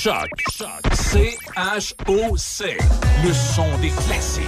Choc. 0.00 0.30
C-H-O-C. 0.94 2.78
Le 3.24 3.32
son 3.32 3.66
des 3.80 3.90
classiques. 3.90 4.44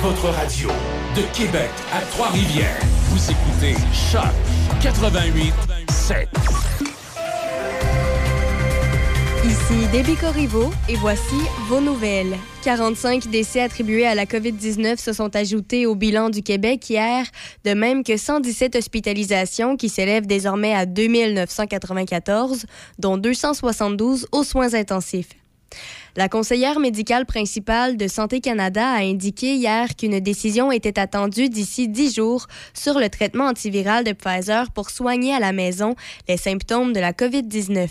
Votre 0.00 0.30
radio 0.30 0.70
de 1.14 1.20
Québec 1.36 1.68
à 1.92 2.00
Trois-Rivières. 2.12 2.80
Vous 3.10 3.30
écoutez 3.30 3.74
Choc 3.92 4.32
88 4.80 5.52
7. 5.90 6.28
Ici 9.46 9.86
Déby 9.92 10.16
Corriveau 10.16 10.70
et 10.88 10.96
voici 10.96 11.36
vos 11.68 11.82
nouvelles. 11.82 12.34
45 12.62 13.28
décès 13.28 13.60
attribués 13.60 14.06
à 14.06 14.14
la 14.14 14.24
COVID-19 14.24 14.96
se 14.96 15.12
sont 15.12 15.36
ajoutés 15.36 15.84
au 15.84 15.94
bilan 15.94 16.30
du 16.30 16.42
Québec 16.42 16.88
hier, 16.88 17.26
de 17.62 17.74
même 17.74 18.04
que 18.04 18.16
117 18.16 18.74
hospitalisations 18.74 19.76
qui 19.76 19.90
s'élèvent 19.90 20.26
désormais 20.26 20.74
à 20.74 20.86
2994, 20.86 22.64
dont 22.98 23.18
272 23.18 24.28
aux 24.32 24.44
soins 24.44 24.72
intensifs. 24.72 25.34
La 26.16 26.28
conseillère 26.28 26.78
médicale 26.78 27.26
principale 27.26 27.96
de 27.96 28.06
Santé 28.06 28.40
Canada 28.40 28.88
a 28.88 29.00
indiqué 29.00 29.56
hier 29.56 29.96
qu'une 29.96 30.20
décision 30.20 30.70
était 30.70 31.00
attendue 31.00 31.48
d'ici 31.48 31.88
10 31.88 32.14
jours 32.14 32.46
sur 32.72 33.00
le 33.00 33.08
traitement 33.08 33.48
antiviral 33.48 34.04
de 34.04 34.12
Pfizer 34.12 34.70
pour 34.70 34.90
soigner 34.90 35.34
à 35.34 35.40
la 35.40 35.50
maison 35.50 35.96
les 36.28 36.36
symptômes 36.36 36.92
de 36.92 37.00
la 37.00 37.12
COVID-19. 37.12 37.88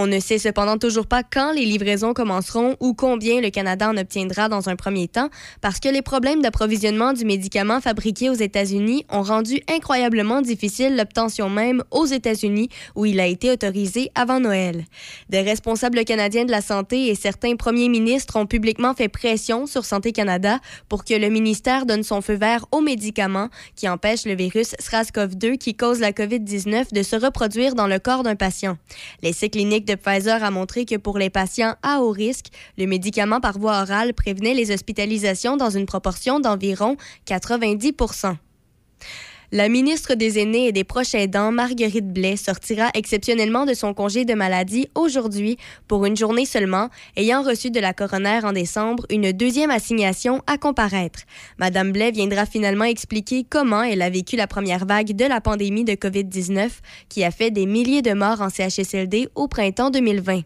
On 0.00 0.06
ne 0.06 0.20
sait 0.20 0.38
cependant 0.38 0.78
toujours 0.78 1.08
pas 1.08 1.24
quand 1.24 1.50
les 1.50 1.64
livraisons 1.64 2.14
commenceront 2.14 2.76
ou 2.78 2.94
combien 2.94 3.40
le 3.40 3.50
Canada 3.50 3.90
en 3.90 3.96
obtiendra 3.96 4.48
dans 4.48 4.68
un 4.68 4.76
premier 4.76 5.08
temps, 5.08 5.28
parce 5.60 5.80
que 5.80 5.88
les 5.88 6.02
problèmes 6.02 6.40
d'approvisionnement 6.40 7.12
du 7.12 7.24
médicament 7.24 7.80
fabriqué 7.80 8.30
aux 8.30 8.34
États-Unis 8.34 9.04
ont 9.10 9.22
rendu 9.22 9.60
incroyablement 9.68 10.40
difficile 10.40 10.94
l'obtention 10.94 11.50
même 11.50 11.82
aux 11.90 12.06
États-Unis, 12.06 12.68
où 12.94 13.06
il 13.06 13.18
a 13.18 13.26
été 13.26 13.50
autorisé 13.50 14.12
avant 14.14 14.38
Noël. 14.38 14.84
Des 15.30 15.40
responsables 15.40 16.04
canadiens 16.04 16.44
de 16.44 16.52
la 16.52 16.60
santé 16.60 17.08
et 17.08 17.16
certains 17.16 17.56
premiers 17.56 17.88
ministres 17.88 18.36
ont 18.36 18.46
publiquement 18.46 18.94
fait 18.94 19.08
pression 19.08 19.66
sur 19.66 19.84
Santé 19.84 20.12
Canada 20.12 20.60
pour 20.88 21.04
que 21.04 21.14
le 21.14 21.28
ministère 21.28 21.86
donne 21.86 22.04
son 22.04 22.20
feu 22.20 22.34
vert 22.34 22.66
aux 22.70 22.82
médicaments 22.82 23.48
qui 23.74 23.88
empêchent 23.88 24.26
le 24.26 24.36
virus 24.36 24.76
SRAS-CoV-2 24.80 25.58
qui 25.58 25.74
cause 25.74 25.98
la 25.98 26.12
COVID-19 26.12 26.94
de 26.94 27.02
se 27.02 27.16
reproduire 27.16 27.74
dans 27.74 27.88
le 27.88 27.98
corps 27.98 28.22
d'un 28.22 28.36
patient. 28.36 28.78
L'essai 29.24 29.50
clinique 29.50 29.87
de 29.88 29.94
Pfizer 29.94 30.44
a 30.44 30.50
montré 30.50 30.84
que 30.84 30.96
pour 30.96 31.18
les 31.18 31.30
patients 31.30 31.74
à 31.82 32.00
haut 32.00 32.10
risque, 32.10 32.46
le 32.76 32.86
médicament 32.86 33.40
par 33.40 33.58
voie 33.58 33.80
orale 33.80 34.14
prévenait 34.14 34.54
les 34.54 34.70
hospitalisations 34.70 35.56
dans 35.56 35.70
une 35.70 35.86
proportion 35.86 36.40
d'environ 36.40 36.96
90 37.24 37.94
la 39.50 39.70
ministre 39.70 40.14
des 40.14 40.38
Aînés 40.38 40.66
et 40.66 40.72
des 40.72 40.84
Proches 40.84 41.14
aidants, 41.14 41.52
Marguerite 41.52 42.12
Blais, 42.12 42.36
sortira 42.36 42.90
exceptionnellement 42.92 43.64
de 43.64 43.72
son 43.72 43.94
congé 43.94 44.26
de 44.26 44.34
maladie 44.34 44.88
aujourd'hui 44.94 45.56
pour 45.86 46.04
une 46.04 46.18
journée 46.18 46.44
seulement, 46.44 46.90
ayant 47.16 47.42
reçu 47.42 47.70
de 47.70 47.80
la 47.80 47.94
coroner 47.94 48.40
en 48.44 48.52
décembre 48.52 49.06
une 49.08 49.32
deuxième 49.32 49.70
assignation 49.70 50.42
à 50.46 50.58
comparaître. 50.58 51.20
Madame 51.58 51.92
Blais 51.92 52.10
viendra 52.10 52.44
finalement 52.44 52.84
expliquer 52.84 53.46
comment 53.48 53.82
elle 53.82 54.02
a 54.02 54.10
vécu 54.10 54.36
la 54.36 54.46
première 54.46 54.84
vague 54.84 55.16
de 55.16 55.24
la 55.24 55.40
pandémie 55.40 55.84
de 55.84 55.92
COVID-19 55.92 56.68
qui 57.08 57.24
a 57.24 57.30
fait 57.30 57.50
des 57.50 57.64
milliers 57.64 58.02
de 58.02 58.12
morts 58.12 58.42
en 58.42 58.50
CHSLD 58.50 59.30
au 59.34 59.48
printemps 59.48 59.88
2020. 59.88 60.42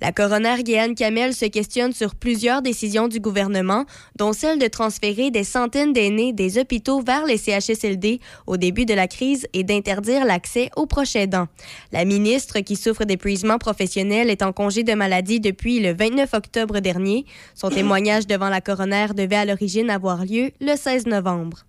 La 0.00 0.12
coroner 0.12 0.62
Guéane 0.62 0.94
Kamel 0.94 1.34
se 1.34 1.46
questionne 1.46 1.92
sur 1.92 2.14
plusieurs 2.14 2.62
décisions 2.62 3.08
du 3.08 3.18
gouvernement, 3.18 3.84
dont 4.16 4.32
celle 4.32 4.60
de 4.60 4.68
transférer 4.68 5.32
des 5.32 5.42
centaines 5.42 5.92
d'aînés 5.92 6.32
des 6.32 6.56
hôpitaux 6.56 7.00
vers 7.00 7.26
les 7.26 7.36
CHSLD 7.36 8.20
au 8.46 8.56
début 8.56 8.86
de 8.86 8.94
la 8.94 9.08
crise 9.08 9.46
et 9.52 9.64
d'interdire 9.64 10.24
l'accès 10.24 10.70
aux 10.76 10.86
proches 10.86 11.16
aidants. 11.16 11.48
La 11.92 12.04
ministre, 12.04 12.60
qui 12.60 12.76
souffre 12.76 13.04
d'épuisement 13.04 13.58
professionnel, 13.58 14.30
est 14.30 14.42
en 14.42 14.52
congé 14.52 14.82
de 14.82 14.94
maladie 14.94 15.40
depuis 15.40 15.80
le 15.80 15.94
29 15.94 16.34
octobre 16.34 16.80
dernier. 16.80 17.24
Son 17.54 17.70
témoignage 17.70 18.26
devant 18.26 18.48
la 18.48 18.60
coroner 18.60 19.06
devait 19.14 19.36
à 19.36 19.44
l'origine 19.44 19.90
avoir 19.90 20.24
lieu 20.24 20.50
le 20.60 20.76
16 20.76 21.06
novembre. 21.06 21.64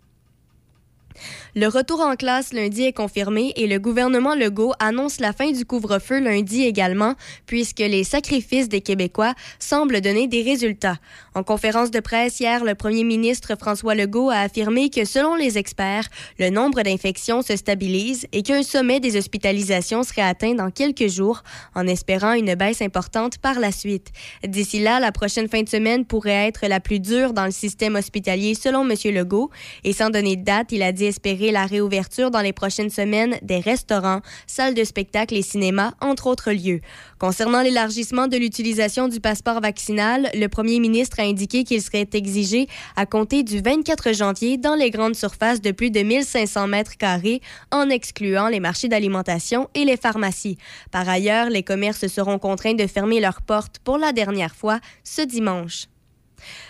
Le 1.57 1.69
retour 1.69 2.01
en 2.01 2.17
classe 2.17 2.51
lundi 2.51 2.83
est 2.83 2.91
confirmé 2.91 3.53
et 3.55 3.65
le 3.65 3.79
gouvernement 3.79 4.35
Legault 4.35 4.73
annonce 4.79 5.21
la 5.21 5.31
fin 5.31 5.53
du 5.53 5.63
couvre-feu 5.63 6.19
lundi 6.19 6.63
également, 6.63 7.13
puisque 7.45 7.79
les 7.79 8.03
sacrifices 8.03 8.67
des 8.67 8.81
Québécois 8.81 9.33
semblent 9.57 10.01
donner 10.01 10.27
des 10.27 10.41
résultats. 10.41 10.97
En 11.33 11.43
conférence 11.43 11.91
de 11.91 12.01
presse 12.01 12.41
hier, 12.41 12.65
le 12.65 12.75
premier 12.75 13.05
ministre 13.05 13.57
François 13.57 13.95
Legault 13.95 14.31
a 14.31 14.39
affirmé 14.39 14.89
que 14.89 15.05
selon 15.05 15.35
les 15.35 15.57
experts, 15.57 16.09
le 16.39 16.49
nombre 16.49 16.81
d'infections 16.81 17.41
se 17.41 17.55
stabilise 17.55 18.27
et 18.33 18.43
qu'un 18.43 18.61
sommet 18.61 18.99
des 18.99 19.15
hospitalisations 19.15 20.03
serait 20.03 20.23
atteint 20.23 20.55
dans 20.55 20.71
quelques 20.71 21.07
jours, 21.07 21.41
en 21.73 21.87
espérant 21.87 22.33
une 22.33 22.55
baisse 22.55 22.81
importante 22.81 23.37
par 23.37 23.61
la 23.61 23.71
suite. 23.71 24.11
D'ici 24.45 24.79
là, 24.79 24.99
la 24.99 25.13
prochaine 25.13 25.47
fin 25.47 25.63
de 25.63 25.69
semaine 25.69 26.03
pourrait 26.03 26.49
être 26.49 26.67
la 26.67 26.81
plus 26.81 26.99
dure 26.99 27.31
dans 27.31 27.45
le 27.45 27.51
système 27.51 27.95
hospitalier 27.95 28.55
selon 28.55 28.81
M. 28.81 28.97
Legault, 29.05 29.51
et 29.85 29.93
sans 29.93 30.09
donner 30.09 30.35
de 30.35 30.43
date, 30.43 30.73
il 30.73 30.83
a 30.83 30.91
dit 30.91 31.05
espérer 31.05 31.44
la 31.51 31.65
réouverture 31.65 32.31
dans 32.31 32.41
les 32.41 32.53
prochaines 32.53 32.89
semaines 32.89 33.37
des 33.41 33.59
restaurants, 33.59 34.21
salles 34.47 34.73
de 34.73 34.83
spectacle 34.83 35.35
et 35.35 35.41
cinémas, 35.41 35.93
entre 36.01 36.27
autres 36.27 36.51
lieux. 36.51 36.81
Concernant 37.19 37.61
l'élargissement 37.61 38.27
de 38.27 38.37
l'utilisation 38.37 39.07
du 39.07 39.19
passeport 39.19 39.61
vaccinal, 39.61 40.29
le 40.33 40.47
premier 40.47 40.79
ministre 40.79 41.19
a 41.19 41.23
indiqué 41.23 41.63
qu'il 41.63 41.81
serait 41.81 42.09
exigé 42.13 42.67
à 42.95 43.05
compter 43.05 43.43
du 43.43 43.61
24 43.61 44.13
janvier 44.13 44.57
dans 44.57 44.75
les 44.75 44.89
grandes 44.89 45.15
surfaces 45.15 45.61
de 45.61 45.71
plus 45.71 45.91
de 45.91 46.01
1500 46.01 46.67
mètres 46.67 46.97
carrés, 46.97 47.41
en 47.71 47.89
excluant 47.89 48.47
les 48.47 48.59
marchés 48.59 48.87
d'alimentation 48.87 49.69
et 49.73 49.85
les 49.85 49.97
pharmacies. 49.97 50.57
Par 50.91 51.07
ailleurs, 51.07 51.49
les 51.49 51.63
commerces 51.63 52.07
seront 52.07 52.39
contraints 52.39 52.73
de 52.73 52.87
fermer 52.87 53.19
leurs 53.19 53.41
portes 53.41 53.79
pour 53.79 53.97
la 53.97 54.11
dernière 54.11 54.55
fois 54.55 54.79
ce 55.03 55.21
dimanche. 55.21 55.87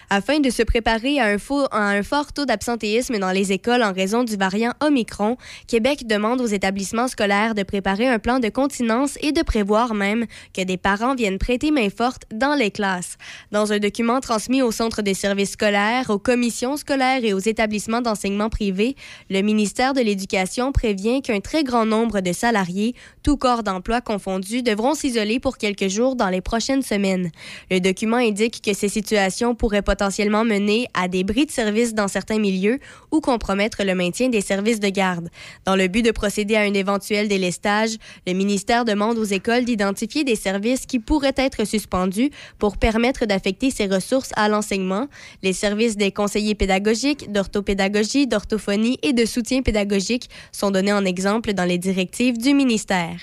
Afin 0.10 0.40
de 0.40 0.50
se 0.50 0.62
préparer 0.62 1.20
à 1.20 1.26
un, 1.26 2.04
fort 2.04 2.34
taux 2.34 2.46
d'absentéisme 2.46 3.18
dans 3.18 3.32
les 3.32 3.52
écoles 3.52 3.82
en 3.82 3.92
raison 3.92 4.24
du 4.24 4.36
variant 4.36 4.74
Omicron, 4.80 5.38
Québec 5.68 6.06
demande 6.06 6.42
aux 6.42 6.46
établissements 6.46 7.08
scolaires 7.08 7.56
de 7.56 7.64
préparer 7.64 8.08
un 8.08 8.20
plan 8.20 8.40
de 8.40 8.50
continence 8.50 9.18
et 9.22 9.32
de 9.32 9.42
prévoir 9.42 9.94
même 9.96 10.26
que 10.54 10.62
des 10.62 10.78
parents 10.78 11.16
viennent 11.16 11.40
prêter 11.40 11.72
main 11.72 11.90
forte 11.90 12.24
dans 12.32 12.54
les 12.54 12.70
classes. 12.70 13.18
Dans 13.52 13.74
un 13.74 13.80
document 13.80 14.20
transmis 14.20 14.62
au 14.62 14.72
Centre 14.72 15.02
des 15.02 15.14
services 15.14 15.52
scolaires, 15.52 16.10
aux 16.10 16.20
commissions 16.20 16.78
scolaires 16.78 17.24
et 17.24 17.34
aux 17.34 17.40
établissements 17.40 18.02
d'enseignement 18.02 18.50
privé, 18.50 18.96
le 19.30 19.42
ministère 19.42 19.94
de 19.94 20.02
l'Éducation 20.02 20.72
prévient 20.72 21.22
qu'un 21.22 21.40
très 21.40 21.64
grand 21.64 21.86
nombre 21.86 22.22
de 22.22 22.32
salariés, 22.32 22.94
tout 23.24 23.38
corps 23.38 23.64
d'emploi 23.64 24.02
confondus, 24.02 24.62
devront 24.62 24.94
s'isoler 24.94 25.40
pour 25.40 25.58
quelques 25.58 25.88
jours 25.88 26.16
dans 26.16 26.30
les 26.30 26.42
prochaines 26.42 26.84
semaines. 26.84 27.32
Le 27.72 27.80
document 27.80 28.18
indique 28.18 28.62
que 28.62 28.74
ces 28.74 28.90
situations 28.90 29.56
pourraient 29.56 29.82
potentiellement 29.96 30.44
mener 30.44 30.88
à 30.94 31.08
des 31.08 31.24
bris 31.24 31.46
de 31.46 31.52
service 31.52 31.94
dans 31.94 32.10
certains 32.10 32.38
milieux 32.38 32.80
ou 33.14 33.22
compromettre 33.22 33.82
le 33.86 33.96
maintien 33.96 34.28
des 34.28 34.42
services 34.42 34.82
de 34.82 34.90
garde. 34.90 35.30
Dans 35.64 35.78
le 35.78 35.88
but 35.88 36.04
de 36.04 36.12
procéder 36.12 36.58
à 36.58 36.64
un 36.64 36.74
éventuel 36.74 37.30
délestage, 37.30 37.92
le 38.28 38.34
ministère 38.34 38.84
demande 38.84 39.18
aux 39.18 39.24
écoles 39.24 39.64
d'identifier 39.64 40.26
des 40.26 40.36
services 40.36 40.86
qui 40.86 41.00
pourraient 41.00 41.38
être 41.38 41.66
suspendus 41.66 42.30
pour 42.60 42.76
permettre 42.76 43.26
d'affecter 43.26 43.72
ces 43.72 43.86
ressources 43.86 44.32
à 44.36 44.50
l'enseignement, 44.50 45.08
les 45.44 45.54
services 45.54 45.96
des 45.96 46.12
conseillers 46.12 46.56
pédagogiques, 46.56 47.32
d'orthopédagogie, 47.32 48.28
d'orthophonie 48.28 49.00
et 49.02 49.14
de 49.14 49.24
soutien 49.24 49.62
pédagogique 49.62 50.30
sont 50.52 50.72
donnés 50.72 50.92
en 50.92 51.06
exemple 51.06 51.54
dans 51.54 51.64
les 51.64 51.78
directives 51.78 52.38
du 52.38 52.54
ministère. 52.54 53.16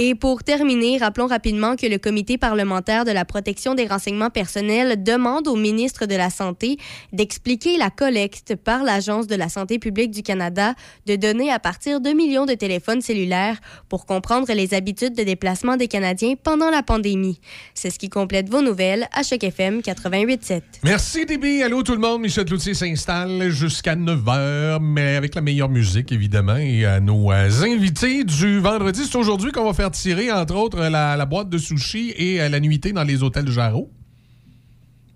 Et 0.00 0.14
pour 0.14 0.44
terminer, 0.44 0.98
rappelons 0.98 1.26
rapidement 1.26 1.74
que 1.74 1.84
le 1.84 1.98
comité 1.98 2.38
parlementaire 2.38 3.04
de 3.04 3.10
la 3.10 3.24
protection 3.24 3.74
des 3.74 3.88
renseignements 3.88 4.30
personnels 4.30 5.02
demande 5.02 5.48
au 5.48 5.56
ministre 5.56 6.06
de 6.06 6.14
la 6.14 6.30
Santé 6.30 6.76
d'expliquer 7.12 7.76
la 7.78 7.90
collecte 7.90 8.54
par 8.54 8.84
l'Agence 8.84 9.26
de 9.26 9.34
la 9.34 9.48
santé 9.48 9.80
publique 9.80 10.12
du 10.12 10.22
Canada 10.22 10.74
de 11.06 11.16
données 11.16 11.50
à 11.50 11.58
partir 11.58 12.00
de 12.00 12.10
millions 12.10 12.46
de 12.46 12.54
téléphones 12.54 13.00
cellulaires 13.00 13.58
pour 13.88 14.06
comprendre 14.06 14.46
les 14.52 14.72
habitudes 14.72 15.16
de 15.16 15.24
déplacement 15.24 15.76
des 15.76 15.88
Canadiens 15.88 16.34
pendant 16.40 16.70
la 16.70 16.84
pandémie. 16.84 17.40
C'est 17.74 17.90
ce 17.90 17.98
qui 17.98 18.08
complète 18.08 18.48
vos 18.48 18.62
nouvelles 18.62 19.08
à 19.12 19.24
Choc 19.24 19.42
FM 19.42 19.80
88.7. 19.80 20.62
Merci, 20.84 21.26
DB. 21.26 21.64
Allô 21.64 21.82
tout 21.82 21.94
le 21.94 21.98
monde. 21.98 22.22
Michel 22.22 22.44
Cloutier 22.44 22.74
s'installe 22.74 23.50
jusqu'à 23.50 23.96
9 23.96 24.20
h, 24.20 24.78
mais 24.80 25.16
avec 25.16 25.34
la 25.34 25.40
meilleure 25.40 25.68
musique, 25.68 26.12
évidemment, 26.12 26.56
et 26.56 26.84
à 26.84 27.00
nos 27.00 27.32
euh, 27.32 27.50
invités 27.64 28.22
du 28.22 28.60
vendredi. 28.60 29.04
C'est 29.04 29.18
aujourd'hui 29.18 29.50
qu'on 29.50 29.64
va 29.64 29.72
faire 29.72 29.87
tirer, 29.90 30.32
entre 30.32 30.54
autres, 30.56 30.78
la, 30.78 31.26
boîte 31.26 31.48
de 31.48 31.58
sushi 31.58 32.12
et 32.16 32.40
euh, 32.40 32.48
la 32.48 32.60
nuitée 32.60 32.92
dans 32.92 33.04
les 33.04 33.22
hôtels 33.22 33.50
Jarreau. 33.50 33.90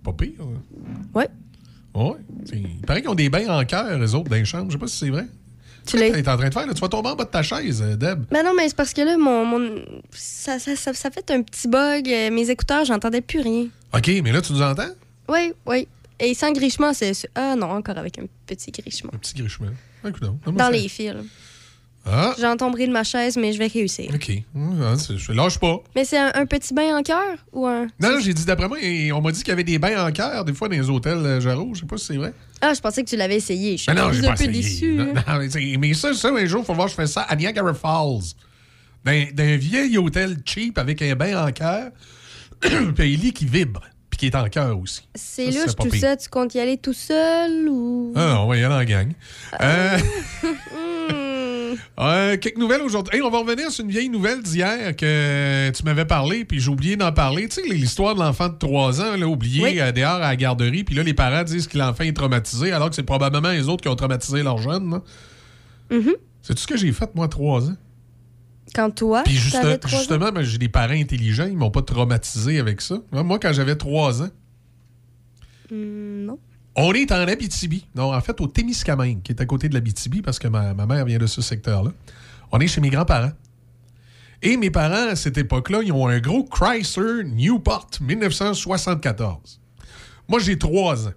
Pas 0.05 0.13
pire. 0.13 0.41
Hein? 0.41 0.61
Oui. 1.15 1.25
Oui. 1.95 2.17
Il 2.53 2.87
paraît 2.87 3.01
qu'ils 3.01 3.11
ont 3.11 3.15
des 3.15 3.29
bains 3.29 3.49
en 3.49 3.65
cœur, 3.65 3.99
les 3.99 4.15
autres, 4.15 4.31
dans 4.31 4.37
les 4.37 4.45
chambres. 4.45 4.67
Je 4.69 4.73
sais 4.73 4.79
pas 4.79 4.87
si 4.87 4.99
c'est 4.99 5.11
vrai. 5.11 5.27
Tu 5.87 5.99
es 5.99 6.29
en 6.29 6.37
train 6.37 6.49
de 6.49 6.55
faire? 6.55 6.67
Là? 6.67 6.75
Tu 6.75 6.81
vas 6.81 6.89
tomber 6.89 7.09
en 7.11 7.17
bas 7.17 7.25
de 7.25 7.31
ta 7.31 7.43
chaise, 7.43 7.83
euh, 7.83 7.97
Deb. 7.97 8.25
Ben 8.31 8.45
non, 8.45 8.53
mais 8.57 8.69
c'est 8.69 8.77
parce 8.77 8.93
que 8.93 9.03
là, 9.03 9.17
mon, 9.19 9.45
mon... 9.45 9.83
Ça, 10.13 10.59
ça, 10.59 10.77
ça, 10.77 11.11
fait 11.11 11.31
un 11.31 11.43
petit 11.43 11.69
bug. 11.69 12.09
Euh, 12.09 12.31
mes 12.31 12.51
écouteurs, 12.51 12.85
j'entendais 12.85 13.21
plus 13.21 13.41
rien. 13.41 13.67
OK, 13.95 14.11
mais 14.23 14.33
là, 14.33 14.41
tu 14.41 14.53
nous 14.53 14.63
entends? 14.63 14.91
Oui, 15.29 15.53
oui. 15.67 15.89
Et 16.21 16.35
sans 16.35 16.53
grichement, 16.53 16.93
c'est. 16.95 17.13
Ah 17.35 17.57
non, 17.57 17.71
encore 17.71 17.99
avec 17.99 18.19
un 18.19 18.27
petit 18.47 18.71
grichement. 18.71 19.11
Un 19.13 19.19
petit 19.19 19.35
grichement. 19.35 19.67
Dans 20.47 20.69
les 20.69 20.89
fils. 20.89 21.15
Ah, 22.05 22.35
J'en 22.41 22.57
tomberai 22.57 22.89
de 22.89 22.93
ma 22.93 23.05
chaise, 23.05 23.37
mais 23.37 23.53
je 23.53 23.59
vais 23.59 23.69
réussir. 23.69 24.11
OK. 24.13 24.31
Ah, 24.57 24.95
Je 25.17 25.33
lâche 25.33 25.59
pas. 25.59 25.81
Mais 25.95 26.05
c'est 26.05 26.19
un, 26.19 26.33
un 26.35 26.47
petit 26.47 26.75
bain 26.75 26.97
en 26.99 27.03
cœur 27.03 27.37
ou 27.53 27.67
un? 27.67 27.87
Non, 28.01 28.11
non, 28.13 28.19
j'ai 28.21 28.35
dit 28.35 28.45
d'après 28.45 28.67
moi, 28.67 28.79
et 28.83 29.13
on 29.13 29.21
m'a 29.21 29.31
dit 29.31 29.39
qu'il 29.41 29.51
y 29.51 29.53
avait 29.53 29.63
des 29.63 29.79
bains 29.79 30.05
en 30.09 30.11
cœur, 30.11 30.45
des 30.45 30.53
fois, 30.53 30.69
dans 30.69 30.75
les 30.75 30.91
hôtels 30.91 31.19
euh, 31.19 31.41
Jarreau. 31.41 31.71
Je 31.75 31.81
sais 31.81 31.87
pas 31.87 31.97
si 31.97 32.07
c'est 32.07 32.17
vrai. 32.17 32.33
Ah, 32.61 32.75
je 32.75 32.81
pensais 32.81 33.05
que 33.05 33.09
tu 33.09 33.17
l'avais 33.17 33.37
essayé. 33.37 33.77
Je 33.77 33.83
suis 33.83 33.93
Mais 33.93 34.01
non, 34.01 34.09
un 34.09 34.11
peu 34.11 34.33
essayé. 34.33 34.49
déçue. 34.51 34.95
Non, 34.95 35.05
non, 35.15 35.79
mais, 35.79 35.95
ça, 35.95 36.13
ça, 36.13 36.29
un 36.31 36.45
jour, 36.47 36.63
il 36.63 36.67
faut 36.67 36.75
voir, 36.75 36.89
je 36.89 36.95
fais 36.95 37.07
ça 37.07 37.23
à 37.23 37.37
Niagara 37.37 37.73
Falls. 37.75 38.35
Dans, 39.05 39.27
dans 39.35 39.43
un 39.45 39.57
vieil 39.57 39.97
hôtel 39.99 40.39
cheap 40.45 40.79
avec 40.79 41.03
un 41.03 41.15
bain 41.15 41.47
en 41.47 41.53
cœur, 41.53 41.91
puis 42.61 42.71
un 42.71 43.05
lit 43.05 43.33
qui 43.33 43.47
vibre, 43.47 43.81
puis 44.11 44.19
qui 44.19 44.27
est 44.27 44.35
en 44.37 44.49
cœur 44.49 44.79
aussi. 44.79 45.03
C'est 45.15 45.51
Ça, 45.53 45.65
louche 45.67 45.75
tout 45.77 45.89
pire. 45.89 46.01
ça. 46.01 46.17
Tu 46.17 46.29
comptes 46.29 46.55
y 46.55 46.61
aller 46.61 46.79
tout 46.79 46.93
seul 46.93 47.69
ou? 47.69 48.13
Ah, 48.17 48.41
on 48.43 48.47
va 48.49 48.57
y 48.57 48.65
aller 48.65 48.75
en 48.75 48.85
gang. 48.85 49.13
Euh, 49.61 49.99
Hmm. 51.09 51.22
euh, 52.01 52.37
quelques 52.37 52.59
nouvelles 52.59 52.83
aujourd'hui. 52.83 53.17
Hey, 53.17 53.23
on 53.23 53.31
va 53.31 53.39
revenir 53.39 53.71
sur 53.71 53.85
une 53.85 53.91
vieille 53.91 54.09
nouvelle 54.09 54.43
d'hier 54.43 54.95
que 54.97 55.71
tu 55.71 55.83
m'avais 55.85 56.05
parlé, 56.05 56.45
puis 56.45 56.61
j'ai 56.61 56.71
oublié 56.71 56.97
d'en 56.97 57.13
parler. 57.13 57.49
Tu 57.49 57.63
sais, 57.63 57.69
l'histoire 57.69 58.15
de 58.15 58.21
l'enfant 58.21 58.49
de 58.49 58.57
3 58.59 59.01
ans, 59.01 59.17
là, 59.17 59.27
oublié 59.27 59.63
Oui. 59.63 59.81
euh, 59.81 59.93
dehors 59.93 60.15
à 60.15 60.19
la 60.21 60.37
garderie, 60.37 60.85
puis 60.85 60.95
là, 60.95 61.03
les 61.03 61.15
parents 61.15 61.43
disent 61.45 61.67
que 61.69 61.79
l'enfant 61.79 62.05
est 62.05 62.13
traumatisé, 62.17 62.73
alors 62.73 62.89
que 62.91 62.97
c'est 62.97 63.03
probablement 63.03 63.51
les 63.51 63.69
autres 63.69 63.83
qui 63.83 63.89
ont 63.89 63.97
traumatisé 63.97 64.43
leur 64.43 64.59
jeune. 64.59 65.01
C'est 66.43 66.55
tout 66.55 66.61
ce 66.63 66.67
que 66.67 66.77
j'ai 66.77 66.93
fait, 66.93 67.15
moi, 67.15 67.27
à 67.27 67.29
3 67.29 67.69
ans? 67.71 67.77
Quand 68.75 68.91
toi, 68.91 69.23
Puis 69.25 69.35
juste- 69.35 69.53
t'avais 69.61 69.77
trois 69.77 69.95
ans? 69.95 69.99
justement, 69.99 70.33
ben, 70.33 70.43
j'ai 70.43 70.57
des 70.57 70.69
parents 70.69 70.95
intelligents, 70.95 71.47
ils 71.47 71.57
m'ont 71.59 71.71
pas 71.71 71.83
traumatisé 71.83 72.59
avec 72.59 72.81
ça. 72.81 72.97
Moi, 73.13 73.39
quand 73.39 73.53
j'avais 73.53 73.77
3 73.77 74.23
ans, 74.23 74.29
Hmm, 75.71 76.25
non. 76.27 76.39
On 76.77 76.93
est 76.93 77.13
en 77.13 77.29
Abitibi. 77.29 77.87
Non, 77.95 78.15
en 78.15 78.21
fait, 78.21 78.41
au 78.41 78.47
Témiscamingue, 78.47 79.23
qui 79.23 79.33
est 79.33 79.41
à 79.41 79.47
côté 79.47 79.69
de 79.69 79.75
l'Abitibi, 79.75 80.23
parce 80.23 80.39
que 80.39 80.49
ma, 80.49 80.75
mère 80.75 81.05
vient 81.05 81.19
de 81.19 81.27
ce 81.27 81.43
secteur-là. 81.43 81.93
On 82.51 82.61
est 82.61 82.67
chez 82.67 82.81
mes 82.81 82.91
grands-parents. 82.91 83.33
Et 84.43 84.57
mes 84.57 84.71
parents, 84.71 85.09
à 85.09 85.17
cette 85.17 85.39
époque-là, 85.39 85.83
ils 85.85 85.93
ont 85.93 86.09
un 86.09 86.19
gros 86.19 86.45
Chrysler 86.45 87.25
Newport 87.25 87.91
1974. 88.01 89.61
Moi, 90.29 90.41
j'ai 90.41 90.59
3 90.59 91.09
ans. 91.09 91.13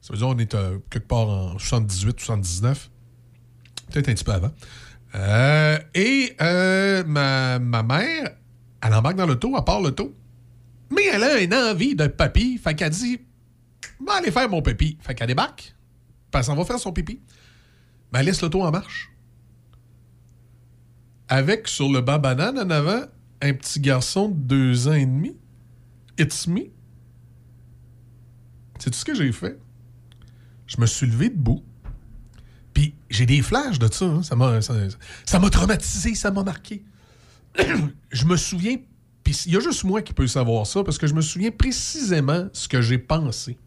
Ça 0.00 0.12
veut 0.12 0.18
dire 0.18 0.28
qu'on 0.28 0.38
est 0.38 0.54
euh, 0.54 0.78
quelque 0.88 1.08
part 1.08 1.28
en 1.28 1.58
78, 1.58 2.20
79. 2.20 2.90
Peut-être 3.90 4.08
un 4.08 4.14
petit 4.14 4.24
peu 4.24 4.32
avant. 4.32 4.52
Euh, 5.14 5.78
et 5.94 6.36
euh, 6.40 7.02
ma, 7.04 7.58
ma 7.58 7.82
mère, 7.82 8.36
elle 8.82 8.94
embarque 8.94 9.16
dans 9.16 9.26
l'auto, 9.26 9.52
elle 9.56 9.64
part 9.64 9.80
l'auto. 9.80 10.14
Mais 10.90 11.06
elle 11.12 11.24
a 11.24 11.40
une 11.40 11.54
envie 11.54 11.94
de 11.94 12.06
papy. 12.06 12.58
Fait 12.58 12.74
qu'elle 12.74 12.90
dit 12.90 13.20
Va 14.06 14.14
aller 14.14 14.30
faire 14.30 14.48
mon 14.48 14.62
pipi. 14.62 14.98
Fait 15.00 15.14
qu'elle 15.14 15.28
débarque. 15.28 15.74
Puis 16.30 16.38
elle 16.38 16.44
s'en 16.44 16.54
va 16.54 16.64
faire 16.64 16.78
son 16.78 16.92
pipi. 16.92 17.20
Mais 18.12 18.20
elle 18.20 18.26
laisse 18.26 18.40
l'auto 18.42 18.62
en 18.62 18.70
marche. 18.70 19.10
Avec 21.28 21.68
sur 21.68 21.90
le 21.90 22.00
banc 22.00 22.18
banane 22.18 22.58
en 22.58 22.70
avant 22.70 23.02
un 23.40 23.54
petit 23.54 23.80
garçon 23.80 24.28
de 24.28 24.34
deux 24.34 24.88
ans 24.88 24.94
et 24.94 25.06
demi. 25.06 25.36
It's 26.18 26.46
me. 26.46 26.62
C'est 28.78 28.90
tout 28.90 28.98
ce 28.98 29.04
que 29.04 29.14
j'ai 29.14 29.32
fait. 29.32 29.58
Je 30.66 30.80
me 30.80 30.86
suis 30.86 31.06
levé 31.06 31.30
debout. 31.30 31.62
Puis 32.74 32.94
j'ai 33.10 33.26
des 33.26 33.42
flashs 33.42 33.78
de 33.78 33.92
ça. 33.92 34.04
hein. 34.06 34.22
Ça 34.22 34.36
m'a 34.36 34.60
ça, 34.62 34.74
ça 35.26 35.38
m'a 35.38 35.50
traumatisé, 35.50 36.14
ça 36.14 36.30
m'a 36.30 36.42
marqué. 36.42 36.84
je 38.12 38.24
me 38.24 38.36
souviens, 38.36 38.76
puis 39.24 39.36
il 39.46 39.52
y 39.52 39.56
a 39.56 39.60
juste 39.60 39.84
moi 39.84 40.02
qui 40.02 40.12
peux 40.12 40.26
savoir 40.26 40.66
ça, 40.66 40.84
parce 40.84 40.98
que 40.98 41.06
je 41.06 41.14
me 41.14 41.20
souviens 41.20 41.50
précisément 41.50 42.48
ce 42.52 42.68
que 42.68 42.80
j'ai 42.80 42.98
pensé. 42.98 43.58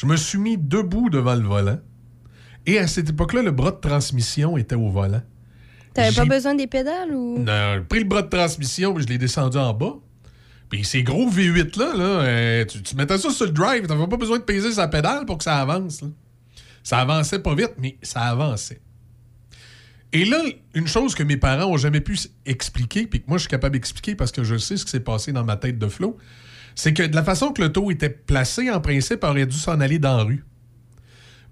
Je 0.00 0.06
me 0.06 0.16
suis 0.16 0.38
mis 0.38 0.56
debout 0.56 1.10
devant 1.10 1.34
le 1.34 1.42
volant. 1.42 1.78
Et 2.64 2.78
à 2.78 2.86
cette 2.86 3.10
époque-là, 3.10 3.42
le 3.42 3.50
bras 3.50 3.70
de 3.70 3.80
transmission 3.80 4.56
était 4.56 4.74
au 4.74 4.88
volant. 4.88 5.20
T'avais 5.92 6.14
pas 6.14 6.24
besoin 6.24 6.54
des 6.54 6.66
pédales 6.66 7.12
ou? 7.12 7.38
Non, 7.38 7.74
j'ai 7.74 7.80
pris 7.80 7.98
le 7.98 8.06
bras 8.06 8.22
de 8.22 8.28
transmission, 8.28 8.94
puis 8.94 9.04
je 9.04 9.08
l'ai 9.08 9.18
descendu 9.18 9.58
en 9.58 9.74
bas. 9.74 9.96
Puis 10.70 10.86
ces 10.86 11.02
gros 11.02 11.28
V8-là, 11.28 11.94
là, 11.94 12.04
euh, 12.04 12.64
tu, 12.64 12.82
tu 12.82 12.96
mettais 12.96 13.18
ça 13.18 13.28
sur 13.28 13.44
le 13.44 13.52
drive, 13.52 13.86
t'avais 13.86 14.06
pas 14.06 14.16
besoin 14.16 14.38
de 14.38 14.44
peser 14.44 14.72
sa 14.72 14.88
pédale 14.88 15.26
pour 15.26 15.36
que 15.36 15.44
ça 15.44 15.58
avance. 15.58 16.00
là. 16.00 16.08
Ça 16.82 17.00
avançait 17.00 17.40
pas 17.40 17.54
vite, 17.54 17.74
mais 17.76 17.98
ça 18.00 18.22
avançait. 18.22 18.80
Et 20.14 20.24
là, 20.24 20.42
une 20.72 20.86
chose 20.86 21.14
que 21.14 21.24
mes 21.24 21.36
parents 21.36 21.70
ont 21.70 21.76
jamais 21.76 22.00
pu 22.00 22.18
expliquer, 22.46 23.06
puis 23.06 23.20
que 23.20 23.26
moi 23.28 23.36
je 23.36 23.42
suis 23.42 23.50
capable 23.50 23.74
d'expliquer 23.74 24.14
parce 24.14 24.32
que 24.32 24.44
je 24.44 24.56
sais 24.56 24.78
ce 24.78 24.86
qui 24.86 24.92
s'est 24.92 25.00
passé 25.00 25.32
dans 25.32 25.44
ma 25.44 25.56
tête 25.56 25.78
de 25.78 25.88
Flo, 25.88 26.16
c'est 26.74 26.92
que 26.92 27.02
de 27.02 27.14
la 27.14 27.22
façon 27.22 27.52
que 27.52 27.62
le 27.62 27.72
taux 27.72 27.90
était 27.90 28.10
placé, 28.10 28.70
en 28.70 28.80
principe, 28.80 29.20
elle 29.22 29.30
aurait 29.30 29.46
dû 29.46 29.56
s'en 29.56 29.80
aller 29.80 29.98
dans 29.98 30.16
la 30.16 30.22
rue. 30.24 30.44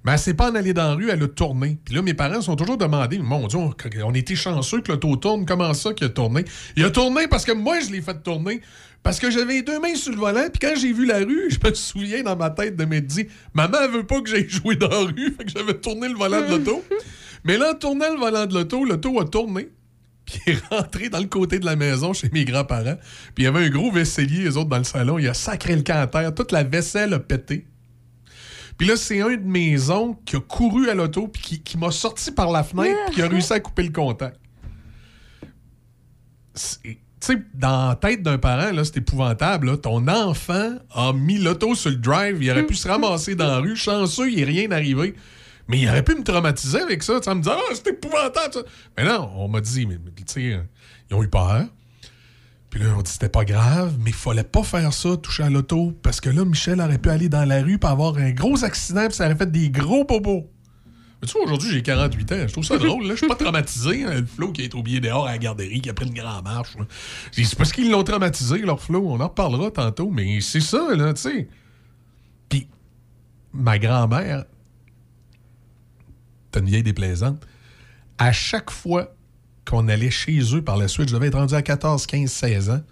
Mais 0.05 0.12
elle 0.12 0.19
s'est 0.19 0.35
pas 0.35 0.50
en 0.50 0.55
allée 0.55 0.73
dans 0.73 0.88
la 0.88 0.94
rue, 0.94 1.11
elle 1.11 1.23
a 1.23 1.29
tourné. 1.29 1.79
Puis 1.85 1.94
là, 1.94 2.03
mes 2.03 2.15
parents 2.15 2.41
sont 2.41 2.56
toujours 2.56 2.79
demandé, 2.79 3.19
mon 3.19 3.47
Dieu, 3.47 3.59
on, 3.59 4.15
était 4.15 4.37
chanceux 4.37 4.81
que 4.81 4.93
le 4.93 4.99
taux 4.99 5.17
tourne. 5.17 5.44
Comment 5.44 5.75
ça 5.75 5.93
qu'il 5.93 6.06
a 6.06 6.11
tourné? 6.11 6.44
Il 6.76 6.85
a 6.85 6.91
tourné 6.91 7.26
parce 7.29 7.44
que 7.44 7.53
moi, 7.53 7.81
je 7.81 7.91
l'ai 7.91 8.00
fait 8.00 8.23
tourner. 8.23 8.61
Parce 9.03 9.20
que 9.20 9.31
j'avais 9.31 9.62
deux 9.62 9.79
mains 9.81 9.94
sur 9.94 10.12
le 10.12 10.19
volant, 10.19 10.49
puis 10.53 10.59
quand 10.61 10.75
j'ai 10.76 10.93
vu 10.93 11.06
la 11.06 11.19
rue, 11.19 11.50
je 11.50 11.59
me 11.62 11.75
souviens 11.75 12.23
dans 12.23 12.37
ma 12.37 12.50
tête 12.50 12.76
de 12.76 12.85
m'être 12.85 13.06
dit, 13.06 13.26
maman, 13.55 13.79
elle 13.85 13.91
veut 13.91 14.06
pas 14.06 14.20
que 14.20 14.29
j'aille 14.29 14.49
jouer 14.49 14.76
dans 14.76 14.88
la 14.88 14.99
rue, 14.99 15.35
fait 15.38 15.44
que 15.44 15.50
j'avais 15.50 15.75
tourné 15.75 16.09
le 16.09 16.15
volant 16.15 16.41
de 16.41 16.50
l'auto. 16.50 16.85
Mais 17.44 17.56
là, 17.56 17.73
en 17.73 17.75
tournant 17.75 18.12
le 18.12 18.19
volant 18.19 18.47
de 18.47 18.55
l'auto, 18.55 18.85
l'auto 18.85 19.20
a 19.20 19.25
tourné. 19.25 19.69
Puis 20.29 20.41
il 20.47 20.53
est 20.53 20.67
rentré 20.71 21.09
dans 21.09 21.21
le 21.21 21.27
côté 21.27 21.59
de 21.59 21.65
la 21.65 21.77
maison 21.77 22.13
chez 22.13 22.29
mes 22.33 22.45
grands-parents. 22.45 22.99
Puis 23.35 23.43
il 23.43 23.45
y 23.45 23.47
avait 23.47 23.67
un 23.67 23.71
gros 23.71 23.91
vaisselier, 23.91 24.45
les 24.45 24.57
autres, 24.57 24.69
dans 24.69 24.79
le 24.79 24.85
salon. 24.85 25.19
Il 25.19 25.29
a 25.29 25.35
sacré 25.35 25.75
le 25.75 25.83
camp 25.83 26.01
à 26.01 26.07
terre. 26.07 26.35
Toute 26.35 26.53
la 26.53 26.65
vaisselle 26.65 27.15
a 27.15 27.19
pété. 27.19 27.67
Puis 28.77 28.87
là, 28.87 28.97
c'est 28.97 29.21
un 29.21 29.37
de 29.37 29.47
mes 29.47 29.91
oncles 29.91 30.21
qui 30.25 30.37
a 30.37 30.41
couru 30.41 30.89
à 30.89 30.95
l'auto 30.95 31.29
puis 31.29 31.43
qui, 31.43 31.61
qui 31.61 31.79
m'a 31.79 31.91
sorti 31.91 32.31
par 32.31 32.51
la 32.53 32.63
fenêtre 32.63 32.97
puis 33.07 33.17
qui 33.17 33.23
a 33.23 33.29
réussi 33.29 33.53
à 33.53 33.61
couper 33.61 33.83
le 33.83 33.93
contact. 33.93 34.39
Tu 36.55 36.99
sais, 37.21 37.43
dans 37.55 37.89
la 37.89 37.95
tête 37.97 38.23
d'un 38.23 38.39
parent, 38.39 38.71
là, 38.71 38.85
c'est 38.85 38.99
épouvantable. 38.99 39.71
là. 39.71 39.77
Ton 39.77 40.07
enfant 40.07 40.77
a 40.95 41.13
mis 41.13 41.39
l'auto 41.39 41.75
sur 41.75 41.91
le 41.91 41.97
drive, 41.97 42.41
il 42.41 42.51
aurait 42.51 42.67
pu 42.67 42.75
se 42.75 42.87
ramasser 42.87 43.35
dans 43.35 43.49
la 43.49 43.59
rue. 43.59 43.75
Chanceux, 43.75 44.31
il 44.31 44.37
n'est 44.37 44.45
rien 44.45 44.71
arrivé. 44.71 45.15
Mais 45.69 45.79
il 45.81 45.88
aurait 45.88 46.03
pu 46.03 46.15
me 46.15 46.25
traumatiser 46.25 46.81
avec 46.81 47.03
ça. 47.03 47.20
En 47.26 47.35
me 47.35 47.43
disant, 47.43 47.55
ah, 47.56 47.75
c'est 47.75 47.88
épouvantable. 47.88 48.53
ça. 48.55 48.61
Mais 48.97 49.05
non, 49.05 49.31
on 49.37 49.49
m'a 49.49 49.61
dit, 49.61 49.87
mais, 49.87 49.99
mais, 50.03 50.11
tu 50.17 50.25
sais, 50.26 50.61
ils 51.11 51.15
ont 51.15 51.23
eu 51.23 51.29
peur. 51.29 51.65
Puis 52.70 52.81
là, 52.82 52.88
on 52.99 53.03
dit 53.03 53.11
c'était 53.11 53.31
pas 53.31 53.44
grave, 53.47 53.94
mais 54.00 54.11
il 54.11 54.17
fallait 54.17 54.44
pas 54.44 54.62
faire 54.62 54.93
ça, 54.93 55.17
toucher 55.17 55.43
à 55.44 55.49
l'auto, 55.50 55.94
parce 56.03 56.20
que 56.20 56.29
là, 56.29 56.44
Michel 56.44 56.81
aurait 56.82 56.99
pu 56.99 57.09
aller 57.09 57.31
dans 57.31 57.47
la 57.47 57.62
rue 57.62 57.79
pour 57.79 57.88
avoir 57.88 58.17
un 58.19 58.31
gros 58.31 58.62
accident, 58.62 59.06
puis 59.06 59.15
ça 59.17 59.25
aurait 59.25 59.37
fait 59.37 59.50
des 59.50 59.70
gros 59.70 60.05
bobos. 60.05 60.50
Mais 61.23 61.26
tu 61.26 61.32
vois, 61.32 61.44
aujourd'hui, 61.44 61.70
j'ai 61.70 61.82
48 61.82 62.32
ans. 62.32 62.37
Je 62.47 62.53
trouve 62.53 62.65
ça 62.65 62.76
drôle. 62.79 63.05
Là. 63.05 63.11
Je 63.15 63.17
suis 63.20 63.26
pas 63.26 63.37
traumatisé. 63.37 64.05
hein, 64.05 64.20
le 64.20 64.26
Flo 64.26 64.53
qui 64.53 64.62
est 64.65 64.75
oublié 64.75 65.00
dehors 65.00 65.26
à 65.26 65.32
la 65.32 65.38
garderie, 65.38 65.81
qui 65.81 65.88
a 65.88 65.94
pris 65.94 66.06
une 66.06 66.15
grande 66.15 66.44
marche. 66.44 66.76
dit, 67.35 67.44
C'est 67.47 67.56
parce 67.56 67.73
qu'ils 67.73 67.91
l'ont 67.91 68.05
traumatisé, 68.05 68.59
leur 68.59 68.81
Flo. 68.82 69.03
On 69.09 69.19
en 69.19 69.29
reparlera 69.29 69.70
tantôt, 69.70 70.11
mais 70.11 70.41
c'est 70.43 70.61
ça, 70.61 70.94
là, 70.94 71.15
tu 71.15 71.22
sais. 71.22 71.48
Puis, 72.51 72.69
ma 73.55 73.79
grand-mère, 73.79 74.44
une 76.58 76.67
vieille 76.67 76.82
déplaisante, 76.82 77.41
à 78.19 78.32
chaque 78.32 78.70
fois 78.70 79.15
qu'on 79.65 79.88
allait 79.88 80.10
chez 80.10 80.41
eux 80.55 80.62
par 80.62 80.77
la 80.77 80.88
suite, 80.88 81.08
je 81.08 81.15
devais 81.15 81.29
être 81.29 81.38
rendu 81.38 81.55
à 81.55 81.62
14, 81.62 82.06
15, 82.06 82.31
16 82.31 82.70
ans, 82.70 82.82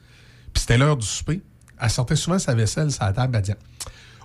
puis 0.52 0.60
c'était 0.60 0.78
l'heure 0.78 0.96
du 0.96 1.06
souper, 1.06 1.42
elle 1.80 1.90
sortait 1.90 2.16
souvent 2.16 2.38
sa 2.38 2.54
vaisselle 2.54 2.88
la 3.00 3.12
table, 3.12 3.36
elle 3.36 3.42
disait 3.42 3.58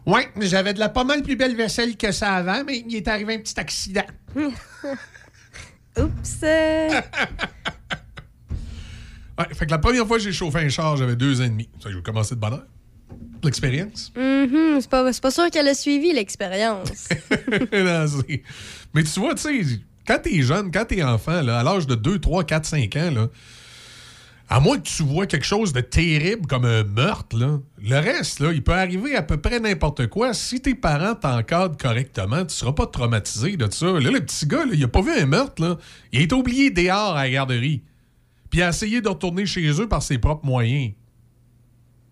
Ouais, 0.05 0.29
j'avais 0.39 0.73
de 0.73 0.79
la 0.79 0.89
pas 0.89 1.03
mal 1.03 1.21
plus 1.21 1.35
belle 1.35 1.55
vaisselle 1.55 1.95
que 1.95 2.11
ça 2.11 2.33
avant, 2.33 2.63
mais 2.65 2.83
il 2.87 2.95
est 2.95 3.07
arrivé 3.07 3.35
un 3.35 3.39
petit 3.39 3.59
accident. 3.59 4.05
Oups! 5.97 6.41
Ouais, 9.37 9.47
fait 9.53 9.65
que 9.65 9.71
la 9.71 9.77
première 9.77 10.07
fois 10.07 10.17
que 10.17 10.23
j'ai 10.23 10.31
chauffé 10.31 10.59
un 10.59 10.69
char, 10.69 10.97
j'avais 10.97 11.15
deux 11.15 11.41
ans 11.41 11.45
et 11.45 11.49
demi. 11.49 11.69
Ça, 11.81 11.91
j'ai 11.91 12.01
commencé 12.01 12.35
de 12.35 12.39
bonne 12.39 12.63
L'expérience? 13.43 14.11
mhm, 14.15 14.81
c'est 14.81 14.89
pas, 14.89 15.31
sûr 15.31 15.49
qu'elle 15.49 15.67
a 15.67 15.73
suivi 15.73 16.13
l'expérience. 16.13 17.09
Mais 18.93 19.03
tu 19.03 19.19
vois, 19.19 19.33
tu 19.35 19.41
sais, 19.41 19.79
quand 20.07 20.19
t'es 20.21 20.41
jeune, 20.41 20.71
quand 20.71 20.85
t'es 20.85 21.03
enfant, 21.03 21.41
là, 21.41 21.59
à 21.59 21.63
l'âge 21.63 21.87
de 21.87 21.95
2, 21.95 22.19
3, 22.19 22.43
4, 22.43 22.65
5 22.65 22.95
ans, 22.97 23.11
là, 23.11 23.27
à 24.49 24.59
moins 24.59 24.77
que 24.77 24.87
tu 24.87 25.03
vois 25.03 25.27
quelque 25.27 25.45
chose 25.45 25.71
de 25.71 25.79
terrible 25.79 26.45
comme 26.45 26.65
un 26.65 26.83
meurtre, 26.83 27.37
là, 27.37 27.59
le 27.81 27.95
reste, 27.95 28.41
là, 28.41 28.51
il 28.51 28.61
peut 28.61 28.73
arriver 28.73 29.15
à 29.15 29.21
peu 29.21 29.37
près 29.37 29.61
n'importe 29.61 30.07
quoi. 30.07 30.33
Si 30.33 30.59
tes 30.59 30.75
parents 30.75 31.15
t'encadrent 31.15 31.77
correctement, 31.77 32.45
tu 32.45 32.53
seras 32.53 32.73
pas 32.73 32.85
traumatisé 32.85 33.55
de 33.55 33.71
ça. 33.71 33.85
Là, 33.85 34.11
le 34.11 34.19
petit 34.19 34.45
gars, 34.45 34.65
là, 34.65 34.73
il 34.73 34.83
a 34.83 34.89
pas 34.89 35.01
vu 35.01 35.11
un 35.11 35.25
meurtre. 35.25 35.61
Là. 35.61 35.77
Il 36.11 36.19
a 36.19 36.23
été 36.23 36.35
oublié 36.35 36.69
dehors 36.69 37.15
à 37.15 37.23
la 37.23 37.29
garderie. 37.29 37.81
Puis 38.49 38.59
il 38.59 38.63
a 38.63 38.69
essayé 38.69 38.99
de 38.99 39.07
retourner 39.07 39.45
chez 39.45 39.69
eux 39.81 39.87
par 39.87 40.03
ses 40.03 40.17
propres 40.17 40.45
moyens. 40.45 40.91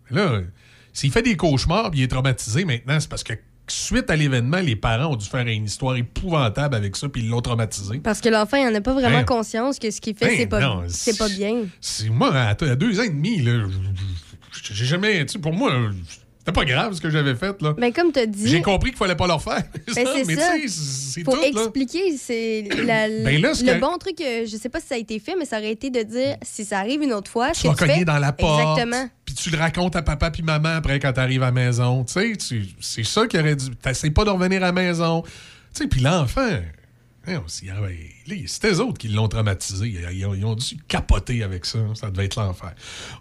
Là, 0.09 0.39
s'il 0.99 1.11
fait 1.11 1.21
des 1.21 1.37
cauchemars 1.37 1.91
puis 1.91 2.01
il 2.01 2.03
est 2.03 2.07
traumatisé 2.07 2.65
maintenant, 2.65 2.99
c'est 2.99 3.09
parce 3.09 3.23
que 3.23 3.33
suite 3.67 4.09
à 4.09 4.15
l'événement, 4.15 4.57
les 4.59 4.75
parents 4.75 5.13
ont 5.13 5.15
dû 5.15 5.25
faire 5.25 5.47
une 5.47 5.63
histoire 5.65 5.95
épouvantable 5.95 6.75
avec 6.75 6.95
ça 6.97 7.07
puis 7.07 7.21
ils 7.21 7.29
l'ont 7.29 7.41
traumatisé. 7.41 7.99
Parce 7.99 8.19
que 8.19 8.27
l'enfant, 8.27 8.57
il 8.57 8.67
en 8.67 8.75
a 8.75 8.81
pas 8.81 8.93
vraiment 8.93 9.19
Ben, 9.19 9.25
conscience 9.25 9.79
que 9.79 9.91
ce 9.91 10.01
qu'il 10.01 10.17
fait, 10.17 10.27
ben 10.27 10.37
c'est 10.37 10.47
pas, 10.47 10.83
c'est 10.89 11.17
pas 11.17 11.29
bien. 11.29 11.67
C'est 11.79 12.09
moi, 12.09 12.33
à, 12.33 12.49
à 12.49 12.75
deux 12.75 12.99
ans 12.99 13.03
et 13.03 13.09
demi, 13.09 13.41
là, 13.41 13.65
j'ai 14.73 14.85
jamais. 14.85 15.25
Tu 15.25 15.33
sais, 15.33 15.39
pour 15.39 15.53
moi, 15.53 15.71
C'était 16.39 16.51
pas 16.51 16.65
grave 16.65 16.93
ce 16.93 17.01
que 17.01 17.09
j'avais 17.09 17.35
fait, 17.35 17.61
là. 17.61 17.75
Mais 17.77 17.91
comme 17.91 18.11
tu 18.11 18.25
dit. 18.27 18.47
J'ai 18.47 18.61
compris 18.61 18.89
qu'il 18.89 18.97
fallait 18.97 19.15
pas 19.15 19.27
leur 19.27 19.41
faire. 19.41 19.63
Ben, 19.95 20.05
c'est 20.15 20.25
mais 20.25 20.35
ça. 20.35 20.53
tu 20.55 20.67
sais, 20.67 20.83
c'est 21.13 21.23
faut 21.23 21.31
tout, 21.31 21.43
expliquer. 21.43 22.17
C'est 22.17 22.67
Ben 22.85 23.41
le 23.41 23.79
bon 23.79 23.97
truc, 23.97 24.19
euh, 24.21 24.45
je 24.45 24.57
sais 24.57 24.69
pas 24.69 24.79
si 24.79 24.87
ça 24.87 24.95
a 24.95 24.97
été 24.97 25.19
fait, 25.19 25.35
mais 25.37 25.45
ça 25.45 25.59
aurait 25.59 25.71
été 25.71 25.89
de 25.89 26.01
dire 26.03 26.37
si 26.41 26.65
ça 26.65 26.79
arrive 26.79 27.01
une 27.01 27.13
autre 27.13 27.31
fois. 27.31 27.51
Tu 27.51 27.67
vas 27.67 27.73
cogner 27.73 28.03
dans 28.05 28.19
la 28.19 28.33
porte. 28.33 28.79
Exactement. 28.79 29.09
Puis 29.29 29.35
tu 29.35 29.51
le 29.51 29.59
racontes 29.59 29.95
à 29.95 30.01
papa 30.01 30.31
puis 30.31 30.41
maman 30.41 30.69
après 30.69 30.99
quand 30.99 31.13
t'arrives 31.13 31.43
à 31.43 31.47
la 31.47 31.51
maison. 31.51 32.03
Tu 32.03 32.35
sais, 32.35 32.65
c'est 32.79 33.03
ça 33.03 33.27
qui 33.27 33.37
aurait 33.37 33.55
dû. 33.55 33.75
T'essayes 33.75 34.09
pas 34.09 34.25
de 34.25 34.31
revenir 34.31 34.63
à 34.63 34.67
la 34.67 34.71
maison. 34.71 35.21
Tu 35.21 35.29
sais, 35.73 35.87
puis 35.87 36.01
l'enfant. 36.01 36.49
Hein, 37.27 37.43
c'est- 37.47 38.67
eux 38.67 38.79
autres 38.81 38.97
qui 38.97 39.07
l'ont 39.09 39.27
traumatisé. 39.27 39.87
Ils, 40.11 40.25
ont, 40.25 40.33
ils 40.33 40.45
ont 40.45 40.55
dû 40.55 40.77
capoter 40.87 41.43
avec 41.43 41.65
ça. 41.65 41.79
Ça 41.95 42.09
devait 42.11 42.25
être 42.25 42.35
l'enfer. 42.35 42.73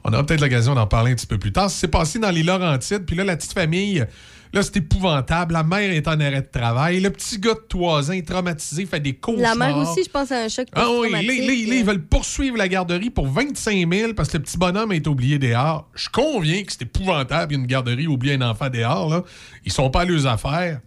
On 0.04 0.12
aura 0.12 0.24
peut-être 0.24 0.40
l'occasion 0.40 0.74
d'en 0.74 0.86
parler 0.86 1.12
un 1.12 1.14
petit 1.14 1.26
peu 1.26 1.38
plus 1.38 1.52
tard. 1.52 1.70
C'est 1.70 1.88
passé 1.88 2.18
dans 2.18 2.30
les 2.30 2.42
Laurentides. 2.42 3.04
Puis 3.06 3.16
là, 3.16 3.24
la 3.24 3.36
petite 3.36 3.52
famille, 3.52 4.04
là, 4.52 4.62
c'est 4.62 4.76
épouvantable. 4.78 5.52
La 5.52 5.62
mère 5.62 5.90
est 5.92 6.06
en 6.08 6.18
arrêt 6.20 6.42
de 6.42 6.48
travail. 6.50 7.00
Le 7.00 7.10
petit 7.10 7.38
gars 7.38 7.54
de 7.54 7.62
3 7.68 8.10
ans 8.10 8.14
est 8.14 8.26
traumatisé, 8.26 8.86
fait 8.86 9.00
des 9.00 9.14
cauchemars. 9.14 9.54
La 9.56 9.66
mère 9.66 9.76
aussi, 9.76 10.04
je 10.04 10.10
pense, 10.10 10.32
a 10.32 10.42
un 10.44 10.48
choc 10.48 10.68
Ah 10.72 10.86
oui, 10.90 11.10
post-traumatique. 11.10 11.40
là, 11.40 11.46
là, 11.46 11.52
ils 11.76 11.84
veulent 11.84 12.04
poursuivre 12.06 12.56
la 12.56 12.68
garderie 12.68 13.10
pour 13.10 13.26
25 13.28 13.92
000 13.92 14.14
parce 14.14 14.30
que 14.30 14.38
le 14.38 14.42
petit 14.42 14.56
bonhomme 14.58 14.92
est 14.92 15.06
oublié 15.06 15.38
dehors. 15.38 15.88
Je 15.94 16.08
conviens 16.08 16.62
que 16.64 16.72
c'est 16.72 16.82
épouvantable, 16.82 17.54
une 17.54 17.66
garderie 17.66 18.06
oublie 18.06 18.32
un 18.32 18.42
enfant 18.42 18.70
dehors. 18.70 19.10
Là. 19.10 19.22
Ils 19.64 19.72
sont 19.72 19.90
pas 19.90 20.02
à 20.02 20.04
leurs 20.04 20.26
affaires. 20.26 20.80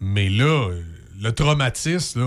Mais 0.00 0.28
là, 0.28 0.68
euh, 0.70 0.82
le 1.20 1.30
traumatisme, 1.32 2.20
là, 2.20 2.26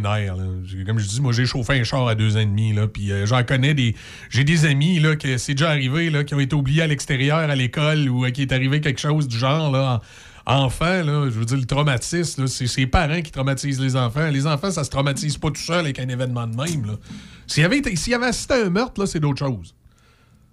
nerfs. 0.00 0.36
là. 0.36 0.44
J'ai- 0.64 0.84
Comme 0.84 0.98
je 0.98 1.06
dis, 1.06 1.20
moi, 1.20 1.32
j'ai 1.32 1.46
chauffé 1.46 1.78
un 1.80 1.84
char 1.84 2.06
à 2.08 2.14
deux 2.14 2.36
ans 2.36 2.40
et 2.40 2.46
demi. 2.46 2.72
Là, 2.72 2.86
euh, 3.10 3.26
connais 3.44 3.74
des. 3.74 3.94
J'ai 4.30 4.44
des 4.44 4.64
amis 4.64 4.98
là, 5.00 5.16
que 5.16 5.36
c'est 5.38 5.54
déjà 5.54 5.70
arrivé, 5.70 6.10
là, 6.10 6.24
qui 6.24 6.34
ont 6.34 6.40
été 6.40 6.54
oubliés 6.54 6.82
à 6.82 6.86
l'extérieur, 6.86 7.38
à 7.38 7.54
l'école, 7.54 8.08
ou 8.08 8.24
euh, 8.24 8.30
qui 8.30 8.42
est 8.42 8.52
arrivé 8.52 8.80
quelque 8.80 9.00
chose 9.00 9.28
du 9.28 9.38
genre. 9.38 9.70
Là, 9.70 10.00
en- 10.46 10.64
enfant, 10.64 11.02
je 11.04 11.38
veux 11.38 11.44
dire, 11.44 11.58
le 11.58 11.64
traumatisme, 11.66 12.46
c'est 12.46 12.66
ses 12.66 12.86
parents 12.86 13.20
qui 13.20 13.30
traumatisent 13.30 13.78
les 13.80 13.94
enfants. 13.94 14.28
Les 14.30 14.46
enfants, 14.46 14.70
ça 14.70 14.84
se 14.84 14.90
traumatise 14.90 15.36
pas 15.36 15.48
tout 15.50 15.60
seul 15.60 15.80
avec 15.80 15.98
un 15.98 16.08
événement 16.08 16.46
de 16.46 16.56
même. 16.56 16.96
S'il 17.46 17.62
y 17.62 17.66
avait, 17.66 17.78
y 18.12 18.14
avait 18.14 18.26
assisté 18.26 18.54
à 18.54 18.66
un 18.66 18.70
meurtre, 18.70 19.04
c'est 19.06 19.20
d'autres 19.20 19.38
choses. 19.38 19.74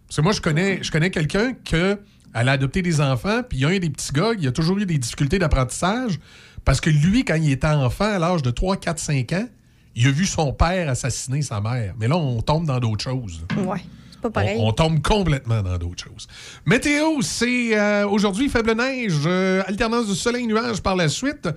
Parce 0.08 0.18
que 0.18 0.22
moi, 0.22 0.34
je 0.34 0.42
connais, 0.42 0.80
quelqu'un 1.10 1.54
que 1.54 1.98
elle 2.34 2.50
a 2.50 2.52
adopté 2.52 2.82
des 2.82 3.02
enfants, 3.02 3.42
puis 3.48 3.60
il 3.60 3.62
y 3.62 3.66
a 3.66 3.70
un 3.70 3.80
des 3.80 3.90
petits 3.90 4.12
gars, 4.12 4.32
il 4.38 4.44
a 4.48 4.52
toujours 4.52 4.78
eu 4.78 4.86
des 4.86 4.98
difficultés 4.98 5.40
d'apprentissage, 5.40 6.20
parce 6.68 6.82
que 6.82 6.90
lui, 6.90 7.24
quand 7.24 7.36
il 7.36 7.50
était 7.50 7.66
enfant, 7.66 8.04
à 8.04 8.20
l'âge 8.20 8.42
de 8.42 8.52
3, 8.52 8.76
4, 8.76 9.00
5 9.00 9.32
ans, 9.32 9.48
il 9.96 10.06
a 10.06 10.12
vu 10.12 10.26
son 10.26 10.52
père 10.52 10.90
assassiner 10.90 11.42
sa 11.42 11.62
mère. 11.62 11.94
Mais 11.98 12.10
là, 12.10 12.18
on 12.18 12.42
tombe 12.42 12.66
dans 12.66 12.78
d'autres 12.82 13.06
choses. 13.06 13.46
Ouais, 13.66 13.80
c'est 14.12 14.20
pas 14.20 14.30
pareil. 14.30 14.58
On, 14.60 14.68
on 14.68 14.72
tombe 14.74 15.02
complètement 15.02 15.62
dans 15.62 15.78
d'autres 15.78 16.04
choses. 16.04 16.28
Météo, 16.66 17.22
c'est 17.22 17.80
euh, 17.80 18.06
aujourd'hui 18.06 18.50
faible 18.50 18.74
neige, 18.74 19.14
euh, 19.26 19.64
alternance 19.66 20.10
de 20.10 20.14
soleil-nuage 20.14 20.82
par 20.82 20.98
la 20.98 21.08
suite. 21.08 21.48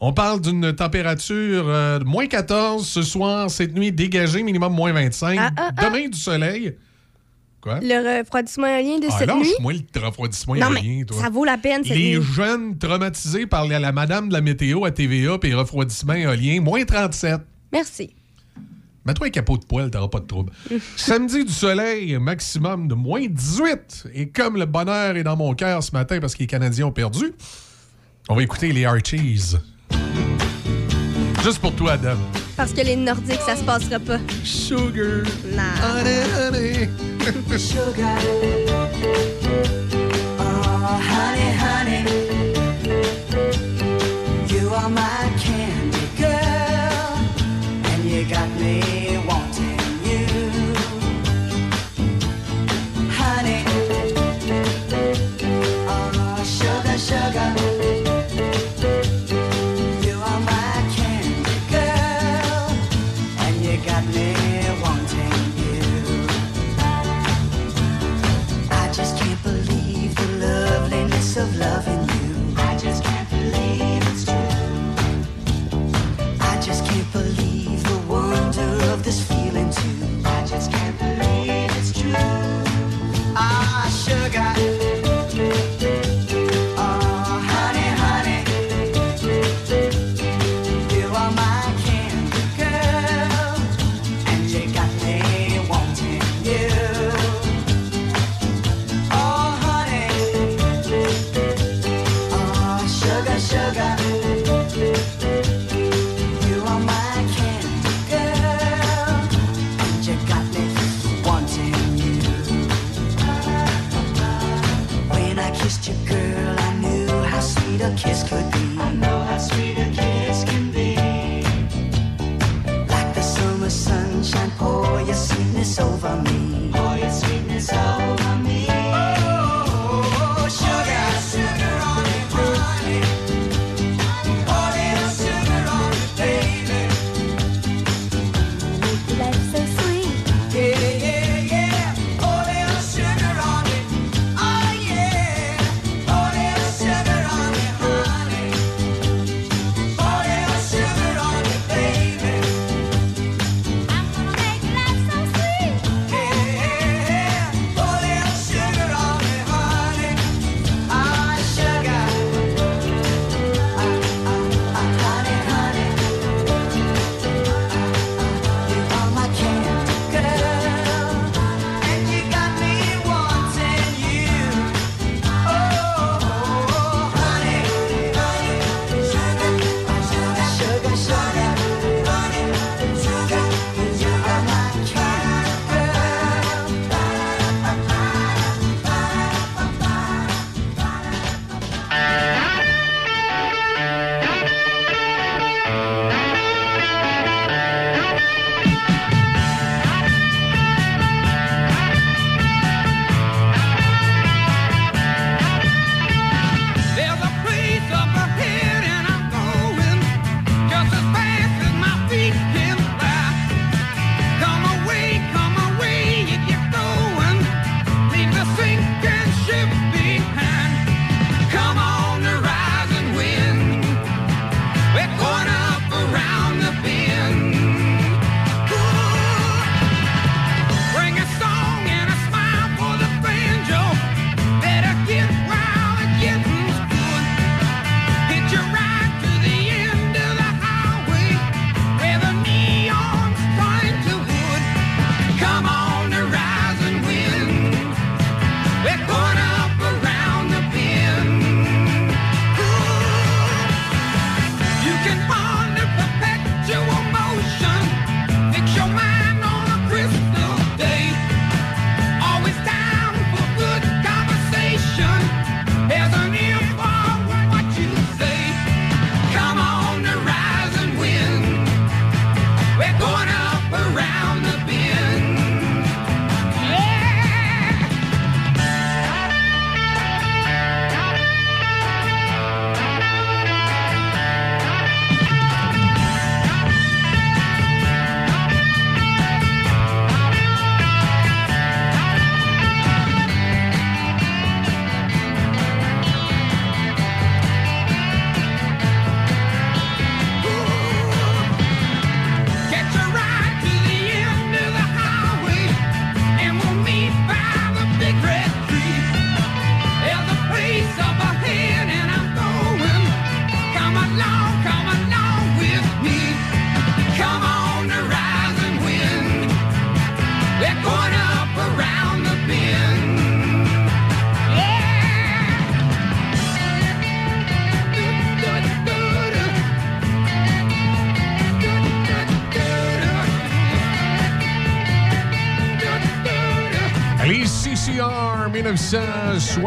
On 0.00 0.14
parle 0.14 0.40
d'une 0.40 0.72
température 0.72 1.64
euh, 1.68 1.98
de 1.98 2.04
moins 2.04 2.26
14 2.26 2.88
ce 2.88 3.02
soir, 3.02 3.50
cette 3.50 3.74
nuit 3.74 3.92
dégagée, 3.92 4.42
minimum 4.42 4.72
moins 4.72 4.94
25. 4.94 5.38
Ah, 5.38 5.50
ah, 5.58 5.70
ah. 5.76 5.84
Demain, 5.84 6.08
du 6.08 6.18
soleil. 6.18 6.74
Quoi? 7.64 7.80
Le 7.80 8.20
refroidissement 8.20 8.66
éolien 8.66 8.98
de 8.98 9.06
Ah, 9.10 9.16
cette 9.18 9.34
nuit? 9.34 9.48
lâche-moi 9.48 9.72
le 9.94 10.00
refroidissement 10.06 10.54
Non, 10.54 10.66
éolien, 10.74 10.96
mais 10.98 11.04
toi. 11.06 11.16
ça 11.18 11.30
vaut 11.30 11.46
la 11.46 11.56
peine 11.56 11.82
cette 11.82 11.96
Les 11.96 12.18
nuit. 12.18 12.26
jeunes 12.34 12.76
traumatisés 12.76 13.46
par 13.46 13.66
la, 13.66 13.78
la 13.78 13.90
madame 13.90 14.28
de 14.28 14.34
la 14.34 14.42
météo 14.42 14.84
à 14.84 14.90
TVA 14.90 15.38
et 15.42 15.54
refroidissement 15.54 16.12
éolien, 16.12 16.60
moins 16.60 16.84
37. 16.84 17.40
Merci. 17.72 18.14
Mets-toi 19.06 19.28
un 19.28 19.30
capot 19.30 19.56
de 19.56 19.64
poêle, 19.64 19.90
t'auras 19.90 20.08
pas 20.08 20.20
de 20.20 20.26
trouble. 20.26 20.52
Samedi 20.96 21.46
du 21.46 21.52
soleil, 21.52 22.18
maximum 22.18 22.86
de 22.86 22.94
moins 22.94 23.26
18. 23.26 24.08
Et 24.14 24.28
comme 24.28 24.58
le 24.58 24.66
bonheur 24.66 25.16
est 25.16 25.22
dans 25.24 25.36
mon 25.36 25.54
cœur 25.54 25.82
ce 25.82 25.92
matin 25.92 26.20
parce 26.20 26.34
que 26.34 26.40
les 26.40 26.46
Canadiens 26.46 26.86
ont 26.88 26.92
perdu, 26.92 27.32
on 28.28 28.34
va 28.34 28.42
écouter 28.42 28.72
les 28.72 28.84
Archies. 28.84 29.54
Juste 31.44 31.58
pour 31.58 31.74
toi, 31.74 31.92
Adam. 31.92 32.16
Parce 32.56 32.72
que 32.72 32.80
les 32.80 32.96
Nordiques, 32.96 33.42
ça 33.44 33.54
se 33.54 33.62
passera 33.64 33.98
pas. 33.98 34.16
Sugar, 34.42 35.24
Non. 35.54 35.62
honey, 35.82 36.22
honey. 36.40 37.58
sugar. 37.58 38.18
Oh, 40.38 40.98
honey, 41.10 41.50
honey. 41.60 42.04
You 44.48 44.70
are 44.74 44.88
my 44.88 45.28
candy 45.38 46.06
girl. 46.16 47.18
And 47.92 48.04
you 48.10 48.24
got 48.24 48.48
me 48.58 49.13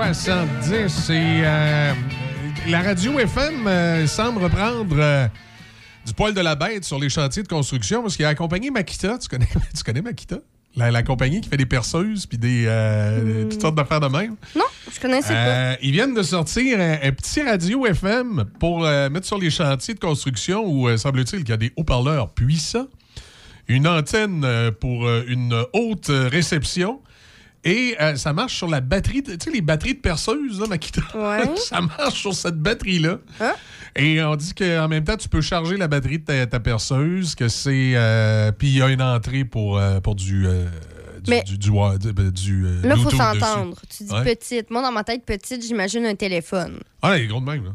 1970 0.08 1.10
et 1.10 1.42
euh, 1.44 1.94
la 2.70 2.82
radio 2.82 3.20
FM 3.20 3.68
euh, 3.68 4.08
semble 4.08 4.42
reprendre 4.42 4.96
euh, 4.98 5.28
du 6.06 6.14
poil 6.14 6.34
de 6.34 6.40
la 6.40 6.56
bête 6.56 6.86
sur 6.86 6.98
les 6.98 7.10
chantiers 7.10 7.44
de 7.44 7.48
construction 7.50 8.02
parce 8.02 8.16
qu'il 8.16 8.24
a 8.24 8.30
accompagné 8.30 8.72
Makita. 8.72 9.18
Tu 9.18 9.28
connais, 9.28 9.50
tu 9.76 9.84
connais 9.84 10.02
Makita? 10.02 10.38
La, 10.78 10.92
la 10.92 11.04
compagnie 11.04 11.42
qui 11.42 11.50
fait 11.50 11.58
des 11.58 11.66
perceuses 11.66 12.26
puis 12.26 12.38
des 12.38 12.64
euh, 12.68 13.50
toutes 13.50 13.60
sortes 13.60 13.76
d'affaires 13.76 14.00
de 14.00 14.08
même. 14.08 14.38
Non, 14.56 14.64
je 14.94 14.98
connaissais 14.98 15.34
pas. 15.34 15.48
Euh, 15.48 15.76
ils 15.82 15.92
viennent 15.92 16.14
de 16.14 16.24
sortir 16.24 16.80
un, 16.80 17.00
un 17.04 17.12
petit 17.12 17.42
radio 17.42 17.86
FM 17.86 18.46
pour 18.62 18.86
euh, 18.86 19.10
mettre 19.10 19.28
sur 19.28 19.38
les 19.38 19.50
chantiers 19.50 19.94
de 19.94 20.00
construction 20.00 20.64
où, 20.66 20.96
semble-t-il, 20.96 21.40
qu'il 21.40 21.50
y 21.50 21.54
a 21.54 21.58
des 21.58 21.74
haut-parleurs 21.76 22.30
puissants, 22.34 22.88
une 23.68 23.90
antenne 23.90 24.72
pour 24.80 25.10
une 25.28 25.54
haute 25.74 26.08
réception. 26.10 27.02
Et 27.70 27.96
euh, 28.00 28.16
ça 28.16 28.34
marche 28.34 28.56
sur 28.56 28.68
la 28.70 28.82
batterie, 28.82 29.22
de- 29.22 29.36
tu 29.36 29.46
sais, 29.46 29.52
les 29.52 29.62
batteries 29.62 29.96
de 29.96 30.00
perceuse, 30.00 30.60
là, 30.60 30.68
Makita. 30.68 31.02
Ouais. 31.16 31.56
ça 31.58 31.82
marche 31.82 32.20
sur 32.22 32.34
cette 32.34 32.58
batterie-là. 32.60 33.18
Hein? 33.42 33.54
Et 33.96 34.22
on 34.24 34.36
dit 34.36 34.54
qu'en 34.54 34.88
même 34.88 35.04
temps, 35.04 35.18
tu 35.18 35.28
peux 35.28 35.42
charger 35.42 35.76
la 35.76 35.88
batterie 35.88 36.20
de 36.20 36.24
ta, 36.26 36.46
ta 36.48 36.60
perceuse, 36.60 37.36
que 37.36 37.48
c'est. 37.48 37.94
euh, 37.96 38.52
Puis 38.52 38.68
il 38.70 38.78
y 38.78 38.82
a 38.82 38.90
une 38.90 39.02
entrée 39.02 39.44
pour, 39.44 39.78
euh, 39.78 40.00
pour 40.00 40.16
du. 40.16 40.44
du, 41.24 41.30
Mais- 41.32 41.44
du, 41.44 41.58
du, 41.58 41.72
euh, 41.72 41.98
Là, 42.84 42.96
faut 42.96 43.02
Bluetooth 43.02 43.04
dessus. 43.06 43.18
s'entendre. 43.18 43.82
Tu 43.90 44.04
dis 44.06 44.14
Ouais. 44.14 44.24
petite. 44.24 44.70
Moi, 44.72 44.82
dans 44.82 44.92
ma 44.92 45.04
tête, 45.04 45.26
petite, 45.26 45.66
j'imagine 45.66 46.06
un 46.06 46.16
téléphone. 46.16 46.80
Ah, 47.02 47.18
il 47.18 47.24
est 47.24 47.28
gros 47.28 47.40
de 47.42 47.46
même, 47.46 47.66
là. 47.66 47.72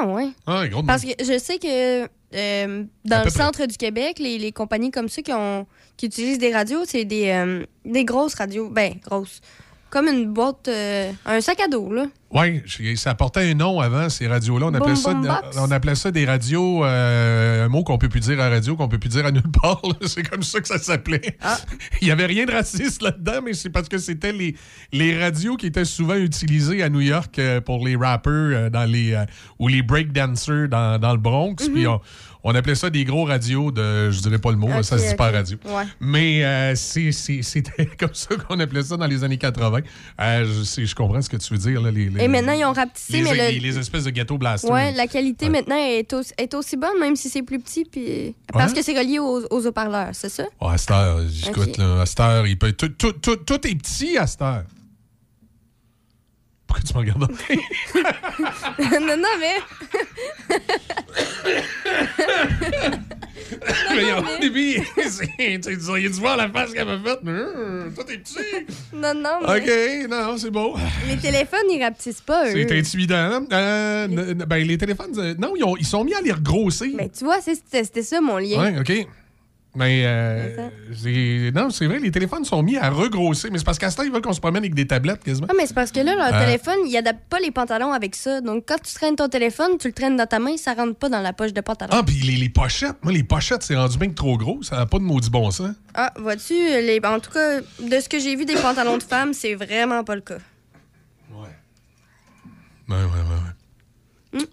Ah, 0.00 0.06
ouais. 0.06 0.28
Ah, 0.46 0.60
il 0.62 0.66
est 0.66 0.70
gros 0.70 0.82
de 0.82 0.86
Parce 0.86 1.04
même. 1.04 1.14
que 1.16 1.24
je 1.24 1.38
sais 1.38 1.58
que 1.58 2.08
euh, 2.34 2.84
dans 3.04 3.18
le 3.18 3.22
près. 3.22 3.30
centre 3.30 3.66
du 3.66 3.76
Québec, 3.76 4.18
les, 4.18 4.38
les 4.38 4.52
compagnies 4.52 4.90
comme 4.90 5.08
ça 5.08 5.22
qui, 5.22 5.32
ont, 5.32 5.66
qui 5.96 6.06
utilisent 6.06 6.38
des 6.38 6.52
radios, 6.52 6.84
c'est 6.84 7.04
des, 7.04 7.28
euh, 7.30 7.64
des 7.84 8.04
grosses 8.04 8.34
radios. 8.34 8.68
Ben, 8.68 8.94
grosses. 9.04 9.40
Comme 9.88 10.08
une 10.08 10.32
boîte, 10.32 10.66
euh, 10.68 11.12
un 11.24 11.40
sac 11.40 11.60
à 11.60 11.68
dos, 11.68 11.92
là. 11.92 12.06
Oui, 12.32 12.60
ça 12.96 13.14
portait 13.14 13.48
un 13.48 13.54
nom 13.54 13.80
avant, 13.80 14.08
ces 14.08 14.26
radios-là. 14.26 14.66
On, 14.66 14.72
Boom, 14.72 14.82
appelait 14.82 14.96
ça, 14.96 15.14
box. 15.14 15.56
on 15.58 15.70
appelait 15.70 15.94
ça 15.94 16.10
des 16.10 16.26
radios, 16.26 16.84
euh, 16.84 17.64
un 17.64 17.68
mot 17.68 17.84
qu'on 17.84 17.96
peut 17.96 18.08
plus 18.08 18.20
dire 18.20 18.40
à 18.40 18.48
radio, 18.48 18.74
qu'on 18.74 18.88
peut 18.88 18.98
plus 18.98 19.08
dire 19.10 19.24
à 19.24 19.30
nulle 19.30 19.50
part. 19.62 19.80
C'est 20.02 20.28
comme 20.28 20.42
ça 20.42 20.60
que 20.60 20.66
ça 20.66 20.78
s'appelait. 20.78 21.38
Ah. 21.40 21.56
Il 22.02 22.06
n'y 22.06 22.10
avait 22.10 22.26
rien 22.26 22.44
de 22.44 22.52
raciste 22.52 23.00
là-dedans, 23.00 23.40
mais 23.44 23.54
c'est 23.54 23.70
parce 23.70 23.88
que 23.88 23.98
c'était 23.98 24.32
les, 24.32 24.56
les 24.92 25.18
radios 25.18 25.56
qui 25.56 25.66
étaient 25.66 25.84
souvent 25.84 26.16
utilisées 26.16 26.82
à 26.82 26.88
New 26.88 27.00
York 27.00 27.38
euh, 27.38 27.60
pour 27.60 27.86
les 27.86 27.96
rappers 27.96 28.70
dans 28.70 28.84
les, 28.84 29.16
ou 29.58 29.68
les 29.68 29.82
breakdancers 29.82 30.68
dans, 30.68 30.98
dans 30.98 31.12
le 31.12 31.18
Bronx. 31.18 31.56
Mhm. 31.68 31.72
Puis 31.72 31.86
on, 31.86 32.00
on 32.48 32.54
appelait 32.54 32.76
ça 32.76 32.90
des 32.90 33.04
gros 33.04 33.24
radios 33.24 33.72
de, 33.72 34.10
je 34.12 34.20
dirais 34.20 34.38
pas 34.38 34.52
le 34.52 34.56
mot, 34.56 34.68
là, 34.68 34.84
ça 34.84 34.98
se 34.98 35.08
dit 35.08 35.14
pas 35.16 35.32
radio. 35.32 35.58
Ouais. 35.64 35.82
Mais 35.98 36.44
euh, 36.44 36.74
c'était 36.76 37.86
comme 37.98 38.14
ça 38.14 38.36
qu'on 38.36 38.60
appelait 38.60 38.84
ça 38.84 38.96
dans 38.96 39.06
les 39.06 39.24
années 39.24 39.36
80. 39.36 39.80
Euh, 40.20 40.44
je, 40.44 40.94
comprends 40.94 41.20
ce 41.20 41.28
que 41.28 41.36
tu 41.38 41.52
veux 41.52 41.58
dire. 41.58 41.82
Là, 41.82 41.90
les, 41.90 42.08
les- 42.08 42.22
Et 42.22 42.28
maintenant, 42.28 42.52
ils 42.52 42.64
ont 42.64 42.72
rapetissé, 42.72 43.14
les, 43.14 43.22
mais 43.24 43.34
les- 43.34 43.58
le- 43.58 43.62
les 43.66 43.78
espèces 43.78 44.04
de 44.04 44.10
gâteaux 44.10 44.38
blasters. 44.38 44.70
Ouais, 44.70 44.92
la 44.92 45.08
qualité 45.08 45.46
Ouais. 45.46 45.52
maintenant 45.52 45.76
est, 45.76 46.12
aussi, 46.12 46.32
est 46.38 46.54
aussi 46.54 46.76
bonne, 46.76 46.98
même 47.00 47.16
si 47.16 47.28
c'est 47.28 47.42
plus 47.42 47.58
petit, 47.58 47.84
puis 47.84 48.34
parce 48.52 48.70
Ouais. 48.72 48.78
que 48.78 48.84
c'est 48.84 48.96
relié 48.96 49.18
aux, 49.18 49.42
aux 49.50 49.66
haut-parleurs, 49.66 50.10
c'est 50.12 50.28
ça? 50.28 50.44
Oh, 50.60 50.68
à 50.68 50.78
cette 50.78 50.92
heure, 50.92 51.20
écoute, 51.48 51.68
Ok. 51.70 51.76
là, 51.78 52.02
à 52.02 52.06
cette 52.06 52.20
heure, 52.20 52.46
il 52.46 52.56
peut, 52.56 52.72
tout, 52.72 52.90
tout, 52.90 53.12
tout, 53.12 53.36
tout 53.36 53.66
est 53.66 53.74
petit 53.74 54.16
à 54.16 54.26
cette 54.28 54.42
heure. 54.42 54.62
Pourquoi 56.76 56.84
tu 56.84 56.92
me 56.94 56.98
regardes? 56.98 57.20
non, 59.06 59.16
non, 59.16 59.34
mais. 59.40 59.56
mais 63.94 64.12
au 64.12 64.22
mais- 64.22 64.38
début, 64.40 64.74
c'est- 65.08 65.60
tu 65.60 65.62
sais, 65.62 65.72
il 66.00 66.06
a 66.06 66.08
dû 66.08 66.20
voir 66.20 66.36
la 66.36 66.48
face 66.48 66.72
qu'elle 66.72 66.86
m'a 66.86 66.98
faite. 66.98 67.20
mais, 67.22 67.32
euh, 67.32 67.88
Tout 67.94 68.10
est 68.10 68.18
petit. 68.18 68.38
Non, 68.92 69.14
non, 69.14 69.38
mais. 69.46 70.04
OK, 70.04 70.10
non, 70.10 70.36
c'est 70.38 70.50
beau. 70.50 70.76
Les 71.08 71.16
téléphones, 71.16 71.68
ils 71.70 71.82
rapetissent 71.82 72.20
pas, 72.20 72.48
eux. 72.48 72.52
C'est 72.52 72.78
intimidant. 72.78 73.44
Euh, 73.52 74.04
n- 74.04 74.18
n- 74.18 74.44
ben, 74.46 74.66
les 74.66 74.78
téléphones, 74.78 75.12
euh, 75.18 75.34
non, 75.38 75.54
ils, 75.56 75.64
ont- 75.64 75.76
ils 75.76 75.86
sont 75.86 76.04
mis 76.04 76.14
à 76.14 76.20
les 76.20 76.32
regrossir. 76.32 76.88
Mais 76.94 77.08
tu 77.08 77.24
vois, 77.24 77.38
c'était 77.40 78.02
ça 78.02 78.20
mon 78.20 78.38
lien. 78.38 78.60
Ouais, 78.60 78.78
OK. 78.80 79.06
Mais, 79.78 80.04
euh, 80.06 81.50
non, 81.54 81.68
c'est 81.68 81.86
vrai, 81.86 81.98
les 81.98 82.10
téléphones 82.10 82.46
sont 82.46 82.62
mis 82.62 82.78
à 82.78 82.88
regrossir. 82.88 83.50
Mais 83.52 83.58
c'est 83.58 83.64
parce 83.64 83.78
qu'à 83.78 83.90
ce 83.90 83.96
temps, 83.96 84.04
ils 84.04 84.10
veulent 84.10 84.22
qu'on 84.22 84.32
se 84.32 84.40
promène 84.40 84.62
avec 84.62 84.74
des 84.74 84.86
tablettes 84.86 85.22
quasiment. 85.22 85.46
Ah, 85.50 85.54
mais 85.54 85.66
c'est 85.66 85.74
parce 85.74 85.92
que 85.92 86.00
là, 86.00 86.14
leur 86.14 86.32
Euh. 86.34 86.44
téléphone, 86.46 86.78
ils 86.86 86.96
adaptent 86.96 87.28
pas 87.28 87.38
les 87.40 87.50
pantalons 87.50 87.92
avec 87.92 88.14
ça. 88.16 88.40
Donc, 88.40 88.64
quand 88.66 88.78
tu 88.82 88.94
traînes 88.94 89.16
ton 89.16 89.28
téléphone, 89.28 89.72
tu 89.78 89.88
le 89.88 89.92
traînes 89.92 90.16
dans 90.16 90.26
ta 90.26 90.38
main, 90.38 90.56
ça 90.56 90.72
rentre 90.72 90.96
pas 90.96 91.10
dans 91.10 91.20
la 91.20 91.34
poche 91.34 91.52
de 91.52 91.60
pantalon. 91.60 91.90
Ah, 91.94 92.02
puis 92.02 92.14
les, 92.16 92.36
les 92.36 92.48
pochettes. 92.48 92.96
Moi, 93.02 93.12
les 93.12 93.22
pochettes, 93.22 93.62
c'est 93.64 93.76
rendu 93.76 93.98
bien 93.98 94.08
que 94.08 94.14
trop 94.14 94.38
gros. 94.38 94.62
Ça 94.62 94.76
n'a 94.76 94.86
pas 94.86 94.98
de 94.98 95.04
maudit 95.04 95.28
bon 95.28 95.50
sens. 95.50 95.72
Ah, 95.92 96.10
vois-tu, 96.16 96.54
les... 96.54 96.98
en 97.04 97.20
tout 97.20 97.30
cas, 97.32 97.60
de 97.60 98.00
ce 98.00 98.08
que 98.08 98.18
j'ai 98.18 98.34
vu 98.34 98.46
des 98.46 98.54
pantalons 98.56 98.96
de 98.96 99.02
femmes, 99.02 99.34
c'est 99.34 99.54
vraiment 99.54 100.04
pas 100.04 100.14
le 100.14 100.22
cas. 100.22 100.38
Ouais. 101.32 101.48
Ouais, 102.88 102.96
ouais, 102.96 103.02
ouais, 103.04 104.38
ouais. 104.38 104.46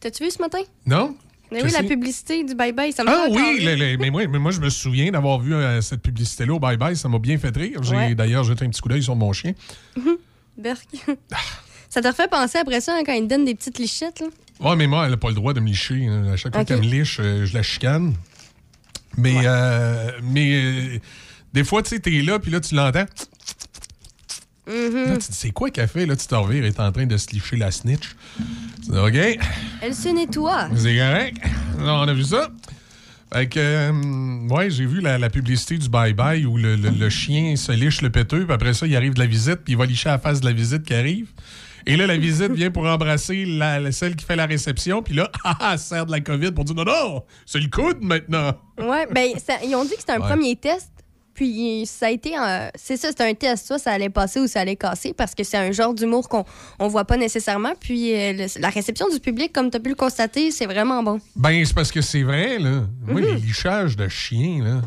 T'as-tu 0.00 0.24
vu 0.24 0.30
ce 0.30 0.38
matin? 0.42 0.58
Non? 0.84 1.16
Mais 1.52 1.62
oui, 1.62 1.70
la 1.70 1.82
publicité 1.82 2.42
du 2.44 2.54
bye-bye, 2.54 2.92
ça 2.92 3.04
me 3.04 3.08
Ah 3.10 3.26
fait 3.26 3.30
oui, 3.32 3.64
le- 3.64 3.74
le- 3.74 3.96
mais, 3.98 4.10
moi, 4.10 4.26
mais 4.26 4.38
moi, 4.38 4.50
je 4.50 4.60
me 4.60 4.70
souviens 4.70 5.10
d'avoir 5.10 5.38
vu 5.40 5.54
euh, 5.54 5.80
cette 5.80 6.02
publicité-là 6.02 6.54
au 6.54 6.58
Bye 6.58 6.76
Bye. 6.76 6.96
Ça 6.96 7.08
m'a 7.08 7.18
bien 7.18 7.38
fait 7.38 7.54
rire. 7.56 7.82
J'ai 7.82 7.94
Ouais. 7.94 8.14
d'ailleurs 8.14 8.44
jeté 8.44 8.64
un 8.64 8.70
petit 8.70 8.80
coup 8.80 8.88
d'œil 8.88 9.02
sur 9.02 9.14
mon 9.16 9.32
chien. 9.32 9.52
Berk. 10.58 10.86
ça 11.88 12.00
te 12.02 12.08
refait 12.08 12.28
penser 12.28 12.58
après 12.58 12.80
ça, 12.80 12.94
hein, 12.96 13.02
quand 13.04 13.12
ils 13.12 13.24
te 13.24 13.28
donnent 13.28 13.44
des 13.44 13.54
petites 13.54 13.78
lichettes, 13.78 14.20
là? 14.20 14.26
Ouais, 14.60 14.76
mais 14.76 14.86
moi, 14.86 15.04
elle 15.04 15.10
n'a 15.12 15.16
pas 15.16 15.28
le 15.28 15.34
droit 15.34 15.52
de 15.54 15.60
me 15.60 15.66
licher. 15.66 16.06
hein. 16.06 16.32
À 16.32 16.36
chaque 16.36 16.54
fois 16.54 16.64
qu'elle 16.64 16.80
me 16.80 16.84
liche, 16.86 17.18
euh, 17.20 17.44
je 17.46 17.54
la 17.54 17.62
chicane. 17.62 18.14
Mais, 19.16 19.34
euh, 19.44 20.10
mais 20.22 20.52
euh, 20.54 20.98
des 21.52 21.64
fois, 21.64 21.82
tu 21.82 21.90
sais, 21.90 21.98
t'es 22.00 22.22
là, 22.22 22.38
puis 22.38 22.50
là, 22.50 22.60
tu 22.60 22.74
l'entends. 22.74 23.04
Mm-hmm. 24.68 25.06
Là, 25.08 25.12
tu 25.16 25.26
te 25.26 25.32
dis, 25.32 25.38
c'est 25.38 25.50
quoi 25.50 25.70
qu'elle 25.70 25.88
fait? 25.88 26.06
Là, 26.06 26.14
tu 26.16 26.26
te 26.26 26.34
revires, 26.34 26.62
elle 26.64 26.70
est 26.70 26.80
en 26.80 26.92
train 26.92 27.06
de 27.06 27.16
se 27.16 27.30
licher 27.30 27.56
la 27.56 27.70
snitch. 27.70 28.14
Tu 28.84 28.90
dis, 28.92 28.98
OK, 28.98 29.38
Elle 29.80 29.94
se 29.94 30.08
nettoie. 30.08 30.68
c'est 30.76 30.96
correct. 30.96 31.36
Là, 31.80 31.94
on 31.94 32.08
a 32.08 32.14
vu 32.14 32.22
ça. 32.24 32.48
Fait 33.32 33.48
que, 33.48 33.58
euh, 33.58 34.48
ouais, 34.54 34.70
j'ai 34.70 34.84
vu 34.86 35.00
la, 35.00 35.18
la 35.18 35.30
publicité 35.30 35.78
du 35.78 35.88
bye-bye 35.88 36.44
où 36.44 36.58
le, 36.58 36.76
le- 36.76 36.90
le 36.90 37.08
chien 37.10 37.56
se 37.56 37.72
liche 37.72 38.02
le 38.02 38.10
péteux, 38.10 38.44
puis 38.44 38.52
après 38.54 38.74
ça, 38.74 38.86
il 38.86 38.94
arrive 38.94 39.14
de 39.14 39.20
la 39.20 39.26
visite, 39.26 39.60
puis 39.64 39.72
il 39.72 39.76
va 39.78 39.86
licher 39.86 40.10
à 40.10 40.12
la 40.12 40.18
face 40.18 40.40
de 40.40 40.46
la 40.46 40.52
visite 40.52 40.82
qui 40.84 40.92
arrive. 40.94 41.28
Et 41.86 41.96
là, 41.96 42.06
la 42.06 42.16
visite 42.18 42.52
vient 42.52 42.70
pour 42.70 42.84
embrasser 42.86 43.44
la, 43.46 43.80
la- 43.80 43.90
celle 43.90 44.14
qui 44.16 44.24
fait 44.26 44.36
la 44.36 44.44
réception, 44.46 45.02
puis 45.02 45.14
là, 45.14 45.30
ah, 45.44 45.56
ah, 45.60 45.70
elle 45.72 45.78
se 45.78 45.86
sert 45.86 46.04
de 46.06 46.12
la 46.12 46.20
COVID 46.20 46.52
pour 46.52 46.64
dire 46.64 46.76
non, 46.76 46.84
non, 46.84 47.24
c'est 47.46 47.58
le 47.58 47.68
coude 47.70 47.98
maintenant. 48.02 48.52
Ouais, 48.78 49.06
ben, 49.10 49.30
ça- 49.44 49.64
ils 49.64 49.74
ont 49.74 49.82
dit 49.84 49.90
que 49.94 50.00
c'était 50.00 50.12
un 50.12 50.20
Ouais. 50.20 50.28
premier 50.28 50.54
test. 50.54 50.91
Puis 51.34 51.84
ça 51.86 52.06
a 52.06 52.10
été. 52.10 52.36
un- 52.36 52.70
c'est 52.74 52.96
ça, 52.96 53.08
c'était 53.08 53.24
un 53.28 53.34
test. 53.34 53.66
Soit 53.66 53.78
ça 53.78 53.92
allait 53.92 54.10
passer 54.10 54.40
ou 54.40 54.46
ça 54.46 54.60
allait 54.60 54.76
casser 54.76 55.12
parce 55.12 55.34
que 55.34 55.44
c'est 55.44 55.56
un 55.56 55.72
genre 55.72 55.94
d'humour 55.94 56.28
qu'on 56.28 56.44
on 56.78 56.88
voit 56.88 57.04
pas 57.04 57.16
nécessairement. 57.16 57.72
Puis 57.80 58.14
euh, 58.14 58.32
le- 58.34 58.60
la 58.60 58.68
réception 58.70 59.08
du 59.08 59.18
public, 59.20 59.52
comme 59.52 59.70
tu 59.70 59.76
as 59.76 59.80
pu 59.80 59.88
le 59.90 59.94
constater, 59.94 60.50
c'est 60.50 60.66
vraiment 60.66 61.02
bon. 61.02 61.20
Ben, 61.36 61.64
c'est 61.64 61.74
parce 61.74 61.90
que 61.90 62.00
c'est 62.02 62.22
vrai, 62.22 62.58
là. 62.58 62.82
Moi, 63.06 63.20
les 63.20 63.34
lichages 63.36 63.96
de 63.96 64.08
chiens, 64.08 64.62
là. 64.62 64.80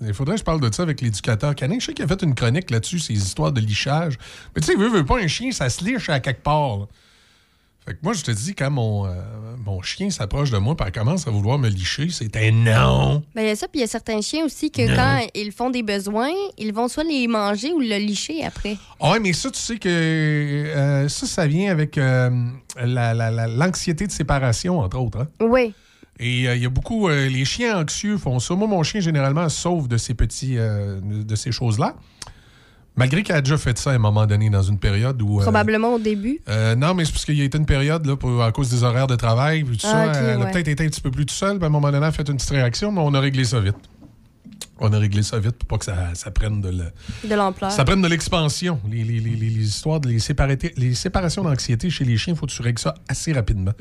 Il 0.00 0.14
faudrait 0.14 0.34
que 0.36 0.38
je 0.40 0.44
parle 0.44 0.60
de 0.60 0.72
ça 0.72 0.84
avec 0.84 1.00
l'éducateur 1.00 1.56
canin. 1.56 1.78
Je 1.80 1.86
sais 1.86 1.92
qu'il 1.92 2.04
a 2.04 2.08
fait 2.08 2.22
une 2.22 2.36
chronique 2.36 2.70
là-dessus, 2.70 3.00
ces 3.00 3.14
histoires 3.14 3.50
de 3.50 3.60
lichage. 3.60 4.16
Mais 4.54 4.60
tu 4.60 4.68
sais, 4.68 4.78
veut, 4.78 4.88
veut 4.88 5.04
pas 5.04 5.18
un 5.18 5.26
chien, 5.26 5.50
ça 5.50 5.68
se 5.68 5.84
liche 5.84 6.08
à 6.08 6.20
quelque 6.20 6.42
part. 6.44 6.76
là. 6.78 6.86
Fait 7.88 7.94
que 7.94 8.00
moi, 8.02 8.12
je 8.12 8.22
te 8.22 8.30
dis, 8.30 8.54
quand 8.54 8.70
mon, 8.70 9.06
euh, 9.06 9.12
mon 9.64 9.80
chien 9.80 10.10
s'approche 10.10 10.50
de 10.50 10.58
moi 10.58 10.76
et 10.86 10.90
commence 10.92 11.26
à 11.26 11.30
vouloir 11.30 11.58
me 11.58 11.70
licher, 11.70 12.08
c'est 12.10 12.36
un 12.36 12.50
non. 12.50 13.22
Ben, 13.34 13.40
il 13.42 13.48
y 13.48 13.50
a 13.50 13.56
ça, 13.56 13.66
puis 13.66 13.78
il 13.78 13.80
y 13.80 13.84
a 13.84 13.86
certains 13.88 14.20
chiens 14.20 14.44
aussi 14.44 14.70
que 14.70 14.82
Non. 14.82 14.94
quand 14.94 15.20
ils 15.34 15.52
font 15.52 15.70
des 15.70 15.82
besoins, 15.82 16.28
ils 16.58 16.74
vont 16.74 16.88
soit 16.88 17.04
les 17.04 17.26
manger 17.26 17.72
ou 17.72 17.80
le 17.80 17.96
licher 17.96 18.44
après. 18.44 18.76
Ah 19.00 19.12
ouais, 19.12 19.20
mais 19.20 19.32
ça, 19.32 19.50
tu 19.50 19.58
sais 19.58 19.78
que 19.78 19.88
euh, 19.88 21.08
ça, 21.08 21.26
ça 21.26 21.46
vient 21.46 21.72
avec 21.72 21.96
euh, 21.96 22.28
la- 22.78 23.14
la- 23.14 23.30
la- 23.30 23.46
l'anxiété 23.48 24.06
de 24.06 24.12
séparation, 24.12 24.80
entre 24.80 24.98
autres. 24.98 25.20
hein. 25.22 25.28
Oui. 25.40 25.72
Et 26.20 26.46
euh, 26.46 26.56
il 26.56 26.62
y 26.62 26.66
a 26.66 26.68
beaucoup. 26.68 27.08
euh, 27.08 27.26
les 27.30 27.46
chiens 27.46 27.80
anxieux 27.80 28.18
font 28.18 28.38
ça. 28.38 28.54
Moi, 28.54 28.68
mon 28.68 28.82
chien, 28.82 29.00
généralement, 29.00 29.48
sauve 29.48 29.88
de 29.88 29.96
ces 29.96 30.12
petits. 30.12 30.58
euh, 30.58 31.00
de 31.02 31.34
ces 31.36 31.52
choses-là. 31.52 31.94
Malgré 32.98 33.22
qu'il 33.22 33.34
a 33.34 33.40
déjà 33.40 33.56
fait 33.56 33.78
ça 33.78 33.90
à 33.92 33.94
un 33.94 33.98
moment 33.98 34.26
donné, 34.26 34.50
dans 34.50 34.62
une 34.62 34.78
période 34.78 35.20
où. 35.22 35.38
euh, 35.38 35.42
Probablement 35.42 35.94
au 35.94 35.98
début. 35.98 36.40
euh, 36.48 36.74
non, 36.74 36.94
mais 36.94 37.04
c'est 37.04 37.12
parce 37.12 37.24
qu'il 37.24 37.36
y 37.38 37.42
a 37.42 37.44
été 37.44 37.56
une 37.56 37.66
période, 37.66 38.04
là, 38.06 38.16
pour- 38.16 38.42
à 38.42 38.52
cause 38.52 38.68
des 38.70 38.82
horaires 38.82 39.06
de 39.06 39.16
travail, 39.16 39.64
tout 39.64 39.76
Ah, 39.84 39.86
ça. 39.86 40.06
ok, 40.08 40.16
elle 40.20 40.28
a 40.30 40.38
ouais. 40.44 40.50
peut-être 40.52 40.68
été 40.68 40.84
un 40.84 40.88
petit 40.88 41.00
peu 41.00 41.10
plus 41.10 41.24
tout 41.26 41.34
seul, 41.34 41.56
puis 41.56 41.64
à 41.64 41.68
un 41.68 41.70
moment 41.70 41.88
donné, 41.88 41.98
elle 41.98 42.04
a 42.04 42.12
fait 42.12 42.28
une 42.28 42.36
petite 42.36 42.50
réaction, 42.50 42.92
mais 42.92 43.00
on 43.02 43.14
a 43.14 43.20
réglé 43.20 43.44
ça 43.44 43.60
vite. 43.60 43.76
On 44.80 44.92
a 44.92 44.98
réglé 44.98 45.24
ça 45.24 45.40
vite 45.40 45.56
pour 45.56 45.66
pas 45.66 45.78
que 45.78 45.84
ça, 45.86 46.10
ça 46.14 46.30
prenne 46.30 46.60
de 46.60 46.68
le- 46.68 47.28
De 47.28 47.34
l'ampleur. 47.34 47.72
ça 47.72 47.84
prenne 47.84 48.00
de 48.00 48.06
l'expansion. 48.06 48.78
Les, 48.88 49.02
les- 49.02 49.18
les- 49.18 49.30
les- 49.34 49.50
les 49.50 49.64
histoires, 49.68 49.98
de 49.98 50.08
les, 50.08 50.18
séparati- 50.20 50.72
les 50.76 50.94
séparations 50.94 51.42
d'anxiété 51.42 51.90
chez 51.90 52.04
les 52.04 52.16
chiens, 52.16 52.34
il 52.34 52.36
faut 52.36 52.46
que 52.46 52.52
tu 52.52 52.62
règles 52.62 52.78
ça 52.78 52.94
assez 53.08 53.32
rapidement. 53.32 53.72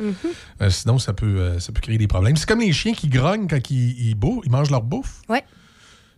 Euh, 0.61 0.69
sinon, 0.71 0.97
ça 0.97 1.13
peut, 1.13 1.59
ça 1.59 1.71
peut 1.71 1.81
créer 1.81 1.99
des 1.99 2.07
problèmes. 2.07 2.35
C'est 2.35 2.47
comme 2.47 2.61
les 2.61 2.71
chiens 2.73 2.93
qui 2.93 3.09
grognent 3.09 3.47
quand 3.47 3.69
ils, 3.69 4.09
ils, 4.09 4.17
ils 4.45 4.51
mangent 4.51 4.71
leur 4.71 4.81
bouffe. 4.81 5.21
Ouais. 5.29 5.43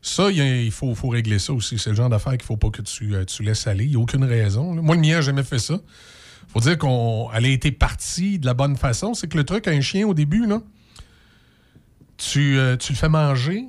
Ça, 0.02 0.32
il 0.32 0.72
faut, 0.72 0.96
faut 0.96 1.10
régler 1.10 1.40
ça 1.40 1.52
aussi. 1.54 1.78
C'est 1.78 1.90
le 1.90 1.96
genre 1.96 2.10
d'affaire 2.10 2.34
qu'il 2.34 2.44
faut 2.44 2.56
pas 2.58 2.70
que 2.70 2.82
tu, 2.82 3.14
euh, 3.16 3.26
tu 3.26 3.44
laisses 3.44 3.68
aller. 3.68 3.84
Il 3.86 3.90
n'y 3.92 3.96
a 3.96 4.00
aucune 4.00 4.24
raison. 4.24 4.74
Moi, 4.82 4.96
le 4.96 5.02
mien 5.02 5.16
n'a 5.16 5.22
jamais 5.22 5.44
fait 5.44 5.60
ça. 5.60 5.78
faut 6.48 6.62
dire 6.62 6.78
qu'elle 6.78 7.46
a 7.46 7.50
été 7.50 7.72
partie 7.72 8.40
de 8.40 8.46
la 8.46 8.54
bonne 8.54 8.78
façon. 8.78 9.14
C'est 9.14 9.28
que 9.28 9.38
le 9.38 9.44
truc, 9.44 9.68
un 9.68 9.82
chien, 9.82 10.08
au 10.08 10.14
début, 10.14 10.46
là, 10.48 10.62
tu, 12.18 12.58
euh, 12.58 12.78
tu 12.78 12.94
le 12.94 12.98
fais 12.98 13.10
manger 13.10 13.66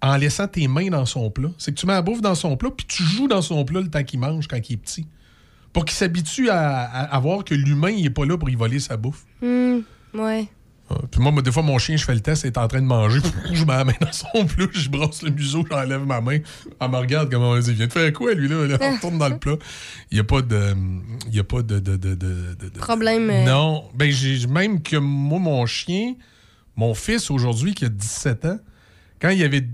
en 0.00 0.16
laissant 0.16 0.48
tes 0.48 0.66
mains 0.68 0.88
dans 0.88 1.06
son 1.06 1.30
plat. 1.30 1.50
C'est 1.58 1.72
que 1.74 1.78
tu 1.80 1.86
mets 1.86 1.92
la 1.92 2.02
bouffe 2.02 2.20
dans 2.20 2.34
son 2.34 2.56
plat, 2.56 2.70
puis 2.76 2.86
tu 2.86 3.02
joues 3.02 3.28
dans 3.28 3.42
son 3.42 3.64
plat 3.64 3.80
le 3.80 3.88
temps 3.88 4.02
qu'il 4.02 4.20
mange 4.20 4.48
quand 4.48 4.58
il 4.68 4.72
est 4.74 4.76
petit. 4.76 5.06
Pour 5.72 5.84
qu'il 5.84 5.94
s'habitue 5.96 6.48
à, 6.50 6.80
à- 6.82 7.18
voir 7.18 7.44
que 7.44 7.54
l'humain, 7.54 7.90
il 7.90 8.04
est 8.06 8.10
pas 8.10 8.26
là 8.26 8.36
pour 8.36 8.50
y 8.50 8.54
voler 8.54 8.78
sa 8.78 8.96
bouffe. 8.96 9.24
Hmm, 9.40 9.78
ouais. 10.14 10.48
Ah, 10.94 11.06
Puis 11.10 11.20
moi, 11.20 11.40
des 11.42 11.50
fois, 11.52 11.62
mon 11.62 11.78
chien, 11.78 11.96
je 11.96 12.04
fais 12.04 12.14
le 12.14 12.20
test, 12.20 12.42
il 12.44 12.48
est 12.48 12.58
en 12.58 12.68
train 12.68 12.80
de 12.80 12.86
manger. 12.86 13.20
Je 13.52 13.64
mets 13.64 13.72
la 13.72 13.84
main 13.84 13.92
dans 14.00 14.12
son 14.12 14.44
plat, 14.46 14.66
je 14.72 14.88
brosse 14.88 15.22
le 15.22 15.30
museau, 15.30 15.64
j'enlève 15.70 16.04
ma 16.04 16.20
main. 16.20 16.38
Elle 16.80 16.90
me 16.90 16.96
regarde 16.96 17.30
comme 17.30 17.42
on 17.42 17.58
dit, 17.58 17.70
il 17.70 17.76
vient 17.76 17.86
de 17.86 17.92
faire 17.92 18.12
quoi, 18.12 18.34
lui, 18.34 18.48
là? 18.48 18.66
Là, 18.66 18.78
On 18.80 18.94
retourne 18.94 19.18
dans 19.18 19.28
le 19.28 19.38
plat. 19.38 19.56
Il 20.10 20.14
n'y 20.14 20.20
a 20.20 20.24
pas 20.24 20.42
de. 20.42 20.74
Il 21.28 21.34
y 21.34 21.40
a 21.40 21.44
pas 21.44 21.62
de. 21.62 21.78
de, 21.78 21.96
de, 21.96 22.14
de- 22.14 22.54
de- 22.54 22.68
de- 22.68 22.78
Problème. 22.78 23.30
euh, 23.30 23.44
Non. 23.44 23.84
Ben, 23.94 24.10
j'ai 24.10 24.46
même 24.46 24.82
que 24.82 24.96
moi, 24.96 25.38
mon 25.38 25.64
chien, 25.66 26.14
mon 26.76 26.94
fils 26.94 27.30
aujourd'hui, 27.30 27.74
qui 27.74 27.84
a 27.84 27.88
17 27.88 28.44
ans, 28.44 28.58
quand 29.20 29.30
il 29.30 29.42
avait 29.44 29.66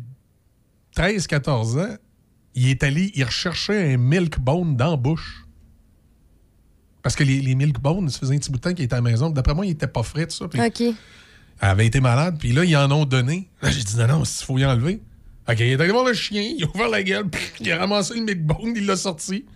13-14 0.97 1.79
ans, 1.81 1.97
il 2.55 2.69
est 2.71 2.83
allé, 2.83 3.13
il 3.15 3.25
recherchait 3.25 3.95
un 3.95 3.97
milk 3.99 4.39
bone 4.41 4.77
dans 4.77 4.91
la 4.91 4.97
bouche. 4.97 5.45
Parce 7.09 7.17
que 7.17 7.25
les, 7.25 7.41
les 7.41 7.55
milk 7.55 7.81
bones, 7.81 8.11
ça 8.11 8.19
faisait 8.19 8.35
un 8.35 8.39
petit 8.39 8.51
bout 8.51 8.59
de 8.59 8.63
temps 8.63 8.75
qu'il 8.75 8.85
était 8.85 8.93
à 8.93 8.99
la 8.99 9.03
maison. 9.03 9.31
D'après 9.31 9.55
moi, 9.55 9.65
il 9.65 9.71
était 9.71 9.87
pas 9.87 10.03
frais, 10.03 10.27
tout 10.27 10.37
ça. 10.37 10.47
Puis 10.47 10.61
OK. 10.61 10.81
elle 10.83 10.95
avait 11.59 11.87
été 11.87 12.01
malade, 12.01 12.37
puis 12.39 12.53
là, 12.53 12.67
ils 12.67 12.77
en 12.77 12.91
ont 12.91 13.07
donné. 13.07 13.49
Là, 13.63 13.71
j'ai 13.71 13.83
dit, 13.83 13.97
non, 13.97 14.07
non, 14.09 14.23
il 14.25 14.45
faut 14.45 14.59
y 14.59 14.67
enlever. 14.67 15.01
OK, 15.49 15.57
il 15.59 15.63
est 15.69 15.81
allé 15.81 15.91
voir 15.91 16.05
le 16.05 16.13
chien, 16.13 16.43
il 16.43 16.65
a 16.65 16.67
ouvert 16.69 16.91
la 16.91 17.03
gueule, 17.03 17.25
il 17.61 17.73
a 17.73 17.79
ramassé 17.79 18.13
le 18.13 18.21
milk 18.27 18.43
bone, 18.43 18.75
il 18.77 18.85
l'a 18.85 18.97
sorti. 18.97 19.47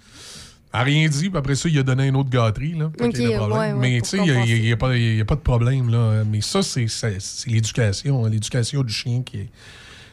Elle 0.72 0.78
n'a 0.78 0.84
rien 0.84 1.08
dit, 1.10 1.28
puis 1.28 1.36
après 1.38 1.54
ça, 1.54 1.68
il 1.68 1.78
a 1.78 1.82
donné 1.82 2.06
une 2.06 2.16
autre 2.16 2.30
gâterie, 2.30 2.72
là. 2.72 2.90
Y 2.98 3.26
ouais, 3.36 3.36
ouais, 3.58 3.74
Mais 3.74 4.00
tu 4.00 4.08
sais, 4.08 4.16
il 4.16 4.22
n'y 4.22 4.30
a, 4.30 4.44
y 4.46 4.72
a 4.72 4.76
pas- 4.78 4.96
il 4.96 5.16
y 5.18 5.20
a 5.20 5.24
pas 5.26 5.34
de 5.34 5.40
problème, 5.40 5.90
là. 5.90 6.24
Mais 6.24 6.40
ça, 6.40 6.62
c'est 6.62 6.86
l'éducation, 7.46 8.24
hein, 8.24 8.30
l'éducation 8.30 8.82
du 8.82 8.92
chien 8.94 9.20
qui 9.22 9.36
est- 9.40 9.48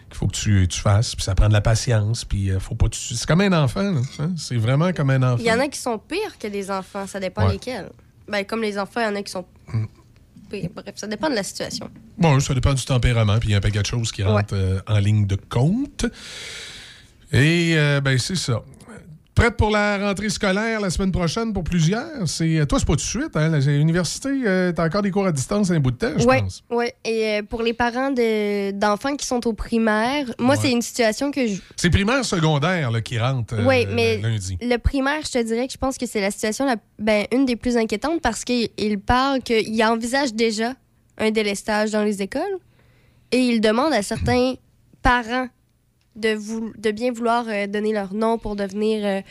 qu'il 0.10 0.18
faut 0.18 0.28
que 0.28 0.36
tu, 0.36 0.68
tu 0.68 0.80
fasses, 0.82 1.16
puis 1.16 1.24
ça 1.24 1.36
prend 1.36 1.48
de 1.48 1.54
la 1.54 1.62
patience, 1.62 2.26
puis 2.26 2.52
euh, 2.52 2.60
faut 2.60 2.76
pas... 2.76 2.90
tu- 2.90 3.00
C'est 3.16 3.26
comme 3.28 3.42
un 3.42 3.54
enfant, 3.54 3.96
hein. 4.20 4.32
C'est 4.38 4.58
vraiment 4.58 4.92
comme 4.92 5.10
un 5.12 5.24
enfant. 5.24 5.38
Il 5.40 5.46
y 5.46 5.52
en 5.52 5.60
a 5.60 5.68
qui 5.68 5.80
sont 5.80 5.98
pires 6.00 6.38
que 6.38 6.48
des 6.48 6.70
enfants. 6.70 7.08
Ça 7.08 7.20
dépend 7.20 7.46
Ouais. 7.48 7.54
lesquels. 7.54 7.90
Ben, 8.28 8.44
comme 8.44 8.62
les 8.62 8.78
enfants, 8.78 9.00
il 9.00 9.04
y 9.06 9.08
en 9.08 9.16
a 9.16 9.22
qui 9.22 9.32
sont 9.32 9.46
pires. 10.50 10.70
Bref, 10.76 10.94
ça 10.96 11.08
dépend 11.08 11.30
de 11.30 11.36
la 11.36 11.44
situation. 11.44 11.90
Bon, 12.18 12.40
ça 12.40 12.54
dépend 12.54 12.74
du 12.74 12.84
tempérament, 12.84 13.40
puis 13.40 13.50
il 13.50 13.52
y 13.52 13.56
a 13.56 13.58
un 13.58 13.62
paquet 13.62 13.82
de 13.82 13.86
choses 13.86 14.12
qui 14.12 14.24
rentrent 14.24 14.54
euh, 14.56 14.82
en 14.88 14.98
ligne 15.00 15.26
de 15.26 15.36
compte. 15.36 16.06
Et, 17.32 17.74
euh, 17.78 18.02
ben, 18.02 18.18
c'est 18.18 18.36
ça. 18.36 18.62
Prête 19.36 19.56
pour 19.56 19.70
la 19.70 19.98
rentrée 20.06 20.28
scolaire 20.30 20.82
la 20.82 20.90
semaine 20.90 21.14
prochaine 21.14 21.54
pour 21.54 21.64
plusieurs? 21.64 22.28
C'est, 22.28 22.66
toi, 22.68 22.78
c'est 22.78 22.86
pas 22.86 22.94
tout 22.94 22.98
de 22.98 23.02
suite, 23.02 23.36
hein? 23.36 23.58
L'université, 23.60 24.30
euh, 24.46 24.74
t'as 24.74 24.86
encore 24.86 25.02
des 25.02 25.12
cours 25.12 25.26
à 25.26 25.32
distance 25.32 25.72
un 25.72 25.80
bout 25.80 25.92
de 25.92 25.96
temps, 25.98 26.12
je 26.18 26.26
Oui, 26.28 26.40
pense. 26.42 26.62
ouais. 26.70 26.94
Et 27.06 27.26
euh, 27.40 27.44
pour 27.44 27.62
les 27.62 27.72
parents 27.74 28.10
de- 28.12 28.72
d'enfants 28.72 29.16
qui 29.16 29.26
sont 29.26 29.46
au 29.48 29.54
primaire, 29.54 30.26
moi, 30.40 30.56
Ouais. 30.56 30.62
c'est 30.62 30.72
une 30.72 30.82
situation 30.82 31.32
que 31.32 31.48
je. 31.48 31.62
C'est 31.78 31.90
primaire, 31.90 32.26
secondaire 32.26 32.92
là, 32.92 33.00
qui 33.00 33.18
rentre 33.18 33.54
euh, 33.54 33.66
Oui, 33.66 33.86
mais 33.94 34.18
lundi. 34.18 34.58
le 34.62 34.78
primaire, 34.78 35.22
je 35.26 35.32
te 35.32 35.42
dirais 35.44 35.68
que 35.68 35.74
je 35.74 35.78
pense 35.78 35.98
que 35.98 36.06
c'est 36.06 36.22
la 36.22 36.32
situation, 36.32 36.66
la, 36.66 36.76
ben, 36.98 37.26
une 37.32 37.46
des 37.46 37.56
plus 37.56 37.78
inquiétantes 37.78 38.20
parce 38.22 38.44
qu'il 38.44 38.68
il 38.78 39.00
parle 39.00 39.40
qu'il 39.42 39.82
envisage 39.86 40.34
déjà 40.34 40.74
un 41.18 41.32
délestage 41.32 41.92
dans 41.92 42.04
les 42.04 42.22
écoles 42.22 42.58
et 43.32 43.38
il 43.38 43.62
demande 43.62 43.94
à 43.94 44.02
certains 44.02 44.56
parents 45.02 45.48
de, 46.20 46.36
vou- 46.36 46.74
de 46.78 46.92
bien 46.92 47.12
vouloir 47.12 47.46
euh, 47.48 47.68
donner 47.68 47.94
leur 47.94 48.14
nom 48.14 48.38
pour 48.38 48.56
devenir 48.56 49.06
euh, 49.06 49.22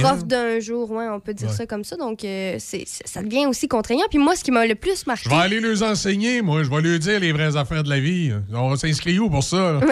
prof 0.00 0.24
d'un 0.24 0.60
jour, 0.60 0.88
ouais, 0.92 1.08
on 1.08 1.18
peut 1.18 1.34
dire 1.34 1.48
Ouais. 1.48 1.54
ça 1.54 1.66
comme 1.66 1.82
ça. 1.82 1.96
Donc, 1.96 2.24
euh, 2.24 2.54
c'est 2.60 2.84
ça 2.86 3.20
devient 3.22 3.46
aussi 3.46 3.66
contraignant. 3.66 4.04
Puis 4.08 4.18
moi, 4.18 4.36
ce 4.36 4.44
qui 4.44 4.52
m'a 4.52 4.64
le 4.64 4.76
plus 4.76 5.06
marqué... 5.08 5.24
Je 5.24 5.30
vais 5.30 5.34
aller 5.40 5.60
les 5.60 5.82
enseigner, 5.82 6.40
moi. 6.40 6.62
Je 6.62 6.70
vais 6.70 6.80
leur 6.80 6.98
dire 7.00 7.18
les 7.18 7.32
vraies 7.32 7.56
affaires 7.56 7.82
de 7.82 7.88
la 7.90 7.98
vie. 7.98 8.32
On 8.54 8.68
va 8.70 8.76
s'inscrire 8.76 9.24
où 9.24 9.28
pour 9.30 9.42
ça? 9.42 9.80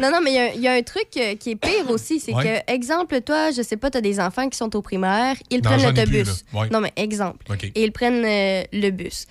Non, 0.00 0.10
non, 0.12 0.20
mais 0.22 0.30
il 0.30 0.34
y 0.34 0.38
a- 0.38 0.54
il 0.54 0.60
y, 0.60 0.68
a 0.68 0.72
un 0.74 0.82
truc 0.82 1.08
qui 1.10 1.50
est 1.50 1.56
pire 1.56 1.88
aussi. 1.90 2.20
C'est 2.20 2.34
Ouais. 2.34 2.62
que, 2.66 2.72
exemple, 2.72 3.20
toi, 3.22 3.50
je 3.50 3.62
sais 3.62 3.76
pas, 3.76 3.90
tu 3.90 3.98
as 3.98 4.00
des 4.02 4.20
enfants 4.20 4.48
qui 4.48 4.56
sont 4.58 4.74
au 4.76 4.82
primaire, 4.82 5.36
ils 5.50 5.56
Non, 5.56 5.62
prennent 5.62 5.82
l'autobus. 5.82 6.44
Ouais. 6.52 6.68
Non, 6.70 6.80
mais 6.80 6.92
exemple. 6.96 7.46
Et 7.74 7.82
ils 7.82 7.92
prennent 7.92 8.24
euh, 8.24 8.62
le 8.72 8.90
bus. 8.90 9.26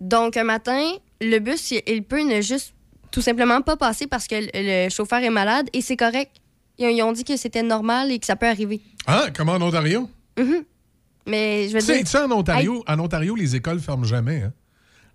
Donc, 0.00 0.36
un 0.36 0.44
matin, 0.44 0.80
le 1.20 1.38
bus, 1.38 1.70
il, 1.72 1.82
il 1.86 2.02
peut 2.04 2.22
ne 2.22 2.40
juste 2.40 2.74
tout 3.12 3.22
simplement 3.22 3.60
pas 3.62 3.76
passer 3.76 4.06
parce 4.06 4.26
que 4.26 4.34
le, 4.52 4.88
chauffeur 4.90 5.20
est 5.20 5.30
malade 5.30 5.68
et 5.72 5.80
c'est 5.80 5.96
correct. 5.96 6.32
Ils, 6.78 7.02
ont- 7.02 7.12
dit 7.12 7.22
que 7.24 7.36
c'était 7.36 7.62
normal 7.62 8.10
et 8.10 8.18
que 8.18 8.26
ça 8.26 8.34
peut 8.34 8.48
arriver. 8.48 8.80
Ah, 9.06 9.26
comment 9.36 9.52
en 9.52 9.62
Ontario? 9.62 10.10
Mais 11.26 11.68
je 11.68 11.74
veux 11.74 11.80
dire. 11.80 11.98
tu 12.00 12.06
sais, 12.06 12.18
en 12.18 12.30
Ontario, 12.32 12.82
en 12.88 12.98
Ontario, 12.98 13.34
les 13.36 13.54
écoles 13.54 13.78
ferment 13.78 14.04
jamais. 14.04 14.42
hein. 14.42 14.52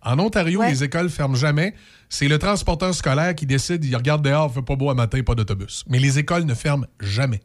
En 0.01 0.19
Ontario, 0.19 0.59
Ouais. 0.61 0.69
les 0.69 0.83
écoles 0.83 1.09
ferment 1.09 1.35
jamais. 1.35 1.73
C'est 2.07 2.27
le 2.27 2.37
transporteur 2.39 2.93
scolaire 2.93 3.35
qui 3.35 3.45
décide, 3.45 3.83
il 3.83 3.95
regarde 3.95 4.23
dehors, 4.23 4.49
il 4.51 4.53
fait 4.55 4.61
pas 4.65 4.75
beau 4.75 4.89
à 4.89 4.93
matin, 4.93 5.21
pas 5.23 5.35
d'autobus. 5.35 5.83
Mais 5.89 5.99
les 5.99 6.19
écoles 6.19 6.43
ne 6.45 6.53
ferment 6.53 6.85
jamais. 7.01 7.41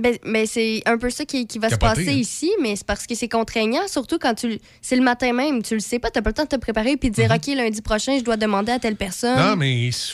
Ben, 0.00 0.16
mais 0.24 0.44
c'est 0.46 0.82
un 0.86 0.98
peu 0.98 1.08
ça 1.10 1.24
qui, 1.24 1.46
qui 1.46 1.58
va 1.58 1.68
Capoté, 1.70 1.88
se 1.88 1.94
passer 2.00 2.10
hein? 2.10 2.18
ici, 2.20 2.50
mais 2.60 2.76
c'est 2.76 2.86
parce 2.86 3.06
que 3.06 3.14
c'est 3.14 3.28
contraignant, 3.28 3.86
surtout 3.88 4.18
quand 4.18 4.34
tu. 4.34 4.58
C'est 4.82 4.96
le 4.96 5.02
matin 5.02 5.32
même, 5.32 5.62
tu 5.62 5.74
le 5.74 5.80
sais 5.80 5.98
pas, 5.98 6.10
t'as 6.10 6.20
pas 6.22 6.30
le 6.30 6.34
temps 6.34 6.44
de 6.44 6.48
te 6.48 6.56
préparer 6.56 6.96
puis 6.96 7.10
de 7.10 7.14
dire, 7.14 7.30
OK, 7.34 7.46
lundi 7.54 7.80
prochain, 7.80 8.18
je 8.18 8.22
dois 8.24 8.36
demander 8.36 8.72
à 8.72 8.78
telle 8.78 8.96
personne. 8.96 9.38
Non, 9.38 9.56
mais 9.56 9.90
ça 9.92 10.12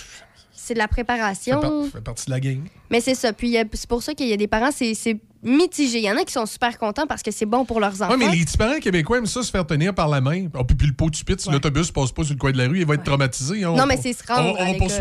C'est 0.55 0.75
de 0.75 0.79
la 0.79 0.85
fait, 0.87 0.91
préparation. 1.03 1.61
par- 1.61 1.73
fait 1.93 2.01
partie 2.01 2.27
de 2.27 2.31
la 2.31 2.39
game. 2.41 2.65
Mais 2.91 3.01
c'est 3.01 3.17
ça. 3.17 3.33
Puis 3.33 3.57
c'est 3.73 3.89
pour 3.89 4.03
ça 4.03 4.15
qu'il 4.15 4.29
y 4.29 4.33
a 4.33 4.37
des 4.37 4.47
parents, 4.47 4.71
c'est 4.71 4.95
mitigé. 5.43 5.99
Il 5.99 6.05
y 6.05 6.11
en 6.13 6.17
a 6.17 6.23
qui 6.25 6.33
sont 6.33 6.47
super 6.47 6.79
contents 6.79 7.09
parce 7.09 7.23
que 7.25 7.33
c'est 7.33 7.47
bon 7.47 7.65
pour 7.65 7.81
leurs 7.81 8.01
enfants. 8.01 8.13
Oui, 8.17 8.25
mais 8.25 8.37
les 8.37 8.45
petits 8.45 8.57
parents 8.57 8.79
québécois 8.79 9.19
aiment 9.19 9.27
ça 9.27 9.43
se 9.43 9.51
faire 9.51 9.67
tenir 9.67 9.93
par 9.93 10.07
la 10.09 10.21
main. 10.21 10.47
Oh, 10.57 10.63
puis, 10.63 10.77
puis 10.77 10.87
le 10.87 10.93
pot 10.93 11.11
de 11.11 11.17
si 11.17 11.25
Ouais. 11.49 11.53
l'autobus 11.55 11.91
passe 11.91 12.13
pas 12.13 12.23
sur 12.23 12.35
le 12.35 12.39
coin 12.39 12.53
de 12.53 12.59
la 12.59 12.69
rue, 12.69 12.79
il 12.79 12.87
va 12.87 12.95
être 12.95 13.03
traumatisé. 13.03 13.65
hein. 13.65 13.73
Non, 13.77 13.83
On- 13.83 13.87
mais 13.87 13.97
c'est 14.01 14.13
se 14.13 14.23
on, 14.31 14.35
rendre 14.35 14.57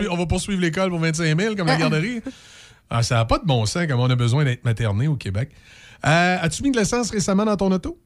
on 0.09 0.17
va 0.17 0.25
poursuivre 0.25 0.59
l'école 0.59 0.89
pour 0.89 0.97
25 0.99 1.39
000 1.39 1.55
comme 1.55 1.67
la 1.67 1.75
garderie. 1.77 2.21
Ah, 2.91 3.01
ça 3.03 3.15
n'a 3.15 3.25
pas 3.25 3.39
de 3.39 3.45
bon 3.45 3.65
sens 3.65 3.87
comme 3.87 3.99
on 3.99 4.09
a 4.09 4.15
besoin 4.15 4.43
d'être 4.43 4.65
materné 4.65 5.07
au 5.07 5.15
Québec. 5.15 5.49
Euh, 6.05 6.37
As-tu 6.41 6.61
mis 6.63 6.71
de 6.71 6.77
l'essence 6.77 7.09
récemment 7.09 7.45
dans 7.45 7.55
ton 7.57 7.71
auto? 7.71 7.97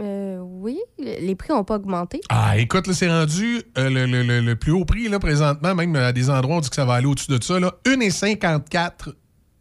Euh, 0.00 0.38
oui, 0.42 0.78
les 0.98 1.34
prix 1.34 1.48
n'ont 1.52 1.64
pas 1.64 1.74
augmenté. 1.76 2.20
Ah, 2.30 2.56
écoute, 2.56 2.86
là, 2.86 2.94
c'est 2.94 3.08
rendu 3.08 3.60
euh, 3.76 3.90
le, 3.90 4.06
le- 4.06 4.22
le- 4.22 4.40
le 4.40 4.56
plus 4.56 4.72
haut 4.72 4.84
prix, 4.86 5.08
là, 5.08 5.18
présentement. 5.18 5.74
Même 5.74 5.94
à 5.96 6.12
des 6.12 6.30
endroits, 6.30 6.56
on 6.56 6.60
dit 6.60 6.70
que 6.70 6.76
ça 6.76 6.84
va 6.86 6.94
aller 6.94 7.06
au-dessus 7.06 7.30
de 7.30 7.42
ça. 7.42 7.58
Là. 7.60 7.74
1,54 7.84 9.12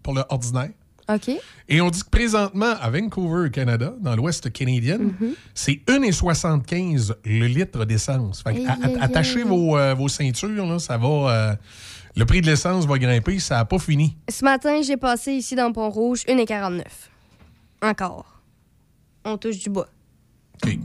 pour 0.04 0.14
le 0.14 0.24
ordinaire. 0.30 0.70
OK. 1.12 1.32
Et 1.68 1.82
on 1.82 1.90
dit 1.90 2.04
que 2.04 2.10
présentement, 2.10 2.74
à 2.80 2.90
Vancouver, 2.92 3.50
Canada, 3.50 3.96
dans 4.00 4.16
l'ouest 4.16 4.52
canadien, 4.54 5.00
Mhm. 5.00 5.34
c'est 5.56 5.82
1,75 5.88 7.16
le 7.26 7.48
litre 7.48 7.84
d'essence. 7.86 8.44
Fait 8.44 8.64
attachez 9.02 9.44
vos, 9.44 9.76
euh, 9.78 9.96
vos 9.96 10.08
ceintures, 10.08 10.66
là, 10.68 10.78
ça 10.80 10.98
va. 10.98 11.58
Euh, 12.10 12.20
le 12.20 12.26
prix 12.26 12.42
de 12.42 12.46
l'essence 12.48 12.86
va 12.86 12.98
grimper, 13.00 13.40
ça 13.40 13.56
n'a 13.58 13.66
pas 13.66 13.80
fini. 13.80 14.18
Ce 14.30 14.44
matin, 14.44 14.82
j'ai 14.82 14.98
passé 14.98 15.34
ici 15.34 15.56
dans 15.56 15.72
Pont-Rouge 15.72 16.24
1,49. 16.28 16.82
Encore. 17.82 18.42
On 19.26 19.38
touche 19.38 19.60
du 19.60 19.70
bois. 19.70 19.88
OK. 20.64 20.78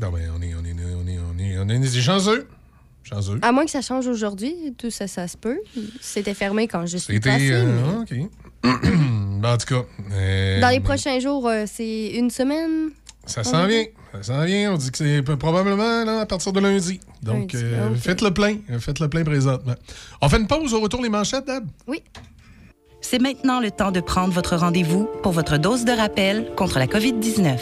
Non, 0.00 0.10
mais 0.10 0.22
on 0.36 0.42
est, 0.42 0.54
on 0.54 0.64
est, 0.64 0.74
on 0.74 1.06
est, 1.06 1.18
on 1.18 1.38
est, 1.38 1.58
on 1.58 1.68
est 1.68 1.78
des 1.78 2.00
chanceux. 2.00 2.48
Chanceux. 3.02 3.38
À 3.42 3.52
moins 3.52 3.64
que 3.66 3.70
ça 3.70 3.82
change 3.82 4.06
aujourd'hui, 4.06 4.74
tout 4.78 4.90
ça, 4.90 5.06
ça 5.06 5.28
se 5.28 5.36
peut. 5.36 5.58
C'était 6.00 6.32
fermé 6.34 6.66
quand 6.68 6.86
je 6.86 6.96
suis 6.96 7.14
C'était. 7.14 7.28
passée. 7.30 7.50
euh, 7.52 8.02
mais 8.08 8.24
OK. 8.24 8.30
Ben, 9.44 9.52
en 9.52 9.58
tout 9.58 9.66
cas. 9.66 9.82
euh, 10.12 10.60
Dans 10.60 10.70
les 10.70 10.80
prochains 10.80 11.18
jours, 11.20 11.46
euh, 11.46 11.64
c'est 11.66 12.12
une 12.14 12.30
semaine. 12.30 12.90
Ça 13.26 13.44
s'en 13.44 13.66
vient. 13.66 13.84
Ça 14.14 14.22
s'en 14.22 14.44
vient. 14.44 14.72
On 14.72 14.76
dit 14.76 14.90
que 14.90 14.98
c'est 14.98 15.22
probablement 15.36 16.04
là, 16.04 16.20
à 16.20 16.26
partir 16.26 16.52
de 16.52 16.60
lundi. 16.60 17.00
Donc, 17.22 17.52
Lundi, 17.52 17.64
euh, 17.64 17.94
faites 17.96 18.22
le 18.22 18.32
plein. 18.32 18.56
Faites 18.78 19.00
le 19.00 19.08
plein 19.08 19.24
présentement. 19.24 19.74
On 20.20 20.28
fait 20.28 20.38
une 20.38 20.46
pause. 20.46 20.72
Au 20.72 20.80
retour, 20.80 21.02
les 21.02 21.08
manchettes, 21.08 21.46
Dab? 21.46 21.64
Oui. 21.86 22.02
C'est 23.00 23.20
maintenant 23.20 23.60
le 23.60 23.70
temps 23.70 23.90
de 23.90 24.00
prendre 24.00 24.32
votre 24.32 24.56
rendez-vous 24.56 25.08
pour 25.22 25.32
votre 25.32 25.58
dose 25.58 25.84
de 25.84 25.92
rappel 25.92 26.46
contre 26.56 26.78
la 26.78 26.86
COVID-19. 26.86 27.58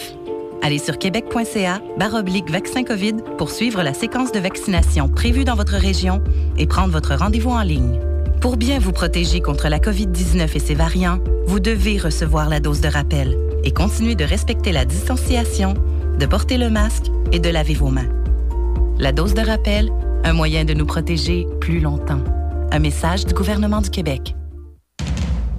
Allez 0.63 0.79
sur 0.79 0.99
québec.ca 0.99 1.83
baroblique 1.99 2.49
vaccin 2.49 2.85
COVID 2.85 3.17
pour 3.37 3.51
suivre 3.51 3.83
la 3.83 3.95
séquence 3.95 4.31
de 4.31 4.39
vaccination 4.39 5.09
prévue 5.09 5.45
dans 5.45 5.57
votre 5.57 5.75
région 5.75 6.23
et 6.57 6.69
prendre 6.69 6.93
votre 6.93 7.17
rendez-vous 7.17 7.51
en 7.51 7.63
ligne. 7.63 7.99
Pour 8.41 8.57
bien 8.57 8.79
vous 8.79 8.93
protéger 8.93 9.41
contre 9.41 9.69
la 9.69 9.81
COVID-19 9.81 10.55
et 10.55 10.59
ses 10.61 10.75
variants, 10.75 11.19
vous 11.47 11.59
devez 11.59 11.99
recevoir 11.99 12.49
la 12.49 12.61
dose 12.61 12.81
de 12.81 12.89
rappel 12.89 13.37
et 13.65 13.73
continuer 13.73 14.15
de 14.15 14.25
respecter 14.25 14.71
la 14.71 14.85
distanciation, 14.85 15.75
de 16.19 16.27
porter 16.27 16.59
le 16.59 16.71
masque 16.71 17.07
et 17.33 17.39
de 17.39 17.49
laver 17.49 17.75
vos 17.75 17.91
mains. 17.91 18.09
La 18.99 19.13
dose 19.13 19.35
de 19.35 19.41
rappel, 19.41 19.91
un 20.25 20.33
moyen 20.33 20.65
de 20.65 20.75
nous 20.75 20.87
protéger 20.87 21.47
plus 21.61 21.81
longtemps. 21.81 22.23
Un 22.71 22.79
message 22.79 23.27
du 23.27 23.35
gouvernement 23.35 23.81
du 23.81 23.91
Québec. 23.91 24.35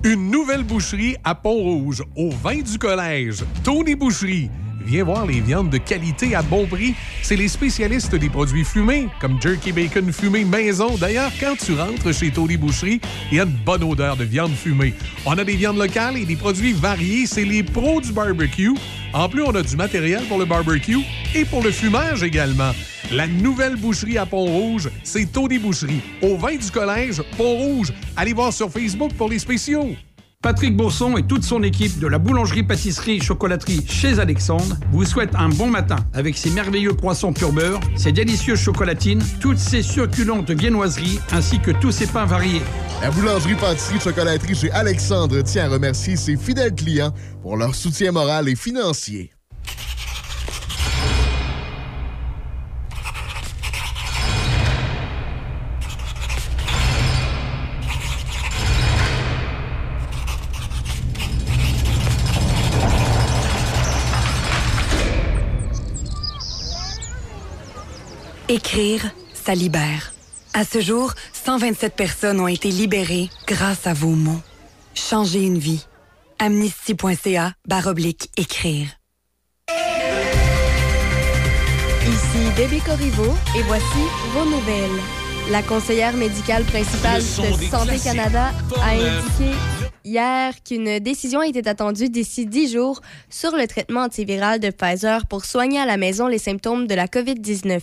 Une 0.04 0.32
nouvelle 0.32 0.64
boucherie 0.64 1.16
à 1.24 1.36
Pont-Rouge, 1.36 2.04
au 2.16 2.30
vin 2.30 2.62
du 2.62 2.78
collège. 2.78 3.44
Tony 3.64 3.96
Boucherie. 3.96 4.50
Viens 4.86 5.04
voir 5.04 5.26
les 5.26 5.40
viandes 5.40 5.70
de 5.70 5.78
qualité 5.78 6.36
à 6.36 6.42
bon 6.42 6.66
prix. 6.68 6.94
C'est 7.22 7.36
les 7.36 7.48
spécialistes 7.48 8.16
des 8.16 8.30
produits 8.30 8.66
fumés, 8.66 9.08
comme 9.20 9.42
jerky 9.42 9.72
bacon 9.72 10.12
fumé 10.12 10.44
maison. 10.44 10.98
D'ailleurs, 10.98 11.32
quand 11.40 11.56
tu 11.56 11.74
rentres 11.74 12.14
chez 12.14 12.32
Tony 12.32 12.58
Boucherie, 12.58 13.00
il 13.32 13.38
y 13.38 13.40
a 13.40 13.44
une 13.44 13.50
bonne 13.50 13.84
odeur 13.84 14.18
de 14.18 14.24
viande 14.24 14.54
fumée. 14.54 14.94
On 15.26 15.38
a 15.38 15.44
des 15.44 15.56
viandes 15.56 15.78
locales 15.78 16.18
et 16.18 16.26
des 16.26 16.36
produits 16.36 16.74
variés. 16.74 17.26
C'est 17.26 17.46
les 17.46 17.64
pros 17.64 18.02
du 18.02 18.12
barbecue. 18.12 18.74
En 19.14 19.30
plus, 19.30 19.44
on 19.44 19.56
a 19.56 19.62
du 19.62 19.76
matériel 19.76 20.24
pour 20.28 20.38
le 20.40 20.46
barbecue 20.46 21.00
et 21.36 21.46
pour 21.46 21.64
le 21.64 21.72
fumage 21.72 22.24
également. 22.24 22.72
La 23.12 23.28
nouvelle 23.28 23.76
boucherie 23.76 24.18
à 24.18 24.26
Pont-Rouge, 24.26 24.90
c'est 25.04 25.32
Tony 25.32 25.60
Boucherie. 25.60 26.02
Au 26.22 26.36
20 26.36 26.58
du 26.58 26.72
collège, 26.72 27.22
Pont-Rouge. 27.38 27.94
Allez 28.16 28.34
voir 28.34 28.52
sur 28.52 28.72
Facebook 28.72 29.14
pour 29.14 29.30
les 29.30 29.40
spéciaux. 29.40 29.96
Patrick 30.44 30.76
Bourson 30.76 31.16
et 31.16 31.24
toute 31.24 31.46
son 31.46 31.64
équipe 31.64 32.00
de 32.00 32.08
la 32.08 32.20
boulangerie-pâtisserie-chocolaterie 32.20 33.86
chez 33.88 34.20
Alexandre 34.20 34.76
vous 34.92 35.06
souhaitent 35.06 35.36
un 35.36 35.48
bon 35.48 35.68
matin 35.68 35.96
avec 36.14 36.38
ses 36.38 36.50
merveilleux 36.50 36.94
poissons 36.94 37.32
pur 37.32 37.54
beurre, 37.54 37.80
ses 37.96 38.12
délicieuses 38.12 38.60
chocolatines, 38.60 39.24
toutes 39.40 39.58
ses 39.58 39.82
succulentes 39.82 40.52
viennoiseries 40.52 41.18
ainsi 41.32 41.60
que 41.60 41.72
tous 41.72 41.92
ses 41.92 42.08
pains 42.08 42.26
variés. 42.26 42.62
La 43.02 43.10
boulangerie-pâtisserie-chocolaterie 43.12 44.56
chez 44.56 44.72
Alexandre 44.72 45.42
tient 45.44 45.64
à 45.64 45.70
remercier 45.70 46.18
ses 46.18 46.36
fidèles 46.36 46.76
clients 46.76 47.14
pour 47.42 47.56
leur 47.56 47.74
soutien 47.74 48.12
moral 48.12 48.50
et 48.50 48.58
financier. 48.58 49.32
Écrire, 68.54 69.10
ça 69.34 69.56
libère. 69.56 70.14
À 70.54 70.64
ce 70.64 70.80
jour, 70.80 71.16
127 71.44 71.96
personnes 71.96 72.40
ont 72.40 72.48
été 72.48 72.70
libérées 72.70 73.32
grâce 73.48 73.88
à 73.88 73.96
vos 73.96 74.12
mots. 74.12 74.42
Changez 74.94 75.42
une 75.42 75.58
vie. 75.58 75.88
Amnesty.ca 76.38 77.54
baroblique 77.68 78.30
écrire. 78.38 78.90
Ici 82.02 82.52
Debbie 82.56 82.82
Corriveau 82.82 83.34
et 83.58 83.64
voici 83.64 84.04
vos 84.36 84.46
nouvelles. 84.46 85.02
La 85.50 85.64
conseillère 85.64 86.14
médicale 86.14 86.64
principale 86.66 87.22
de 87.22 87.26
Santé. 87.26 87.98
Canada 88.04 88.52
a 88.84 88.92
indiqué 88.92 89.58
hier 90.06 90.54
qu'une 90.64 91.00
décision 91.00 91.42
était 91.42 91.68
attendue 91.68 92.10
d'ici 92.10 92.46
10 92.46 92.72
jours 92.72 93.02
sur 93.32 93.56
le 93.56 93.66
traitement 93.66 94.02
antiviral 94.02 94.60
de 94.60 94.70
Pfizer 94.70 95.26
pour 95.26 95.44
soigner 95.44 95.80
à 95.80 95.88
la 95.88 95.98
maison 95.98 96.28
les 96.28 96.38
symptômes 96.38 96.86
de 96.86 96.94
la 96.94 97.08
COVID-19. 97.08 97.82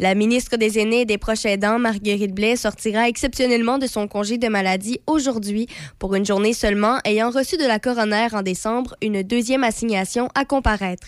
La 0.00 0.16
ministre 0.16 0.56
des 0.56 0.80
Aînés 0.80 1.02
et 1.02 1.04
des 1.04 1.18
Proches 1.18 1.44
aidants, 1.46 1.78
Marguerite 1.78 2.34
Blais, 2.34 2.56
sortira 2.56 3.08
exceptionnellement 3.08 3.78
de 3.78 3.86
son 3.86 4.08
congé 4.08 4.38
de 4.38 4.48
maladie 4.48 4.98
aujourd'hui 5.06 5.68
pour 6.00 6.16
une 6.16 6.26
journée 6.26 6.52
seulement, 6.52 6.98
ayant 7.04 7.30
reçu 7.30 7.56
de 7.56 7.64
la 7.64 7.78
coroner 7.78 8.26
en 8.32 8.42
décembre 8.42 8.96
une 9.00 9.22
deuxième 9.22 9.62
assignation 9.62 10.28
à 10.34 10.44
comparaître. 10.44 11.06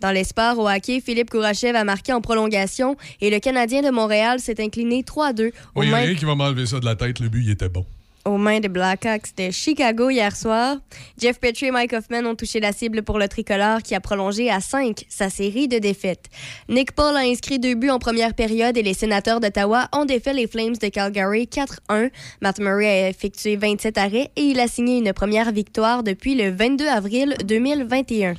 Dans 0.00 0.10
les 0.10 0.24
sports 0.24 0.58
au 0.58 0.68
hockey, 0.68 1.00
Philippe 1.00 1.30
Kourachev 1.30 1.74
a 1.76 1.84
marqué 1.84 2.12
en 2.12 2.20
prolongation 2.20 2.96
et 3.22 3.30
le 3.30 3.40
Canadien 3.40 3.80
de 3.80 3.90
Montréal 3.90 4.38
s'est 4.38 4.62
incliné 4.62 5.02
3-2 5.02 5.52
aux 5.74 5.82
Il 5.82 5.88
n'y 5.88 5.94
a 5.94 5.98
rien 5.98 6.14
qui 6.14 6.26
va 6.26 6.34
m'enlever 6.34 6.66
ça 6.66 6.78
de 6.78 6.84
la 6.84 6.94
tête. 6.94 7.20
Le 7.20 7.30
but, 7.30 7.42
il 7.42 7.50
était 7.50 7.70
bon. 7.70 7.86
Aux 8.26 8.36
mains 8.36 8.60
des 8.60 8.68
Blackhawks 8.68 9.34
de 9.36 9.50
Chicago 9.50 10.10
hier 10.10 10.36
soir. 10.36 10.76
Jeff 11.18 11.38
Petrie 11.38 11.66
et 11.66 11.70
Mike 11.70 11.92
Hoffman 11.92 12.26
ont 12.26 12.34
touché 12.34 12.60
la 12.60 12.72
cible 12.72 13.02
pour 13.02 13.18
le 13.18 13.28
tricolore 13.28 13.82
qui 13.82 13.94
a 13.94 14.00
prolongé 14.00 14.50
à 14.50 14.60
5 14.60 15.06
sa 15.08 15.30
série 15.30 15.68
de 15.68 15.78
défaites. 15.78 16.26
Nick 16.68 16.92
Paul 16.92 17.16
a 17.16 17.20
inscrit 17.20 17.58
deux 17.58 17.74
buts 17.74 17.90
en 17.90 17.98
première 17.98 18.34
période 18.34 18.76
et 18.76 18.82
les 18.82 18.94
sénateurs 18.94 19.40
d'Ottawa 19.40 19.88
ont 19.92 20.04
défait 20.04 20.34
les 20.34 20.46
Flames 20.46 20.76
de 20.76 20.88
Calgary 20.88 21.48
4-1. 21.50 22.10
Matt 22.42 22.58
Murray 22.58 23.04
a 23.04 23.08
effectué 23.08 23.56
27 23.56 23.98
arrêts 23.98 24.30
et 24.36 24.42
il 24.42 24.60
a 24.60 24.68
signé 24.68 24.98
une 24.98 25.12
première 25.12 25.52
victoire 25.52 26.02
depuis 26.02 26.34
le 26.34 26.50
22 26.50 26.86
avril 26.86 27.36
2021. 27.44 28.34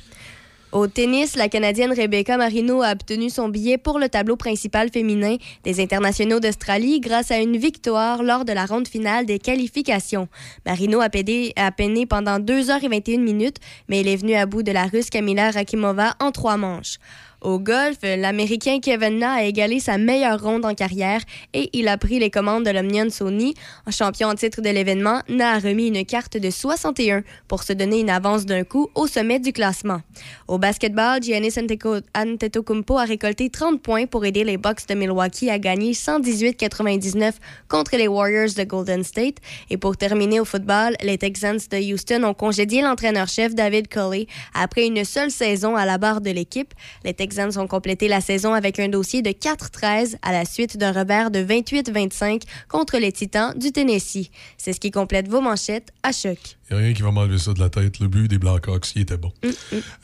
Au 0.70 0.86
tennis, 0.86 1.34
la 1.34 1.48
Canadienne 1.48 1.94
Rebecca 1.94 2.36
Marino 2.36 2.82
a 2.82 2.92
obtenu 2.92 3.30
son 3.30 3.48
billet 3.48 3.78
pour 3.78 3.98
le 3.98 4.10
tableau 4.10 4.36
principal 4.36 4.90
féminin 4.90 5.36
des 5.64 5.80
internationaux 5.80 6.40
d'Australie 6.40 7.00
grâce 7.00 7.30
à 7.30 7.38
une 7.38 7.56
victoire 7.56 8.22
lors 8.22 8.44
de 8.44 8.52
la 8.52 8.66
ronde 8.66 8.86
finale 8.86 9.24
des 9.24 9.38
qualifications. 9.38 10.28
Marino 10.66 11.00
a, 11.00 11.08
peiné 11.08 12.06
pendant 12.06 12.38
2h21 12.38 13.18
minutes, 13.18 13.56
mais 13.88 14.00
il 14.00 14.08
est 14.08 14.16
venu 14.16 14.34
à 14.34 14.44
bout 14.44 14.62
de 14.62 14.72
la 14.72 14.84
Russe 14.84 15.08
Kamila 15.08 15.50
Rakimova 15.52 16.14
en 16.20 16.32
trois 16.32 16.58
manches. 16.58 16.98
Au 17.40 17.60
golf, 17.60 17.98
l'Américain 18.02 18.80
Kevin 18.80 19.18
Na 19.18 19.34
a 19.34 19.42
égalé 19.44 19.78
sa 19.78 19.96
meilleure 19.96 20.42
ronde 20.42 20.64
en 20.64 20.74
carrière 20.74 21.20
et 21.54 21.70
il 21.72 21.86
a 21.86 21.96
pris 21.96 22.18
les 22.18 22.30
commandes 22.30 22.64
de 22.64 22.70
l'Omnium 22.70 23.10
Sony. 23.10 23.54
En 23.86 23.92
champion 23.92 24.28
en 24.28 24.34
titre 24.34 24.60
de 24.60 24.68
l'événement, 24.70 25.20
Na 25.28 25.52
a 25.52 25.58
remis 25.60 25.86
une 25.86 26.04
carte 26.04 26.36
de 26.36 26.50
61 26.50 27.22
pour 27.46 27.62
se 27.62 27.72
donner 27.72 28.00
une 28.00 28.10
avance 28.10 28.44
d'un 28.44 28.64
coup 28.64 28.88
au 28.96 29.06
sommet 29.06 29.38
du 29.38 29.52
classement. 29.52 30.00
Au 30.48 30.58
basketball, 30.58 31.22
Giannis 31.22 31.54
Antetokounmpo- 32.14 32.98
a 33.00 33.04
récolté 33.04 33.50
30 33.50 33.80
points 33.82 34.06
pour 34.06 34.24
aider 34.24 34.42
les 34.42 34.56
Bucks 34.56 34.86
de 34.88 34.94
Milwaukee 34.94 35.48
à 35.50 35.60
gagner 35.60 35.92
118-99 35.92 37.34
contre 37.68 37.96
les 37.96 38.08
Warriors 38.08 38.52
de 38.56 38.64
Golden 38.64 39.04
State. 39.04 39.36
Et 39.70 39.76
pour 39.76 39.96
terminer 39.96 40.40
au 40.40 40.44
football, 40.44 40.96
les 41.02 41.18
Texans 41.18 41.58
de 41.70 41.92
Houston 41.92 42.24
ont 42.24 42.34
congédié 42.34 42.82
l'entraîneur-chef 42.82 43.54
David 43.54 43.86
Culley 43.88 44.26
après 44.54 44.86
une 44.86 45.04
seule 45.04 45.30
saison 45.30 45.76
à 45.76 45.84
la 45.86 45.98
barre 45.98 46.20
de 46.20 46.30
l'équipe. 46.30 46.74
Ont 47.58 47.66
complété 47.66 48.08
la 48.08 48.20
saison 48.20 48.54
avec 48.54 48.78
un 48.78 48.88
dossier 48.88 49.22
de 49.22 49.30
4-13 49.30 50.16
à 50.22 50.32
la 50.32 50.44
suite 50.44 50.76
d'un 50.76 50.92
revers 50.92 51.30
de 51.30 51.40
28-25 51.40 52.42
contre 52.68 52.98
les 52.98 53.12
Titans 53.12 53.54
du 53.58 53.72
Tennessee. 53.72 54.30
C'est 54.56 54.72
ce 54.72 54.80
qui 54.80 54.90
complète 54.90 55.28
vos 55.28 55.40
manchettes 55.40 55.90
à 56.02 56.12
choc. 56.12 56.38
Il 56.70 56.76
n'y 56.76 56.82
a 56.82 56.84
rien 56.86 56.94
qui 56.94 57.02
va 57.02 57.10
m'enlever 57.10 57.38
ça 57.38 57.52
de 57.54 57.60
la 57.60 57.70
tête. 57.70 57.98
Le 58.00 58.08
but 58.08 58.28
des 58.28 58.38
Blackhawks, 58.38 58.94
il 58.94 59.02
était 59.02 59.16
bon. 59.16 59.32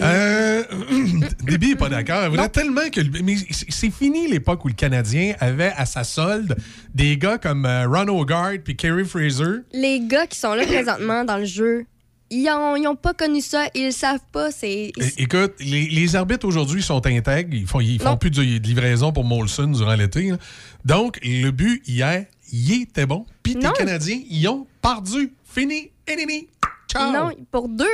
Euh, 0.00 0.62
Déby 1.42 1.68
n'est 1.70 1.76
pas 1.76 1.88
d'accord. 1.88 2.22
Elle 2.24 2.30
voudrait 2.30 2.48
tellement 2.48 2.88
que. 2.90 3.00
le- 3.00 3.22
Mais 3.22 3.36
c'est 3.50 3.70
c'est 3.70 3.90
fini 3.90 4.28
l'époque 4.28 4.64
où 4.64 4.68
le 4.68 4.74
Canadien 4.74 5.34
avait 5.40 5.72
à 5.76 5.84
sa 5.84 6.04
solde 6.04 6.56
des 6.94 7.18
gars 7.18 7.36
comme 7.38 7.66
euh, 7.66 7.86
Ron 7.86 8.08
O'Gard 8.08 8.52
puis 8.64 8.76
Kerry 8.76 9.04
Fraser. 9.04 9.60
Les 9.72 10.00
gars 10.06 10.26
qui 10.26 10.38
sont 10.38 10.54
là 10.54 10.64
présentement 10.64 11.24
dans 11.24 11.36
le 11.36 11.44
jeu, 11.44 11.84
ils 12.30 12.82
n'ont 12.82 12.96
pas 12.96 13.14
connu 13.14 13.40
ça, 13.40 13.66
ils 13.74 13.86
le 13.86 13.90
savent 13.90 14.24
pas. 14.32 14.50
C'est 14.50 14.92
Écoute, 15.18 15.54
les, 15.60 15.88
les 15.88 16.16
arbitres 16.16 16.46
aujourd'hui 16.46 16.82
sont 16.82 17.04
intègres. 17.06 17.54
Ils 17.54 17.66
font, 17.66 17.80
ils 17.80 18.00
font 18.00 18.10
Non. 18.10 18.16
plus 18.16 18.30
de, 18.30 18.42
de 18.58 18.66
livraison 18.66 19.12
pour 19.12 19.24
Molson 19.24 19.68
durant 19.68 19.94
l'été. 19.94 20.30
là. 20.30 20.36
Donc, 20.84 21.18
le 21.22 21.50
but 21.50 21.82
hier, 21.86 22.26
il 22.52 22.82
était 22.82 23.06
bon. 23.06 23.26
Puis 23.42 23.54
les. 23.54 23.72
Canadiens, 23.72 24.20
ils 24.28 24.48
ont 24.48 24.66
perdu. 24.82 25.32
Fini, 25.44 25.90
ennemi. 26.06 26.48
Ciao. 26.90 27.12
non 27.12 27.30
pour 27.50 27.68
deux. 27.68 27.86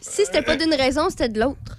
Si 0.00 0.24
c'était 0.24 0.42
pas 0.42 0.56
d'une 0.56 0.74
raison, 0.74 1.08
c'était 1.10 1.28
de 1.28 1.40
l'autre. 1.40 1.76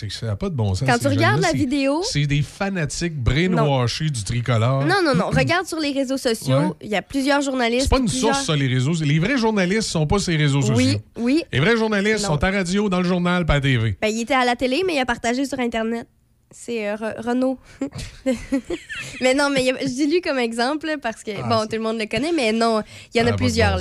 C'est 0.00 0.06
que 0.06 0.12
ça 0.12 0.26
n'a 0.26 0.36
pas 0.36 0.48
de 0.48 0.54
bon 0.54 0.74
sens. 0.76 0.88
Quand 0.88 0.96
tu 0.98 1.08
regardes 1.08 1.40
la 1.40 1.50
vidéo- 1.50 2.02
C'est 2.04 2.26
des 2.26 2.42
fanatiques 2.42 3.16
brainwashés 3.20 4.10
du 4.10 4.22
tricolore. 4.22 4.84
Non, 4.86 5.02
non, 5.04 5.12
non. 5.16 5.30
Regarde 5.36 5.66
sur 5.66 5.80
les 5.80 5.90
réseaux 5.90 6.16
sociaux. 6.16 6.56
Ouais. 6.56 6.68
Il 6.82 6.88
y 6.88 6.94
a 6.94 7.02
plusieurs 7.02 7.40
journalistes. 7.40 7.84
C'est 7.84 7.88
pas 7.90 7.98
une 7.98 8.06
plusieurs- 8.06 8.34
source, 8.36 8.46
ça, 8.46 8.54
les 8.54 8.68
réseaux. 8.68 8.92
Les 9.02 9.18
vrais 9.18 9.36
journalistes 9.38 9.88
sont 9.88 10.06
pas 10.06 10.20
ces 10.20 10.36
réseaux 10.36 10.60
sociaux. 10.60 10.76
Oui, 10.76 10.98
oui. 11.16 11.42
Les 11.52 11.58
vrais 11.58 11.76
journalistes 11.76 12.22
Non. 12.22 12.34
sont 12.36 12.44
à 12.44 12.50
radio, 12.52 12.88
dans 12.88 12.98
le 12.98 13.08
journal, 13.08 13.44
pas 13.44 13.54
à 13.54 13.60
TV. 13.60 13.96
Ben, 14.00 14.06
il 14.08 14.20
était 14.20 14.34
à 14.34 14.44
la 14.44 14.54
télé, 14.54 14.82
mais 14.86 14.94
il 14.94 15.00
a 15.00 15.06
partagé 15.06 15.44
sur 15.46 15.58
Internet. 15.58 16.06
C'est 16.50 16.88
euh, 16.88 16.94
Re- 16.96 17.20
Renaud. 17.20 17.58
mais 19.20 19.34
non, 19.34 19.50
mais 19.50 19.64
y 19.64 19.70
a- 19.70 19.78
je 19.80 19.86
dis 19.86 20.06
lui 20.06 20.20
comme 20.22 20.38
exemple 20.38 20.88
parce 21.02 21.22
que, 21.22 21.30
bon, 21.46 21.66
tout 21.66 21.76
le 21.76 21.80
monde 21.82 21.98
le 21.98 22.06
connaît, 22.06 22.32
mais 22.32 22.52
non, 22.52 22.82
il 23.14 23.18
y 23.18 23.22
en 23.22 23.26
Ah, 23.26 23.28
a 23.28 23.30
pas 23.32 23.36
plusieurs. 23.36 23.78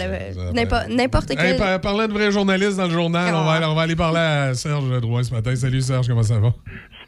N'importe- 0.53 0.89
N'importe 0.89 1.31
Hey, 1.31 1.37
quel. 1.37 1.57
par- 1.57 1.79
parlant 1.79 2.07
de 2.07 2.13
vrais 2.13 2.31
journalistes 2.31 2.75
dans 2.77 2.87
le 2.87 2.93
journal, 2.93 3.33
on, 3.33 3.45
va, 3.45 3.53
aller- 3.53 3.65
on 3.65 3.73
va 3.75 3.81
aller 3.83 3.95
parler 3.95 4.19
à 4.19 4.53
Serge 4.53 4.99
Drouin 5.01 5.23
ce 5.23 5.33
matin. 5.33 5.55
Salut 5.55 5.81
Serge, 5.81 6.07
comment 6.07 6.23
ça 6.23 6.39
va? 6.39 6.53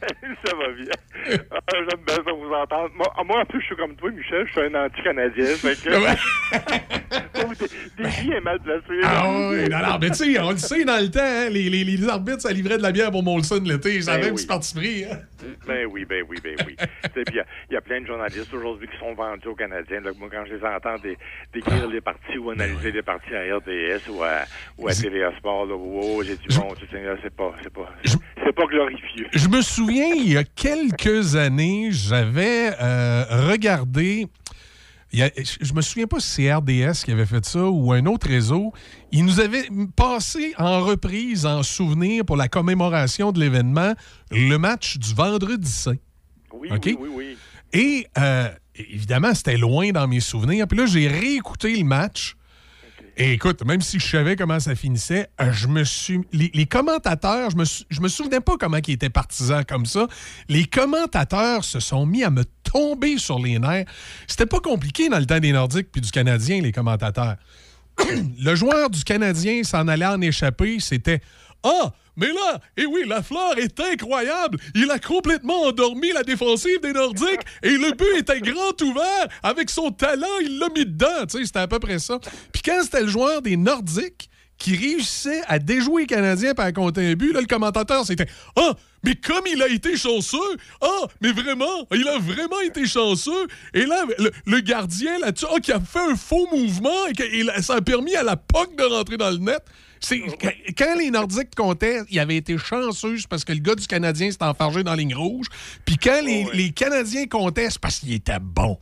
ça 0.00 0.56
va 0.56 0.72
bien. 0.74 0.92
Ah, 1.50 1.60
J'aime 1.72 2.00
bien 2.06 2.16
ça 2.16 2.32
vous 2.32 2.52
entendre. 2.52 2.90
Moi, 2.96 3.12
ah, 3.16 3.22
moi, 3.24 3.40
en 3.40 3.44
plus, 3.44 3.60
je 3.60 3.66
suis 3.66 3.76
comme 3.76 3.94
toi, 3.96 4.10
Michel. 4.10 4.46
Je 4.46 4.52
suis 4.52 4.60
un 4.60 4.84
anti-canadien. 4.86 5.46
Que. 5.80 5.90
Oh, 7.42 7.52
des, 7.58 8.02
des 8.04 8.08
vies 8.20 8.32
est 8.32 8.40
mal 8.40 8.60
placé. 8.60 9.00
Ah 9.02 9.24
oui, 9.50 9.68
non, 9.68 9.78
non, 9.78 9.98
mais 10.00 10.10
tu 10.10 10.16
sais, 10.34 10.38
on 10.40 10.50
le 10.50 10.56
sait 10.58 10.84
dans 10.84 11.00
le 11.02 11.10
temps, 11.10 11.20
hein, 11.22 11.48
les, 11.50 11.68
les, 11.70 11.82
les 11.84 12.08
arbitres, 12.08 12.42
ça 12.42 12.52
livrait 12.52 12.76
de 12.76 12.82
la 12.82 12.92
bière 12.92 13.10
pour 13.10 13.22
Molson 13.22 13.60
l'été. 13.64 13.96
Ils 13.96 14.08
avaient 14.10 14.22
Ben 14.26 14.32
un 14.32 14.34
petit 14.34 14.46
parti 14.46 14.74
pris. 14.74 15.04
hein. 15.04 15.18
Ben 15.66 15.86
oui, 15.90 16.04
ben 16.04 16.22
oui, 16.28 16.36
ben 16.44 16.54
oui. 16.66 16.76
Puis 16.78 17.24
il 17.30 17.34
y 17.34 17.40
a- 17.40 17.46
il 17.70 17.74
y, 17.74 17.76
a 17.76 17.80
plein 17.80 18.00
de 18.02 18.06
journalistes 18.06 18.52
aujourd'hui 18.52 18.86
qui 18.88 18.96
sont 18.98 19.14
vendus 19.14 19.48
aux 19.48 19.54
Canadiens. 19.54 20.02
Donc, 20.02 20.18
moi, 20.18 20.28
quand 20.30 20.44
je 20.48 20.54
les 20.54 20.64
entends 20.64 20.98
dé- 21.02 21.16
décrire 21.52 21.88
les 21.88 22.00
parties 22.00 22.38
ou 22.38 22.50
analyser 22.50 22.92
les 22.92 23.02
parties 23.02 23.34
à 23.34 23.56
RDS 23.56 24.08
ou 24.10 24.22
à, 24.22 24.42
ou 24.78 24.88
à 24.88 24.92
TVA 24.94 25.32
Sport, 25.38 25.66
là, 25.66 25.74
wow, 25.74 26.22
j'ai 26.22 26.36
dit, 26.36 26.56
bon, 26.56 26.68
c'est 26.78 27.34
pas, 27.34 27.54
c'est 27.62 27.72
pas, 27.72 27.90
c'est 28.04 28.52
pas 28.54 28.66
glorifieux. 28.66 29.26
Je 29.32 29.48
me 29.48 29.62
souviens, 29.62 30.10
il 30.14 30.32
y 30.32 30.36
a 30.36 30.44
quelques 30.44 31.09
années, 31.36 31.88
j'avais 31.90 32.70
euh, 32.80 33.24
regardé. 33.50 34.26
il 35.12 35.18
y 35.18 35.22
a- 35.22 35.30
je 35.36 35.72
me 35.72 35.80
souviens 35.82 36.06
pas 36.06 36.20
si 36.20 36.28
c'est 36.30 36.54
RDS 36.54 37.04
qui 37.04 37.10
avait 37.10 37.26
fait 37.26 37.44
ça 37.44 37.64
ou 37.64 37.92
un 37.92 38.06
autre 38.06 38.28
réseau. 38.28 38.72
Il 39.10 39.24
nous 39.24 39.40
avait 39.40 39.68
passé 39.96 40.54
en 40.56 40.84
reprise, 40.84 41.46
en 41.46 41.62
souvenir 41.64 42.24
pour 42.24 42.36
la 42.36 42.46
commémoration 42.48 43.32
de 43.32 43.40
l'événement, 43.40 43.94
le 44.30 44.56
match 44.56 44.98
du 44.98 45.12
vendredi 45.14 45.68
saint. 45.70 45.96
Oui, 46.52 46.68
oui, 47.00 47.08
oui. 47.12 47.36
Et 47.72 48.06
euh, 48.18 48.48
évidemment, 48.76 49.34
c'était 49.34 49.56
loin 49.56 49.90
dans 49.90 50.06
mes 50.06 50.20
souvenirs. 50.20 50.66
Puis 50.68 50.78
là, 50.78 50.86
j'ai 50.86 51.08
réécouté 51.08 51.76
le 51.76 51.84
match. 51.84 52.36
Écoute, 53.16 53.64
même 53.64 53.80
si 53.80 53.98
je 53.98 54.06
savais 54.06 54.36
comment 54.36 54.60
ça 54.60 54.74
finissait, 54.74 55.28
euh, 55.40 55.52
je 55.52 55.66
me 55.66 55.84
suis. 55.84 56.20
Les, 56.32 56.66
commentateurs, 56.66 57.50
je 57.50 57.56
me, 57.56 57.64
je 57.64 58.00
me 58.00 58.08
souvenais 58.08 58.40
pas 58.40 58.56
comment 58.58 58.78
ils 58.86 58.94
étaient 58.94 59.10
partisans 59.10 59.64
comme 59.64 59.86
ça. 59.86 60.06
Les 60.48 60.64
commentateurs 60.64 61.64
se 61.64 61.80
sont 61.80 62.06
mis 62.06 62.24
à 62.24 62.30
me 62.30 62.44
tomber 62.62 63.18
sur 63.18 63.38
les 63.38 63.58
nerfs. 63.58 63.86
C'était 64.26 64.46
pas 64.46 64.60
compliqué 64.60 65.08
dans 65.08 65.18
le 65.18 65.26
temps 65.26 65.40
des 65.40 65.52
Nordiques 65.52 65.90
puis 65.92 66.00
du 66.00 66.10
Canadien, 66.10 66.60
les 66.60 66.72
commentateurs. 66.72 67.36
le 68.40 68.54
joueur 68.54 68.90
du 68.90 69.04
Canadien 69.04 69.62
s'en 69.64 69.88
allait 69.88 70.06
en 70.06 70.20
échapper, 70.20 70.78
c'était 70.80 71.20
Ah, 71.62 71.92
mais 72.20 72.28
là, 72.32 72.60
et 72.76 72.86
oui, 72.86 73.02
la 73.06 73.22
fleur 73.22 73.58
est 73.58 73.80
incroyable. 73.80 74.58
Il 74.74 74.90
a 74.90 74.98
complètement 74.98 75.62
endormi 75.62 76.12
la 76.12 76.22
défensive 76.22 76.80
des 76.82 76.92
Nordiques 76.92 77.40
et 77.62 77.70
le 77.70 77.92
but 77.92 78.18
était 78.18 78.40
grand 78.40 78.80
ouvert. 78.82 79.26
Avec 79.42 79.70
son 79.70 79.90
talent, 79.90 80.26
il 80.42 80.58
l'a 80.58 80.68
mis 80.68 80.84
dedans. 80.86 81.26
Tu 81.28 81.38
sais, 81.38 81.44
c'était 81.46 81.58
à 81.60 81.68
peu 81.68 81.78
près 81.78 81.98
ça. 81.98 82.18
Puis 82.52 82.62
quand 82.62 82.80
c'était 82.82 83.02
le 83.02 83.08
joueur 83.08 83.42
des 83.42 83.56
Nordiques 83.56 84.28
qui 84.58 84.76
réussissait 84.76 85.40
à 85.48 85.58
déjouer 85.58 86.02
les 86.02 86.06
Canadiens 86.06 86.52
par 86.52 86.70
compter 86.74 87.06
un 87.12 87.14
but, 87.14 87.32
là, 87.32 87.40
le 87.40 87.46
commentateur, 87.46 88.04
c'était 88.04 88.26
Ah, 88.56 88.74
mais 89.02 89.14
comme 89.14 89.46
il 89.50 89.62
a 89.62 89.68
été 89.68 89.96
chanceux! 89.96 90.36
Ah, 90.82 91.06
mais 91.22 91.32
vraiment, 91.32 91.86
il 91.94 92.06
a 92.06 92.18
vraiment 92.18 92.60
été 92.60 92.84
chanceux! 92.86 93.46
Et 93.72 93.86
là, 93.86 94.04
le, 94.18 94.30
le 94.44 94.60
gardien 94.60 95.18
là-dessus, 95.20 95.46
ah, 95.50 95.60
qui 95.60 95.72
a 95.72 95.80
fait 95.80 96.00
un 96.10 96.14
faux 96.14 96.46
mouvement 96.52 97.06
et, 97.08 97.14
que- 97.14 97.22
et 97.22 97.42
là, 97.42 97.62
ça 97.62 97.76
a 97.76 97.80
permis 97.80 98.14
à 98.16 98.22
la 98.22 98.36
POC 98.36 98.76
de 98.76 98.82
rentrer 98.82 99.16
dans 99.16 99.30
le 99.30 99.38
net. 99.38 99.62
C'est, 100.00 100.22
quand, 100.76 100.96
les 100.98 101.10
Nordiques 101.10 101.54
comptaient, 101.54 101.98
il 102.10 102.18
avait 102.18 102.36
été 102.36 102.56
chanceux 102.56 103.16
parce 103.28 103.44
que 103.44 103.52
le 103.52 103.58
gars 103.60 103.74
du 103.74 103.86
Canadien 103.86 104.30
s'était 104.30 104.44
enfargé 104.44 104.82
dans 104.82 104.92
la 104.92 104.96
ligne 104.96 105.14
rouge. 105.14 105.46
Puis 105.84 105.98
quand 105.98 106.22
les, 106.24 106.46
les 106.54 106.70
Canadiens 106.72 107.26
comptaient, 107.26 107.68
c'est 107.68 107.80
parce 107.80 107.98
qu'il 108.00 108.14
était 108.14 108.38
bon. 108.40 108.78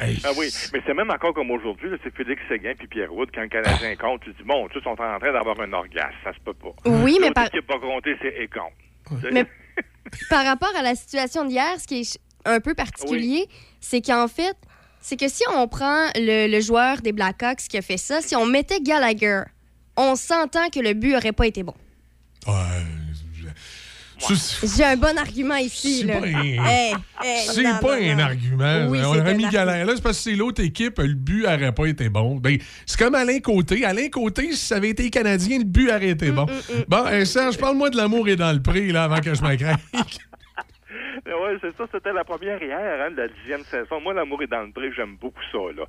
Hey. 0.00 0.18
Ah 0.24 0.30
oui, 0.34 0.48
mais 0.72 0.80
c'est 0.86 0.94
même 0.94 1.10
encore 1.10 1.34
comme 1.34 1.50
aujourd'hui, 1.50 1.90
c'est 2.02 2.14
Félix 2.16 2.40
Séguin 2.48 2.72
puis 2.78 2.88
Pierre 2.88 3.12
Wood, 3.12 3.28
quand 3.34 3.42
le 3.42 3.48
Canadien 3.48 3.96
compte, 3.96 4.22
tu 4.22 4.32
dis, 4.32 4.42
bon, 4.44 4.66
tous 4.68 4.80
sont 4.80 4.90
en 4.90 4.96
train 4.96 5.18
d'avoir 5.32 5.60
un 5.60 5.72
orgasme, 5.74 6.14
ça 6.24 6.32
se 6.32 6.40
peut 6.40 6.54
pas. 6.54 6.70
Oui, 6.86 7.18
mais 7.20 7.30
par- 7.32 7.50
pas 7.50 7.78
compté, 7.78 8.16
c'est 8.22 8.34
Écon. 8.42 8.70
Mais 9.30 9.44
par 10.30 10.46
rapport 10.46 10.74
à 10.74 10.80
la 10.82 10.94
situation 10.94 11.44
d'hier, 11.44 11.78
ce 11.78 11.86
qui 11.86 12.00
est 12.00 12.18
un 12.46 12.60
peu 12.60 12.74
particulier, 12.74 13.46
c'est 13.80 14.00
qu'en 14.00 14.26
fait, 14.26 14.56
c'est 15.02 15.18
que 15.18 15.28
si 15.28 15.42
on 15.54 15.68
prend 15.68 16.06
le, 16.14 16.50
le 16.50 16.60
joueur 16.62 17.02
des 17.02 17.12
Blackhawks 17.12 17.68
qui 17.68 17.76
a 17.76 17.82
fait 17.82 17.98
ça, 17.98 18.22
si 18.22 18.34
on 18.36 18.46
mettait 18.46 18.80
Gallagher, 18.80 19.42
on 20.00 20.16
s'entend 20.16 20.68
que 20.70 20.80
le 20.80 20.94
but 20.94 21.14
aurait 21.16 21.32
pas 21.32 21.46
été 21.46 21.62
bon. 21.62 21.74
C'est- 24.22 24.76
J'ai 24.76 24.84
un 24.84 24.96
bon 24.96 25.16
argument 25.16 25.56
ici. 25.56 26.00
C'est 26.06 26.12
pas 26.12 26.18
un- 26.26 26.42
Hey, 26.42 26.58
hey, 27.24 27.46
C'est 27.46 27.62
non, 27.62 27.78
pas 27.80 27.98
non, 27.98 28.10
un 28.10 28.14
non. 28.16 28.22
argument. 28.24 28.86
Oui, 28.88 28.98
on 29.02 29.18
aurait 29.18 29.34
mis. 29.34 29.48
Gallagher 29.48 29.84
là, 29.84 29.92
c'est 29.96 30.02
parce 30.02 30.18
que 30.18 30.22
c'est 30.24 30.36
l'autre 30.36 30.62
équipe, 30.62 30.98
le 30.98 31.14
but 31.14 31.44
n'aurait 31.44 31.72
pas 31.72 31.86
été 31.86 32.10
bon. 32.10 32.36
Ben, 32.36 32.58
c'est 32.84 32.98
comme 32.98 33.14
Alain 33.14 33.38
Côté. 33.40 33.82
Alain 33.86 34.08
Côté, 34.10 34.50
si 34.52 34.58
ça 34.58 34.76
avait 34.76 34.90
été 34.90 35.08
Canadien, 35.08 35.58
le 35.58 35.64
but 35.64 35.88
aurait 35.90 36.10
été 36.10 36.30
bon. 36.32 36.44
Bon, 36.86 37.04
euh, 37.06 37.24
Serge, 37.24 37.56
parle-moi 37.56 37.88
de 37.88 37.96
l'amour 37.96 38.28
et 38.28 38.36
dans 38.36 38.52
le 38.52 38.60
prix 38.60 38.92
là, 38.92 39.04
avant 39.04 39.20
que 39.20 39.34
je 39.34 39.40
m'accraque. 39.40 39.80
Ouais, 41.26 41.56
c'est 41.60 41.76
ça, 41.76 41.84
c'était 41.92 42.12
la 42.12 42.24
première 42.24 42.62
hier, 42.62 42.78
hein, 43.06 43.10
de 43.10 43.16
la 43.16 43.28
dixième 43.28 43.62
saison. 43.64 44.00
Moi, 44.02 44.14
l'amour 44.14 44.42
est 44.42 44.46
dans 44.46 44.62
le 44.62 44.70
prix, 44.72 44.90
j'aime 44.96 45.16
beaucoup 45.20 45.42
ça, 45.52 45.58
là. 45.76 45.84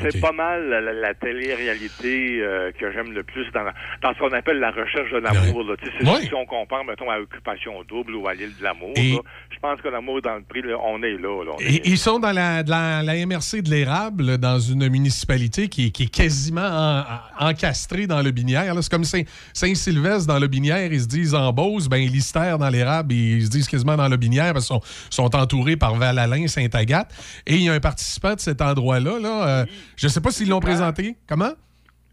C'est 0.00 0.20
pas 0.20 0.32
mal 0.32 0.68
la, 0.68 1.14
télé-réalité 1.14 2.40
euh, 2.42 2.72
que 2.72 2.92
j'aime 2.92 3.12
le 3.12 3.22
plus 3.22 3.50
dans, 3.52 3.62
la- 3.62 3.74
dans 4.02 4.12
ce 4.14 4.18
qu'on 4.18 4.32
appelle 4.32 4.58
la 4.58 4.70
recherche 4.70 5.10
de 5.12 5.18
l'amour, 5.18 5.64
là. 5.64 5.76
Tu 5.76 5.86
sais, 5.86 5.92
c'est 6.00 6.06
Ouais. 6.08 6.20
si 6.22 6.34
on 6.34 6.46
compare, 6.46 6.84
mettons, 6.84 7.10
à 7.10 7.18
Occupation 7.20 7.82
Double 7.88 8.14
ou 8.16 8.26
à 8.28 8.34
l'île 8.34 8.56
de 8.58 8.62
l'amour, 8.64 8.92
Et- 8.96 9.12
là, 9.12 9.18
je 9.50 9.58
pense 9.58 9.80
que 9.80 9.88
l'amour 9.88 10.18
est 10.18 10.22
dans 10.22 10.36
le 10.36 10.42
prix, 10.42 10.62
là, 10.62 10.76
on 10.82 11.02
est 11.02 11.16
là, 11.16 11.44
là. 11.44 11.52
On 11.56 11.58
est- 11.60 11.76
Et- 11.76 11.88
ils 11.88 11.98
sont 11.98 12.18
dans 12.18 12.32
la, 12.32 12.62
la, 12.62 13.02
la 13.02 13.14
MRC 13.26 13.62
de 13.62 13.70
l'érable, 13.70 14.38
dans 14.38 14.58
une 14.58 14.88
municipalité 14.88 15.68
qui, 15.68 15.86
est- 15.86 15.90
qui 15.90 16.04
est 16.04 16.14
quasiment 16.14 16.60
en- 16.62 17.00
en- 17.00 17.48
encastrée 17.50 18.06
dans 18.06 18.22
le 18.22 18.30
binière. 18.30 18.74
C'est 18.82 18.90
comme 18.90 19.04
Saint- 19.04 19.22
Saint-Sylvestre 19.52 20.26
dans 20.26 20.38
le 20.38 20.46
binière, 20.46 20.92
ils 20.92 21.00
se 21.00 21.06
disent 21.08 21.34
en 21.34 21.52
Beauce, 21.52 21.88
ben 21.88 22.00
Lister 22.00 22.54
dans 22.58 22.68
l'érable, 22.68 23.12
ils 23.12 23.44
se 23.46 23.50
disent 23.50 23.68
quasiment 23.68 23.96
dans 23.96 24.08
le 24.08 24.16
binière 24.16 24.52
parce 24.52 24.63
sont, 24.64 24.80
sont 25.10 25.34
entourés 25.36 25.76
par 25.76 25.94
Val-Alain, 25.94 26.48
Sainte-Agathe. 26.48 27.12
Et 27.46 27.54
il 27.56 27.62
y 27.62 27.68
a 27.68 27.72
un 27.74 27.80
participant 27.80 28.34
de 28.34 28.40
cet 28.40 28.60
endroit-là, 28.60 29.18
là, 29.20 29.46
euh, 29.48 29.66
je 29.96 30.06
ne 30.06 30.10
sais 30.10 30.20
pas 30.20 30.30
s'ils 30.32 30.48
l'ont 30.48 30.60
présenté. 30.60 31.16
Comment? 31.28 31.52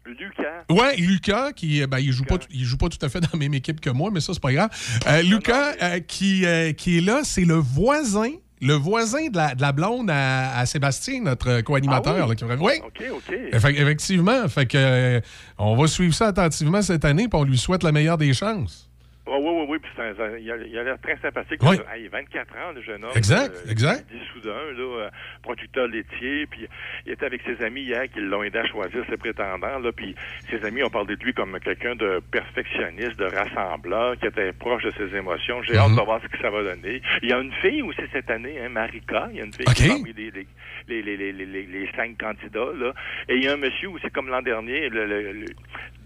Lucas, 0.04 0.64
Ouais, 0.68 0.96
Lucas, 0.96 1.52
qui 1.52 1.86
ben, 1.86 1.98
il 1.98 2.12
joue 2.12 2.24
pas, 2.24 2.36
il 2.50 2.64
joue 2.64 2.76
pas 2.76 2.88
tout 2.88 2.98
à 3.04 3.08
fait 3.08 3.20
dans 3.20 3.28
la 3.32 3.38
même 3.38 3.54
équipe 3.54 3.80
que 3.80 3.90
moi, 3.90 4.10
mais 4.12 4.20
ça 4.20 4.32
c'est 4.34 4.42
pas 4.42 4.52
grave. 4.52 4.68
Euh, 5.06 5.22
Lucas, 5.22 5.74
euh, 5.80 6.00
qui, 6.00 6.44
euh, 6.44 6.72
qui 6.72 6.98
est 6.98 7.00
là, 7.00 7.20
c'est 7.22 7.44
le 7.44 7.54
voisin, 7.54 8.30
le 8.60 8.74
voisin 8.74 9.28
de 9.28 9.36
la, 9.36 9.54
de 9.54 9.62
la 9.62 9.70
blonde 9.70 10.10
à, 10.10 10.56
à 10.58 10.66
Sébastien, 10.66 11.20
notre 11.22 11.60
co-animateur. 11.60 12.16
Ah 12.18 12.26
oui? 12.26 12.30
là, 12.30 12.34
qui- 12.56 12.62
oui. 12.62 12.72
OK, 12.84 13.02
OK. 13.12 13.34
Effe- 13.52 13.80
effectivement, 13.80 14.48
fait 14.48 14.66
que 14.66 14.76
euh, 14.76 15.20
on 15.58 15.76
va 15.76 15.86
suivre 15.86 16.14
ça 16.14 16.26
attentivement 16.26 16.82
cette 16.82 17.04
année, 17.04 17.28
puis 17.28 17.38
on 17.40 17.44
lui 17.44 17.58
souhaite 17.58 17.84
la 17.84 17.92
meilleure 17.92 18.18
des 18.18 18.34
chances. 18.34 18.88
Oui, 19.24 19.34
oui, 19.38 19.50
oui, 19.54 19.66
oui, 19.68 19.78
puis 19.80 19.90
c'est 19.94 20.02
un- 20.02 20.24
un- 20.24 20.36
il 20.36 20.50
a 20.50 20.56
il 20.56 20.78
a 20.78 20.82
l'air 20.82 21.00
très 21.00 21.16
sympathique. 21.18 21.60
Oui. 21.62 21.76
Il 21.96 22.06
a 22.06 22.08
24 22.10 22.52
ans, 22.56 22.72
le 22.74 22.82
jeune 22.82 23.04
homme. 23.04 23.12
Exact, 23.14 23.54
euh, 23.54 23.70
exact. 23.70 24.04
Il 24.12 24.18
dit 24.18 24.24
soudain, 24.32 24.50
là, 24.50 24.80
euh, 25.04 25.10
producteur 25.42 25.86
laitier, 25.86 26.46
puis 26.46 26.66
il 27.06 27.12
était 27.12 27.26
avec 27.26 27.40
ses 27.46 27.64
amis 27.64 27.82
hier 27.82 28.10
qui 28.12 28.18
l'ont 28.20 28.42
aidé 28.42 28.58
à 28.58 28.66
choisir 28.66 29.04
ses 29.08 29.16
prétendants, 29.16 29.78
là, 29.78 29.92
puis 29.92 30.16
ses 30.50 30.64
amis 30.64 30.82
ont 30.82 30.90
parlé 30.90 31.14
de 31.14 31.22
lui 31.24 31.32
comme 31.34 31.56
quelqu'un 31.60 31.94
de 31.94 32.20
perfectionniste, 32.32 33.16
de 33.18 33.26
rassembleur, 33.26 34.18
qui 34.18 34.26
était 34.26 34.52
proche 34.52 34.82
de 34.82 34.90
ses 34.98 35.16
émotions. 35.16 35.62
J'ai 35.62 35.76
hâte 35.76 35.92
de 35.94 36.04
voir 36.04 36.20
ce 36.20 36.26
que 36.28 36.38
ça 36.38 36.50
va 36.50 36.62
donner. 36.64 37.00
Il 37.22 37.28
y 37.28 37.32
a 37.32 37.38
une 37.38 37.52
fille 37.62 37.82
aussi 37.82 38.02
cette 38.12 38.28
année, 38.30 38.58
hein, 38.60 38.70
Marika, 38.70 39.28
il 39.30 39.38
y 39.38 39.40
a 39.40 39.44
une 39.44 39.52
fille 39.52 39.64
qui 39.66 39.84
est 39.84 39.88
parmi 39.88 40.12
les, 40.14 40.30
les, 40.32 40.46
les, 40.88 41.16
les, 41.16 41.32
les, 41.32 41.46
les- 41.46 41.66
les 41.66 41.88
cinq 41.94 42.18
candidats, 42.18 42.72
là, 42.76 42.92
et 43.28 43.36
il 43.36 43.44
y 43.44 43.48
a 43.48 43.52
un 43.52 43.56
monsieur 43.56 43.88
aussi, 43.90 44.10
comme 44.10 44.28
l'an 44.28 44.42
dernier, 44.42 44.88
le, 44.88 45.06
le- 45.06 45.32
le- 45.32 45.46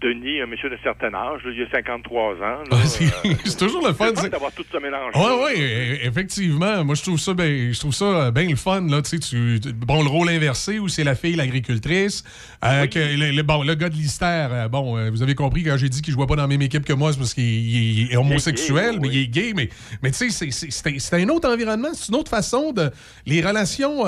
Denis, 0.01 0.41
un 0.41 0.45
monsieur 0.45 0.69
de 0.69 0.77
certain 0.83 1.13
âge, 1.13 1.41
là, 1.43 1.51
il 1.55 1.61
a 1.63 1.69
53 1.71 2.33
ans, 2.35 2.63
Ah, 2.71 2.75
c'est 2.85 3.05
euh, 3.05 3.33
c'est 3.45 3.57
toujours 3.57 3.85
le 3.87 3.93
fun. 3.93 4.11
c'est 4.15 4.29
d'avoir 4.29 4.51
tout 4.51 4.63
ce 4.71 4.77
mélange. 4.77 5.11
Oui, 5.15 5.31
oui, 5.57 5.97
effectivement. 6.03 6.83
Moi, 6.85 6.95
je 6.95 7.01
trouve 7.01 7.19
ça 7.19 7.33
bien, 7.33 7.71
je 7.71 7.79
trouve 7.79 7.93
ça 7.93 8.05
euh, 8.05 8.31
le 8.35 8.55
fun. 8.55 8.81
Là, 8.87 9.01
tu 9.01 9.59
bon, 9.73 10.03
le 10.03 10.09
rôle 10.09 10.29
inversé 10.29 10.77
où 10.79 10.87
c'est 10.87 11.03
la 11.03 11.15
fille, 11.15 11.35
l'agricultrice. 11.35 12.23
euh, 12.63 12.85
le, 12.95 13.31
le- 13.35 13.43
bon, 13.43 13.63
le 13.63 13.73
gars 13.75 13.89
de 13.89 13.95
Lister, 13.95 14.25
euh, 14.51 14.67
bon, 14.67 15.09
vous 15.11 15.23
avez 15.23 15.35
compris 15.35 15.63
quand 15.63 15.77
j'ai 15.77 15.89
dit 15.89 16.01
qu'il 16.01 16.13
jouait 16.13 16.27
pas 16.27 16.35
dans 16.35 16.43
la 16.43 16.47
même 16.47 16.61
équipe 16.61 16.85
que 16.85 16.93
moi, 16.93 17.11
c'est 17.13 17.17
parce 17.19 17.33
qu'il 17.33 17.43
il- 17.43 17.99
il 18.07 18.11
est 18.13 18.17
homosexuel, 18.17 18.99
mais 19.01 19.07
il 19.07 19.17
est 19.23 19.27
gay. 19.27 19.53
Mais, 19.55 19.69
mais 20.03 20.11
tu 20.11 20.29
sais, 20.29 20.49
c'est 20.51 21.13
un 21.21 21.29
autre 21.29 21.49
environnement, 21.49 21.89
c'est 21.93 22.09
une 22.09 22.15
autre 22.15 22.29
façon 22.29 22.71
de. 22.71 22.91
Les 23.25 23.41
relations. 23.41 24.05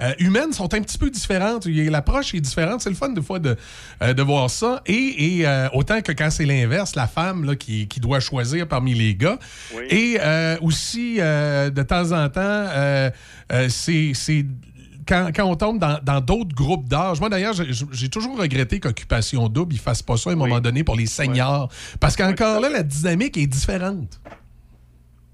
Euh, 0.00 0.12
humaines 0.18 0.52
sont 0.52 0.72
un 0.74 0.80
petit 0.80 0.98
peu 0.98 1.10
différentes. 1.10 1.66
L'approche 1.66 2.34
est 2.34 2.40
différente. 2.40 2.80
C'est 2.80 2.90
le 2.90 2.96
fun, 2.96 3.10
des 3.10 3.22
fois, 3.22 3.38
de, 3.38 3.56
euh, 4.02 4.14
de 4.14 4.22
voir 4.22 4.50
ça. 4.50 4.82
Et, 4.86 5.38
et, 5.38 5.46
euh, 5.46 5.68
autant 5.74 6.00
que 6.00 6.12
quand 6.12 6.30
c'est 6.30 6.46
l'inverse, 6.46 6.94
la 6.96 7.06
femme 7.06 7.44
là, 7.44 7.54
qui, 7.56 7.86
qui 7.88 8.00
doit 8.00 8.20
choisir 8.20 8.66
parmi 8.66 8.94
les 8.94 9.14
gars. 9.14 9.38
Oui. 9.76 9.84
Et 9.90 10.18
aussi, 10.60 11.16
de 11.18 11.82
temps 11.82 12.12
en 12.12 12.28
temps, 12.28 12.66
c'est. 13.68 14.46
Quand, 15.04 15.30
quand 15.34 15.44
on 15.46 15.56
tombe 15.56 15.80
dans 15.80 16.20
d'autres 16.20 16.54
groupes 16.54 16.88
d'âge, 16.88 17.18
moi 17.18 17.28
d'ailleurs, 17.28 17.54
j'ai- 17.54 17.72
j'ai 17.90 18.08
toujours 18.08 18.38
regretté 18.38 18.78
qu'Occupation 18.78 19.48
Double, 19.48 19.74
ils 19.74 19.80
fassent 19.80 20.00
pas 20.00 20.16
ça 20.16 20.30
à 20.30 20.32
un 20.34 20.36
moment 20.36 20.60
donné 20.60 20.84
pour 20.84 20.94
les 20.94 21.06
seniors. 21.06 21.68
Parce 21.98 22.14
qu'encore 22.14 22.60
là, 22.60 22.68
la 22.70 22.84
dynamique 22.84 23.36
est 23.36 23.48
différente. 23.48 24.20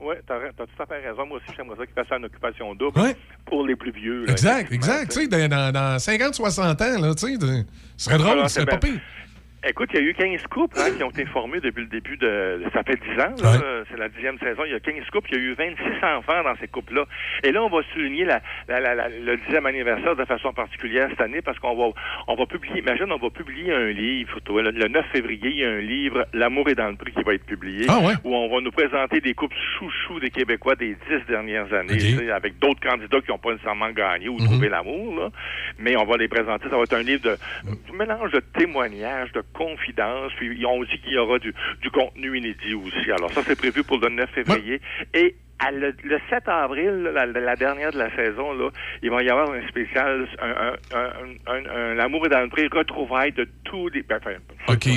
Oui, 0.01 0.15
t'as, 0.27 0.37
as 0.37 0.53
tout 0.53 0.83
à 0.83 0.87
fait 0.87 1.09
raison. 1.09 1.27
Moi 1.27 1.39
aussi, 1.39 1.47
j'aimerais 1.57 1.77
ça 1.77 1.85
qu'il 1.87 1.95
fasse 1.95 2.19
une 2.19 2.25
occupation 2.27 2.75
double 2.75 3.01
Ouais. 3.01 3.17
pour 3.47 3.67
les 3.67 3.75
plus 3.75 3.91
vieux. 3.91 4.25
là, 4.27 4.33
Exact, 4.33 4.71
exact. 4.73 5.11
Tu 5.13 5.23
sais, 5.23 5.29
dans, 5.29 5.49
dans- 5.49 5.73
dans 5.73 5.99
50-60 5.99 6.81
ans, 6.83 7.01
là, 7.01 7.15
tu 7.15 7.27
ce 7.97 8.05
serait 8.05 8.19
drôle, 8.19 8.31
Alors, 8.33 8.49
ce 8.49 8.55
serait 8.57 8.67
pas 8.67 8.77
pire. 8.79 9.01
Écoute, 9.69 9.91
il 9.93 10.01
y 10.01 10.03
a 10.03 10.07
eu 10.07 10.15
15 10.15 10.43
couples 10.49 10.79
hein, 10.79 10.91
qui 10.97 11.03
ont 11.05 11.11
été 11.11 11.27
formés 11.27 11.61
depuis 11.61 11.83
le 11.83 11.89
début 11.89 12.17
de... 12.17 12.63
Ça 12.73 12.83
fait 12.83 12.97
10 12.97 13.11
ans, 13.21 13.35
là, 13.43 13.51
Ouais. 13.53 13.85
c'est 13.91 13.99
la 13.99 14.09
dixième 14.09 14.39
saison. 14.39 14.63
Il 14.65 14.73
y 14.73 14.75
a 14.75 14.81
15 14.81 15.05
couples, 15.13 15.29
il 15.33 15.37
y 15.37 15.41
a 15.41 15.45
eu 15.45 15.53
26 15.55 15.83
enfants 16.05 16.43
dans 16.43 16.57
ces 16.61 16.69
couples-là. 16.69 17.05
Et 17.45 17.53
là, 17.53 17.63
on 17.63 17.69
va 17.69 17.83
souligner 17.93 18.25
la, 18.25 18.41
la- 18.69 18.81
la- 18.81 18.95
la- 18.95 19.09
le 19.09 19.37
dixième 19.37 19.67
anniversaire 19.67 20.17
de 20.17 20.25
façon 20.25 20.53
particulière 20.53 21.09
cette 21.11 21.21
année 21.21 21.43
parce 21.43 21.59
qu'on 21.59 21.75
va 21.77 21.89
on 22.29 22.35
va 22.35 22.47
publier, 22.47 22.79
imagine, 22.81 23.07
on 23.13 23.19
va 23.19 23.31
publier 23.31 23.73
un 23.75 23.89
livre, 23.91 24.41
toi, 24.41 24.63
le, 24.63 24.71
le 24.71 24.89
9 24.89 25.05
février, 25.13 25.51
il 25.51 25.59
y 25.59 25.65
a 25.65 25.71
un 25.71 25.81
livre, 25.81 26.27
L'amour 26.33 26.69
est 26.71 26.75
dans 26.75 26.89
le 26.89 26.97
prix, 26.97 27.13
qui 27.13 27.23
va 27.23 27.35
être 27.35 27.45
publié, 27.47 27.87
Ah 27.89 27.99
ouais? 27.99 28.15
où 28.25 28.35
on 28.35 28.49
va 28.49 28.61
nous 28.63 28.71
présenter 28.71 29.21
des 29.21 29.35
couples 29.35 29.57
chouchous 29.79 30.21
des 30.21 30.31
Québécois 30.31 30.77
des 30.77 30.95
dix 31.09 31.27
dernières 31.29 31.73
années, 31.75 31.93
Ok. 31.95 31.99
tu 31.99 32.17
sais, 32.17 32.31
avec 32.31 32.59
d'autres 32.59 32.81
candidats 32.81 33.21
qui 33.21 33.31
n'ont 33.31 33.39
pas 33.39 33.53
nécessairement 33.53 33.91
gagné 33.91 34.29
ou 34.29 34.39
trouvé 34.39 34.69
l'amour, 34.69 35.31
mais 35.79 35.97
on 35.97 36.05
va 36.05 36.17
les 36.17 36.29
présenter. 36.29 36.69
Ça 36.71 36.77
va 36.77 36.83
être 36.85 36.95
un 36.95 37.03
livre 37.03 37.23
de 37.23 37.37
un 37.93 37.97
mélange 37.97 38.31
de 38.33 38.41
témoignages, 38.41 39.33
de 39.33 39.43
confidences, 39.59 40.33
puis 40.37 40.65
on 40.65 40.85
dit 40.85 40.99
qu'il 41.01 41.15
y 41.15 41.19
aura 41.19 41.41
du, 41.41 41.53
du 41.83 41.91
contenu 41.91 42.39
inédit 42.39 42.75
aussi. 42.75 43.11
Alors 43.11 43.33
ça, 43.33 43.43
c'est 43.43 43.59
prévu 43.59 43.83
pour 43.83 43.99
le 43.99 44.09
9 44.09 44.31
février. 44.31 44.81
Et 45.13 45.35
à 45.61 45.73
le, 45.73 45.95
le 46.05 46.19
7 46.31 46.49
avril, 46.49 47.11
la, 47.15 47.27
la 47.27 47.57
dernière 47.57 47.91
de 47.93 47.99
la 47.99 48.15
saison, 48.15 48.53
là, 48.53 48.71
il 49.03 49.11
va 49.11 49.23
y 49.23 49.29
avoir 49.29 49.51
un 49.51 49.67
spécial, 49.69 50.27
un, 50.41 50.73
un, 50.97 51.11
un, 51.53 51.97
est 52.27 52.29
dans 52.29 52.41
le 52.43 52.49
prix, 52.49 52.69
retrouvailles 52.73 53.33
de 53.33 53.49
tous 53.65 53.89
les... 53.89 54.03
ben, 54.03 54.19
Enfin, 54.21 54.37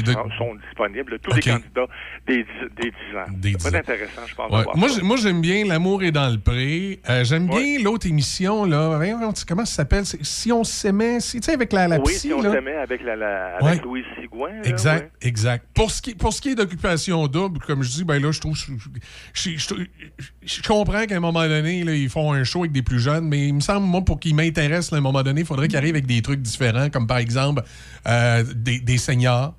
de- 0.02 0.12
sont, 0.38 0.56
disponibles, 0.56 1.14
de 1.14 1.18
tous 1.18 1.34
les 1.34 1.42
candidats 1.42 1.88
des, 2.28 2.46
des 2.80 2.92
10 3.12 3.18
ans. 3.18 3.26
Des 3.38 3.52
C'est 3.54 3.58
10 3.58 3.64
pas 3.64 3.76
ans. 3.78 3.80
intéressant, 3.80 4.22
je 4.28 4.36
pense. 4.36 4.52
Ouais. 4.52 4.66
Moi, 4.76 5.18
j'aime 5.18 5.42
bien 5.42 5.66
L'amour 5.66 6.04
est 6.04 6.12
dans 6.12 6.30
le 6.32 6.38
pré. 6.40 7.00
Euh, 7.10 7.24
j'aime 7.24 7.50
Ouais. 7.50 7.78
bien 7.78 7.84
l'autre 7.84 8.06
émission, 8.08 8.66
là. 8.66 9.00
Comment 9.48 9.66
ça 9.66 9.78
s'appelle? 9.78 10.06
Si 10.06 10.52
on 10.52 10.64
s'aimait, 10.64 11.18
tu 11.20 11.42
sais, 11.42 11.54
avec 11.54 11.74
la, 11.74 11.88
la 11.88 11.98
oui, 11.98 12.04
psy, 12.06 12.28
si 12.28 12.34
on 12.34 12.42
s'aimait 12.42 12.76
avec, 12.76 13.02
la, 13.04 13.16
la, 13.16 13.56
avec 13.56 13.64
Ouais. 13.64 13.82
Louis 13.84 14.06
Sigouin. 14.20 14.62
Exact, 14.64 15.12
exact. 15.22 15.66
Pour 15.74 15.90
ce 15.90 16.02
qui, 16.02 16.14
pour 16.14 16.34
ce 16.34 16.42
qui 16.42 16.50
est 16.50 16.56
d'occupation 16.56 17.26
double, 17.28 17.60
comme 17.66 17.82
je 17.82 17.90
dis, 17.90 18.04
ben 18.04 18.22
là, 18.22 18.32
je 18.32 18.40
trouve. 18.40 18.56
Je, 18.56 18.72
je- 19.34 19.56
je- 19.58 20.51
je 20.58 20.68
comprends 20.68 21.06
qu'à 21.06 21.16
un 21.16 21.20
moment 21.20 21.48
donné, 21.48 21.84
là, 21.84 21.94
ils 21.94 22.10
font 22.10 22.34
un 22.34 22.44
show 22.44 22.60
avec 22.62 22.72
des 22.72 22.82
plus 22.82 23.00
jeunes, 23.00 23.28
mais 23.28 23.48
il 23.48 23.54
me 23.54 23.60
semble, 23.60 23.86
moi, 23.86 24.02
pour 24.04 24.20
qu'ils 24.20 24.36
m'intéressent, 24.36 24.94
à 24.94 24.98
un 24.98 25.02
moment 25.02 25.24
donné, 25.24 25.42
il 25.42 25.48
faudrait 25.48 25.68
qu'ils 25.68 25.78
arrivent 25.78 25.96
avec 25.96 26.08
des 26.08 26.22
trucs 26.22 26.42
différents, 26.42 26.90
comme 26.90 27.08
par 27.08 27.18
exemple 27.18 27.64
euh, 28.08 28.44
des, 28.56 28.80
des 28.80 28.98
seniors. 28.98 29.54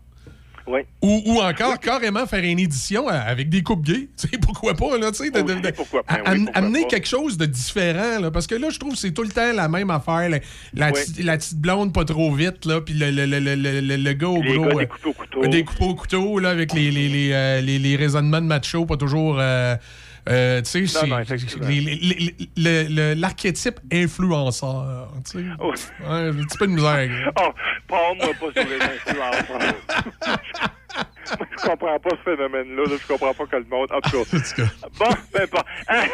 Oui. 0.65 0.83
Ou, 1.03 1.21
ou 1.27 1.41
encore 1.41 1.81
carrément 1.81 2.25
faire 2.25 2.45
une 2.45 2.61
édition 2.61 3.09
avec 3.09 3.49
des 3.49 3.65
coupes 3.65 3.83
gays. 3.85 4.09
Pourquoi 4.43 4.75
pas, 4.75 4.97
là, 4.97 5.11
tu 5.11 5.25
sais, 5.25 5.31
oui, 5.35 6.47
amener 6.55 6.83
pas. 6.83 6.89
quelque 6.89 7.09
chose 7.09 7.37
de 7.37 7.47
différent, 7.47 8.21
là, 8.21 8.31
parce 8.31 8.47
que 8.47 8.55
là, 8.55 8.71
je 8.71 8.79
trouve 8.79 8.93
que 8.93 8.99
c'est 8.99 9.11
tout 9.11 9.25
le 9.25 9.31
temps 9.31 9.53
la 9.53 9.69
même 9.69 9.91
affaire. 9.91 10.29
La, 10.29 10.39
la 10.75 10.93
petite- 10.93 11.19
la 11.25 11.37
petite 11.37 11.59
blonde 11.59 11.93
pas 11.93 12.05
trop 12.05 12.33
vite, 12.33 12.65
là, 12.65 12.81
puis 12.81 12.95
le, 12.95 13.11
le, 13.11 13.27
le, 13.27 13.41
le, 13.41 13.57
le- 13.81 13.97
le 13.97 14.13
gars 14.13 14.29
au 14.29 14.41
gros. 14.41 14.67
gars 14.67 14.71
euh, 14.71 14.79
des 14.79 14.87
couteaux 14.87 15.11
au 15.11 15.13
couteau. 15.15 15.47
des 15.49 15.65
coupes 15.65 15.81
au 15.83 15.95
couteau, 15.97 16.39
là, 16.39 16.51
avec 16.51 16.73
les, 16.75 16.93
les, 16.93 17.09
les, 17.09 17.31
euh, 17.33 17.61
les- 17.61 17.81
les 17.81 17.97
raisonnements 17.97 18.41
de 18.41 18.47
macho, 18.47 18.87
pas 18.87 18.97
toujours. 18.97 19.39
euh, 19.41 19.75
euh, 20.29 20.63
tu 20.63 20.87
sais, 20.87 21.07
l'archétype 23.15 23.81
influenceur. 23.93 25.13
Tu 25.25 25.39
sais. 25.39 25.45
Oh. 25.59 25.73
Ouais, 26.01 26.29
un 26.29 26.33
petit 26.33 26.59
peu 26.59 26.67
de 26.67 26.73
misère. 26.73 27.33
Oh, 27.41 27.53
parle-moi 27.89 28.29
pas 28.39 28.61
sur 28.61 28.71
les 28.71 28.81
influenceurs. 28.81 29.77
Moi, 31.39 31.47
je 31.51 31.69
comprends 31.69 31.99
pas 31.99 32.11
ce 32.11 32.31
phénomène-là. 32.31 32.83
là. 32.85 32.97
Je 33.01 33.07
comprends 33.13 33.35
pas 33.35 33.47
que 33.47 33.57
le 33.57 33.65
monde. 33.71 33.89
En 33.93 34.01
tout 34.01 34.11
cas. 34.25 34.63
Bon, 34.99 35.07
ben 35.33 35.47
pas. 35.49 35.65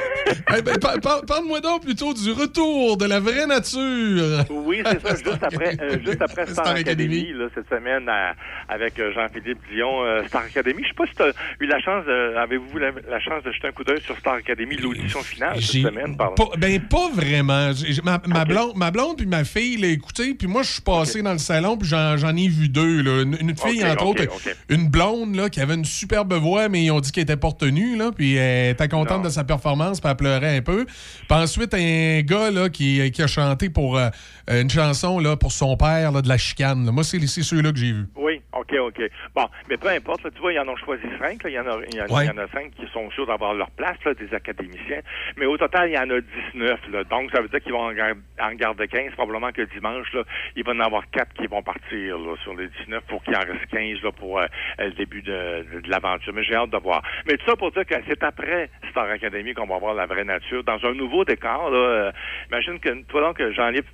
Eh 0.57 0.63
ben, 0.63 0.79
par- 0.79 1.01
par- 1.01 1.25
Parle-moi 1.27 1.61
donc 1.61 1.83
plutôt 1.83 2.13
du 2.15 2.33
retour 2.33 2.97
de 2.97 3.05
la 3.07 3.21
vraie 3.21 3.47
nature. 3.47 4.45
Oui, 4.51 4.83
c'est 4.85 5.01
ça. 5.01 5.15
Juste 5.17 5.43
après, 5.43 5.77
euh, 5.81 5.99
juste 6.05 6.23
après 6.23 6.47
Star, 6.47 6.65
Star 6.67 6.77
Academy, 6.77 7.19
Academy. 7.21 7.33
là, 7.39 7.47
cette 7.55 7.69
semaine, 7.69 8.09
à- 8.09 8.35
avec 8.69 8.99
euh, 8.99 9.13
Jean-Philippe 9.15 9.59
Dion, 9.73 10.05
euh, 10.05 10.27
Star 10.29 10.43
Academy. 10.43 10.83
Je 10.83 10.89
sais 10.89 10.95
pas 10.95 11.07
si 11.07 11.15
tu 11.15 11.23
as 11.23 11.33
eu 11.61 11.67
la 11.67 11.81
chance, 11.81 12.05
avez-vous 12.37 12.79
la, 12.79 12.91
la 13.09 13.21
chance 13.21 13.43
de 13.45 13.53
jeter 13.53 13.69
un 13.69 13.73
coup 13.73 13.85
d'œil 13.85 14.01
sur 14.03 14.17
Star 14.19 14.35
Academy, 14.35 14.77
l'audition 14.77 15.21
finale 15.23 15.61
cette 15.61 15.83
semaine, 15.83 16.17
pardon. 16.17 16.35
pas, 16.35 16.57
ben 16.57 16.81
pas 16.81 17.09
vraiment. 17.13 17.71
Ma, 18.05 18.45
blonde, 18.45 18.73
ma 18.77 18.91
blonde 18.91 19.17
puis 19.17 19.27
ma 19.27 19.45
fille 19.45 19.77
l'a 19.77 19.89
écouté, 19.89 20.35
puis 20.35 20.47
moi 20.47 20.63
je 20.63 20.73
suis 20.73 20.83
passé 20.83 21.23
dans 21.23 21.33
le 21.33 21.39
salon 21.39 21.77
puis 21.77 21.89
j'en, 21.89 22.37
ai 22.37 22.49
vu 22.49 22.69
deux. 22.69 23.03
Là. 23.03 23.23
Une, 23.23 23.37
une 23.41 23.57
fille 23.57 23.85
entre 23.85 24.07
autres, 24.07 24.23
une 24.69 24.89
blonde 24.89 24.98
là 24.99 25.49
qui 25.51 25.61
avait 25.61 25.75
une 25.75 25.85
superbe 25.85 26.33
voix, 26.35 26.69
mais 26.69 26.85
ils 26.85 26.91
ont 26.91 27.01
dit 27.01 27.13
qu'elle 27.13 27.23
était 27.23 27.37
porte 27.37 27.63
nue 27.63 27.97
là, 27.97 28.11
puis 28.15 28.35
elle 28.35 28.73
était 28.73 28.89
contente 28.89 29.19
Non. 29.19 29.25
de 29.25 29.29
sa 29.31 29.45
performance, 29.45 30.01
puis 30.01 30.11
elle 30.11 30.17
pleurait 30.17 30.57
un 30.57 30.63
peu. 30.63 30.85
Puis 30.87 31.39
ensuite 31.39 31.75
un 31.75 32.21
gars 32.23 32.51
là 32.51 32.69
qui, 32.69 33.11
qui 33.13 33.23
a 33.23 33.27
chanté 33.27 33.71
pour 33.71 33.97
euh, 33.97 34.09
une 34.51 34.71
chanson 34.71 35.19
là 35.19 35.37
pour 35.37 35.53
son 35.53 35.77
père 35.77 36.13
là, 36.13 36.23
de 36.23 36.29
la 36.29 36.39
chicane. 36.39 36.85
là. 36.85 36.93
Moi 36.93 37.05
c'est, 37.05 37.25
c'est 37.27 37.43
ceux-là 37.43 37.73
que 37.73 37.79
j'ai 37.79 37.93
vus. 37.93 38.09
Oui, 38.17 38.41
OK, 38.61 38.75
OK. 38.79 39.03
Bon, 39.35 39.49
mais 39.69 39.77
peu 39.77 39.89
importe, 39.89 40.25
là, 40.25 40.31
tu 40.31 40.41
vois, 40.41 40.53
ils 40.53 40.59
en 40.61 40.69
ont 40.69 40.77
choisi 40.77 41.03
cinq. 41.19 41.43
là. 41.45 41.51
Il 41.51 41.53
y, 41.55 41.59
en 41.61 41.67
a, 41.67 41.79
il 41.89 41.95
y 41.97 42.01
en 42.03 42.07
a- 42.07 42.13
Ouais. 42.13 42.25
il 42.25 42.29
y 42.29 42.31
en 42.31 42.39
a 42.39 42.49
cinq 42.49 42.71
qui 42.75 42.87
sont 42.93 43.11
sûrs 43.13 43.27
d'avoir 43.27 43.55
leur 43.55 43.71
place, 43.71 43.97
là, 44.05 44.15
des 44.15 44.33
académiciens. 44.35 45.01
Mais 45.37 45.47
au 45.47 45.57
total, 45.57 45.89
il 45.91 45.95
y 45.95 45.99
en 45.99 46.11
a 46.11 46.21
19. 46.21 46.81
Là. 46.91 47.05
Donc, 47.05 47.31
ça 47.33 47.41
veut 47.41 47.49
dire 47.49 47.61
qu'ils 47.61 47.73
vont 47.73 47.91
en, 47.91 47.95
en 48.41 48.53
garder 48.55 48.89
15. 48.89 49.13
Probablement 49.13 49.53
que 49.53 49.63
dimanche, 49.63 50.13
là, 50.13 50.23
il 50.57 50.65
va 50.65 50.73
y 50.73 50.77
en 50.77 50.81
avoir 50.81 51.09
quatre 51.11 51.33
qui 51.35 51.47
vont 51.47 51.63
partir 51.63 52.19
là, 52.19 52.35
sur 52.43 52.55
les 52.55 52.69
19 52.69 53.05
pour 53.09 53.23
qu'il 53.25 53.37
en 53.37 53.41
reste 53.41 53.67
15 53.71 54.03
là, 54.03 54.13
pour 54.13 54.39
euh, 54.41 54.47
le 54.79 54.91
début 54.93 55.23
de, 55.23 55.65
de- 55.75 55.81
de 55.81 55.91
l'aventure. 55.91 56.33
Mais 56.33 56.43
j'ai 56.45 56.55
hâte 56.55 56.71
de 56.71 56.79
voir. 56.79 57.03
Mais 57.27 57.37
tout 57.37 57.47
ça 57.47 57.57
pour 57.57 57.71
dire 57.73 57.87
que 57.87 57.95
c'est 58.07 58.23
après 58.23 58.71
Star 58.91 59.05
Academy 59.11 59.55
qu'on 59.55 59.67
va 59.67 59.79
voir 59.79 59.95
la 59.95 60.07
vraie 60.07 60.25
nature 60.25 60.65
dans 60.65 60.85
un 60.85 60.95
nouveau 60.95 61.25
décor. 61.25 61.71
Là, 61.71 61.79
euh, 61.79 62.13
imagine 62.51 62.79
que 62.81 63.03
toi 63.05 63.21
donc 63.21 63.41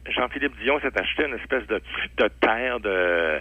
Jean-Philippe 0.09 0.57
Dion 0.63 0.81
s'est 0.81 0.99
acheté 0.99 1.25
une 1.27 1.35
espèce 1.35 1.67
de, 1.67 1.81
de 2.19 2.29
terre 2.41 2.81
de 2.81 3.41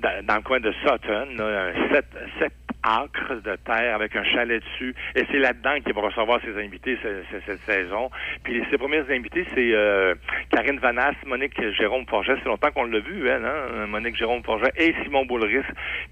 dans, 0.00 0.36
le 0.36 0.42
coin 0.42 0.60
de 0.60 0.72
Sutton, 0.72 1.28
là, 1.36 1.66
un 1.66 1.92
7, 1.92 2.06
7 2.38 2.52
acre 2.84 3.34
de 3.42 3.56
terre 3.64 3.94
avec 3.94 4.14
un 4.14 4.24
chalet 4.24 4.62
dessus. 4.62 4.94
Et 5.14 5.24
c'est 5.30 5.38
là-dedans 5.38 5.80
qu'il 5.82 5.94
va 5.94 6.02
recevoir 6.02 6.40
ses 6.42 6.56
invités 6.62 6.98
cette, 7.02 7.60
saison. 7.66 8.10
Puis 8.42 8.62
ses 8.70 8.78
premiers 8.78 9.04
invités, 9.10 9.46
c'est 9.54 9.72
euh, 9.72 10.14
Karine 10.50 10.78
Vanasse, 10.78 11.16
Monique 11.26 11.54
Jérôme 11.76 12.06
Forget. 12.06 12.36
C'est 12.42 12.48
longtemps 12.48 12.70
qu'on 12.72 12.84
l'a 12.84 12.98
vu, 12.98 13.28
elle, 13.28 13.44
hein? 13.44 13.86
Monique 13.86 14.16
Jérôme 14.16 14.42
Forget 14.42 14.72
et 14.76 14.94
Simon 15.02 15.24
Boulris 15.24 15.64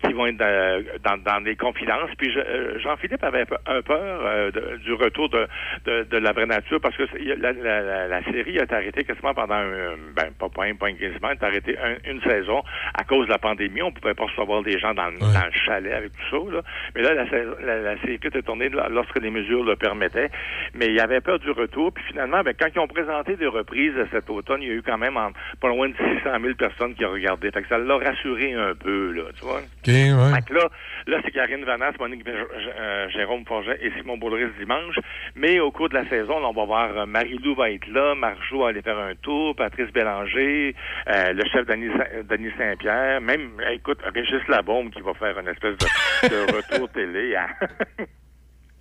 qui 0.02 0.12
vont 0.12 0.26
être 0.26 0.36
dans, 0.36 0.84
dans, 1.02 1.22
dans 1.22 1.40
des 1.42 1.56
confidences. 1.56 2.10
Puis 2.16 2.32
euh, 2.36 2.78
Jean-Philippe 2.78 3.22
avait 3.24 3.44
un 3.66 3.82
peur 3.82 4.22
euh, 4.24 4.50
du 4.78 4.92
retour 4.94 5.28
de, 5.28 5.46
de, 5.84 6.04
de, 6.04 6.16
la 6.16 6.32
vraie 6.32 6.46
nature 6.46 6.80
parce 6.80 6.96
que 6.96 7.04
la, 7.38 7.52
la, 7.52 8.08
la, 8.08 8.22
série 8.24 8.58
a 8.58 8.64
été 8.64 8.74
arrêtée 8.74 9.04
quasiment 9.04 9.34
pendant, 9.34 9.54
un, 9.54 9.96
ben, 10.14 10.30
pas 10.38 10.48
point, 10.48 10.74
point 10.74 10.94
quasiment, 10.94 11.28
elle 11.30 11.38
est 11.40 11.44
arrêtée 11.44 11.76
une 12.06 12.20
saison 12.22 12.62
à 12.94 13.04
cause 13.04 13.26
de 13.26 13.32
la 13.32 13.38
pandémie. 13.38 13.82
On 13.82 13.92
pouvait 13.92 14.14
pas 14.14 14.24
recevoir 14.24 14.62
des 14.62 14.78
gens 14.78 14.94
dans, 14.94 15.06
ouais. 15.06 15.18
dans 15.20 15.46
le 15.46 15.52
chalet 15.66 15.92
avec 15.92 16.12
tout 16.12 16.30
ça, 16.30 16.52
là. 16.52 16.61
Mais 16.94 17.02
là, 17.02 17.14
la, 17.14 17.24
la, 17.64 17.80
la 17.82 17.92
était 18.04 18.42
tournée 18.42 18.68
lorsque 18.68 19.18
les 19.20 19.30
mesures 19.30 19.64
le 19.64 19.76
permettaient. 19.76 20.30
Mais 20.74 20.86
il 20.86 20.94
y 20.94 21.00
avait 21.00 21.20
peur 21.20 21.38
du 21.38 21.50
retour. 21.50 21.92
Puis 21.92 22.04
finalement, 22.08 22.42
ben, 22.42 22.54
quand 22.58 22.66
ils 22.74 22.78
ont 22.78 22.86
présenté 22.86 23.36
des 23.36 23.46
reprises 23.46 23.92
cet 24.10 24.28
automne, 24.30 24.62
il 24.62 24.68
y 24.68 24.70
a 24.70 24.74
eu 24.74 24.82
quand 24.82 24.98
même 24.98 25.16
en- 25.16 25.32
pas 25.60 25.68
loin 25.68 25.88
de 25.88 25.94
600 25.96 26.30
000 26.42 26.54
personnes 26.54 26.94
qui 26.94 27.04
ont 27.04 27.12
regardé. 27.12 27.50
Fait 27.50 27.62
que 27.62 27.68
ça 27.68 27.78
l'a 27.78 27.96
rassuré 27.96 28.52
un 28.54 28.74
peu, 28.74 29.12
là, 29.12 29.22
tu 29.38 29.44
vois. 29.44 29.58
OK, 29.60 29.86
ouais. 29.86 30.34
Fait 30.34 30.42
que 30.48 30.54
là, 30.54 30.68
là 31.06 31.18
c'est 31.24 31.30
Karine 31.30 31.64
Vanas, 31.64 31.92
Monique 31.98 32.26
euh, 32.28 33.08
Jérôme 33.10 33.44
Forget 33.46 33.78
et 33.82 33.90
Simon 33.98 34.16
Boulris 34.16 34.46
dimanche. 34.58 34.96
Mais 35.36 35.60
au 35.60 35.70
cours 35.70 35.88
de 35.88 35.94
la 35.94 36.04
saison, 36.08 36.40
là, 36.40 36.48
on 36.48 36.52
va 36.52 36.64
voir 36.64 36.96
euh, 36.96 37.06
Marie-Lou 37.06 37.54
va 37.54 37.70
être 37.70 37.86
là, 37.88 38.14
Marjo 38.14 38.60
va 38.62 38.68
aller 38.68 38.82
faire 38.82 38.98
un 38.98 39.14
tour, 39.14 39.54
Patrice 39.56 39.90
Bélanger, 39.92 40.74
euh, 41.08 41.32
le 41.32 41.44
chef 41.52 41.66
Denis, 41.66 41.90
Saint- 41.96 42.22
Denis 42.28 42.52
Saint-Pierre, 42.58 43.20
même, 43.20 43.50
écoute, 43.72 43.98
Régis 44.14 44.46
Labaume 44.48 44.90
qui 44.90 45.00
va 45.00 45.14
faire 45.14 45.38
une 45.38 45.48
espèce 45.48 45.76
de, 45.78 46.28
de 46.28 46.51
retour 46.56 46.88
télé 46.90 47.34
à, 47.36 47.48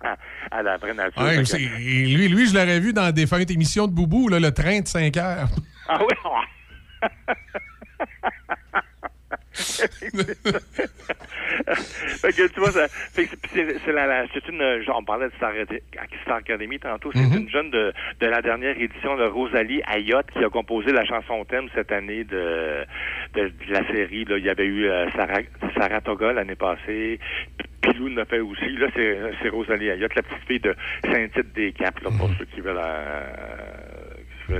à, 0.02 0.16
à 0.50 0.62
la 0.62 0.78
nature. 0.78 1.22
Ouais, 1.22 1.42
et 1.60 2.06
lui, 2.06 2.28
lui, 2.28 2.46
je 2.46 2.54
l'aurais 2.54 2.80
vu 2.80 2.92
dans 2.92 3.12
des 3.12 3.26
feintes 3.26 3.50
émissions 3.50 3.86
de 3.86 3.92
Boubou, 3.92 4.28
là, 4.28 4.38
le 4.40 4.52
train 4.52 4.80
de 4.80 4.88
5 4.88 5.16
heures. 5.16 5.48
Ah 5.88 5.98
oui? 6.00 6.14
fait 9.52 9.88
que 12.32 12.46
tu 12.48 12.60
vois, 12.60 12.70
ça, 12.72 12.88
fait 12.88 13.26
que 13.26 13.36
c'est, 13.52 13.76
c'est 13.84 13.92
la, 13.92 14.06
la- 14.06 14.26
c'est 14.32 14.46
une, 14.48 14.82
genre, 14.82 14.98
on 15.00 15.04
parlait 15.04 15.28
de 15.28 15.34
Star, 15.34 15.52
Star 16.22 16.36
Academy 16.36 16.78
tantôt, 16.78 17.10
c'est 17.14 17.20
Mhm. 17.20 17.42
une 17.42 17.50
jeune 17.50 17.70
de, 17.70 17.92
de 18.20 18.26
la 18.26 18.40
dernière 18.42 18.78
édition 18.80 19.16
de 19.16 19.24
Rosalie 19.24 19.82
Ayotte 19.86 20.30
qui 20.32 20.44
a 20.44 20.48
composé 20.48 20.92
la 20.92 21.04
chanson 21.04 21.44
thème 21.44 21.68
cette 21.74 21.92
année 21.92 22.24
de, 22.24 22.84
de, 23.34 23.48
de 23.48 23.72
la 23.72 23.86
série. 23.88 24.24
Là. 24.24 24.38
Il 24.38 24.44
y 24.44 24.50
avait 24.50 24.66
eu 24.66 24.86
euh, 24.88 25.10
Sarah, 25.12 25.40
Saratoga 25.76 26.32
l'année 26.32 26.54
passée, 26.56 27.18
Pilou 27.82 28.08
l'a 28.08 28.24
fait 28.24 28.40
aussi. 28.40 28.76
Là, 28.76 28.88
c'est, 28.94 29.18
c'est 29.42 29.48
Rosalie 29.48 29.90
Ayotte, 29.90 30.14
la 30.14 30.22
petite 30.22 30.44
fille 30.46 30.60
de 30.60 30.74
Saint-Tite-des-Caps, 31.04 32.02
là, 32.02 32.10
pour 32.18 32.30
ceux 32.38 32.44
qui 32.46 32.60
veulent 32.60 32.78
euh, 32.78 33.26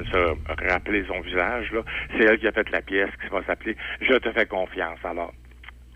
se 0.04 0.68
rappeler 0.68 1.04
son 1.06 1.20
visage. 1.20 1.72
Là. 1.72 1.82
C'est 2.16 2.24
elle 2.24 2.38
qui 2.38 2.46
a 2.46 2.52
fait 2.52 2.70
la 2.70 2.82
pièce 2.82 3.10
qui 3.22 3.28
va 3.28 3.42
s'appeler 3.44 3.76
Je 4.00 4.14
te 4.14 4.30
fais 4.32 4.46
confiance. 4.46 4.98
Alors, 5.04 5.32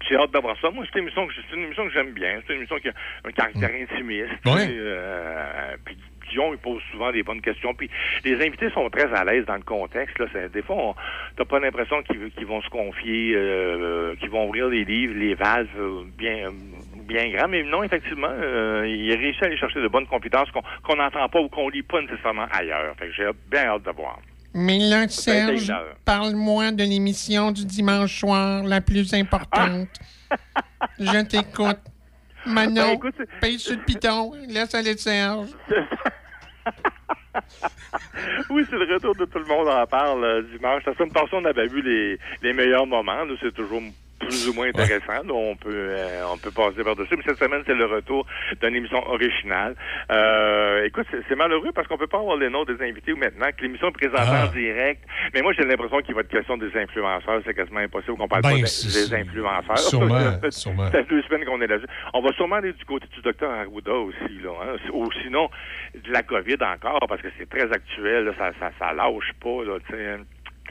j'ai 0.08 0.16
hâte 0.16 0.30
d'avoir 0.30 0.58
ça. 0.60 0.70
Moi, 0.70 0.84
c'est 0.86 0.98
une 0.98 1.04
émission 1.04 1.26
que, 1.26 1.32
c'est 1.34 1.56
une 1.56 1.64
émission 1.64 1.86
que 1.86 1.92
j'aime 1.92 2.12
bien. 2.12 2.40
C'est 2.46 2.52
une 2.52 2.58
émission 2.60 2.76
qui 2.76 2.88
a 2.88 2.92
un 3.24 3.32
caractère 3.32 3.70
intimiste. 3.70 4.44
Ouais. 4.44 4.66
Et, 4.66 4.78
euh, 4.78 5.76
puis 5.84 5.96
Dion, 6.30 6.52
il 6.52 6.58
pose 6.58 6.82
souvent 6.90 7.12
des 7.12 7.22
bonnes 7.22 7.40
questions. 7.40 7.74
Puis 7.74 7.90
les 8.24 8.34
invités 8.44 8.70
sont 8.70 8.88
très 8.90 9.12
à 9.12 9.24
l'aise 9.24 9.44
dans 9.46 9.56
le 9.56 9.62
contexte. 9.62 10.18
Là. 10.18 10.26
Des 10.48 10.62
fois, 10.62 10.94
t'as 11.36 11.44
pas 11.44 11.58
l'impression 11.58 12.02
qu'ils 12.02 12.46
vont 12.46 12.62
se 12.62 12.68
confier, 12.68 13.32
euh, 13.34 14.14
qu'ils 14.16 14.30
vont 14.30 14.46
ouvrir 14.48 14.68
les 14.68 14.84
livres, 14.84 15.14
les 15.16 15.34
vases 15.34 15.66
euh, 15.78 16.02
bien 16.16 16.52
bien 17.06 17.30
grands. 17.30 17.48
Mais 17.48 17.62
non, 17.62 17.82
effectivement, 17.82 18.30
euh, 18.30 18.86
il 18.86 19.12
a 19.12 19.16
réussi 19.16 19.38
à 19.42 19.46
aller 19.46 19.56
chercher 19.56 19.80
de 19.80 19.88
bonnes 19.88 20.06
compétences 20.06 20.50
qu'on 20.50 20.62
qu'on 20.84 20.96
n'entend 20.96 21.28
pas 21.28 21.40
ou 21.40 21.48
qu'on 21.48 21.68
lit 21.68 21.82
pas 21.82 22.00
nécessairement 22.00 22.46
ailleurs. 22.50 22.94
Fait 22.98 23.06
que 23.06 23.12
j'ai 23.12 23.28
bien 23.50 23.66
hâte 23.66 23.82
de 23.84 23.90
voir. 23.90 24.18
Mais 24.54 24.78
là, 24.78 25.06
Serge, 25.08 25.72
parle-moi 26.04 26.72
de 26.72 26.82
l'émission 26.82 27.52
du 27.52 27.66
dimanche 27.66 28.20
soir 28.20 28.62
la 28.64 28.80
plus 28.80 29.12
importante. 29.12 29.88
Je 30.98 31.24
t'écoute. 31.24 31.78
Manon, 32.46 32.96
Ben, 33.02 33.26
paye 33.40 33.58
sur 33.58 33.76
le 33.76 33.82
piton, 33.82 34.32
laisse 34.48 34.74
aller 34.74 34.96
Serge. 34.96 35.48
oui, 38.50 38.64
c'est 38.70 38.76
le 38.76 38.94
retour 38.94 39.14
de 39.16 39.24
tout 39.24 39.38
le 39.38 39.44
monde 39.44 39.68
en 39.68 39.86
parle 39.86 40.24
euh, 40.24 40.42
dimanche. 40.42 40.84
La 40.86 40.94
semaine 40.94 41.12
passée, 41.12 41.30
on 41.32 41.44
avait 41.44 41.66
vu 41.66 41.82
les, 41.82 42.18
les 42.42 42.52
meilleurs 42.52 42.86
moments. 42.86 43.24
C'est 43.40 43.52
toujours 43.52 43.82
plus 44.18 44.48
ou 44.48 44.54
moins 44.54 44.68
intéressants. 44.68 45.22
là. 45.26 45.32
on 45.32 45.56
peut 45.56 45.70
euh, 45.74 46.24
on 46.32 46.38
peut 46.38 46.50
passer 46.50 46.82
par-dessus. 46.82 47.16
Mais 47.16 47.22
cette 47.26 47.38
semaine, 47.38 47.62
c'est 47.66 47.74
le 47.74 47.84
retour 47.86 48.26
d'une 48.60 48.74
émission 48.74 49.06
originale. 49.08 49.74
Euh, 50.10 50.84
écoute, 50.84 51.06
c'est- 51.10 51.34
malheureux 51.36 51.70
parce 51.74 51.86
qu'on 51.86 51.98
peut 51.98 52.06
pas 52.06 52.18
avoir 52.18 52.36
les 52.38 52.48
noms 52.48 52.64
des 52.64 52.80
invités 52.82 53.12
maintenant, 53.12 53.46
que 53.56 53.62
l'émission 53.62 53.88
est 53.88 53.92
présentée 53.92 54.22
Ah. 54.26 54.46
en 54.46 54.52
direct. 54.52 55.02
Mais 55.34 55.42
moi, 55.42 55.52
j'ai 55.52 55.64
l'impression 55.64 55.98
qu'il 56.00 56.14
va 56.14 56.22
être 56.22 56.28
question 56.28 56.56
des 56.56 56.74
influenceurs. 56.76 57.42
C'est 57.44 57.52
quasiment 57.54 57.80
impossible 57.80 58.16
qu'on 58.16 58.26
parle 58.26 58.42
Ben, 58.42 58.50
pas 58.50 58.56
des, 58.56 59.14
influenceurs. 59.14 59.78
sûrement, 59.78 60.18
sûrement. 60.50 60.84
Ça 60.86 60.92
fait 60.92 61.08
deux 61.10 61.22
semaines 61.22 61.44
qu'on 61.44 61.60
est 61.60 61.66
là-dessus. 61.66 61.86
On 62.14 62.22
va 62.22 62.32
sûrement 62.32 62.56
aller 62.56 62.72
du 62.72 62.84
côté 62.86 63.06
du 63.14 63.20
docteur 63.20 63.50
Arruda 63.50 63.92
aussi, 63.92 64.38
là. 64.42 64.50
Hein? 64.62 64.76
Ou 64.94 65.10
sinon, 65.22 65.50
de 65.94 66.10
la 66.10 66.22
COVID 66.22 66.56
encore, 66.62 67.04
parce 67.08 67.20
que 67.20 67.28
c'est 67.38 67.48
très 67.50 67.70
actuel, 67.70 68.24
là, 68.24 68.32
ça, 68.38 68.50
ça, 68.58 68.70
ça 68.78 68.92
lâche 68.94 69.32
pas, 69.40 69.62
là, 69.64 69.78
tu 69.86 69.94
sais. 69.94 70.16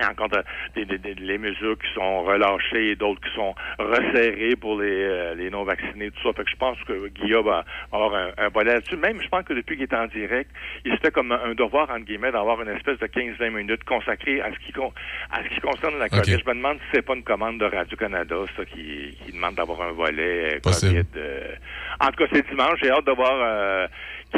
Encore 0.03 0.29
de- 0.29 0.43
des, 0.75 0.85
des- 0.85 0.97
des- 0.97 1.13
les 1.15 1.37
mesures 1.37 1.77
qui 1.79 1.91
sont 1.93 2.23
relâchées 2.23 2.91
et 2.91 2.95
d'autres 2.95 3.21
qui 3.21 3.33
sont 3.35 3.55
resserrées 3.79 4.55
pour 4.55 4.79
les, 4.81 4.89
euh, 4.91 5.35
les 5.35 5.49
non-vaccinés, 5.49 6.11
tout 6.11 6.21
ça. 6.23 6.33
Fait 6.33 6.43
que 6.43 6.49
je 6.49 6.55
pense 6.57 6.77
que 6.87 7.07
Guillaume 7.09 7.45
va 7.45 7.63
avoir 7.91 8.13
un, 8.13 8.29
un 8.37 8.49
volet 8.49 8.73
là-dessus. 8.73 8.97
Même, 8.97 9.21
je 9.21 9.27
pense 9.29 9.43
que 9.43 9.53
depuis 9.53 9.75
qu'il 9.77 9.83
est 9.83 9.93
en 9.93 10.07
direct, 10.07 10.49
il 10.83 10.91
se 10.93 10.97
fait 10.99 11.11
comme 11.11 11.31
un 11.31 11.53
devoir, 11.53 11.89
entre 11.89 12.05
guillemets, 12.05 12.31
d'avoir 12.31 12.61
une 12.61 12.69
espèce 12.69 12.99
de 12.99 13.07
15-20 13.07 13.49
minutes 13.51 13.83
consacrée 13.85 14.41
à 14.41 14.51
ce 14.51 14.59
qui, 14.65 14.71
con- 14.73 14.93
à 15.31 15.43
ce 15.43 15.49
qui 15.49 15.61
concerne 15.61 15.97
la 15.99 16.09
COVID. 16.09 16.39
Je 16.43 16.49
me 16.49 16.55
demande 16.55 16.77
si 16.79 16.85
c'est 16.93 17.01
pas 17.01 17.15
une 17.15 17.23
commande 17.23 17.59
de 17.59 17.65
Radio-Canada, 17.65 18.35
ça, 18.57 18.65
qui, 18.65 19.17
qui 19.25 19.31
demande 19.31 19.55
d'avoir 19.55 19.81
un 19.81 19.91
volet 19.91 20.55
euh. 20.55 20.59
COVID. 20.89 21.03
euh. 21.17 21.55
En 22.01 22.07
tout 22.07 22.23
cas, 22.23 22.25
c'est 22.33 22.47
dimanche. 22.49 22.79
J'ai 22.81 22.91
hâte 22.91 23.05
de 23.05 23.11
voir 23.11 23.31
euh, 23.33 23.87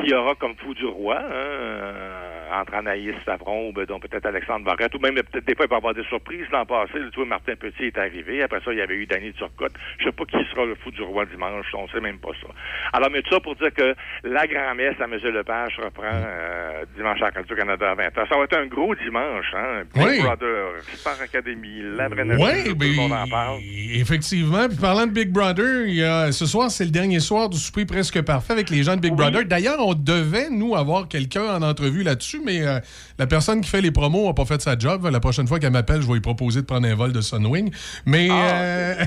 qui 0.01 0.13
aura 0.13 0.35
comme 0.35 0.55
fou 0.57 0.73
du 0.75 0.85
roi, 0.85 1.17
hein, 1.17 1.31
euh, 1.31 2.26
entre 2.51 2.73
Anaïs 2.75 3.15
Savron 3.25 3.69
ou 3.69 3.73
ben, 3.73 3.85
donc 3.85 4.07
peut-être 4.07 4.25
Alexandre 4.25 4.65
Barrette, 4.65 4.93
ou 4.95 4.99
même 4.99 5.15
peut-être 5.15 5.45
des 5.45 5.55
fois 5.55 5.65
il 5.65 5.69
va 5.69 5.75
y 5.75 5.77
avoir 5.77 5.93
des 5.93 6.03
surprises. 6.05 6.45
L'an 6.51 6.65
passé, 6.65 6.93
tu 7.11 7.15
vois, 7.17 7.25
Martin 7.25 7.55
Petit 7.55 7.85
est 7.85 7.97
arrivé. 7.97 8.43
Après 8.43 8.59
ça, 8.63 8.71
il 8.71 8.77
y 8.79 8.81
avait 8.81 8.95
eu 8.95 9.05
Danny 9.05 9.33
Turcotte. 9.33 9.73
Je 9.99 10.05
sais 10.05 10.11
pas 10.11 10.25
qui 10.25 10.37
sera 10.51 10.65
le 10.65 10.75
fou 10.75 10.91
du 10.91 11.01
roi 11.01 11.25
dimanche. 11.25 11.65
On 11.73 11.87
sait 11.89 11.99
même 12.01 12.19
pas 12.19 12.29
ça. 12.41 12.47
Alors, 12.93 13.09
mais 13.11 13.21
tout 13.21 13.33
ça 13.33 13.39
pour 13.39 13.55
dire 13.55 13.73
que 13.73 13.93
la 14.23 14.47
grand-messe 14.47 14.95
à 14.99 15.05
M. 15.05 15.11
Lepage 15.23 15.77
reprend 15.83 16.03
euh, 16.13 16.85
dimanche 16.95 17.21
à 17.21 17.29
Radio-Canada 17.29 17.91
à 17.91 17.95
20h. 17.95 18.29
Ça 18.29 18.37
va 18.37 18.43
être 18.43 18.57
un 18.57 18.67
gros 18.67 18.93
dimanche, 18.95 19.53
hein? 19.55 19.83
Big 19.93 20.03
Oui. 20.05 20.21
Brother, 20.21 20.81
Star 20.93 21.21
Academy, 21.21 21.81
la 21.95 22.07
vraie 22.09 22.23
Oui, 22.23 22.63
tout 22.65 22.75
le 22.79 22.95
monde 22.95 23.11
en 23.13 23.27
parle. 23.27 23.59
effectivement. 23.93 24.67
Puis 24.67 24.77
parlant 24.77 25.05
de 25.07 25.11
Big 25.11 25.29
Brother, 25.31 25.87
il 25.87 25.95
y 25.95 26.03
a- 26.03 26.31
ce 26.31 26.45
soir, 26.45 26.69
c'est 26.71 26.85
le 26.85 26.91
dernier 26.91 27.19
soir 27.19 27.49
du 27.49 27.57
souper 27.57 27.85
presque 27.85 28.21
parfait 28.23 28.53
avec 28.53 28.69
les 28.69 28.83
gens 28.83 28.95
de 28.95 29.01
Big 29.01 29.11
Oui. 29.11 29.17
Brother. 29.17 29.45
D'ailleurs, 29.45 29.79
on 29.79 29.93
devait, 29.93 30.49
nous, 30.49 30.75
avoir 30.75 31.07
quelqu'un 31.07 31.43
en 31.55 31.61
entrevue 31.61 32.03
là-dessus, 32.03 32.36
mais 32.43 32.61
euh, 32.61 32.79
la 33.17 33.27
personne 33.27 33.61
qui 33.61 33.69
fait 33.69 33.81
les 33.81 33.91
promos 33.91 34.27
n'a 34.27 34.33
pas 34.33 34.45
fait 34.45 34.61
sa 34.61 34.77
job. 34.77 35.07
La 35.11 35.19
prochaine 35.19 35.47
fois 35.47 35.59
qu'elle 35.59 35.71
m'appelle, 35.71 36.01
je 36.01 36.07
vais 36.07 36.13
lui 36.13 36.21
proposer 36.21 36.61
de 36.61 36.65
prendre 36.65 36.87
un 36.87 36.95
vol 36.95 37.13
de 37.13 37.21
Sunwing. 37.21 37.71
Mais. 38.05 38.27
Ah, 38.29 38.51
euh, 38.55 39.05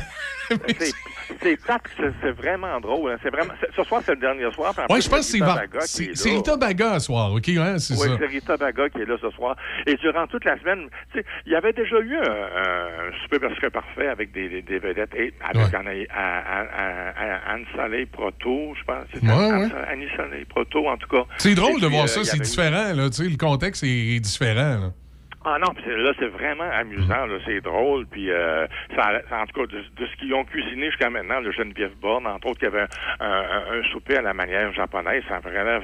C'est- 1.43 1.57
plate, 1.63 1.83
c'est- 2.23 2.31
vraiment 2.33 2.81
drôle. 2.81 3.13
hein. 3.13 3.17
C'est 3.23 3.31
vraiment. 3.31 3.53
Ce 3.77 3.83
soir, 3.85 4.03
c'est 4.05 4.15
le 4.15 4.21
dernier 4.21 4.51
soir. 4.53 4.73
plus, 4.75 5.03
je 5.03 5.09
pense 5.09 5.19
que 5.19 5.25
c'est 5.25 5.39
va- 5.39 5.63
c'est. 5.81 6.31
Rita 6.31 6.57
Baga 6.57 6.99
ce 6.99 7.07
soir, 7.07 7.33
OK? 7.33 7.49
hein, 7.49 7.79
c'est 7.79 7.95
Oui, 7.95 8.09
c'est 8.19 8.27
Rita 8.27 8.57
Baga 8.57 8.89
qui 8.89 9.01
est 9.03 9.07
là 9.07 9.17
ce 9.21 9.31
soir. 9.31 9.57
Et 9.87 9.95
durant 9.97 10.27
toute 10.27 10.45
la 10.45 10.59
semaine, 10.59 10.89
tu 11.13 11.19
sais, 11.21 11.25
il 11.47 11.53
y 11.53 11.55
avait 11.57 11.73
déjà 11.73 11.99
eu 12.01 12.17
un, 12.17 12.23
un 12.23 13.13
super 13.23 13.41
presque 13.41 13.69
parfait 13.71 14.09
avec 14.09 14.33
des, 14.33 14.49
des, 14.49 14.63
des 14.63 14.79
vedettes 14.79 15.15
et 15.15 15.33
avec 15.41 15.67
Ouais. 15.73 15.77
Anne, 15.77 15.89
Anne, 16.11 16.69
Anne- 16.77 17.41
Anne 17.47 17.65
Soleil 17.75 18.07
Proto, 18.07 18.75
je 18.79 18.85
pense. 18.85 19.05
Ouais, 19.23 19.31
Anne- 19.31 19.63
ouais. 19.65 19.89
Annie 19.89 20.09
Soleil 20.17 20.45
Proto, 20.45 20.89
en 20.89 20.97
tout 20.97 21.09
cas. 21.09 21.25
C'est 21.39 21.55
drôle 21.55 21.81
de 21.81 21.87
voir 21.87 22.05
euh, 22.05 22.07
ça, 22.07 22.25
c'est 22.25 22.39
différent. 22.41 22.93
Là, 22.95 23.09
tu 23.11 23.23
sais, 23.25 23.29
le 23.29 23.37
contexte 23.37 23.83
est 23.85 24.21
différent. 24.21 24.79
là. 24.81 24.93
Ah 25.43 25.57
non, 25.59 25.69
c'est- 25.83 25.97
là, 25.97 26.13
c'est 26.19 26.27
vraiment 26.27 26.69
amusant, 26.71 27.25
là, 27.25 27.39
c'est 27.47 27.63
drôle, 27.63 28.07
puis 28.07 28.31
euh, 28.31 28.67
ça, 28.95 29.11
ça- 29.31 29.41
en 29.41 29.47
tout 29.47 29.59
cas, 29.61 29.67
de, 29.75 29.79
de 29.79 30.07
ce 30.07 30.17
qu'ils 30.17 30.35
ont 30.35 30.45
cuisiné 30.45 30.87
jusqu'à 30.91 31.09
maintenant, 31.09 31.41
le 31.41 31.51
Geneviève 31.51 31.93
Borne, 31.99 32.27
entre 32.27 32.49
autres, 32.49 32.61
qui 32.61 32.67
avait 32.67 32.83
un, 33.21 33.27
un- 33.27 33.79
un 33.79 33.83
souper 33.91 34.19
à 34.19 34.23
la 34.23 34.35
manière 34.35 34.71
japonaise, 34.75 35.23
ça 35.29 35.39
vraiment 35.39 35.81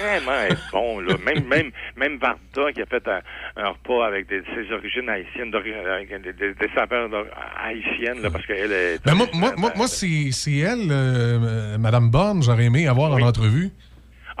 vraiment 0.00 0.40
être 0.48 0.62
bon, 0.70 1.00
là. 1.00 1.14
Même, 1.26 1.44
même, 1.48 1.70
même 1.96 2.18
Varda, 2.18 2.72
qui 2.72 2.82
a 2.82 2.86
fait 2.86 3.06
un, 3.08 3.20
un 3.56 3.68
repas 3.70 4.06
avec 4.06 4.28
des, 4.28 4.42
ses 4.54 4.72
origines 4.72 5.08
haïtiennes, 5.08 5.52
avec 5.54 6.22
des, 6.22 6.32
des, 6.32 6.54
des 6.54 6.68
saveurs 6.76 7.08
d'or- 7.08 7.26
haïtiennes, 7.64 8.22
là, 8.22 8.30
parce 8.30 8.46
qu'elle 8.46 8.70
est... 8.70 9.04
Ben, 9.04 9.14
moi, 9.14 9.26
moi, 9.34 9.52
moi, 9.58 9.72
moi, 9.76 9.86
c'est 9.88 10.30
c'est 10.30 10.58
elle, 10.58 10.88
euh, 10.90 11.78
Madame 11.78 12.10
Borne, 12.10 12.44
j'aurais 12.44 12.66
aimé 12.66 12.86
avoir 12.86 13.12
Oui. 13.12 13.24
en 13.24 13.26
entrevue. 13.26 13.70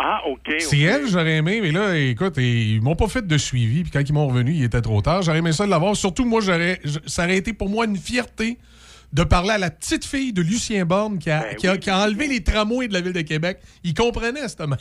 Ah, 0.02 0.22
OK. 0.26 0.54
C'est 0.60 0.78
elle, 0.80 1.06
j'aurais 1.08 1.36
aimé, 1.36 1.60
mais 1.62 1.72
là, 1.72 1.94
écoute, 1.94 2.38
ils 2.38 2.80
m'ont 2.80 2.96
pas 2.96 3.06
fait 3.08 3.26
de 3.26 3.36
suivi. 3.36 3.82
Puis 3.82 3.90
quand 3.90 4.00
ils 4.00 4.12
m'ont 4.14 4.26
revenu, 4.28 4.52
il 4.52 4.64
était 4.64 4.80
trop 4.80 5.02
tard. 5.02 5.20
J'aurais 5.20 5.38
aimé 5.40 5.52
ça 5.52 5.66
de 5.66 5.70
l'avoir. 5.70 5.94
Surtout, 5.94 6.24
moi, 6.24 6.40
j'aurais, 6.40 6.80
ça 7.06 7.24
aurait 7.24 7.36
été 7.36 7.52
pour 7.52 7.68
moi 7.68 7.84
une 7.84 7.96
fierté 7.98 8.56
de 9.12 9.24
parler 9.24 9.50
à 9.50 9.58
la 9.58 9.70
petite 9.70 10.06
fille 10.06 10.32
de 10.32 10.40
Lucien 10.40 10.86
Borne 10.86 11.18
qui 11.18 11.30
a, 11.30 11.40
Ben 11.42 11.56
qui 11.56 11.68
a, 11.68 11.72
oui. 11.72 11.78
qui 11.80 11.90
a 11.90 11.98
enlevé 11.98 12.28
les 12.28 12.42
tramways 12.42 12.88
de 12.88 12.94
la 12.94 13.02
ville 13.02 13.12
de 13.12 13.20
Québec. 13.20 13.58
Il 13.84 13.92
comprenait, 13.92 14.48
cette 14.48 14.60
mère. 14.60 14.78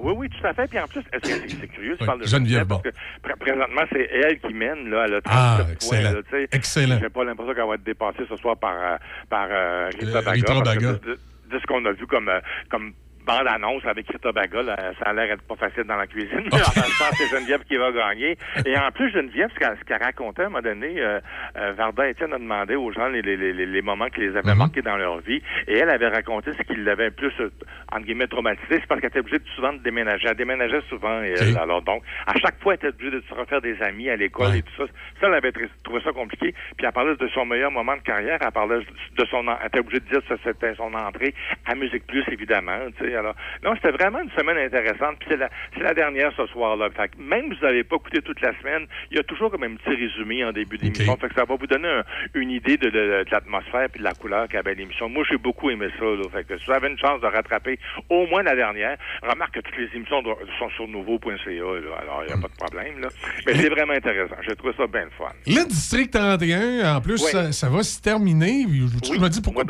Oui, 0.00 0.14
oui, 0.16 0.28
tout 0.30 0.46
à 0.46 0.54
fait. 0.54 0.66
Puis 0.68 0.78
en 0.78 0.86
plus, 0.86 1.02
c'est 1.22 1.68
curieux, 1.68 1.96
tu 2.00 2.06
parles 2.06 2.22
de 2.22 2.26
Geneviève 2.26 2.66
parce 2.66 2.80
que 2.82 2.88
pr- 2.88 3.36
présentement, 3.38 3.82
c'est 3.92 4.08
elle 4.10 4.40
qui 4.40 4.54
mène, 4.54 4.88
là. 4.88 5.04
Elle 5.06 5.14
a 5.16 5.20
37 5.20 5.26
Ah, 5.26 5.56
points, 5.58 5.72
excellent. 5.74 6.12
là, 6.12 6.22
tu 6.22 6.30
sais. 6.30 6.48
Excellent. 6.52 6.98
J'ai 7.00 7.08
pas 7.10 7.24
l'impression 7.24 7.54
qu'elle 7.54 7.68
va 7.68 7.74
être 7.74 7.84
dépassée 7.84 8.22
ce 8.28 8.36
soir 8.36 8.56
par, 8.56 8.72
euh, 8.72 8.96
par 9.28 9.46
euh, 9.50 9.90
Rita 10.00 10.18
Euh, 10.18 10.22
Baga. 10.22 10.32
Rita 10.32 10.60
Baga. 10.62 10.92
De, 10.94 10.98
de- 11.04 11.20
de 11.50 11.58
ce 11.60 11.66
qu'on 11.66 11.84
a 11.84 11.92
vu 11.92 12.06
comme, 12.06 12.28
euh, 12.30 12.40
comme 12.70 12.92
bande-annonce 13.24 13.84
avec 13.86 14.06
Rita 14.08 14.32
Baga, 14.32 14.62
ça 14.98 15.06
a 15.06 15.12
l'air 15.12 15.28
d'être 15.28 15.42
pas 15.46 15.56
facile 15.56 15.84
dans 15.84 15.96
la 15.96 16.06
cuisine. 16.06 16.42
Mais 16.52 16.60
en 16.62 16.74
même 16.80 16.94
temps, 16.98 17.12
c'est 17.12 17.28
Geneviève 17.28 17.64
qui 17.64 17.76
va 17.76 17.90
gagner. 17.92 18.36
Et 18.66 18.76
en 18.76 18.90
plus, 18.92 19.10
Geneviève, 19.10 19.50
ce 19.54 19.84
qu'elle 19.84 20.02
racontait 20.02 20.42
à 20.42 20.46
un 20.46 20.48
moment 20.50 20.62
donné, 20.62 20.94
euh, 21.00 21.20
euh, 21.56 21.72
Varda 21.72 22.08
Étienne 22.08 22.32
a 22.34 22.38
demandé 22.38 22.74
aux 22.76 22.92
gens 22.92 23.08
les, 23.08 23.22
les, 23.22 23.36
les, 23.36 23.52
les 23.66 23.82
moments 23.82 24.08
qui 24.08 24.20
les 24.20 24.36
avaient 24.36 24.52
Mhm. 24.52 24.58
marqués 24.58 24.82
dans 24.82 24.96
leur 24.96 25.18
vie. 25.20 25.42
Et 25.66 25.78
elle 25.78 25.90
avait 25.90 26.08
raconté 26.08 26.52
ce 26.52 26.62
qui 26.62 26.76
l'avait 26.76 27.10
plus, 27.10 27.32
euh, 27.40 27.50
entre 27.92 28.04
guillemets, 28.04 28.26
traumatisé. 28.26 28.66
C'est 28.80 28.86
parce 28.86 29.00
qu'elle 29.00 29.10
était 29.10 29.20
obligée 29.20 29.38
de, 29.38 29.48
souvent 29.56 29.72
de 29.72 29.78
déménager. 29.78 30.26
Elle 30.28 30.36
déménageait 30.36 30.82
souvent. 30.88 31.22
Et 31.22 31.34
alors, 31.58 31.82
donc, 31.82 32.02
à 32.26 32.34
chaque 32.38 32.60
fois, 32.62 32.74
elle 32.74 32.78
était 32.78 32.88
obligée 32.88 33.10
de 33.12 33.22
se 33.28 33.34
refaire 33.34 33.60
des 33.60 33.80
amis 33.82 34.10
à 34.10 34.16
l'école 34.16 34.48
Ouais. 34.50 34.58
et 34.58 34.62
tout 34.62 34.72
ça. 34.76 34.84
Ça, 35.20 35.28
elle 35.28 35.34
avait 35.34 35.50
tr- 35.50 35.68
trouvé 35.82 36.00
ça 36.04 36.12
compliqué. 36.12 36.52
Puis 36.76 36.86
elle 36.86 36.92
parlait 36.92 37.16
de 37.16 37.28
son 37.28 37.46
meilleur 37.46 37.70
moment 37.70 37.96
de 37.96 38.02
carrière. 38.02 38.38
Elle 38.44 38.52
parlait 38.52 38.80
de 38.80 39.24
son... 39.26 39.46
en- 39.48 39.56
Elle 39.60 39.68
était 39.68 39.78
obligée 39.80 40.00
de 40.00 40.08
dire 40.10 40.20
que 40.28 40.34
c'était 40.44 40.74
son 40.74 40.92
entrée 40.94 41.34
à 41.66 41.74
Musique 41.74 42.06
Plus, 42.06 42.24
évidemment. 42.30 42.78
Tu 42.98 43.13
alors, 43.16 43.34
non, 43.64 43.74
c'était 43.76 43.92
vraiment 43.92 44.20
une 44.20 44.30
semaine 44.30 44.58
intéressante. 44.58 45.16
Puis 45.20 45.28
c'est 45.30 45.80
la, 45.82 45.94
dernière 45.94 46.32
ce 46.36 46.46
soir-là. 46.46 46.88
Fait 46.90 47.08
que 47.08 47.18
même 47.22 47.52
si 47.52 47.58
vous 47.60 47.66
n'avez 47.66 47.84
pas 47.84 47.96
écouté 47.96 48.20
toute 48.22 48.40
la 48.40 48.56
semaine, 48.60 48.86
il 49.10 49.16
y 49.16 49.20
a 49.20 49.22
toujours 49.22 49.50
comme 49.50 49.62
un 49.62 49.74
petit 49.76 49.94
résumé 49.96 50.44
en 50.44 50.52
début 50.52 50.78
d'émission. 50.78 51.16
Fait 51.16 51.28
que 51.28 51.34
ça 51.34 51.44
va 51.44 51.54
vous 51.56 51.66
donner 51.66 51.88
un- 51.88 52.04
une 52.34 52.50
idée 52.50 52.76
de, 52.76 52.86
de- 52.90 53.24
de 53.24 53.30
l'atmosphère 53.30 53.88
puis 53.90 54.00
de 54.00 54.04
la 54.04 54.14
couleur 54.14 54.48
qu'avait 54.48 54.74
l'émission. 54.74 55.08
Moi, 55.08 55.24
j'ai 55.30 55.36
beaucoup 55.38 55.70
aimé 55.70 55.88
ça. 55.98 56.04
Là. 56.04 56.22
Fait 56.32 56.44
que 56.44 56.58
si 56.58 56.64
vous 56.66 56.72
avez 56.72 56.88
une 56.88 56.98
chance 56.98 57.20
de 57.20 57.26
rattraper 57.26 57.78
au 58.08 58.26
moins 58.26 58.42
la 58.42 58.54
dernière, 58.56 58.96
remarque 59.22 59.54
que 59.54 59.60
toutes 59.60 59.76
les 59.78 59.88
émissions 59.94 60.22
sont 60.58 60.70
sur 60.70 60.88
nouveau.ca. 60.88 61.30
Alors, 61.46 62.22
il 62.22 62.26
n'y 62.26 62.32
a 62.32 62.36
pas 62.42 62.48
de 62.48 62.56
problème. 62.58 63.00
Là. 63.00 63.08
Mais 63.46 63.54
c'est 63.54 63.68
vraiment 63.68 63.92
intéressant. 63.92 64.36
J'ai 64.46 64.56
trouvé 64.56 64.72
ça 64.76 64.86
bien 64.86 65.04
le 65.04 65.10
fun. 65.10 65.32
Le 65.46 65.66
District 65.68 66.10
31, 66.12 66.96
en 66.96 67.00
plus, 67.00 67.22
Oui. 67.24 67.30
ça, 67.30 67.52
ça 67.52 67.68
va 67.68 67.82
se 67.82 68.00
terminer. 68.00 68.64
Je, 68.68 69.10
Oui, 69.12 69.18
me 69.18 69.28
dis, 69.28 69.40
pourquoi, 69.40 69.64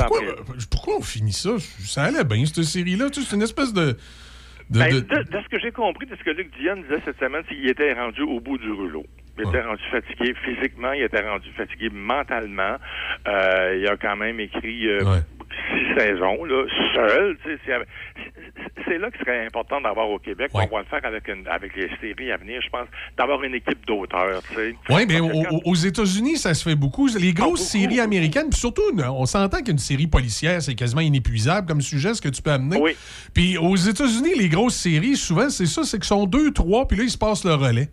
pourquoi 0.70 0.96
on 0.98 1.02
finit 1.02 1.32
ça? 1.32 1.50
Ça 1.84 2.04
allait 2.04 2.24
bien, 2.24 2.44
cette 2.46 2.62
série-là. 2.64 3.10
Tu 3.10 3.22
sais, 3.22 3.33
C'est 3.34 3.38
une 3.38 3.42
espèce 3.42 3.72
de... 3.72 3.86
de- 4.70 4.78
Ben, 4.78 4.90
de- 4.90 5.00
de, 5.00 5.42
ce 5.42 5.48
que 5.48 5.58
j'ai 5.58 5.72
compris, 5.72 6.06
de 6.06 6.14
ce 6.14 6.22
que 6.22 6.30
Luc 6.30 6.50
Dion 6.58 6.76
disait 6.76 7.00
cette 7.04 7.18
semaine, 7.18 7.42
c'est 7.48 7.54
qu'il 7.56 7.68
était 7.68 7.92
rendu 7.92 8.22
au 8.22 8.38
bout 8.38 8.58
du 8.58 8.70
rouleau. 8.70 9.04
Il 9.36 9.48
était 9.48 9.62
rendu 9.62 9.82
fatigué 9.90 10.32
physiquement, 10.44 10.92
il 10.92 11.02
était 11.02 11.28
rendu 11.28 11.48
fatigué 11.56 11.88
mentalement. 11.92 12.76
Euh, 13.26 13.76
il 13.80 13.88
a 13.88 13.96
quand 13.96 14.14
même 14.16 14.38
écrit 14.38 14.86
euh, 14.88 15.00
Ouais. 15.04 15.18
Six 15.70 15.98
saisons, 16.00 16.44
là, 16.44 16.64
seul. 16.94 17.36
c'est- 17.44 18.98
là 18.98 19.10
qu'il 19.10 19.20
serait 19.20 19.46
important 19.46 19.80
d'avoir 19.80 20.08
au 20.08 20.18
Québec. 20.18 20.50
Ouais. 20.54 20.68
On 20.70 20.76
va 20.76 20.82
le 20.82 20.86
faire 20.86 21.04
avec, 21.04 21.26
une, 21.28 21.46
avec 21.48 21.74
les 21.74 21.88
séries 22.00 22.30
à 22.30 22.36
venir, 22.36 22.60
je 22.62 22.68
pense, 22.68 22.86
d'avoir 23.18 23.42
une 23.42 23.54
équipe 23.54 23.84
d'auteurs. 23.86 24.40
Oui, 24.56 25.04
mais 25.08 25.18
que 25.18 25.48
quand- 25.48 25.60
aux 25.64 25.74
États-Unis, 25.74 26.36
ça 26.36 26.54
se 26.54 26.62
fait 26.68 26.76
beaucoup. 26.76 27.08
Les 27.08 27.32
grosses 27.32 27.74
Ah, 27.74 27.78
beaucoup, 27.78 27.86
séries 27.86 28.00
américaines, 28.00 28.50
puis 28.50 28.60
surtout, 28.60 28.82
on 28.96 29.26
s'entend 29.26 29.62
qu'une 29.62 29.78
série 29.78 30.06
policière, 30.06 30.62
c'est 30.62 30.74
quasiment 30.74 31.00
inépuisable 31.00 31.66
comme 31.66 31.80
sujet, 31.80 32.14
ce 32.14 32.22
que 32.22 32.28
tu 32.28 32.40
peux 32.40 32.50
amener. 32.52 32.78
Oui. 32.80 32.96
Puis 33.34 33.58
aux 33.58 33.76
États-Unis, 33.76 34.34
les 34.38 34.48
grosses 34.48 34.76
séries, 34.76 35.16
souvent, 35.16 35.50
c'est 35.50 35.66
ça, 35.66 35.82
c'est 35.82 35.96
qu'ils 35.98 36.04
sont 36.04 36.26
deux, 36.26 36.52
trois, 36.52 36.86
puis 36.86 36.96
là, 36.96 37.04
ils 37.04 37.10
se 37.10 37.18
passent 37.18 37.44
le 37.44 37.54
relais. 37.54 37.88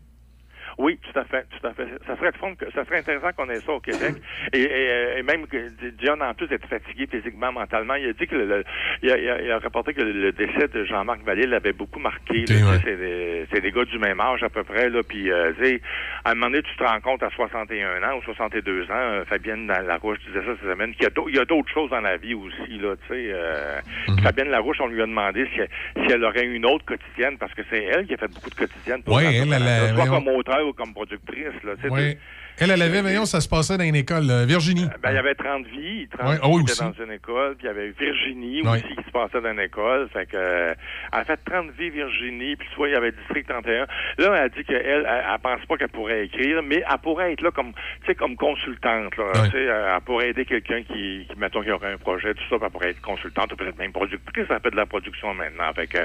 Oui, 0.82 0.98
tout 1.04 1.20
à 1.20 1.24
fait, 1.26 1.46
tout 1.60 1.68
à 1.68 1.74
fait. 1.74 1.86
Ça 2.08 2.18
serait, 2.18 2.32
fun 2.34 2.56
que- 2.56 2.72
ça 2.72 2.84
serait 2.86 2.98
intéressant 2.98 3.32
qu'on 3.34 3.50
ait 3.50 3.62
ça 3.66 3.72
au 3.72 3.80
Québec. 3.80 4.16
Et, 4.54 4.62
et- 4.62 5.20
et 5.20 5.24
même 5.24 5.46
que 5.48 5.70
Dion, 5.92 6.20
en 6.20 6.34
plus 6.34 6.48
d'être 6.48 6.68
fatigué 6.68 7.08
physiquement, 7.10 7.52
mentalement, 7.52 7.94
il 7.96 8.10
a 8.10 8.14
dit 8.14 8.26
que 8.28 8.36
le, 8.36 8.46
le- 8.46 8.64
il, 9.04 9.12
a, 9.12 9.18
il 9.18 9.30
a- 9.30 9.42
il 9.44 9.52
a 9.52 9.60
rapporté 9.60 9.94
que 9.94 10.02
le, 10.02 10.12
le 10.12 10.32
décès 10.32 10.68
de 10.74 10.84
Jean-Marc 10.86 11.22
Vallée 11.24 11.46
l'avait 11.46 11.74
beaucoup 11.74 12.00
marqué. 12.00 12.44
Ok, 12.44 12.50
là. 12.50 12.56
Tu 12.56 12.58
sais, 12.58 12.64
ouais. 12.66 12.80
C'est 12.84 12.98
des, 12.98 13.48
c'est 13.54 13.62
des 13.62 13.72
gars 13.72 13.86
du 13.86 13.98
même 14.00 14.20
âge 14.20 14.42
à 14.44 14.50
peu 14.50 14.64
près. 14.64 14.90
Là, 14.90 15.04
puis, 15.04 15.32
euh, 15.32 15.54
tu 15.60 15.66
sais, 15.66 15.82
à 16.26 16.32
un 16.32 16.34
moment 16.36 16.48
donné, 16.50 16.64
tu 16.64 16.76
te 16.76 16.84
rends 16.84 17.00
compte 17.00 17.22
à 17.24 17.30
61 17.30 18.02
ans 18.04 18.18
ou 18.18 18.22
62 18.24 18.84
ans, 18.86 18.88
euh, 18.92 19.26
Fabienne 19.26 19.68
Larouche 19.68 20.18
disait 20.26 20.40
ça 20.46 20.56
cette 20.60 20.70
semaine, 20.72 20.94
qu'il 20.96 21.04
y 21.04 21.08
a 21.08 21.12
d'au- 21.12 21.30
il 21.30 21.36
y 21.36 21.40
a 21.40 21.46
d'autres 21.46 21.72
choses 21.72 21.90
dans 21.92 22.02
la 22.02 22.18
vie 22.18 22.34
aussi. 22.34 22.78
Là, 22.80 22.96
tu 23.08 23.14
sais, 23.14 23.30
euh, 23.32 23.80
Mhm. 24.08 24.20
Fabienne 24.24 24.50
Larouche, 24.50 24.78
on 24.82 24.88
lui 24.88 25.02
a 25.02 25.06
demandé 25.06 25.48
si, 25.54 25.60
elle- 25.62 25.70
si 26.08 26.12
elle 26.14 26.24
aurait 26.24 26.46
une 26.46 26.66
autre 26.66 26.86
quotidienne, 26.86 27.38
parce 27.38 27.54
que 27.54 27.62
c'est 27.70 27.84
elle 27.84 28.08
qui 28.08 28.14
a 28.16 28.18
fait 28.18 28.28
beaucoup 28.28 28.50
de 28.50 28.56
quotidiennes. 28.56 29.04
pour 29.04 29.16
Ouais, 29.16 29.26
elle, 29.26 29.52
elle, 29.54 29.62
elle, 29.68 29.96
soit 29.96 30.08
comme 30.08 30.28
auteur 30.28 30.71
comme 30.74 30.94
productrice. 30.94 31.62
Là, 31.64 31.74
Ouais. 31.90 32.18
Elle, 32.62 32.72
elle 32.72 32.82
avait, 32.82 33.02
voyons, 33.02 33.26
ça 33.26 33.42
se 33.42 33.50
passait 33.50 33.78
dans 33.78 33.84
une 33.84 33.96
école. 33.96 34.30
euh, 34.30 34.46
Virginie. 34.46 34.86
Ben, 35.02 35.12
il 35.12 35.16
y 35.16 35.18
avait 35.18 35.36
30 35.36 35.66
vies, 35.68 36.08
30 36.10 36.28
Ouais, 36.30 36.36
vies 36.36 36.42
oui, 36.44 36.56
qui 36.66 36.72
étaient 36.72 36.72
aussi. 36.86 36.98
dans 37.00 37.06
une 37.06 37.12
école, 37.12 37.56
puis 37.56 37.66
il 37.66 37.68
y 37.68 37.70
avait 37.70 37.90
Virginie 37.90 38.62
Ouais. 38.62 38.70
aussi 38.78 38.96
qui 38.96 39.04
se 39.04 39.12
passait 39.12 39.42
dans 39.42 39.52
une 39.52 39.60
école. 39.60 40.08
Fait 40.14 40.26
que, 40.28 40.38
euh, 40.38 40.74
elle 41.12 41.20
a 41.20 41.26
fait 41.26 41.40
30 41.46 41.72
vies 41.78 41.90
Virginie, 41.90 42.56
puis 42.56 42.68
soit 42.76 42.90
il 42.90 42.94
y 42.94 42.96
avait 42.96 43.12
District 43.12 43.48
31. 43.48 43.88
Là, 44.20 44.44
elle 44.44 44.50
dit 44.52 44.64
qu'elle, 44.64 44.86
elle, 44.86 45.08
elle 45.08 45.40
pense 45.42 45.66
pas 45.66 45.78
qu'elle 45.78 45.90
pourrait 45.90 46.26
écrire, 46.26 46.62
mais 46.64 46.84
elle 46.90 46.98
pourrait 47.00 47.34
être 47.34 47.42
là 47.42 47.52
comme, 47.52 47.74
tu 47.74 48.06
sais, 48.08 48.16
comme 48.16 48.36
consultante, 48.36 49.18
là. 49.18 49.26
Ouais. 49.34 49.50
Elle 49.54 50.02
pourrait 50.06 50.30
aider 50.30 50.46
quelqu'un 50.46 50.84
qui, 50.84 51.26
qui, 51.30 51.36
mettons, 51.38 51.62
qui 51.64 51.72
aurait 51.72 51.94
un 51.94 51.98
projet, 51.98 52.34
tout 52.34 52.44
ça, 52.50 52.58
puis 52.58 52.66
elle 52.66 52.72
pourrait 52.72 52.90
être 52.92 53.02
consultante, 53.02 53.52
ou 53.54 53.56
peut-être 53.56 53.78
même 53.80 53.92
productrice, 53.92 54.48
ça 54.48 54.60
fait 54.60 54.72
de 54.72 54.76
la 54.76 54.86
production 54.86 55.34
maintenant. 55.34 55.72
Fait 55.74 55.88
que, 55.88 55.98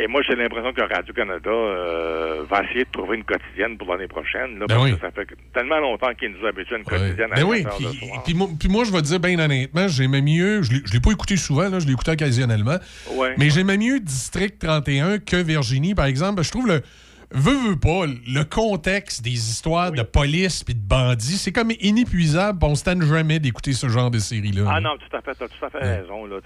et 0.00 0.06
moi, 0.06 0.22
j'ai 0.22 0.36
l'impression 0.36 0.72
que 0.72 0.82
Radio-Canada, 0.82 1.50
euh, 1.50 2.44
va 2.48 2.62
essayer 2.64 2.84
de 2.84 2.90
trouver 2.90 3.16
une 3.16 3.24
quotidienne 3.24 3.76
pour 3.78 3.92
l'année 3.92 4.06
prochaine, 4.08 4.58
là, 4.58 4.66
Ben 4.68 4.74
parce 4.76 4.84
oui. 4.84 4.94
que 4.94 5.00
ça 5.00 5.10
fait 5.10 5.26
tellement 5.52 5.77
longtemps 5.80 6.12
qu'ils 6.14 6.30
nous 6.32 6.46
habituent 6.46 6.74
à 6.74 6.78
une 6.78 6.84
Ouais. 6.84 6.98
quotidienne 6.98 7.32
à 7.32 7.36
Ben 7.36 7.44
oui, 7.44 7.58
7 7.58 7.66
heures 7.66 8.22
puis, 8.58 8.68
moi, 8.68 8.84
je 8.84 8.92
vais 8.92 8.98
te 9.02 9.06
dire 9.06 9.20
bien 9.20 9.38
honnêtement, 9.38 9.88
j'aimais 9.88 10.22
mieux, 10.22 10.62
je 10.62 10.72
ne 10.72 10.78
l'ai 10.92 11.00
pas 11.00 11.12
écouté 11.12 11.36
souvent, 11.36 11.68
là, 11.68 11.78
je 11.78 11.86
l'ai 11.86 11.92
écouté 11.92 12.10
occasionnellement, 12.12 12.78
Ouais. 13.14 13.34
mais 13.38 13.50
j'aimais 13.50 13.76
mieux 13.78 14.00
District 14.00 14.58
31 14.58 15.18
que 15.18 15.36
Virginie, 15.36 15.94
par 15.94 16.06
exemple. 16.06 16.42
Je 16.42 16.50
trouve 16.50 16.66
le. 16.66 16.82
Veux, 17.30 17.52
veux 17.70 17.76
pas, 17.78 18.06
le 18.06 18.42
contexte 18.44 19.22
des 19.22 19.32
histoires 19.32 19.92
de 19.92 20.02
police 20.02 20.64
puis 20.64 20.74
de 20.74 20.80
bandits, 20.80 21.36
c'est 21.36 21.52
comme 21.52 21.70
inépuisable, 21.80 22.58
puis 22.58 22.68
on 22.70 22.74
se 22.74 22.84
tente 22.84 23.02
jamais 23.02 23.38
d'écouter 23.38 23.72
ce 23.74 23.88
genre 23.88 24.10
de 24.10 24.18
série-là. 24.18 24.62
Ah 24.66 24.80
non, 24.80 24.96
tout 24.96 25.14
à 25.16 25.20
fait, 25.20 25.34
t'as 25.34 25.46
tout 25.48 25.64
à 25.64 25.68
fait 25.70 25.78
raison. 25.78 26.24
Là, 26.24 26.36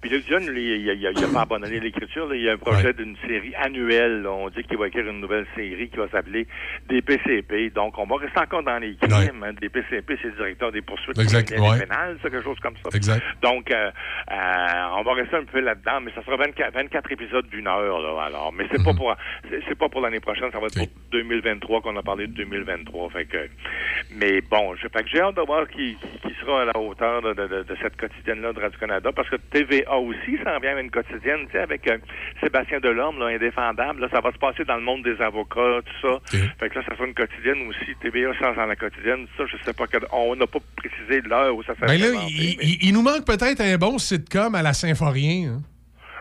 puis, 0.00 0.10
Luc 0.10 0.26
Dion, 0.26 0.38
il, 0.40 1.06
a 1.24 1.28
pas 1.32 1.42
abandonné 1.42 1.78
l'écriture. 1.80 2.34
Il 2.34 2.42
y 2.42 2.48
a 2.48 2.54
un 2.54 2.56
projet 2.58 2.86
Ouais. 2.88 2.92
d'une 2.94 3.16
série 3.26 3.54
annuelle. 3.54 4.22
là. 4.22 4.30
On 4.32 4.48
dit 4.50 4.62
qu'il 4.64 4.76
va 4.76 4.88
écrire 4.88 5.06
une 5.08 5.20
nouvelle 5.20 5.46
série 5.54 5.88
qui 5.88 5.96
va 5.96 6.08
s'appeler 6.08 6.46
Des 6.88 7.02
PCP. 7.02 7.70
Donc, 7.70 7.96
on 7.98 8.06
va 8.06 8.16
rester 8.16 8.38
encore 8.40 8.62
dans 8.64 8.78
les 8.78 8.96
crimes. 8.96 9.42
hein. 9.44 9.52
Des 9.60 9.68
PCP, 9.68 10.18
c'est 10.20 10.28
le 10.28 10.34
directeur 10.36 10.72
des 10.72 10.82
poursuites 10.82 11.16
criminelles 11.16 11.60
ouais. 11.60 11.78
pénales, 11.86 12.18
c'est 12.22 12.30
quelque 12.30 12.44
chose 12.44 12.58
comme 12.60 12.74
ça. 12.82 12.90
Exact. 12.96 13.22
Donc, 13.42 13.70
euh, 13.70 13.90
euh, 14.30 14.96
on 14.98 15.02
va 15.02 15.14
rester 15.14 15.36
un 15.36 15.44
peu 15.44 15.60
là-dedans, 15.60 16.00
mais 16.02 16.10
ça 16.14 16.24
sera 16.24 16.36
24, 16.36 16.74
24 16.74 17.12
épisodes 17.12 17.48
d'une 17.48 17.66
heure. 17.68 18.00
Là, 18.00 18.24
alors, 18.26 18.52
mais 18.52 18.66
c'est 18.72 18.82
pas 18.82 18.92
Mhm. 18.92 18.98
pour 18.98 19.14
c'est 19.68 19.74
pas 19.78 19.88
pour 19.88 20.00
l'année 20.00 20.15
prochaine, 20.20 20.50
ça 20.52 20.58
va 20.58 20.66
être 20.66 20.76
pour 20.78 20.88
2023 21.12 21.80
qu'on 21.82 21.96
a 21.96 22.02
parlé 22.02 22.26
de 22.26 22.32
2023. 22.32 23.10
Fait 23.10 23.24
que, 23.26 23.48
mais 24.12 24.40
bon, 24.40 24.74
je, 24.76 24.82
fait 24.88 25.02
que 25.04 25.08
j'ai 25.10 25.20
hâte 25.20 25.36
de 25.36 25.42
voir 25.42 25.68
qui, 25.68 25.96
qui, 26.22 26.34
sera 26.40 26.62
à 26.62 26.64
la 26.66 26.76
hauteur 26.78 27.22
de, 27.22 27.32
de, 27.34 27.76
cette 27.82 27.96
quotidienne-là 27.96 28.52
de 28.52 28.60
Radio-Canada, 28.60 29.10
parce 29.14 29.28
que 29.28 29.36
TVA 29.36 29.96
aussi 29.98 30.38
s'en 30.44 30.58
vient 30.60 30.78
une 30.78 30.90
quotidienne, 30.90 31.46
tu 31.46 31.52
sais, 31.52 31.58
avec 31.58 31.88
euh, 31.88 31.98
Sébastien 32.42 32.78
Delorme, 32.80 33.18
là, 33.18 33.26
indéfendable. 33.26 34.00
Là, 34.00 34.08
ça 34.12 34.20
va 34.20 34.30
se 34.32 34.38
passer 34.38 34.64
dans 34.64 34.76
le 34.76 34.82
monde 34.82 35.02
des 35.02 35.20
avocats, 35.20 35.80
tout 35.84 36.08
ça. 36.08 36.20
Fait 36.60 36.68
que 36.70 36.78
là, 36.78 36.84
ça 36.88 36.94
sera 36.96 37.06
une 37.06 37.14
quotidienne 37.14 37.66
aussi. 37.68 37.94
TVA 38.00 38.36
sort 38.38 38.54
dans 38.54 38.66
la 38.66 38.76
quotidienne, 38.76 39.26
ça, 39.36 39.44
je 39.46 39.56
sais 39.64 39.72
pas 39.72 39.86
que 39.86 39.96
on 40.12 40.36
n'a 40.36 40.46
pas 40.46 40.58
précisé 40.76 41.20
l'heure 41.22 41.54
où 41.56 41.62
ça 41.62 41.74
s'est 41.74 41.86
Ben 41.86 41.98
là, 42.00 42.06
il, 42.28 42.56
mais- 42.56 42.56
il- 42.62 42.78
il 42.88 42.92
nous 42.92 43.02
manque 43.02 43.24
peut-être 43.26 43.60
un 43.60 43.76
bon 43.78 43.98
sitcom 43.98 44.54
à 44.54 44.62
la 44.62 44.72
Symphorien. 44.72 45.54
hein. 45.56 45.62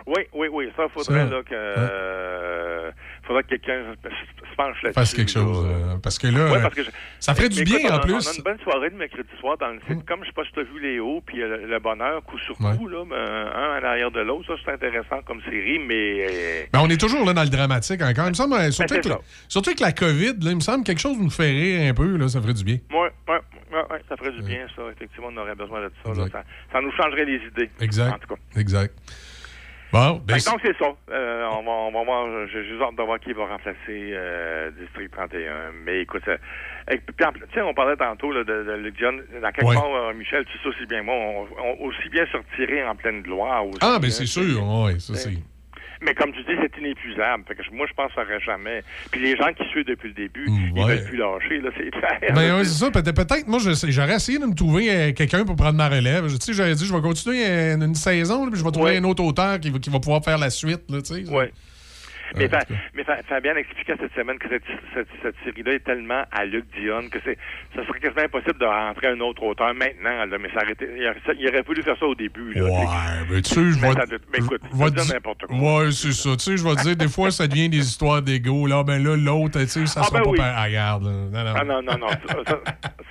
Oui, 0.08 0.22
oui, 0.34 0.48
oui. 0.52 0.70
Ça, 0.78 0.88
faudrait 0.90 1.24
Ça, 1.26 1.30
là, 1.30 1.42
que, 1.44 1.54
euh, 1.54 2.92
faudrait 3.24 3.44
que 3.44 3.50
quelqu'un 3.50 3.94
se 4.04 4.56
penche 4.56 4.82
là-dessus. 4.84 4.94
Fasse 4.94 5.14
quelque 5.14 5.32
chose. 5.32 5.66
euh, 5.68 5.98
parce 6.02 6.20
que 6.20 6.28
là, 6.28 6.52
Ouais, 6.52 6.62
parce 6.62 6.76
que 6.76 6.84
je- 6.84 6.90
ça 7.20 7.34
ferait 7.34 7.50
du 7.50 7.62
écoute, 7.62 7.76
bien 7.82 7.90
on 7.92 7.96
en 7.96 8.00
plus. 8.02 8.14
On 8.14 8.32
a 8.32 8.36
une 8.38 8.44
bonne 8.44 8.60
soirée 8.60 8.90
de 8.92 8.96
mercredi 8.96 9.30
soir 9.40 9.58
dans 9.58 9.70
le 9.70 9.80
site. 9.90 10.06
Comme 10.06 10.22
je 10.22 10.28
sais 10.28 10.34
pas 10.34 10.44
si 10.46 10.52
tu 10.52 10.60
as 10.60 10.64
vu 10.64 10.80
Léo, 10.80 11.22
puis 11.26 11.42
euh, 11.42 11.58
le, 11.58 11.68
le 11.68 11.80
bonheur, 11.80 12.24
coup 12.24 12.38
sur 12.40 12.60
Ouais. 12.62 12.76
coup, 12.78 12.88
là, 12.88 13.04
un 13.04 13.78
à 13.78 13.80
l'arrière 13.80 14.12
de 14.12 14.22
l'autre. 14.22 14.46
Ça, 14.48 14.54
c'est 14.64 14.72
intéressant 14.74 15.22
comme 15.26 15.42
série, 15.42 15.80
mais. 15.80 16.70
Ben, 16.72 16.82
on 16.84 16.90
est 16.90 17.00
toujours 17.02 17.26
là 17.26 17.34
dans 17.34 17.44
le 17.44 17.50
dramatique 17.50 18.02
encore. 18.02 18.26
Il 18.26 18.30
me 18.30 18.34
semble, 18.36 18.72
surtout, 18.72 18.94
Ben, 18.96 19.02
la, 19.10 19.16
ça. 19.16 19.22
surtout 19.48 19.72
la 19.80 19.92
COVID, 19.92 20.34
là, 20.42 20.52
il 20.52 20.56
me 20.56 20.60
semble 20.62 20.84
quelque 20.84 21.02
chose 21.02 21.18
nous 21.20 21.30
fait 21.32 21.50
rire 21.50 21.90
un 21.90 21.94
peu. 21.96 22.16
Là, 22.18 22.28
ça 22.28 22.42
ferait 22.42 22.54
du 22.54 22.64
bien. 22.64 22.78
Ouais, 22.92 23.10
ouais, 23.28 23.40
ouais, 23.74 24.02
ça 24.08 24.16
ferait 24.18 24.32
du 24.32 24.44
bien, 24.44 24.68
ça. 24.76 24.84
Effectivement, 24.96 25.30
on 25.32 25.38
aurait 25.38 25.56
besoin 25.56 25.82
de 25.82 25.92
ça. 26.04 26.10
là. 26.14 26.28
Ça, 26.32 26.44
ça 26.72 26.82
nous 26.82 26.92
changerait 26.92 27.26
les 27.26 27.38
idées. 27.48 27.70
En 27.80 27.84
Exact. 27.84 28.20
tout 28.22 28.36
cas. 28.36 28.42
Exact. 28.60 28.94
Bon, 29.96 30.22
ben, 30.26 30.36
donc, 30.46 30.60
c'est 30.62 30.78
ça. 30.78 30.92
Euh, 31.10 31.48
on, 31.54 31.64
va, 31.64 31.72
on 31.72 31.92
va 31.92 32.04
voir. 32.04 32.28
J'ai 32.52 32.66
juste 32.66 32.82
hâte 32.82 32.96
de 32.98 33.02
voir 33.04 33.18
qui 33.20 33.32
va 33.32 33.46
remplacer 33.46 33.78
euh, 33.90 34.70
District 34.80 35.10
31. 35.12 35.72
Mais 35.86 36.02
écoute, 36.02 36.28
euh, 36.28 36.38
et 36.92 36.98
puis, 36.98 37.16
sais, 37.54 37.62
on 37.62 37.74
parlait 37.74 37.96
tantôt 37.96 38.32
là, 38.34 38.44
de, 38.44 38.64
de 38.64 38.72
Luc 38.74 38.98
Dion. 38.98 39.14
Dans 39.42 39.52
quelque 39.52 39.66
Ouais. 39.66 39.76
part, 39.76 39.94
euh, 39.96 40.14
Michel, 40.14 40.44
tu 40.46 40.58
sais 40.58 40.68
aussi 40.68 40.86
bien 40.86 41.02
moi, 41.02 41.16
on, 41.16 41.48
on- 41.64 41.86
aussi 41.88 42.10
bien 42.10 42.26
se 42.28 42.36
retirer 42.38 42.86
en 42.86 42.96
pleine 42.96 43.22
gloire. 43.22 43.66
Aussi, 43.66 43.80
ah, 43.82 43.98
ben 44.02 44.12
c'est 44.12 44.26
sûr. 44.26 44.62
Ouais, 44.68 45.00
ça, 45.00 45.16
c'est. 45.16 45.32
Mais 46.06 46.14
comme 46.14 46.32
tu 46.32 46.40
dis, 46.44 46.52
c'est 46.62 46.78
inépuisable. 46.80 47.44
Fait 47.48 47.56
que 47.56 47.62
moi, 47.74 47.88
je 47.90 47.94
pense 47.94 48.10
que 48.10 48.16
ça 48.16 48.22
aurait 48.22 48.40
jamais. 48.40 48.84
Puis 49.12 49.22
les 49.22 49.36
gens 49.36 49.52
qui 49.54 49.68
suivent 49.70 49.86
depuis 49.88 50.10
le 50.10 50.14
début, 50.14 50.46
ils 50.48 50.74
Mm, 50.74 50.78
ouais. 50.80 50.96
veulent 50.96 51.06
plus 51.06 51.18
lâcher, 51.18 51.58
là, 51.62 51.70
c'est 51.76 51.90
clair. 51.92 52.20
Ben 52.36 52.64
c'est- 52.64 52.86
ça. 52.86 52.92
Peut- 52.92 53.02
Peut-être, 53.04 53.48
moi, 53.48 53.60
j'aurais 53.60 54.16
essayé 54.16 54.38
de 54.40 54.46
me 54.46 54.54
trouver 54.54 54.90
euh, 54.92 55.12
quelqu'un 55.14 55.44
pour 55.46 55.56
prendre 55.56 55.78
ma 55.78 55.90
relève. 55.90 56.28
Tu 56.28 56.36
sais, 56.40 56.54
j'aurais 56.54 56.76
dit, 56.76 56.86
je 56.86 56.94
vais 56.94 57.02
continuer 57.02 57.44
euh, 57.48 57.76
une 57.76 57.96
saison, 57.96 58.50
puis 58.50 58.60
je 58.60 58.64
vais 58.64 58.72
trouver 58.72 58.92
Ouais. 58.92 58.98
un 58.98 59.04
autre 59.06 59.24
auteur 59.24 59.60
qui 59.60 59.70
va, 59.72 59.80
qui 59.80 59.90
va 59.90 60.00
pouvoir 60.00 60.24
faire 60.24 60.38
la 60.38 60.50
suite. 60.50 60.82
Là, 60.90 61.02
tu 61.02 61.26
sais. 61.26 61.30
Ouais. 61.30 61.52
Mais, 62.36 62.46
Euh, 62.46 62.50
Fa- 62.50 62.66
mais 62.94 63.04
Fa- 63.04 63.24
Fabien 63.24 63.56
expliquait 63.56 63.96
cette 64.00 64.14
semaine 64.14 64.38
que 64.40 64.50
cette, 64.50 64.64
cette, 64.94 65.08
cette 65.22 65.36
série-là 65.44 65.74
est 65.74 65.84
tellement 65.84 66.24
à 66.32 66.46
Luc 66.46 66.66
Dion 66.78 67.08
que 67.10 67.20
c'est, 67.24 67.38
ça 67.76 67.86
serait 67.86 68.00
quasiment 68.00 68.24
impossible 68.24 68.60
de 68.60 68.66
rentrer 68.66 69.08
un 69.08 69.20
autre 69.20 69.44
auteur 69.44 69.74
maintenant. 69.74 70.26
Là, 70.26 70.38
mais 70.40 70.50
ça 70.50 70.64
aurait 70.64 70.72
été- 70.74 70.90
il, 70.98 71.06
aurait, 71.08 71.22
ça- 71.26 71.34
il 71.38 71.48
aurait 71.48 71.62
voulu 71.62 71.84
faire 71.84 71.98
ça 71.98 72.06
au 72.06 72.16
début. 72.16 72.54
Là. 72.54 72.64
Ouais, 72.64 72.72
mais 73.30 73.42
tu 73.42 73.54
sais, 73.54 73.72
je 73.72 73.78
écoute, 74.38 74.62
peut 74.62 74.78
dire 74.92 75.04
di- 75.06 75.12
n'importe 75.14 75.46
quoi. 75.46 75.58
Ouais, 75.84 75.92
c'est 75.92 76.12
ça. 76.12 76.32
Tu 76.36 76.44
sais, 76.44 76.58
je 76.58 76.64
vais 76.64 76.76
dire, 76.76 76.96
des 76.96 77.08
fois, 77.10 77.32
ça 77.32 77.48
devient 77.48 77.70
des 77.70 77.80
histoires 77.80 78.22
d'ego. 78.22 78.68
Là, 78.68 78.84
ben 78.84 79.04
là, 79.04 79.16
l'autre, 79.16 79.60
tu 79.62 79.68
sais, 79.68 79.86
ça 79.86 80.02
Ah, 80.02 80.08
sera 80.08 80.20
ben 80.20 80.24
pas 80.24 80.30
oui. 80.32 80.38
par- 80.38 80.54
Ah, 80.58 80.64
regarde, 80.66 81.04
là. 81.04 81.12
Non, 81.12 81.44
non. 81.44 81.54
Ah 81.58 81.64
non, 81.64 81.82
non, 81.82 81.98
non. 81.98 82.08
Ça, 82.10 82.38
ça- 82.48 82.62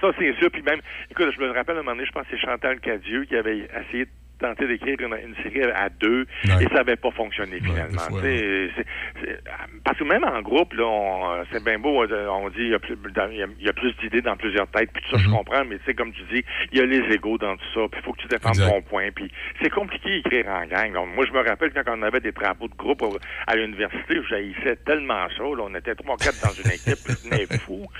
ça, 0.01 0.11
c'est 0.19 0.35
sûr. 0.39 0.51
Puis 0.51 0.63
même, 0.63 0.81
écoute, 1.11 1.31
je 1.37 1.41
me 1.41 1.51
rappelle 1.53 1.77
à 1.77 1.81
un 1.81 1.83
moment 1.83 1.97
donné, 1.97 2.07
je 2.07 2.13
pense 2.13 2.25
que 2.27 2.37
c'est 2.37 2.45
Chantal 2.47 2.81
Cadieux 2.81 3.25
qui 3.25 3.37
avait 3.37 3.69
essayé 3.89 4.05
de 4.07 4.11
tenter 4.47 4.67
d'écrire 4.67 4.97
une, 5.01 5.15
une 5.29 5.37
série 5.43 5.63
à 5.65 5.89
deux 5.89 6.27
Ouais. 6.45 6.63
et 6.65 6.69
ça 6.69 6.75
n'avait 6.75 6.97
pas 6.97 7.11
fonctionné 7.13 7.59
finalement. 7.61 7.99
fois, 7.99 8.21
parce 9.85 9.99
que 9.99 10.05
même 10.05 10.25
en 10.25 10.41
groupe, 10.43 10.73
là, 10.75 10.85
euh, 10.85 11.45
c'est 11.53 11.63
bien 11.65 11.79
beau, 11.79 12.05
on 12.05 12.49
dit 12.51 12.57
il 12.59 12.69
y 12.71 12.75
a 12.75 13.73
plus, 13.73 13.93
d'idées 14.03 14.21
dans 14.23 14.37
plusieurs 14.37 14.67
têtes, 14.69 14.91
puis 14.93 15.03
tout 15.05 15.17
ça, 15.17 15.23
je 15.23 15.29
Mhm. 15.29 15.35
comprends, 15.37 15.65
mais 15.65 15.79
tu 15.79 15.85
sais, 15.87 15.95
comme 15.95 16.13
tu 16.13 16.23
dis, 16.33 16.45
il 16.73 16.79
y 16.79 16.81
a 16.81 16.87
les 16.87 17.15
égaux 17.15 17.39
dans 17.39 17.57
tout 17.57 17.65
ça, 17.75 17.81
puis 17.91 18.01
il 18.01 18.05
faut 18.05 18.13
que 18.13 18.23
tu 18.23 18.29
défendes 18.29 18.55
Exact. 18.57 18.71
ton 18.71 18.83
point, 18.83 19.11
puis 19.15 19.31
c'est 19.63 19.71
compliqué 19.71 20.17
d'écrire 20.23 20.47
en 20.49 20.67
gang. 20.67 20.93
Donc, 20.93 21.15
moi, 21.15 21.25
je 21.27 21.33
me 21.33 21.41
rappelle 21.47 21.73
quand 21.73 21.83
on 21.89 22.03
avait 22.03 22.21
des 22.21 22.33
travaux 22.33 22.69
de 22.69 22.75
groupe 22.75 23.03
à 23.47 23.57
l'université, 23.57 24.17
je 24.29 24.35
haïssais 24.35 24.77
tellement 24.87 25.27
ça, 25.37 25.43
là, 25.45 25.63
on 25.69 25.75
était 25.75 25.95
trois, 25.95 26.17
quatre 26.17 26.41
dans 26.43 26.53
une 26.53 26.71
équipe, 26.71 26.99
devenais 27.09 27.47
fou. 27.65 27.87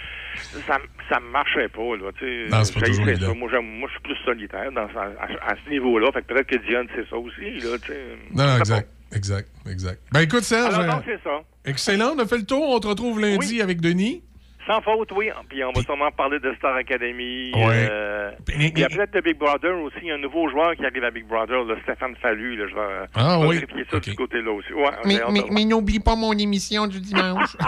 Ça, 0.67 0.79
ça 1.09 1.21
marchait 1.21 1.69
pas, 1.69 1.97
là, 1.97 2.11
tu 2.19 2.25
sais. 2.27 2.47
Non, 2.51 2.65
c'est 2.65 2.75
pas 2.75 2.87
toujours 2.87 3.07
ça. 3.07 3.35
Moi, 3.35 3.49
j'aime- 3.53 3.79
moi, 3.79 3.89
je 3.89 3.93
suis 3.95 4.03
plus 4.03 4.25
solitaire 4.25 4.73
dans, 4.73 4.83
à, 4.87 5.55
ce 5.65 5.71
niveau-là. 5.71 6.11
Fait 6.13 6.23
que 6.23 6.27
peut-être 6.33 6.47
que 6.49 6.67
Diane, 6.67 6.87
c'est 6.95 7.09
ça 7.09 7.17
aussi, 7.17 7.61
là, 7.61 7.79
tu 7.83 7.93
sais. 7.93 8.01
Non, 8.35 8.47
non, 8.47 8.57
exact. 8.59 8.89
Exact, 9.15 9.49
exact. 9.71 10.01
Ben 10.13 10.21
écoute. 10.23 10.43
Serge, 10.43 10.75
Alors, 10.75 10.81
euh, 10.89 10.97
donc, 10.97 11.03
c'est 11.07 11.23
ça. 11.23 11.41
excellent. 11.65 12.15
On 12.17 12.19
a 12.19 12.27
fait 12.27 12.39
le 12.39 12.45
tour. 12.47 12.69
On 12.69 12.81
te 12.81 12.89
retrouve 12.89 13.21
lundi 13.21 13.55
Oui. 13.55 13.63
avec 13.63 13.81
Denis. 13.81 14.25
Sans 14.67 14.81
faute, 14.81 15.11
oui. 15.15 15.29
Puis 15.49 15.63
on 15.63 15.73
va 15.73 15.83
sûrement 15.83 16.11
parler 16.11 16.39
de 16.39 16.55
Star 16.55 16.75
Academy. 16.77 17.53
Ouais. 17.55 17.89
euh, 17.91 18.31
il 18.57 18.79
y 18.79 18.85
a 18.85 18.89
peut-être 18.89 19.13
de 19.13 19.21
Big 19.21 19.37
Brother 19.37 19.77
aussi. 19.83 19.97
Il 20.03 20.09
y 20.09 20.11
a 20.11 20.15
un 20.15 20.19
nouveau 20.19 20.49
joueur 20.49 20.75
qui 20.75 20.87
arrive 20.87 21.05
à 21.05 21.11
Big 21.11 21.27
Brother, 21.27 21.65
le 21.65 21.79
Stéphane 21.83 22.17
Fallu. 22.17 22.57
Là, 22.57 22.67
je 22.69 22.75
vais, 22.75 23.07
Ah, 23.15 23.37
je 23.37 23.43
vais 23.43 23.49
oui. 23.49 23.55
vérifier 23.59 23.85
ça 23.91 23.97
Ok. 23.99 24.05
du 24.05 24.15
côté-là 24.15 24.51
aussi. 24.53 24.73
Ouais, 24.73 25.51
Mais, 25.51 25.65
n'oublie 25.65 26.01
pas 26.01 26.17
mon 26.17 26.33
émission 26.33 26.87
du 26.87 27.01
dimanche. 27.01 27.57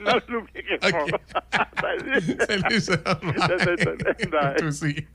non, 0.00 0.12
je 0.26 0.32
l'oublierai 0.32 0.78
pas. 0.80 1.66
Salut. 1.80 2.80
Salut. 2.80 4.30
Bye. 4.30 4.56
Toi 4.58 4.66
aussi. 4.68 5.06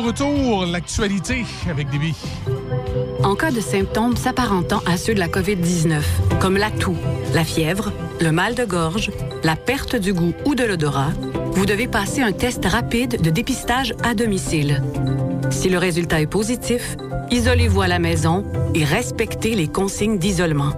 Retour. 0.00 0.66
L'actualité 0.66 1.44
avec 1.68 1.90
Déby. 1.90 2.14
En 3.22 3.34
cas 3.34 3.50
de 3.50 3.60
symptômes 3.60 4.16
s'apparentant 4.16 4.82
à 4.86 4.96
ceux 4.96 5.14
de 5.14 5.18
la 5.18 5.28
COVID-19, 5.28 6.00
comme 6.40 6.56
la 6.56 6.70
toux, 6.70 6.96
la 7.34 7.44
fièvre, 7.44 7.92
le 8.20 8.32
mal 8.32 8.54
de 8.54 8.64
gorge, 8.64 9.10
la 9.42 9.56
perte 9.56 9.96
du 9.96 10.12
goût 10.12 10.34
ou 10.44 10.54
de 10.54 10.64
l'odorat, 10.64 11.12
vous 11.52 11.66
devez 11.66 11.88
passer 11.88 12.22
un 12.22 12.32
test 12.32 12.64
rapide 12.64 13.20
de 13.20 13.30
dépistage 13.30 13.94
à 14.02 14.14
domicile. 14.14 14.82
Si 15.50 15.68
le 15.68 15.78
résultat 15.78 16.20
est 16.20 16.26
positif, 16.26 16.96
isolez-vous 17.30 17.82
à 17.82 17.88
la 17.88 17.98
maison 17.98 18.44
et 18.74 18.84
respectez 18.84 19.54
les 19.54 19.68
consignes 19.68 20.18
d'isolement. 20.18 20.72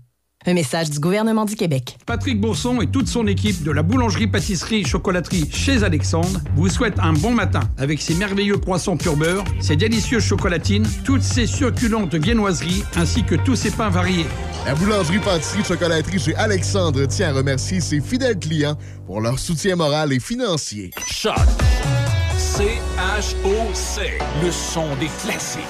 Un 0.46 0.54
message 0.54 0.90
du 0.90 1.00
gouvernement 1.00 1.46
du 1.46 1.56
Québec. 1.56 1.98
Patrick 2.06 2.42
Bourson 2.42 2.82
et 2.82 2.88
toute 2.88 3.08
son 3.08 3.28
équipe 3.28 3.64
de 3.64 3.72
la 3.72 3.82
boulangerie-pâtisserie-chocolaterie 3.82 5.50
chez 5.52 5.84
Alexandre 5.84 6.42
vous 6.56 6.68
souhaitent 6.68 7.00
un 7.00 7.14
bon 7.14 7.32
matin 7.32 7.62
avec 7.78 8.02
ses 8.02 8.16
merveilleux 8.16 8.58
croissants 8.58 8.98
pur 8.98 9.16
beurre, 9.16 9.46
ses 9.62 9.78
délicieuses 9.78 10.24
chocolatines, 10.24 10.88
toutes 11.06 11.22
ses 11.22 11.48
succulentes 11.48 12.16
viennoiseries 12.16 12.84
ainsi 12.98 13.24
que 13.24 13.36
tous 13.36 13.56
ses 13.56 13.72
pains 13.72 13.90
variés. 13.90 14.26
La 14.66 14.76
boulangerie-pâtisserie-chocolaterie 14.76 16.20
chez 16.20 16.36
Alexandre 16.36 17.06
tient 17.06 17.30
à 17.30 17.34
remercier 17.34 17.80
ses 17.80 18.02
fidèles 18.02 18.40
clients 18.40 18.78
pour 19.06 19.22
leur 19.22 19.40
soutien 19.40 19.78
moral 19.78 20.12
et 20.12 20.20
financier. 20.20 20.92
Choc. 21.08 21.36
C-H-O-C. 22.38 24.02
Le 24.44 24.52
son 24.52 24.96
des 25.00 25.10
classiques. 25.24 25.62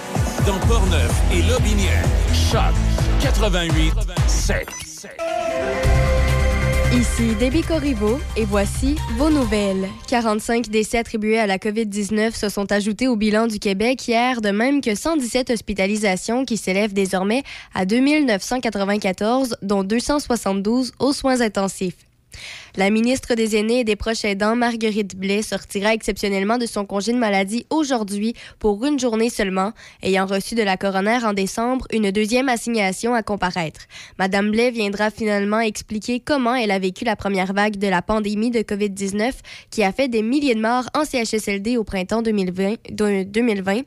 Dans 0.46 0.60
Portneuf 0.68 1.22
et 1.32 1.42
Lobinière. 1.44 2.04
Choc 2.34 2.74
88 3.22 3.94
7. 4.28 4.68
Ici 6.94 7.36
Déby 7.40 7.62
Corriveau 7.62 8.20
et 8.36 8.44
voici 8.44 8.98
vos 9.18 9.30
nouvelles. 9.30 9.88
45 10.08 10.68
décès 10.68 10.98
attribués 10.98 11.40
à 11.40 11.48
la 11.48 11.58
COVID-19 11.58 12.36
se 12.36 12.50
sont 12.50 12.70
ajoutés 12.74 13.08
au 13.08 13.16
bilan 13.16 13.48
du 13.48 13.60
Québec 13.60 14.06
hier, 14.06 14.42
de 14.42 14.50
même 14.50 14.82
que 14.82 14.96
117 14.96 15.52
hospitalisations 15.52 16.44
qui 16.44 16.58
s'élèvent 16.58 16.94
désormais 16.94 17.44
à 17.74 17.86
2994, 17.86 19.56
dont 19.62 19.84
272 19.84 20.92
aux 21.00 21.14
soins 21.14 21.40
intensifs. 21.40 22.06
La 22.76 22.90
ministre 22.90 23.36
des 23.36 23.56
Aînés 23.56 23.82
et 23.82 23.84
des 23.84 23.96
Proches 23.96 24.26
aidants, 24.26 24.56
Marguerite 24.56 25.16
Blais, 25.16 25.44
sortira 25.44 25.94
exceptionnellement 25.94 26.58
de 26.58 26.66
son 26.66 26.86
congé 26.86 27.14
de 27.14 27.20
maladie 27.20 27.68
aujourd'hui 27.70 28.34
pour 28.58 28.84
une 28.84 29.00
journée 29.00 29.30
seulement, 29.30 29.74
ayant 30.02 30.26
reçu 30.26 30.56
de 30.56 30.64
la 30.64 30.76
coroner 30.76 31.20
en 31.24 31.34
décembre 31.34 31.86
une 31.94 32.10
deuxième 32.10 32.50
assignation 32.50 33.14
à 33.14 33.22
comparaître. 33.22 33.82
Madame 34.18 34.50
Blais 34.50 34.72
viendra 34.72 35.12
finalement 35.12 35.60
expliquer 35.60 36.20
comment 36.20 36.56
elle 36.56 36.72
a 36.72 36.80
vécu 36.80 37.06
la 37.06 37.16
première 37.16 37.54
vague 37.54 37.78
de 37.78 37.88
la 37.88 38.02
pandémie 38.02 38.50
de 38.50 38.62
COVID-19 38.62 39.34
qui 39.70 39.84
a 39.84 39.92
fait 39.92 40.08
des 40.08 40.24
milliers 40.24 40.56
de 40.56 40.62
morts 40.62 40.90
en 40.96 41.06
CHSLD 41.06 41.78
au 41.78 41.84
printemps 41.84 42.24
2020. 42.24 42.74
de- 42.90 43.22
2020. 43.22 43.82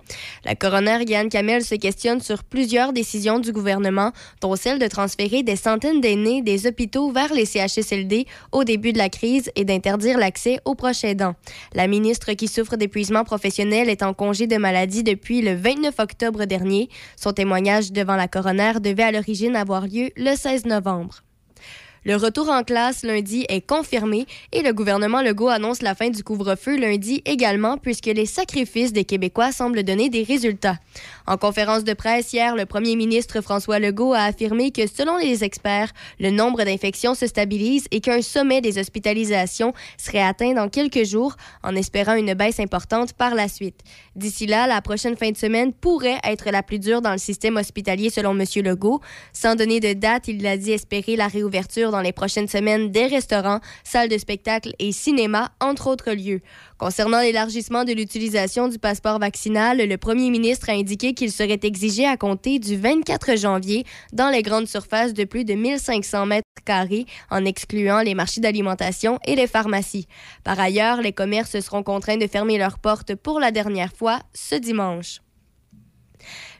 La 0.45 0.55
coroner 0.55 0.99
Yann 1.09 1.29
Kamel 1.29 1.65
se 1.65 1.75
questionne 1.75 2.21
sur 2.21 2.45
plusieurs 2.45 2.93
décisions 2.93 3.41
du 3.41 3.51
gouvernement, 3.51 4.13
dont 4.41 4.55
celle 4.55 4.79
de 4.79 4.87
transférer 4.87 5.43
des 5.43 5.57
centaines 5.57 6.01
d'aînés 6.01 6.41
des 6.43 6.69
hôpitaux 6.69 7.11
vers 7.11 7.33
les 7.35 7.47
CHSLD 7.47 8.27
au 8.53 8.63
début 8.63 8.76
de 8.77 8.99
la 8.99 9.09
crise 9.09 9.51
et 9.57 9.65
d'interdire 9.65 10.19
l'accès 10.19 10.59
aux 10.65 10.75
proches 10.75 11.05
aidants. 11.05 11.35
La 11.75 11.87
ministre 11.87 12.33
qui 12.33 12.49
souffre 12.49 12.77
d'épuisement 12.77 13.25
professionnel 13.25 13.89
est 13.89 14.03
en 14.03 14.15
congé 14.15 14.47
de 14.47 14.57
maladie 14.57 15.03
depuis 15.03 15.43
le 15.43 15.55
29 15.55 15.95
octobre 15.99 16.45
dernier. 16.45 16.89
Son 17.17 17.33
témoignage 17.33 17.93
devant 17.93 18.17
la 18.17 18.29
coroner 18.29 18.81
devait 18.81 19.03
à 19.03 19.13
l'origine 19.13 19.57
avoir 19.57 19.87
lieu 19.87 20.11
le 20.17 20.35
16 20.35 20.67
novembre. 20.67 21.26
Le 22.07 22.15
retour 22.15 22.51
en 22.51 22.63
classe 22.63 23.03
lundi 23.03 23.45
est 23.49 23.67
confirmé 23.67 24.27
et 24.53 24.63
le 24.63 24.73
gouvernement 24.73 25.23
Legault 25.23 25.49
annonce 25.49 25.83
la 25.83 25.97
fin 25.97 26.09
du 26.09 26.23
couvre-feu 26.23 26.77
lundi 26.77 27.21
également 27.25 27.79
puisque 27.79 28.07
les 28.07 28.27
sacrifices 28.27 28.93
des 28.93 29.05
Québécois 29.05 29.51
semblent 29.51 29.83
donner 29.83 30.09
des 30.09 30.23
résultats. 30.23 30.79
En 31.27 31.37
conférence 31.37 31.83
de 31.83 31.95
presse 31.95 32.33
hier, 32.33 32.55
le 32.55 32.65
premier 32.65 32.95
ministre 32.95 33.41
François 33.41 33.81
Legault 33.81 34.15
a 34.15 34.21
affirmé 34.21 34.71
que 34.71 34.87
selon 34.87 35.17
les 35.17 35.43
experts, 35.43 35.91
le 36.21 36.31
nombre 36.31 36.63
d'infections 36.63 37.17
se 37.17 37.27
stabilise 37.27 37.89
et 37.91 38.01
qu'un 38.01 38.23
sommet 38.23 38.61
des 38.61 38.79
hospitalisations 38.79 39.75
serait 39.99 40.23
atteint 40.23 40.53
dans 40.53 40.69
quelques 40.69 41.05
jours 41.05 41.35
en 41.65 41.75
espérant 41.75 42.15
une 42.15 42.35
baisse 42.35 42.61
importante 42.61 43.15
par 43.15 43.35
la 43.35 43.49
suite. 43.49 43.81
D'ici 44.15 44.47
là, 44.47 44.69
la 44.69 44.81
prochaine 44.81 45.17
fin 45.17 45.33
de 45.33 45.37
semaine 45.37 45.73
pourrait 45.73 46.21
être 46.23 46.51
la 46.53 46.63
plus 46.63 46.79
dure 46.79 47.03
dans 47.03 47.11
le 47.11 47.19
système 47.19 47.57
hospitalier 47.57 48.11
selon 48.11 48.39
M. 48.39 48.45
Legault. 48.65 49.01
Sans 49.33 49.57
donner 49.57 49.81
de 49.81 49.93
date, 49.93 50.29
il 50.29 50.47
a 50.47 50.57
dit 50.57 50.71
espérer 50.71 51.17
la 51.17 51.27
réouverture 51.27 51.96
dans 51.97 52.03
les 52.03 52.13
prochaines 52.13 52.47
semaines 52.47 52.91
des 52.91 53.07
restaurants, 53.07 53.61
salles 53.83 54.11
de 54.11 54.19
spectacle 54.19 54.75
et 54.79 54.93
cinémas, 54.93 55.49
entre 55.61 55.87
autres 55.87 56.13
lieux. 56.13 56.43
Concernant 56.77 57.21
l'élargissement 57.21 57.85
de 57.85 57.95
l'utilisation 57.95 58.69
du 58.69 58.79
passeport 58.79 59.19
vaccinal, 59.19 59.79
le 59.79 59.97
premier 59.97 60.29
ministre 60.29 60.69
a 60.69 60.75
indiqué 60.75 61.15
qu'il 61.15 61.33
serait 61.33 61.61
exigé 61.63 62.05
à 62.05 62.19
compter 62.19 62.59
du 62.59 62.77
24 62.77 63.37
janvier 63.39 63.87
dans 64.13 64.29
les 64.29 64.43
grandes 64.43 64.69
surfaces 64.69 65.15
de 65.15 65.25
plus 65.25 65.47
de 65.47 65.55
1500 65.55 66.27
mètres 66.27 66.45
carrés, 66.67 67.07
en 67.31 67.47
excluant 67.47 68.03
les 68.03 68.15
marchés 68.15 68.43
d'alimentation 68.43 69.19
et 69.25 69.37
les 69.37 69.47
pharmacies. 69.47 70.07
Par 70.45 70.61
ailleurs, 70.61 71.01
les 71.01 71.13
commerces 71.13 71.59
seront 71.61 71.83
contraints 71.83 72.19
de 72.19 72.27
fermer 72.27 72.59
leurs 72.59 72.79
portes 72.79 73.15
pour 73.15 73.41
la 73.41 73.53
dernière 73.53 73.95
fois 73.95 74.21
ce 74.35 74.57
dimanche. 74.57 75.21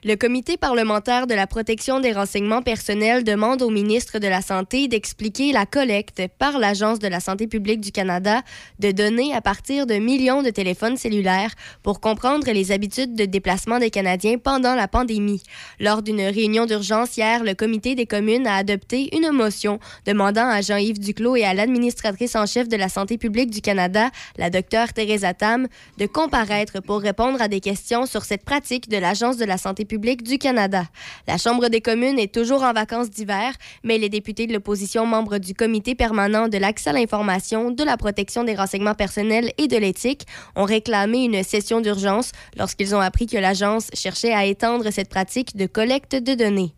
Le 0.03 0.15
comité 0.15 0.57
parlementaire 0.57 1.25
de 1.25 1.33
la 1.33 1.47
protection 1.47 1.99
des 1.99 2.11
renseignements 2.11 2.61
personnels 2.61 3.23
demande 3.23 3.63
au 3.63 3.71
ministre 3.71 4.19
de 4.19 4.27
la 4.27 4.43
Santé 4.43 4.87
d'expliquer 4.87 5.51
la 5.51 5.65
collecte 5.65 6.21
par 6.37 6.59
l'Agence 6.59 6.99
de 6.99 7.07
la 7.07 7.19
santé 7.19 7.47
publique 7.47 7.81
du 7.81 7.91
Canada 7.91 8.43
de 8.77 8.91
données 8.91 9.33
à 9.33 9.41
partir 9.41 9.87
de 9.87 9.95
millions 9.95 10.43
de 10.43 10.51
téléphones 10.51 10.97
cellulaires 10.97 11.55
pour 11.81 11.99
comprendre 11.99 12.51
les 12.51 12.71
habitudes 12.71 13.15
de 13.15 13.25
déplacement 13.25 13.79
des 13.79 13.89
Canadiens 13.89 14.37
pendant 14.37 14.75
la 14.75 14.87
pandémie. 14.87 15.41
Lors 15.79 16.03
d'une 16.03 16.21
réunion 16.21 16.67
d'urgence 16.67 17.17
hier, 17.17 17.43
le 17.43 17.55
comité 17.55 17.95
des 17.95 18.05
communes 18.05 18.45
a 18.45 18.57
adopté 18.57 19.15
une 19.17 19.31
motion 19.31 19.79
demandant 20.05 20.47
à 20.47 20.61
Jean-Yves 20.61 20.99
Duclos 20.99 21.37
et 21.37 21.43
à 21.43 21.55
l'administratrice 21.55 22.35
en 22.35 22.45
chef 22.45 22.67
de 22.67 22.77
la 22.77 22.89
santé 22.89 23.17
publique 23.17 23.49
du 23.49 23.61
Canada, 23.61 24.11
la 24.37 24.51
docteure 24.51 24.93
Teresa 24.93 25.33
Tam, 25.33 25.67
de 25.97 26.05
comparaître 26.05 26.83
pour 26.83 27.01
répondre 27.01 27.41
à 27.41 27.47
des 27.47 27.61
questions 27.61 28.05
sur 28.05 28.25
cette 28.25 28.45
pratique 28.45 28.89
de 28.89 28.97
l'Agence 28.97 29.37
de 29.37 29.45
la 29.45 29.57
santé 29.57 29.86
du 29.87 30.37
Canada. 30.37 30.83
La 31.27 31.37
Chambre 31.37 31.69
des 31.69 31.81
communes 31.81 32.19
est 32.19 32.33
toujours 32.33 32.63
en 32.63 32.73
vacances 32.73 33.09
d'hiver, 33.09 33.53
mais 33.83 33.97
les 33.97 34.09
députés 34.09 34.47
de 34.47 34.53
l'opposition 34.53 35.05
membres 35.05 35.37
du 35.37 35.53
comité 35.53 35.95
permanent 35.95 36.47
de 36.49 36.57
l'accès 36.57 36.89
à 36.89 36.93
l'information, 36.93 37.71
de 37.71 37.83
la 37.83 37.97
protection 37.97 38.43
des 38.43 38.55
renseignements 38.55 38.95
personnels 38.95 39.51
et 39.57 39.67
de 39.67 39.77
l'éthique 39.77 40.27
ont 40.55 40.65
réclamé 40.65 41.23
une 41.23 41.43
session 41.43 41.81
d'urgence 41.81 42.31
lorsqu'ils 42.57 42.95
ont 42.95 42.99
appris 42.99 43.27
que 43.27 43.37
l'agence 43.37 43.89
cherchait 43.93 44.33
à 44.33 44.45
étendre 44.45 44.91
cette 44.91 45.09
pratique 45.09 45.55
de 45.55 45.65
collecte 45.65 46.15
de 46.15 46.33
données. 46.33 46.73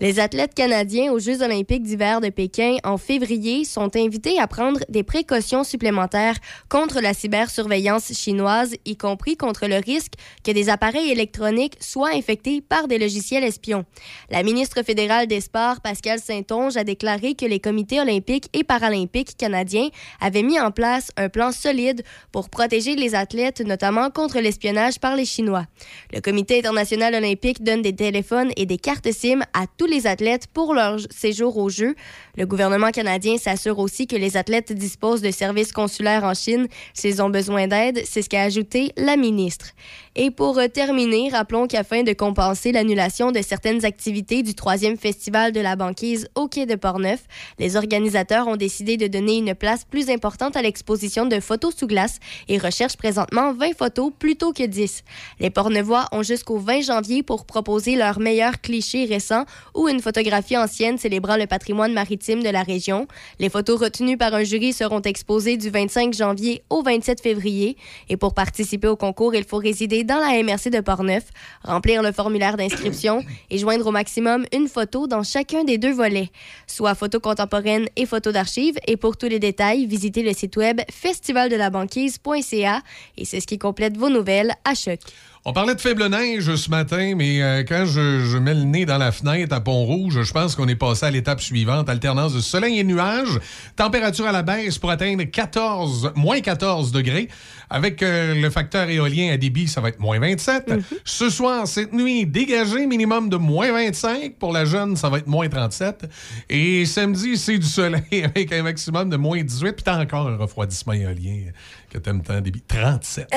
Les 0.00 0.18
athlètes 0.18 0.54
canadiens 0.54 1.12
aux 1.12 1.20
Jeux 1.20 1.42
olympiques 1.42 1.84
d'hiver 1.84 2.20
de 2.20 2.28
Pékin 2.28 2.78
en 2.82 2.98
février 2.98 3.64
sont 3.64 3.94
invités 3.94 4.40
à 4.40 4.48
prendre 4.48 4.80
des 4.88 5.04
précautions 5.04 5.62
supplémentaires 5.62 6.34
contre 6.68 7.00
la 7.00 7.14
cybersurveillance 7.14 8.12
chinoise, 8.12 8.74
y 8.84 8.96
compris 8.96 9.36
contre 9.36 9.68
le 9.68 9.76
risque 9.76 10.14
que 10.42 10.50
des 10.50 10.68
appareils 10.68 11.12
électroniques 11.12 11.76
soient 11.80 12.12
infectés 12.12 12.60
par 12.60 12.88
des 12.88 12.98
logiciels 12.98 13.44
espions. 13.44 13.84
La 14.30 14.42
ministre 14.42 14.82
fédérale 14.82 15.28
des 15.28 15.40
Sports, 15.40 15.80
Pascal 15.80 16.18
Saint-Onge, 16.18 16.76
a 16.76 16.82
déclaré 16.82 17.36
que 17.36 17.46
les 17.46 17.60
comités 17.60 18.00
olympiques 18.00 18.48
et 18.52 18.64
paralympiques 18.64 19.36
canadiens 19.36 19.90
avaient 20.20 20.42
mis 20.42 20.58
en 20.58 20.72
place 20.72 21.12
un 21.16 21.28
plan 21.28 21.52
solide 21.52 22.02
pour 22.32 22.48
protéger 22.48 22.96
les 22.96 23.14
athlètes, 23.14 23.60
notamment 23.60 24.10
contre 24.10 24.40
l'espionnage 24.40 24.98
par 24.98 25.14
les 25.14 25.24
Chinois. 25.24 25.66
Le 26.12 26.20
Comité 26.20 26.58
international 26.58 27.14
olympique 27.14 27.62
donne 27.62 27.82
des 27.82 27.94
téléphones 27.94 28.50
et 28.56 28.66
des 28.66 28.78
cartes 28.78 29.12
SIM 29.12 29.42
à 29.52 29.66
tous 29.78 29.83
tous 29.84 29.90
les 29.90 30.06
athlètes 30.06 30.46
pour 30.46 30.72
leur 30.72 30.98
séjour 31.10 31.58
aux 31.58 31.68
Jeux. 31.68 31.94
Le 32.38 32.46
gouvernement 32.46 32.90
canadien 32.90 33.36
s'assure 33.36 33.78
aussi 33.78 34.06
que 34.06 34.16
les 34.16 34.38
athlètes 34.38 34.72
disposent 34.72 35.20
de 35.20 35.30
services 35.30 35.72
consulaires 35.72 36.24
en 36.24 36.32
Chine 36.32 36.68
s'ils 36.94 37.20
ont 37.20 37.28
besoin 37.28 37.66
d'aide. 37.66 38.00
C'est 38.06 38.22
ce 38.22 38.30
qu'a 38.30 38.42
ajouté 38.42 38.92
la 38.96 39.18
ministre. 39.18 39.72
Et 40.16 40.30
pour 40.30 40.58
euh, 40.58 40.68
terminer, 40.68 41.28
rappelons 41.30 41.66
qu'afin 41.66 42.04
de 42.04 42.12
compenser 42.12 42.70
l'annulation 42.70 43.32
de 43.32 43.42
certaines 43.42 43.84
activités 43.84 44.44
du 44.44 44.54
troisième 44.54 44.96
festival 44.96 45.50
de 45.50 45.58
la 45.58 45.74
banquise 45.74 46.28
au 46.36 46.46
quai 46.46 46.66
de 46.66 46.76
Portneuf, 46.76 47.24
les 47.58 47.74
organisateurs 47.74 48.46
ont 48.46 48.54
décidé 48.54 48.96
de 48.96 49.08
donner 49.08 49.38
une 49.38 49.56
place 49.56 49.84
plus 49.84 50.10
importante 50.10 50.56
à 50.56 50.62
l'exposition 50.62 51.26
de 51.26 51.40
photos 51.40 51.74
sous 51.76 51.88
glace 51.88 52.20
et 52.46 52.58
recherchent 52.58 52.96
présentement 52.96 53.52
20 53.54 53.76
photos 53.76 54.12
plutôt 54.16 54.52
que 54.52 54.62
10. 54.62 55.02
Les 55.40 55.50
Portneuvois 55.50 56.06
ont 56.12 56.22
jusqu'au 56.22 56.58
20 56.58 56.82
janvier 56.82 57.24
pour 57.24 57.44
proposer 57.44 57.96
leur 57.96 58.20
meilleur 58.20 58.60
cliché 58.60 59.06
récent 59.06 59.44
ou 59.74 59.88
une 59.88 60.00
photographie 60.00 60.56
ancienne 60.56 60.96
célébrant 60.96 61.36
le 61.36 61.48
patrimoine 61.48 61.92
maritime 61.92 62.44
de 62.44 62.50
la 62.50 62.62
région. 62.62 63.08
Les 63.40 63.48
photos 63.48 63.80
retenues 63.80 64.16
par 64.16 64.32
un 64.32 64.44
jury 64.44 64.72
seront 64.72 65.02
exposées 65.02 65.56
du 65.56 65.70
25 65.70 66.14
janvier 66.14 66.62
au 66.70 66.84
27 66.84 67.20
février. 67.20 67.76
Et 68.08 68.16
pour 68.16 68.32
participer 68.32 68.86
au 68.86 68.94
concours, 68.94 69.34
il 69.34 69.42
faut 69.42 69.58
résider 69.58 70.03
dans 70.04 70.18
la 70.18 70.42
MRC 70.42 70.70
de 70.70 70.80
Portneuf, 70.80 71.24
remplir 71.62 72.02
le 72.02 72.12
formulaire 72.12 72.56
d'inscription 72.56 73.22
et 73.50 73.58
joindre 73.58 73.86
au 73.86 73.90
maximum 73.90 74.46
une 74.52 74.68
photo 74.68 75.06
dans 75.06 75.22
chacun 75.22 75.64
des 75.64 75.78
deux 75.78 75.92
volets, 75.92 76.30
soit 76.66 76.94
photo 76.94 77.20
contemporaine 77.20 77.86
et 77.96 78.06
photo 78.06 78.32
d'archives. 78.32 78.76
Et 78.86 78.96
pour 78.96 79.16
tous 79.16 79.28
les 79.28 79.38
détails, 79.38 79.86
visitez 79.86 80.22
le 80.22 80.32
site 80.32 80.56
web 80.56 80.80
festivaldelabanquise.ca 80.90 82.82
et 83.16 83.24
c'est 83.24 83.40
ce 83.40 83.46
qui 83.46 83.58
complète 83.58 83.96
vos 83.96 84.08
nouvelles 84.08 84.52
à 84.64 84.74
choc. 84.74 85.00
On 85.46 85.52
parlait 85.52 85.74
de 85.74 85.80
faible 85.80 86.06
neige 86.06 86.56
ce 86.56 86.70
matin, 86.70 87.12
mais 87.16 87.42
euh, 87.42 87.64
quand 87.68 87.84
je, 87.84 88.20
je 88.20 88.38
mets 88.38 88.54
le 88.54 88.62
nez 88.62 88.86
dans 88.86 88.96
la 88.96 89.12
fenêtre 89.12 89.54
à 89.54 89.60
Pont-Rouge, 89.60 90.22
je 90.22 90.32
pense 90.32 90.56
qu'on 90.56 90.66
est 90.68 90.74
passé 90.74 91.04
à 91.04 91.10
l'étape 91.10 91.42
suivante. 91.42 91.90
Alternance 91.90 92.32
de 92.32 92.40
soleil 92.40 92.78
et 92.78 92.84
nuages. 92.84 93.38
Température 93.76 94.26
à 94.26 94.32
la 94.32 94.42
baisse 94.42 94.78
pour 94.78 94.90
atteindre 94.90 95.22
14, 95.24 96.12
moins 96.16 96.40
14 96.40 96.92
degrés. 96.92 97.28
Avec 97.68 98.02
euh, 98.02 98.40
le 98.40 98.48
facteur 98.48 98.88
éolien 98.88 99.34
à 99.34 99.36
débit, 99.36 99.68
ça 99.68 99.82
va 99.82 99.90
être 99.90 100.00
moins 100.00 100.18
27. 100.18 100.72
Ce 101.04 101.28
soir, 101.28 101.66
cette 101.66 101.92
nuit, 101.92 102.24
dégagé 102.24 102.86
minimum 102.86 103.28
de 103.28 103.36
moins 103.36 103.70
25. 103.70 104.36
Pour 104.38 104.50
la 104.50 104.64
jeune, 104.64 104.96
ça 104.96 105.10
va 105.10 105.18
être 105.18 105.26
moins 105.26 105.50
37. 105.50 106.06
Et 106.48 106.86
samedi, 106.86 107.36
c'est 107.36 107.58
du 107.58 107.66
soleil 107.66 108.02
avec 108.24 108.50
un 108.50 108.62
maximum 108.62 109.10
de 109.10 109.18
moins 109.18 109.42
18. 109.42 109.72
Puis 109.72 109.82
t'as 109.84 110.00
encore 110.00 110.26
un 110.26 110.38
refroidissement 110.38 110.94
éolien 110.94 111.50
que 111.94 111.98
t'aimes 112.00 112.22
tant 112.22 112.40
débit. 112.40 112.60
37. 112.62 113.28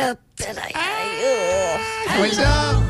Oui, 2.19 2.33
ça. 2.33 2.81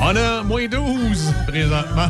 On 0.00 0.16
a 0.16 0.42
moins 0.42 0.66
12 0.66 1.34
présentement. 1.46 2.08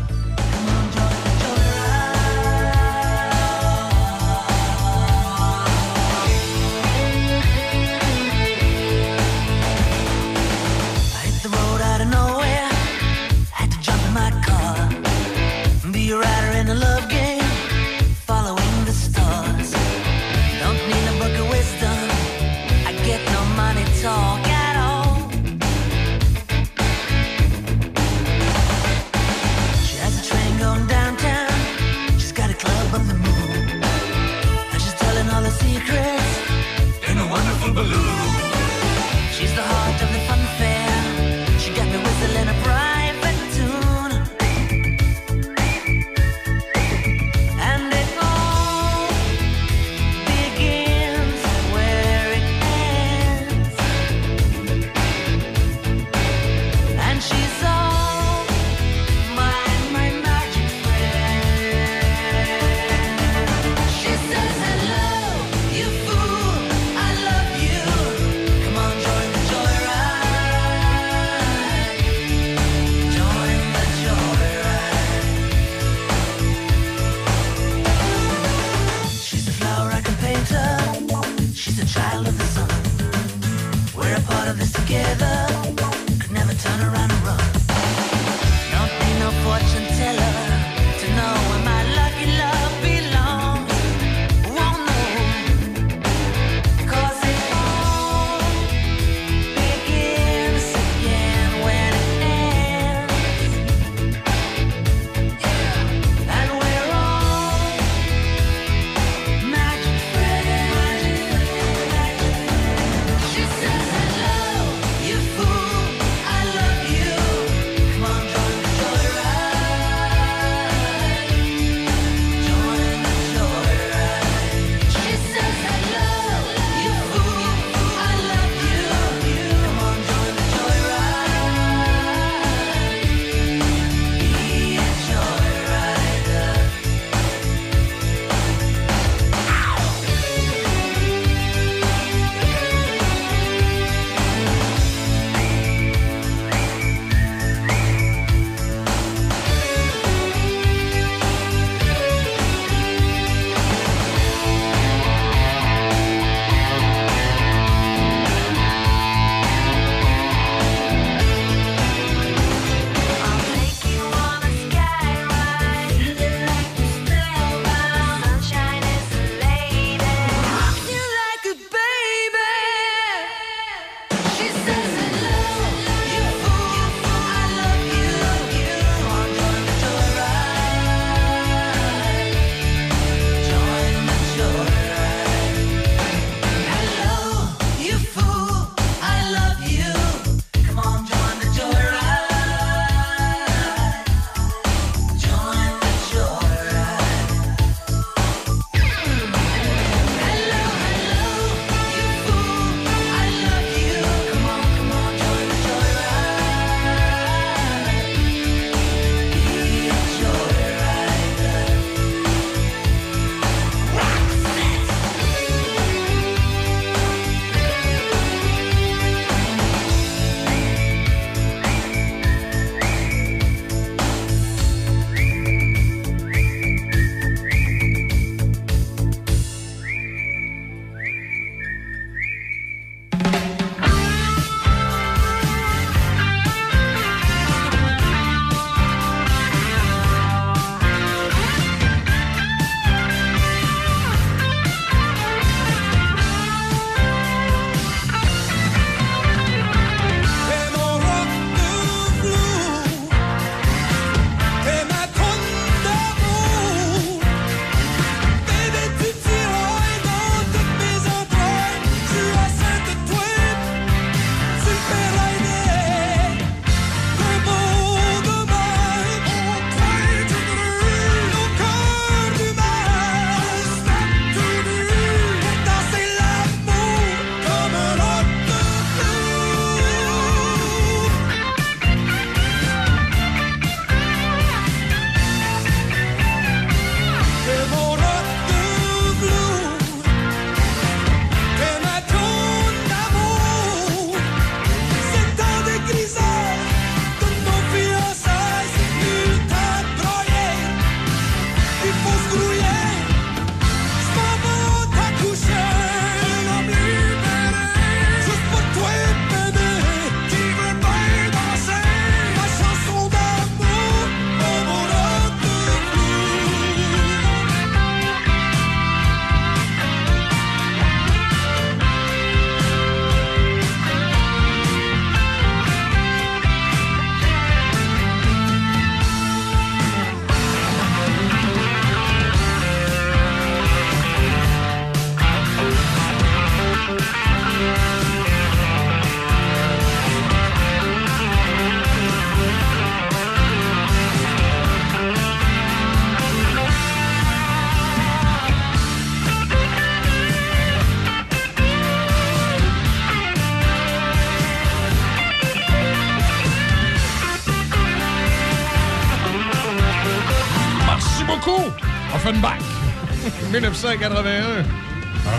1981. 363.83 364.65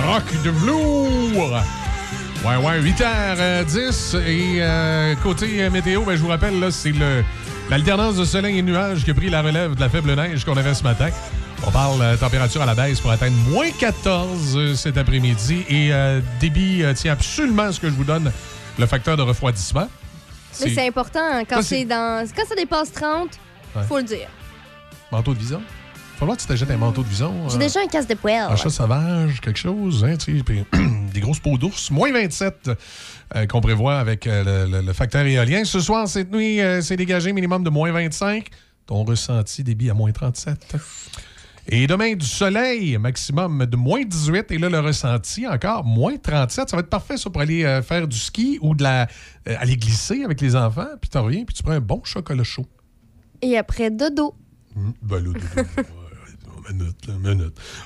Rock 0.06 0.24
de 0.44 0.50
velours. 0.50 1.62
Ouais, 2.46 2.56
ouais, 2.58 2.82
8h10. 2.82 4.18
Et 4.28 4.58
euh, 4.62 5.16
côté 5.24 5.64
euh, 5.64 5.70
météo, 5.70 6.02
ben, 6.04 6.18
je 6.18 6.22
vous 6.22 6.28
rappelle, 6.28 6.60
là, 6.60 6.70
c'est 6.70 6.92
le- 6.92 7.24
l'alternance 7.70 8.18
de 8.18 8.26
soleil 8.26 8.60
et 8.60 8.62
nuages 8.62 9.06
qui 9.06 9.12
a 9.12 9.14
pris 9.14 9.30
la 9.30 9.42
relève 9.42 9.76
de 9.76 9.80
la 9.80 9.88
faible 9.88 10.14
neige 10.16 10.44
qu'on 10.44 10.58
avait 10.58 10.74
ce 10.74 10.84
matin. 10.84 11.08
On 11.66 11.72
parle 11.72 12.02
euh, 12.02 12.18
température 12.18 12.62
à 12.62 12.66
la 12.66 12.76
baisse 12.76 13.00
pour 13.00 13.12
atteindre 13.12 13.38
moins 13.50 13.72
14 13.72 14.58
euh, 14.58 14.76
cet 14.76 14.98
après-midi. 14.98 15.64
Et 15.70 15.94
euh, 15.94 16.20
débit 16.42 16.84
euh, 16.84 16.94
tient 16.94 17.14
absolument 17.14 17.64
à 17.64 17.72
ce 17.72 17.80
que 17.80 17.88
je 17.88 17.94
vous 17.94 18.04
donne 18.04 18.30
le 18.78 18.86
facteur 18.86 19.16
de 19.16 19.22
refroidissement. 19.22 19.88
Mais 20.62 20.70
c'est 20.74 20.86
important 20.86 21.22
hein, 21.24 21.44
quand 21.50 21.62
Ça, 21.62 21.76
dans 21.86 22.28
quand 22.36 22.46
ça 22.46 22.56
dépasse 22.56 22.92
30, 22.92 23.30
Ouais. 23.76 23.82
faut 23.88 23.98
le 23.98 24.04
dire. 24.04 24.28
manteau 25.12 25.34
de 25.34 25.40
vison. 25.40 25.62
Faut 26.24 26.28
voir 26.28 26.38
que 26.38 26.42
tu 26.44 26.48
t'achètes 26.48 26.72
un 26.72 26.78
manteau 26.78 27.04
de 27.04 27.10
vison. 27.10 27.50
J'ai 27.50 27.56
euh, 27.58 27.60
déjà 27.60 27.82
un 27.82 27.88
casse 27.88 28.08
de 28.08 28.14
poêle. 28.14 28.48
Un 28.50 28.56
chat 28.56 28.70
sauvage, 28.70 29.42
quelque 29.42 29.60
chose, 29.60 30.06
hein, 30.06 30.16
tu 30.16 30.38
sais, 30.38 30.42
puis 30.44 30.64
des 31.14 31.20
grosses 31.20 31.42
peaux 31.42 31.58
d'ours. 31.58 31.92
Moins 31.92 32.14
27 32.14 32.70
euh, 33.36 33.46
qu'on 33.46 33.60
prévoit 33.60 34.00
avec 34.00 34.26
euh, 34.26 34.66
le, 34.66 34.72
le- 34.78 34.86
le 34.86 34.94
facteur 34.94 35.26
éolien. 35.26 35.66
Ce 35.66 35.82
soir, 35.82 36.08
cette 36.08 36.32
nuit, 36.32 36.60
c'est 36.82 36.96
dégagé 36.96 37.34
minimum 37.34 37.62
de 37.62 37.70
moins 37.70 37.92
25. 37.92 38.48
Ton 38.86 39.04
ressenti 39.04 39.66
débit 39.66 39.90
à 39.90 39.94
moins 39.94 40.14
37. 40.14 40.78
Et 41.68 41.88
demain, 41.88 42.14
du 42.16 42.26
soleil, 42.26 42.98
maximum 42.98 43.66
de 43.66 43.76
moins 43.76 44.04
18. 44.06 44.50
Et 44.52 44.58
là, 44.60 44.70
le 44.70 44.80
ressenti, 44.80 45.46
encore 45.46 45.84
moins 45.84 46.16
37. 46.16 46.70
Ça 46.70 46.78
va 46.78 46.84
être 46.84 46.90
parfait, 46.90 47.18
ça, 47.18 47.30
pour 47.30 47.42
aller 47.42 47.66
euh, 47.66 47.82
faire 47.82 48.08
du 48.08 48.18
ski 48.18 48.60
ou 48.62 48.76
de 48.76 48.84
la, 48.84 49.08
euh, 49.50 49.56
aller 49.60 49.76
glisser 49.76 50.24
avec 50.24 50.40
les 50.40 50.56
enfants. 50.56 50.88
Puis 51.02 51.10
tu 51.10 51.18
reviens, 51.18 51.44
puis 51.44 51.54
tu 51.54 51.64
prends 51.64 51.74
un 51.74 51.82
bon 51.82 52.02
chocolat 52.06 52.46
chaud. 52.46 52.66
Et 53.42 53.58
après, 53.58 53.92
dodo. 53.92 54.36
Hum, 54.78 54.94
ben 55.02 55.20
là, 55.22 55.30
ouais, 55.30 55.64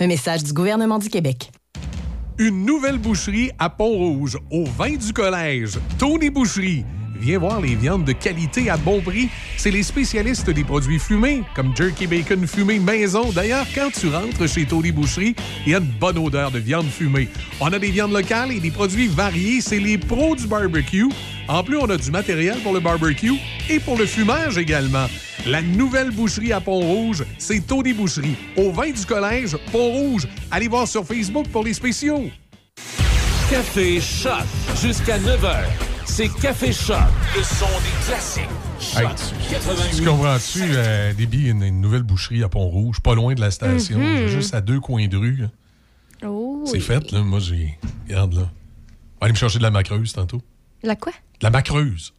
Un 0.00 0.06
message 0.06 0.44
du 0.44 0.52
gouvernement 0.52 0.98
du 0.98 1.08
Québec. 1.08 1.50
Une 2.42 2.64
nouvelle 2.66 2.98
boucherie 2.98 3.52
à 3.56 3.70
Pont-Rouge, 3.70 4.36
au 4.50 4.64
vin 4.64 4.96
du 4.96 5.12
collège. 5.12 5.78
Tony 5.96 6.28
Boucherie. 6.28 6.84
Viens 7.20 7.38
voir 7.38 7.60
les 7.60 7.76
viandes 7.76 8.04
de 8.04 8.10
qualité 8.10 8.68
à 8.68 8.76
bon 8.76 9.00
prix. 9.00 9.28
C'est 9.56 9.70
les 9.70 9.84
spécialistes 9.84 10.50
des 10.50 10.64
produits 10.64 10.98
fumés, 10.98 11.44
comme 11.54 11.72
jerky 11.76 12.08
bacon 12.08 12.44
fumé 12.48 12.80
maison. 12.80 13.30
D'ailleurs, 13.30 13.64
quand 13.72 13.90
tu 13.92 14.08
rentres 14.08 14.48
chez 14.52 14.66
Tony 14.66 14.90
Boucherie, 14.90 15.36
il 15.64 15.70
y 15.70 15.74
a 15.76 15.78
une 15.78 15.84
bonne 15.84 16.18
odeur 16.18 16.50
de 16.50 16.58
viande 16.58 16.88
fumée. 16.88 17.28
On 17.60 17.72
a 17.72 17.78
des 17.78 17.92
viandes 17.92 18.12
locales 18.12 18.50
et 18.50 18.58
des 18.58 18.72
produits 18.72 19.06
variés. 19.06 19.60
C'est 19.60 19.78
les 19.78 19.96
pros 19.96 20.34
du 20.34 20.48
barbecue. 20.48 21.10
En 21.46 21.62
plus, 21.62 21.76
on 21.76 21.88
a 21.90 21.96
du 21.96 22.10
matériel 22.10 22.58
pour 22.64 22.72
le 22.72 22.80
barbecue 22.80 23.38
et 23.70 23.78
pour 23.78 23.96
le 23.96 24.04
fumage 24.06 24.58
également. 24.58 25.06
La 25.46 25.60
nouvelle 25.60 26.10
boucherie 26.12 26.52
à 26.52 26.60
Pont-Rouge, 26.60 27.24
c'est 27.38 27.66
Tony 27.66 27.92
Boucherie. 27.92 28.36
Au 28.56 28.70
vin 28.70 28.90
du 28.92 29.04
collège, 29.04 29.56
Pont-Rouge. 29.72 30.28
Allez 30.50 30.68
voir 30.68 30.86
sur 30.86 31.04
Facebook 31.04 31.48
pour 31.48 31.64
les 31.64 31.74
spéciaux. 31.74 32.30
Café 33.50 34.00
Choc. 34.00 34.44
Jusqu'à 34.80 35.18
9h. 35.18 35.64
C'est 36.04 36.28
Café 36.28 36.72
Choc. 36.72 36.96
Le 37.36 37.42
son 37.42 37.66
des 37.66 38.06
classiques. 38.06 38.44
Hey, 38.96 39.06
tu- 39.16 39.54
88. 39.54 39.96
Tu 39.96 40.04
comprends-tu, 40.04 40.60
euh, 40.62 41.12
Déby, 41.14 41.48
une, 41.48 41.62
une 41.62 41.80
nouvelle 41.80 42.02
boucherie 42.02 42.42
à 42.44 42.48
Pont-Rouge, 42.48 43.00
pas 43.00 43.14
loin 43.14 43.34
de 43.34 43.40
la 43.40 43.50
station, 43.50 43.98
Mhm. 43.98 44.28
juste 44.28 44.54
à 44.54 44.60
deux 44.60 44.80
coins 44.80 45.06
de 45.08 45.16
rue. 45.16 45.42
Oh. 46.24 46.62
C'est 46.66 46.74
oui. 46.74 46.80
fait, 46.80 47.10
là. 47.10 47.22
Moi, 47.22 47.40
j'ai. 47.40 47.78
Regarde, 48.08 48.34
là. 48.34 48.40
On 48.42 48.44
va 48.44 49.24
aller 49.26 49.32
me 49.32 49.38
chercher 49.38 49.58
de 49.58 49.62
la 49.64 49.70
macreuse 49.72 50.12
tantôt. 50.12 50.40
La 50.84 50.94
quoi? 50.96 51.12
De 51.12 51.44
la 51.46 51.50
macreuse. 51.50 52.14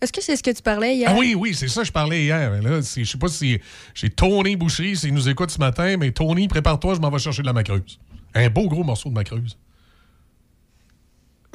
Est-ce 0.00 0.12
que 0.12 0.20
c'est 0.22 0.36
ce 0.36 0.42
que 0.42 0.50
tu 0.50 0.62
parlais 0.62 0.94
hier? 0.96 1.10
Ah 1.12 1.16
oui, 1.18 1.34
oui, 1.34 1.54
c'est 1.54 1.66
ça 1.68 1.80
que 1.80 1.86
je 1.88 1.92
parlais 1.92 2.22
hier. 2.24 2.50
Mais 2.52 2.60
Là, 2.60 2.80
je 2.80 3.02
sais 3.04 3.18
pas 3.18 3.28
si 3.28 3.58
j'ai 3.94 4.10
Tony 4.10 4.54
Boucherie, 4.56 4.96
s'il 4.96 5.12
nous 5.12 5.28
écoute 5.28 5.50
ce 5.50 5.58
matin, 5.58 5.96
mais 5.96 6.12
Tony, 6.12 6.46
prépare-toi, 6.46 6.94
je 6.94 7.00
m'en 7.00 7.10
vais 7.10 7.18
chercher 7.18 7.42
de 7.42 7.46
la 7.48 7.52
macreuse. 7.52 7.98
Un 8.34 8.48
beau 8.48 8.68
gros 8.68 8.84
morceau 8.84 9.08
de 9.08 9.14
macreuse. 9.14 9.58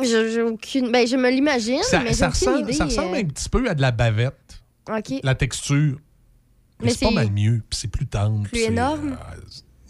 Je- 0.02 0.32
J'ai 0.34 0.42
aucune. 0.42 0.92
Ben, 0.92 1.08
je 1.08 1.16
me 1.16 1.30
l'imagine, 1.30 1.82
Ça, 1.84 2.02
mais 2.02 2.14
ça 2.14 2.28
aucune 2.30 2.40
ressemble, 2.40 2.60
idée. 2.64 2.74
ça 2.74 2.86
ressemble 2.86 3.16
euh, 3.16 3.20
un 3.20 3.24
petit 3.26 3.48
peu 3.48 3.70
à 3.70 3.76
de 3.76 3.82
la 3.82 3.92
bavette, 3.92 4.64
OK. 4.90 5.14
la 5.24 5.36
texture. 5.36 5.98
Mais, 6.80 6.88
Mais 6.88 6.94
c'est 6.94 7.06
pas 7.06 7.12
mal 7.12 7.32
mieux, 7.32 7.62
puis 7.70 7.80
c'est 7.80 7.88
plus 7.88 8.08
tendre. 8.08 8.44
Plus 8.50 8.60
c'est, 8.60 8.66
énorme? 8.68 9.12
euh, 9.14 9.36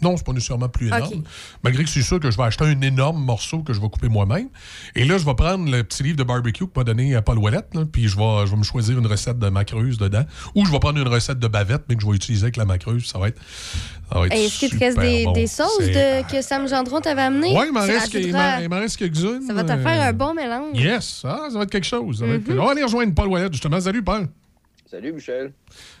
non, 0.04 0.16
c'est 0.16 0.24
pas 0.26 0.32
nécessairement 0.32 0.68
plus 0.68 0.88
énorme. 0.88 1.22
Malgré 1.62 1.82
que 1.84 1.90
c'est 1.90 2.02
sûr 2.02 2.20
que 2.20 2.30
je 2.30 2.36
vais 2.36 2.42
acheter 2.44 2.64
un 2.64 2.80
énorme 2.82 3.22
morceau 3.24 3.60
que 3.62 3.72
je 3.72 3.80
vais 3.80 3.88
couper 3.88 4.08
moi-même. 4.08 4.48
Et 4.94 5.04
là, 5.04 5.18
je 5.18 5.24
vais 5.24 5.34
prendre 5.34 5.70
le 5.70 5.82
petit 5.82 6.02
livre 6.02 6.16
de 6.16 6.22
barbecue 6.24 6.66
que 6.66 6.72
m'a 6.76 6.84
donné 6.84 7.16
euh, 7.16 7.20
Paul 7.22 7.38
Ouellette, 7.38 7.70
puis 7.90 8.06
je 8.08 8.16
vais, 8.16 8.46
je 8.46 8.50
vais 8.52 8.56
me 8.58 8.62
choisir 8.62 8.98
une 8.98 9.06
recette 9.06 9.38
de 9.38 9.48
macreuse 9.48 9.98
dedans. 9.98 10.24
Ou 10.54 10.64
je 10.66 10.70
vais 10.70 10.78
prendre 10.78 10.98
une 11.00 11.08
recette 11.08 11.38
de 11.38 11.48
bavette, 11.48 11.82
mais 11.88 11.96
que 11.96 12.02
je 12.02 12.06
vais 12.06 12.14
utiliser 12.14 12.44
avec 12.44 12.56
la 12.56 12.64
macreuse. 12.64 13.06
Ça 13.06 13.18
va 13.18 13.28
être. 13.28 13.40
Est-ce 14.30 14.58
qu'il 14.60 14.70
te 14.70 14.78
reste 14.78 14.98
des, 15.00 15.24
bon. 15.24 15.32
des 15.32 15.46
sauces 15.46 15.78
de, 15.78 16.30
que 16.30 16.42
Sam 16.42 16.68
Gendron 16.68 17.00
t'avait 17.00 17.22
amenées? 17.22 17.56
Ouais, 17.56 17.66
il 17.68 17.72
m'en 17.72 17.80
reste, 17.80 18.96
quelques-unes. 18.96 19.42
Ça 19.46 19.54
va 19.54 19.64
te 19.64 19.76
faire 19.76 20.00
euh, 20.02 20.08
un 20.10 20.12
bon 20.12 20.34
mélange. 20.34 20.74
Yes, 20.78 21.22
ah, 21.24 21.48
ça 21.50 21.56
va 21.58 21.64
être 21.64 21.70
quelque 21.70 21.86
chose. 21.86 22.18
ça 22.18 22.26
va 22.26 22.34
être- 22.34 22.46
Mhm. 22.48 22.60
On 22.60 22.64
va 22.66 22.72
aller 22.72 22.82
rejoindre 22.84 23.14
Paul 23.14 23.28
Ouellette, 23.28 23.52
justement. 23.52 23.80
Salut, 23.80 24.02
Paul. 24.02 24.28
Salut, 24.90 25.12
Michel. 25.12 25.52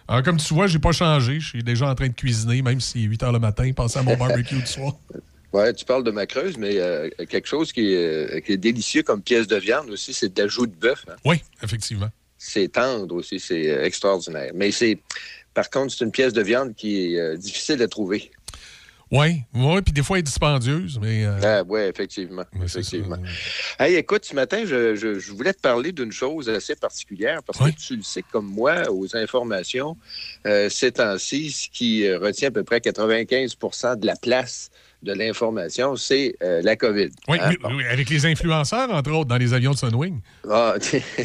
Alors, 0.06 0.22
comme 0.22 0.36
tu 0.36 0.52
vois, 0.54 0.66
j'ai 0.66 0.78
pas 0.78 0.92
changé. 0.92 1.40
Je 1.40 1.48
suis 1.48 1.62
déjà 1.62 1.88
en 1.88 1.94
train 1.94 2.08
de 2.08 2.12
cuisiner, 2.14 2.62
même 2.62 2.80
si 2.80 3.02
8 3.02 3.22
h 3.22 3.32
le 3.32 3.38
matin, 3.38 3.70
penser 3.72 3.98
à 3.98 4.02
mon 4.02 4.16
barbecue 4.16 4.56
du 4.56 4.66
soir. 4.66 4.94
Ouais, 5.52 5.72
tu 5.72 5.84
parles 5.84 6.02
de 6.02 6.10
ma 6.10 6.26
creuse, 6.26 6.58
mais 6.58 6.78
euh, 6.78 7.08
quelque 7.28 7.46
chose 7.46 7.72
qui 7.72 7.92
est, 7.92 8.34
euh, 8.34 8.40
qui 8.40 8.50
est 8.50 8.56
délicieux 8.56 9.04
comme 9.04 9.22
pièce 9.22 9.46
de 9.46 9.54
viande 9.54 9.88
aussi, 9.88 10.12
c'est 10.12 10.34
de 10.34 10.42
l'ajout 10.42 10.66
de 10.66 10.74
bœuf. 10.74 11.04
hein. 11.08 11.14
Oui, 11.24 11.36
effectivement. 11.62 12.08
C'est 12.36 12.66
tendre 12.72 13.14
aussi, 13.14 13.38
c'est 13.38 13.70
euh, 13.70 13.84
extraordinaire. 13.84 14.50
Mais 14.52 14.72
c'est, 14.72 14.98
par 15.54 15.70
contre, 15.70 15.94
c'est 15.94 16.04
une 16.04 16.10
pièce 16.10 16.32
de 16.32 16.42
viande 16.42 16.74
qui 16.74 17.14
est 17.14 17.20
euh, 17.20 17.36
difficile 17.36 17.80
à 17.82 17.86
trouver. 17.86 18.32
Oui, 19.10 19.42
oui, 19.54 19.82
puis 19.82 19.92
des 19.92 20.02
fois, 20.02 20.16
elle 20.16 20.20
est 20.20 20.22
dispendieuse, 20.24 20.98
mais. 21.00 21.24
euh, 21.24 21.38
Ah, 21.42 21.62
oui, 21.68 21.80
effectivement. 21.82 22.44
effectivement. 22.62 23.16
Hey, 23.78 23.94
écoute, 23.96 24.24
ce 24.24 24.34
matin, 24.34 24.64
je, 24.66 24.96
je- 24.96 25.18
je 25.18 25.32
voulais 25.32 25.52
te 25.52 25.60
parler 25.60 25.92
d'une 25.92 26.10
chose 26.10 26.48
assez 26.48 26.74
particulière 26.74 27.42
parce 27.42 27.58
que 27.58 27.76
tu 27.76 27.96
le 27.96 28.02
sais 28.02 28.22
comme 28.22 28.46
moi, 28.46 28.90
aux 28.90 29.14
informations, 29.16 29.96
euh, 30.46 30.68
ces 30.68 30.92
temps-ci, 30.92 31.50
ce 31.52 31.68
qui 31.68 32.06
euh, 32.06 32.18
retient 32.18 32.48
à 32.48 32.52
peu 32.52 32.64
près 32.64 32.78
95% 32.80 33.96
de 33.96 34.06
la 34.06 34.16
place 34.16 34.70
de 35.04 35.12
l'information, 35.12 35.94
c'est 35.96 36.34
euh, 36.42 36.60
la 36.62 36.74
COVID. 36.76 37.10
oui, 37.28 37.38
Hein? 37.40 37.50
oui, 37.64 37.74
oui, 37.76 37.84
avec 37.84 38.10
les 38.10 38.26
influenceurs, 38.26 38.90
entre 38.90 39.12
autres, 39.12 39.28
dans 39.28 39.36
les 39.36 39.52
avions 39.54 39.72
de 39.72 39.76
Sunwing. 39.76 40.20
Ah, 40.50 40.74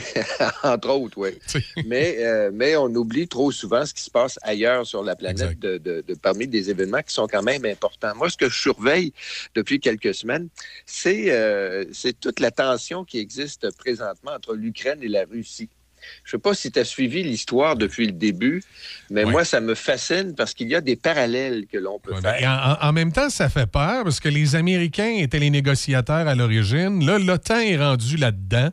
entre 0.64 0.90
autres, 0.90 1.18
oui. 1.18 1.30
mais, 1.86 2.18
euh, 2.20 2.52
mais 2.54 2.76
on 2.76 2.88
oublie 2.96 3.28
trop 3.28 3.52
souvent 3.52 3.86
ce 3.86 3.94
qui 3.94 4.04
se 4.04 4.12
passe 4.12 4.38
ailleurs 4.44 4.86
sur 4.86 5.04
la 5.04 5.16
planète 5.16 5.58
de, 5.60 5.78
de- 5.78 6.04
de- 6.08 6.14
parmi 6.16 6.48
des 6.48 6.70
événements 6.70 7.02
qui 7.02 7.14
sont 7.14 7.28
quand 7.28 7.44
même 7.44 7.66
importants. 7.66 8.14
Moi, 8.16 8.30
ce 8.30 8.38
que 8.38 8.50
je 8.50 8.60
surveille 8.60 9.14
depuis 9.56 9.80
quelques 9.80 10.14
semaines, 10.14 10.50
c'est 10.86 11.32
euh, 11.32 11.86
c'est 11.92 12.20
toute 12.20 12.40
la 12.40 12.52
tension 12.52 13.04
qui 13.06 13.20
existe 13.20 13.76
présentement 13.78 14.32
entre 14.36 14.54
l'Ukraine 14.56 15.00
et 15.02 15.08
la 15.08 15.24
Russie. 15.26 15.70
Je 16.24 16.36
ne 16.36 16.40
sais 16.40 16.42
pas 16.42 16.54
si 16.54 16.72
tu 16.72 16.80
as 16.80 16.86
suivi 16.86 17.24
l'histoire 17.24 17.76
depuis 17.76 18.06
le 18.06 18.12
début, 18.14 18.62
mais 19.10 19.26
moi, 19.26 19.44
ça 19.46 19.60
me 19.62 19.76
fascine 19.76 20.36
parce 20.36 20.54
qu'il 20.54 20.68
y 20.70 20.76
a 20.76 20.82
des 20.82 20.96
parallèles 20.96 21.66
que 21.72 21.78
l'on 21.78 22.00
peut 22.00 22.14
faire. 22.22 22.22
ben, 22.22 22.78
en, 22.82 22.88
en 22.90 22.94
même 22.94 23.12
temps, 23.12 23.30
ça 23.30 23.50
fait 23.50 23.66
peur 23.70 24.04
parce 24.04 24.20
que 24.20 24.30
les 24.30 24.56
Américains 24.56 25.16
étaient 25.18 25.40
les 25.40 25.50
négociateurs 25.50 26.28
à 26.28 26.36
l'origine. 26.36 27.06
Là, 27.06 27.18
l'OTAN 27.20 27.60
est 27.60 27.78
rendu 27.78 28.18
là-dedans. 28.18 28.70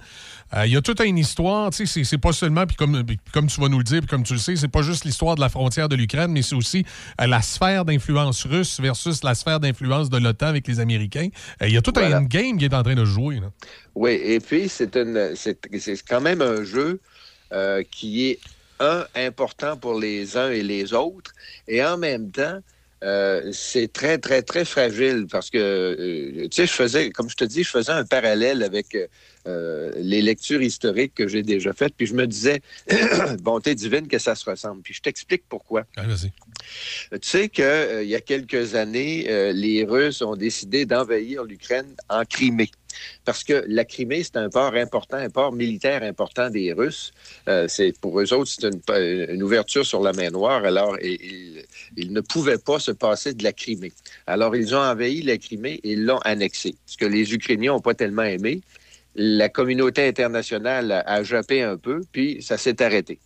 Euh, 0.55 0.65
Il 0.67 0.73
y 0.73 0.77
a 0.77 0.81
toute 0.81 1.01
une 1.01 1.19
histoire, 1.19 1.71
tu 1.71 1.87
sais, 1.87 2.05
c'est- 2.05 2.19
pas 2.19 2.33
seulement, 2.33 2.67
puis 2.67 2.77
comme, 2.77 3.05
comme 3.33 3.47
tu 3.49 3.61
vas 3.61 3.69
nous 3.69 3.79
le 3.79 3.85
dire, 3.85 3.99
puis 4.01 4.07
comme 4.09 4.23
tu 4.23 4.33
le 4.35 4.39
sais, 4.39 4.55
c'est 4.55 4.69
pas 4.69 4.83
juste 4.83 5.05
l'histoire 5.05 5.35
de 5.35 5.41
la 5.41 5.49
frontière 5.49 5.89
de 5.89 5.97
l'Ukraine, 5.97 6.31
mais 6.31 6.43
c'est 6.43 6.55
aussi 6.55 6.85
euh, 7.21 7.27
la 7.27 7.43
sphère 7.43 7.85
d'influence 7.85 8.45
russe 8.47 8.81
versus 8.81 9.25
la 9.25 9.35
sphère 9.35 9.59
d'influence 9.59 10.09
de 10.09 10.19
l'OTAN 10.19 10.47
avec 10.47 10.69
les 10.69 10.79
Américains. 10.79 11.29
Euh, 11.63 11.67
Il 11.69 11.75
y 11.75 11.77
a 11.77 11.83
tout 11.83 11.93
Voilà. 11.95 12.19
un 12.19 12.23
game 12.23 12.59
qui 12.59 12.65
est 12.65 12.75
en 12.75 12.83
train 12.85 12.95
de 12.95 13.05
jouer. 13.05 13.37
là. 13.41 13.51
Oui, 13.97 14.13
et 14.23 14.39
puis 14.41 14.71
une 14.95 15.35
c'est 15.35 16.03
quand 16.09 16.21
même 16.21 16.43
un 16.43 16.63
jeu 16.63 17.01
euh, 17.53 17.83
qui 17.91 18.29
est 18.31 18.41
un 18.81 19.07
important 19.15 19.77
pour 19.77 19.99
les 19.99 20.37
uns 20.37 20.51
et 20.51 20.63
les 20.63 20.93
autres, 20.93 21.33
et 21.67 21.85
en 21.85 21.97
même 21.97 22.31
temps 22.31 22.61
euh, 23.05 23.51
c'est 23.53 23.93
très, 23.93 24.17
très, 24.17 24.43
très 24.43 24.65
fragile 24.65 25.27
parce 25.31 25.51
que, 25.51 25.59
euh, 25.59 26.49
tu 26.49 26.49
sais, 26.51 26.67
je 26.67 26.73
faisais, 26.73 27.11
comme 27.11 27.29
je 27.29 27.37
te 27.37 27.45
dis, 27.45 27.63
je 27.63 27.69
faisais 27.69 27.93
un 27.93 28.05
parallèle 28.05 28.63
avec 28.63 28.97
euh, 29.47 29.93
les 29.97 30.23
lectures 30.23 30.63
historiques 30.63 31.13
que 31.15 31.29
j'ai 31.29 31.43
déjà 31.43 31.75
faites, 31.75 31.95
puis 31.95 32.07
je 32.07 32.15
me 32.15 32.27
disais, 32.27 32.63
bonté 33.43 33.75
divine, 33.75 34.09
que 34.09 34.19
ça 34.19 34.35
se 34.35 34.49
ressemble. 34.49 34.81
Puis 34.81 34.95
je 34.95 35.03
t'explique 35.03 35.45
pourquoi. 35.49 35.85
Ah, 35.97 36.05
vas-y. 36.05 36.33
Tu 37.21 37.29
sais 37.29 37.49
qu'il 37.51 38.07
y 38.09 38.15
a 38.15 38.21
quelques 38.21 38.75
années, 38.75 39.53
les 39.53 39.85
Russes 39.85 40.23
ont 40.23 40.35
décidé 40.35 40.87
d'envahir 40.87 41.45
l'Ukraine 41.45 41.95
en 42.09 42.25
Crimée. 42.25 42.71
Parce 43.25 43.45
que 43.45 43.65
la 43.69 43.85
Crimée, 43.85 44.23
c'est 44.23 44.37
un 44.37 44.49
port 44.49 44.75
important, 44.75 45.17
un 45.17 45.31
port 45.31 45.53
militaire 45.53 46.03
important 46.03 46.51
des 46.51 46.73
Russes. 46.73 47.13
Euh, 47.49 47.67
c'est 47.69 47.99
pour 48.01 48.21
eux 48.21 48.33
autres, 48.33 48.51
c'est 48.51 48.67
une, 48.67 49.35
une 49.35 49.43
ouverture 49.43 49.85
sur 49.85 50.03
la 50.03 50.13
mer 50.13 50.33
Noire. 50.33 50.65
Alors, 50.65 50.99
ils, 51.01 51.65
ne 51.97 52.21
pouvaient 52.21 52.59
pas 52.59 52.79
se 52.79 52.91
passer 52.91 53.35
de 53.35 53.43
la 53.43 53.53
Crimée. 53.53 53.93
Alors, 54.27 54.57
ils 54.57 54.75
ont 54.75 54.81
envahi 54.81 55.23
la 55.23 55.39
Crimée 55.39 55.81
et 55.85 55.97
l'ont 55.97 56.19
annexée. 56.19 56.75
Ce 56.87 56.97
que 56.97 57.07
les 57.07 57.35
Ukrainiens 57.35 57.73
n'ont 57.73 57.81
pas 57.81 57.95
tellement 57.95 58.23
aimé. 58.23 58.61
La 59.15 59.49
communauté 59.49 60.07
internationale 60.07 61.03
a 61.07 61.23
jappé 61.23 61.63
un 61.63 61.77
peu, 61.77 62.03
puis 62.13 62.43
ça 62.43 62.59
s'est 62.59 62.83
arrêté. 62.83 63.19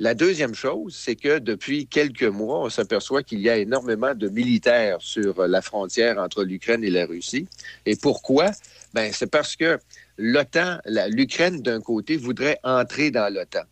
La 0.00 0.14
deuxième 0.14 0.54
chose, 0.54 0.96
c'est 0.96 1.16
que 1.16 1.38
depuis 1.38 1.86
quelques 1.86 2.22
mois, 2.22 2.60
on 2.60 2.70
s'aperçoit 2.70 3.22
qu'il 3.22 3.40
y 3.40 3.48
a 3.48 3.56
énormément 3.56 4.14
de 4.14 4.28
militaires 4.28 4.96
sur 5.00 5.46
la 5.46 5.62
frontière 5.62 6.18
entre 6.18 6.42
l'Ukraine 6.44 6.82
et 6.82 6.90
la 6.90 7.06
Russie. 7.06 7.46
Et 7.86 7.94
pourquoi? 7.96 8.50
Ben, 8.94 9.12
c'est 9.12 9.30
parce 9.30 9.54
que 9.54 9.78
l'OTAN, 10.18 10.78
l'Ukraine 11.08 11.62
d'un 11.62 11.80
côté 11.80 12.16
voudrait 12.16 12.58
entrer 12.64 13.10
dans 13.10 13.32
l'OTAN. 13.32 13.62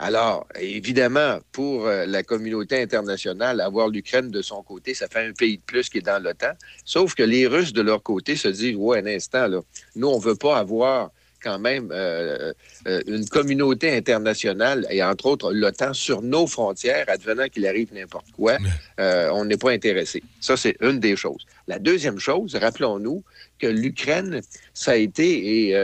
Alors, 0.00 0.46
évidemment, 0.60 1.40
pour 1.50 1.86
euh, 1.86 2.06
la 2.06 2.22
communauté 2.22 2.80
internationale, 2.80 3.60
avoir 3.60 3.88
l'Ukraine 3.88 4.30
de 4.30 4.42
son 4.42 4.62
côté, 4.62 4.94
ça 4.94 5.08
fait 5.08 5.26
un 5.26 5.32
pays 5.32 5.56
de 5.56 5.62
plus 5.62 5.88
qui 5.88 5.98
est 5.98 6.02
dans 6.02 6.22
l'OTAN. 6.22 6.52
Sauf 6.84 7.14
que 7.14 7.24
les 7.24 7.48
Russes, 7.48 7.72
de 7.72 7.82
leur 7.82 8.02
côté, 8.04 8.36
se 8.36 8.46
disent, 8.46 8.76
ouais, 8.76 9.00
un 9.00 9.06
instant, 9.06 9.48
là, 9.48 9.60
nous, 9.96 10.06
on 10.06 10.20
veut 10.20 10.36
pas 10.36 10.56
avoir 10.58 11.10
quand 11.42 11.58
même 11.58 11.90
euh, 11.92 12.52
euh, 12.86 13.00
une 13.06 13.26
communauté 13.28 13.94
internationale 13.96 14.86
et 14.90 15.02
entre 15.02 15.26
autres 15.26 15.52
l'OTAN 15.52 15.92
sur 15.94 16.22
nos 16.22 16.46
frontières, 16.46 17.04
advenant 17.08 17.48
qu'il 17.48 17.66
arrive 17.66 17.92
n'importe 17.94 18.30
quoi, 18.32 18.56
euh, 19.00 19.30
on 19.32 19.44
n'est 19.44 19.56
pas 19.56 19.70
intéressé. 19.70 20.22
Ça, 20.40 20.56
c'est 20.56 20.76
une 20.80 20.98
des 21.00 21.16
choses. 21.16 21.44
La 21.66 21.78
deuxième 21.78 22.18
chose, 22.18 22.54
rappelons-nous 22.56 23.22
que 23.58 23.66
l'Ukraine, 23.66 24.40
ça 24.72 24.92
a 24.92 24.96
été, 24.96 25.68
et 25.68 25.76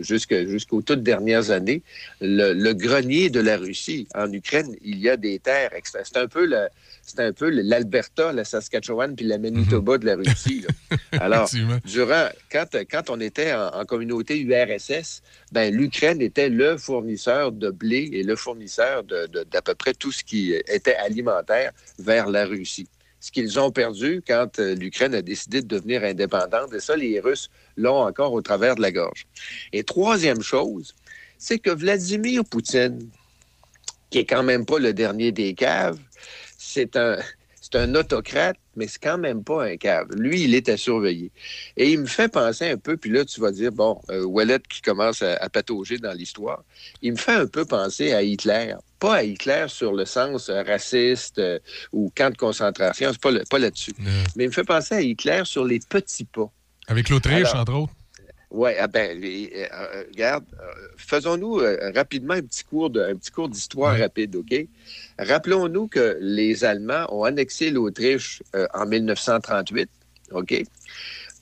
jusque- 0.00 0.46
jusqu'aux 0.48 0.82
toutes 0.82 1.02
dernières 1.02 1.50
années, 1.50 1.82
le, 2.20 2.52
le 2.52 2.72
grenier 2.74 3.28
de 3.30 3.40
la 3.40 3.56
Russie. 3.58 4.08
En 4.14 4.32
Ukraine, 4.32 4.74
il 4.82 4.98
y 4.98 5.08
a 5.08 5.16
des 5.16 5.38
terres. 5.38 5.70
C'est 5.84 6.16
un 6.16 6.26
peu 6.26 6.46
le- 6.46 6.68
c'est 7.10 7.20
un 7.20 7.32
peu 7.32 7.50
l'Alberta, 7.50 8.32
la 8.32 8.44
Saskatchewan 8.44 9.14
puis 9.16 9.24
la 9.26 9.38
Manitoba 9.38 9.98
de 9.98 10.06
la 10.06 10.16
Russie. 10.16 10.64
là. 10.90 10.96
Alors, 11.20 11.48
durant, 11.84 12.28
quand, 12.50 12.66
quand 12.90 13.10
on 13.10 13.20
était 13.20 13.52
en, 13.52 13.68
en 13.68 13.84
communauté 13.84 14.38
URSS, 14.40 15.22
ben, 15.52 15.74
l'Ukraine 15.74 16.20
était 16.20 16.48
le 16.48 16.76
fournisseur 16.76 17.52
de 17.52 17.70
blé 17.70 18.08
et 18.12 18.22
le 18.22 18.36
fournisseur 18.36 19.04
de- 19.04 19.26
de- 19.26 19.44
d'à 19.50 19.62
peu 19.62 19.74
près 19.74 19.92
tout 19.94 20.12
ce 20.12 20.22
qui 20.24 20.52
était 20.52 20.94
alimentaire 20.96 21.72
vers 21.98 22.28
la 22.28 22.44
Russie. 22.46 22.88
Ce 23.22 23.30
qu'ils 23.30 23.60
ont 23.60 23.70
perdu 23.70 24.22
quand 24.26 24.58
euh, 24.60 24.74
l'Ukraine 24.74 25.14
a 25.14 25.20
décidé 25.22 25.60
de 25.60 25.66
devenir 25.66 26.04
indépendante, 26.04 26.72
et 26.72 26.80
ça, 26.80 26.96
les 26.96 27.20
Russes 27.20 27.50
l'ont 27.76 28.00
encore 28.02 28.32
au 28.32 28.40
travers 28.40 28.76
de 28.76 28.80
la 28.82 28.92
gorge. 28.92 29.26
Et 29.74 29.84
troisième 29.84 30.40
chose, 30.40 30.94
c'est 31.36 31.58
que 31.58 31.70
Vladimir 31.70 32.44
Poutine, 32.46 33.08
qui 34.08 34.18
est 34.18 34.24
quand 34.24 34.42
même 34.42 34.64
pas 34.64 34.78
le 34.78 34.92
dernier 34.92 35.32
des 35.32 35.52
caves, 35.54 35.98
c'est 36.72 36.96
un, 36.96 37.16
c'est 37.60 37.76
un 37.76 37.94
autocrate, 37.94 38.56
mais 38.76 38.86
c'est 38.86 39.00
quand 39.02 39.18
même 39.18 39.44
pas 39.44 39.64
un 39.64 39.76
cave. 39.76 40.06
Lui, 40.16 40.42
il 40.44 40.54
est 40.54 40.68
à 40.68 40.76
surveiller. 40.76 41.30
Et 41.76 41.90
il 41.92 42.00
me 42.00 42.06
fait 42.06 42.28
penser 42.28 42.70
un 42.70 42.76
peu, 42.78 42.96
puis 42.96 43.10
là, 43.10 43.24
tu 43.24 43.40
vas 43.40 43.50
dire, 43.52 43.70
bon, 43.72 44.00
euh, 44.10 44.24
Ouellet 44.24 44.58
qui 44.68 44.80
commence 44.80 45.22
à, 45.22 45.34
à 45.36 45.48
patauger 45.48 45.98
dans 45.98 46.12
l'histoire, 46.12 46.62
il 47.02 47.12
me 47.12 47.16
fait 47.18 47.32
un 47.34 47.46
peu 47.46 47.64
penser 47.64 48.12
à 48.12 48.22
Hitler. 48.22 48.74
Pas 48.98 49.16
à 49.16 49.22
Hitler 49.22 49.66
sur 49.68 49.92
le 49.92 50.04
sens 50.04 50.48
euh, 50.48 50.62
raciste 50.62 51.38
euh, 51.38 51.58
ou 51.92 52.10
camp 52.14 52.30
de 52.30 52.36
concentration, 52.36 53.10
c'est 53.12 53.20
pas, 53.20 53.30
le- 53.30 53.44
pas 53.48 53.58
là-dessus. 53.58 53.92
Mais 54.36 54.44
il 54.44 54.48
me 54.48 54.52
fait 54.52 54.64
penser 54.64 54.94
à 54.94 55.00
Hitler 55.00 55.42
sur 55.44 55.64
les 55.64 55.80
petits 55.80 56.24
pas. 56.24 56.50
Avec 56.86 57.08
l'Autriche, 57.08 57.46
Alors, 57.48 57.60
entre 57.60 57.74
autres. 57.74 57.92
Oui, 58.50 58.70
ah 58.80 58.88
ben, 58.88 59.20
les- 59.20 59.68
euh, 59.72 60.02
regarde, 60.08 60.44
euh, 60.60 60.64
faisons-nous 60.96 61.60
euh, 61.60 61.92
rapidement 61.94 62.34
un 62.34 62.42
petit 62.42 62.64
cours 62.64 62.90
de- 62.90 63.00
un 63.00 63.14
petit 63.14 63.30
cours 63.30 63.48
d'histoire 63.48 63.96
rapide, 63.96 64.34
OK? 64.34 64.66
Rappelons-nous 65.18 65.86
que 65.86 66.18
les 66.20 66.64
Allemands 66.64 67.06
ont 67.14 67.22
annexé 67.24 67.70
l'Autriche 67.70 68.42
en 68.74 68.86
1938, 68.86 69.88
OK? 70.32 70.64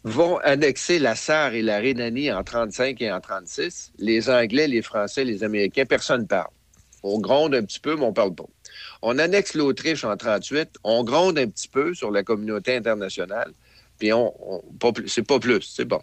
Vont 0.05 0.37
annexer 0.39 0.99
la 0.99 1.15
Sarre 1.15 1.55
et 1.55 1.63
la 1.63 1.79
Rhénanie 1.79 2.31
en 2.31 2.45
35 2.45 3.01
et 3.01 3.11
en 3.11 3.21
36. 3.21 3.91
Les 3.99 4.29
Anglais, 4.31 4.69
les 4.69 4.83
Français, 4.83 5.25
les 5.25 5.43
Américains, 5.45 5.87
personne 5.87 6.23
ne 6.23 6.27
parle. 6.27 6.51
On 7.03 7.19
gronde 7.21 7.55
un 7.55 7.65
petit 7.65 7.81
peu, 7.81 7.97
mais 7.97 8.05
on 8.05 8.13
parle 8.13 8.35
pas. 8.35 8.45
On 9.03 9.19
annexe 9.19 9.55
l'Autriche 9.55 10.05
en 10.05 10.17
38, 10.17 10.69
on 10.85 11.05
gronde 11.05 11.39
un 11.39 11.47
petit 11.49 11.69
peu 11.69 11.95
sur 11.95 12.11
la 12.11 12.23
communauté 12.23 12.77
internationale, 12.77 13.53
puis 13.99 14.13
on, 14.13 14.33
c'est 15.07 15.27
pas 15.27 15.39
plus, 15.41 15.63
c'est 15.63 15.85
bon. 15.85 16.01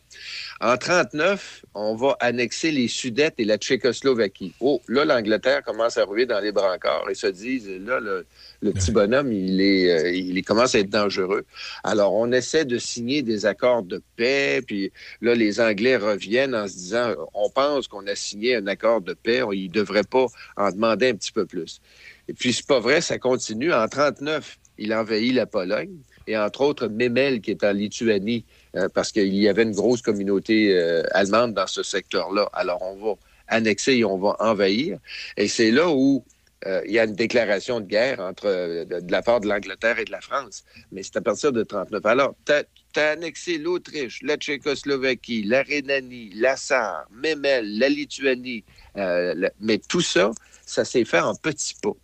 En 0.60 0.78
39, 0.78 1.64
on 1.74 1.96
va 1.96 2.18
annexer 2.20 2.72
les 2.72 2.88
Sudètes 2.88 3.36
et 3.38 3.46
la 3.46 3.58
Tchécoslovaquie. 3.58 4.54
Oh, 4.60 4.82
là, 4.88 5.06
l'Angleterre 5.06 5.64
commence 5.64 5.98
à 5.98 6.04
rouler 6.04 6.26
dans 6.26 6.40
les 6.40 6.52
brancards 6.52 7.10
et 7.10 7.16
se 7.16 7.28
disent, 7.28 7.70
là, 7.70 8.00
le, 8.00 8.26
le 8.62 8.72
petit 8.72 8.92
bonhomme, 8.92 9.32
il, 9.32 9.62
est, 9.62 9.92
euh, 9.92 10.12
il 10.12 10.44
commence 10.44 10.76
à 10.76 10.80
être 10.80 10.90
dangereux. 10.90 11.46
Alors, 11.84 12.14
on 12.14 12.32
essaie 12.32 12.66
de 12.66 12.78
signer 12.78 13.22
des 13.22 13.46
accords 13.46 13.84
de 13.84 14.02
paix, 14.16 14.62
puis 14.66 14.92
là, 15.22 15.36
les 15.36 15.60
Anglais 15.60 15.98
reviennent 15.98 16.56
en 16.56 16.68
se 16.68 16.74
disant, 16.74 17.14
on 17.34 17.50
pense 17.50 17.88
qu'on 17.88 18.06
a 18.08 18.16
signé 18.16 18.56
un 18.56 18.68
accord 18.68 19.02
de 19.02 19.14
paix, 19.14 19.42
on- 19.44 19.52
ils 19.52 19.68
ne 19.68 19.74
devraient 19.74 20.04
pas 20.04 20.26
en 20.58 20.72
demander 20.72 21.10
un 21.10 21.16
petit 21.16 21.32
peu 21.32 21.46
plus. 21.46 21.80
Et 22.28 22.34
puis, 22.34 22.54
c'est 22.54 22.66
pas 22.68 22.80
vrai, 22.80 23.02
ça 23.02 23.20
continue. 23.20 23.72
En 23.74 23.88
39, 23.88 24.58
il 24.78 24.94
envahit 24.94 25.34
la 25.34 25.46
Pologne, 25.46 25.96
et 26.28 26.38
entre 26.38 26.62
autres, 26.62 26.88
Memel, 26.88 27.42
qui 27.42 27.52
est 27.52 27.64
en 27.64 27.72
Lituanie, 27.72 28.46
euh, 28.76 28.90
parce 28.90 29.12
qu'il 29.12 29.34
y 29.36 29.48
avait 29.48 29.64
une 29.64 29.76
grosse 29.76 30.02
communauté 30.02 30.76
euh, 30.76 31.04
allemande 31.12 31.54
dans 31.54 31.68
ce 31.68 31.84
secteur-là. 31.84 32.50
Alors, 32.54 32.82
on 32.82 32.96
va 32.96 33.14
annexer 33.48 33.94
et 33.94 34.06
on 34.06 34.18
va 34.18 34.36
envahir. 34.40 34.98
Et 35.38 35.48
c'est 35.48 35.72
là 35.72 35.90
où 35.90 36.24
euh, 36.66 36.82
il 36.88 36.94
y 36.94 37.00
a 37.00 37.04
une 37.04 37.14
déclaration 37.14 37.80
de 37.80 37.86
guerre 37.86 38.20
entre, 38.20 38.48
de, 38.86 39.12
la 39.12 39.22
part 39.22 39.40
de 39.40 39.48
l'Angleterre 39.48 40.00
et 40.00 40.06
de 40.06 40.12
la 40.12 40.22
France. 40.22 40.64
Mais 40.92 41.04
c'est 41.04 41.18
à 41.18 41.22
partir 41.22 41.52
de 41.52 41.64
39. 41.64 42.04
Alors, 42.06 42.36
tu 42.46 42.54
as, 42.54 43.10
annexé 43.10 43.58
l'Autriche, 43.58 44.22
la 44.24 44.38
Tchécoslovaquie, 44.38 45.44
la 45.44 45.62
Rhénanie, 45.62 46.32
la 46.34 46.56
Sarre, 46.56 47.06
Memel, 47.12 47.78
la 47.78 47.90
Lituanie. 47.90 48.64
mais 48.96 49.80
tout 49.90 50.02
ça, 50.02 50.32
ça 50.66 50.86
s'est 50.86 51.06
fait 51.06 51.20
en 51.20 51.36
petits 51.36 51.76
pas. 51.82 51.96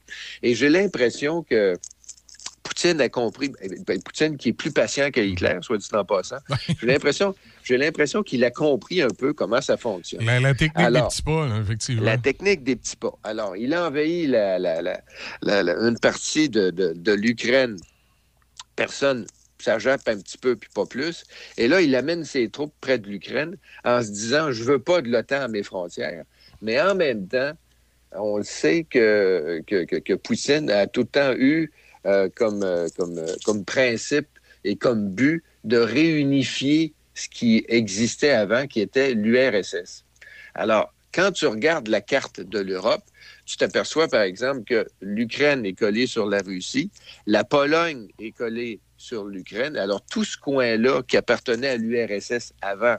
Et 0.43 0.53
j'ai 0.53 0.69
l'impression 0.69 1.43
que 1.43 1.75
Poutine 2.81 3.01
a 3.01 3.09
compris, 3.09 3.51
ben, 3.85 4.01
Poutine 4.01 4.37
qui 4.37 4.49
est 4.49 4.53
plus 4.53 4.71
patient 4.71 5.11
que 5.11 5.19
Hitler, 5.21 5.57
soit 5.61 5.77
dit 5.77 5.87
en 5.93 6.03
passant, 6.03 6.37
j'ai 6.79 6.87
l'impression, 6.87 7.35
j'ai 7.63 7.77
l'impression 7.77 8.23
qu'il 8.23 8.43
a 8.43 8.49
compris 8.49 9.01
un 9.03 9.09
peu 9.09 9.33
comment 9.33 9.61
ça 9.61 9.77
fonctionne. 9.77 10.25
La, 10.25 10.39
la 10.39 10.53
technique 10.55 10.85
Alors, 10.85 11.03
des 11.03 11.09
petits 11.09 11.21
pas, 11.21 11.47
là, 11.47 11.59
effectivement. 11.61 12.03
La 12.03 12.17
technique 12.17 12.63
des 12.63 12.75
petits 12.75 12.95
pas. 12.95 13.13
Alors, 13.23 13.55
il 13.55 13.73
a 13.75 13.87
envahi 13.87 14.25
la- 14.25 14.57
une 15.43 15.99
partie 15.99 16.49
de, 16.49 16.71
de- 16.71 16.93
de 16.95 17.11
l'Ukraine. 17.11 17.75
Personne, 18.75 19.27
ça 19.59 19.77
jappe 19.77 20.07
un 20.07 20.17
petit 20.17 20.37
peu, 20.39 20.55
puis 20.55 20.69
pas 20.73 20.85
plus. 20.85 21.23
Et 21.57 21.67
là, 21.67 21.81
il 21.81 21.95
amène 21.95 22.23
ses 22.25 22.49
troupes 22.49 22.73
près 22.81 22.97
de 22.97 23.07
l'Ukraine 23.07 23.57
en 23.85 24.01
se 24.01 24.09
disant, 24.09 24.51
je 24.51 24.63
veux 24.63 24.79
pas 24.79 25.01
de 25.01 25.09
l'OTAN 25.09 25.41
à 25.41 25.47
mes 25.47 25.61
frontières. 25.63 26.23
Mais 26.63 26.81
en 26.81 26.95
même 26.95 27.27
temps, 27.27 27.51
on 28.13 28.37
le 28.37 28.43
sait 28.43 28.85
que, 28.89 29.61
que, 29.67 29.83
que- 29.85 29.97
que 29.97 30.13
Poutine 30.13 30.69
a 30.71 30.87
tout 30.87 31.01
le 31.01 31.07
temps 31.07 31.33
eu 31.37 31.71
comme, 32.35 32.63
euh, 32.63 32.87
comme, 32.97 33.17
euh, 33.17 33.35
comme 33.45 33.63
principe 33.65 34.27
et 34.63 34.75
comme 34.75 35.09
but 35.09 35.43
de 35.63 35.77
réunifier 35.77 36.93
ce 37.13 37.27
qui 37.29 37.65
existait 37.67 38.31
avant, 38.31 38.67
qui 38.67 38.81
était 38.81 39.13
l'URSS. 39.13 40.05
Alors, 40.55 40.93
quand 41.13 41.31
tu 41.31 41.45
regardes 41.45 41.87
la 41.87 42.01
carte 42.01 42.39
de 42.39 42.59
l'Europe, 42.59 43.03
tu 43.45 43.57
t'aperçois, 43.57 44.07
par 44.07 44.21
exemple, 44.21 44.63
que 44.63 44.87
l'Ukraine 45.01 45.65
est 45.65 45.73
collée 45.73 46.07
sur 46.07 46.25
la 46.25 46.39
Russie, 46.39 46.89
la 47.27 47.43
Pologne 47.43 48.07
est 48.19 48.31
collée 48.31 48.79
sur 48.97 49.25
l'Ukraine. 49.25 49.75
Alors, 49.75 50.01
tout 50.05 50.23
ce 50.23 50.37
coin-là 50.37 51.01
qui 51.03 51.17
appartenait 51.17 51.69
à 51.69 51.77
l'URSS 51.77 52.53
avant 52.61 52.95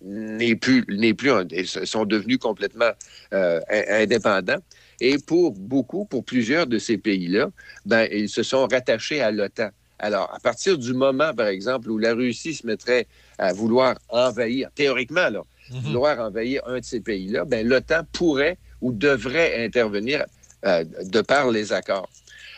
n'est 0.00 0.54
plus, 0.54 0.84
n'est 0.88 1.14
plus, 1.14 1.32
sont 1.84 2.04
devenus 2.04 2.38
complètement 2.38 2.90
euh, 3.32 3.60
in- 3.68 4.02
indépendants. 4.02 4.62
Et 5.00 5.18
pour 5.18 5.52
beaucoup, 5.52 6.04
pour 6.04 6.24
plusieurs 6.24 6.66
de 6.66 6.78
ces 6.78 6.98
pays-là, 6.98 7.50
ben, 7.86 8.08
ils 8.10 8.28
se 8.28 8.42
sont 8.42 8.66
rattachés 8.66 9.20
à 9.20 9.30
l'OTAN. 9.30 9.70
Alors, 10.00 10.32
à 10.34 10.38
partir 10.38 10.78
du 10.78 10.92
moment, 10.92 11.34
par 11.34 11.48
exemple, 11.48 11.90
où 11.90 11.98
la 11.98 12.14
Russie 12.14 12.54
se 12.54 12.66
mettrait 12.66 13.06
à 13.38 13.52
vouloir 13.52 13.96
envahir, 14.08 14.70
théoriquement, 14.74 15.28
là, 15.28 15.42
vouloir 15.70 16.18
envahir 16.20 16.62
un 16.66 16.78
de 16.78 16.84
ces 16.84 17.00
pays-là, 17.00 17.44
ben, 17.44 17.66
l'OTAN 17.66 18.02
pourrait 18.12 18.58
ou 18.80 18.92
devrait 18.92 19.64
intervenir 19.64 20.24
euh, 20.66 20.84
de 21.04 21.20
par 21.20 21.50
les 21.50 21.72
accords. 21.72 22.08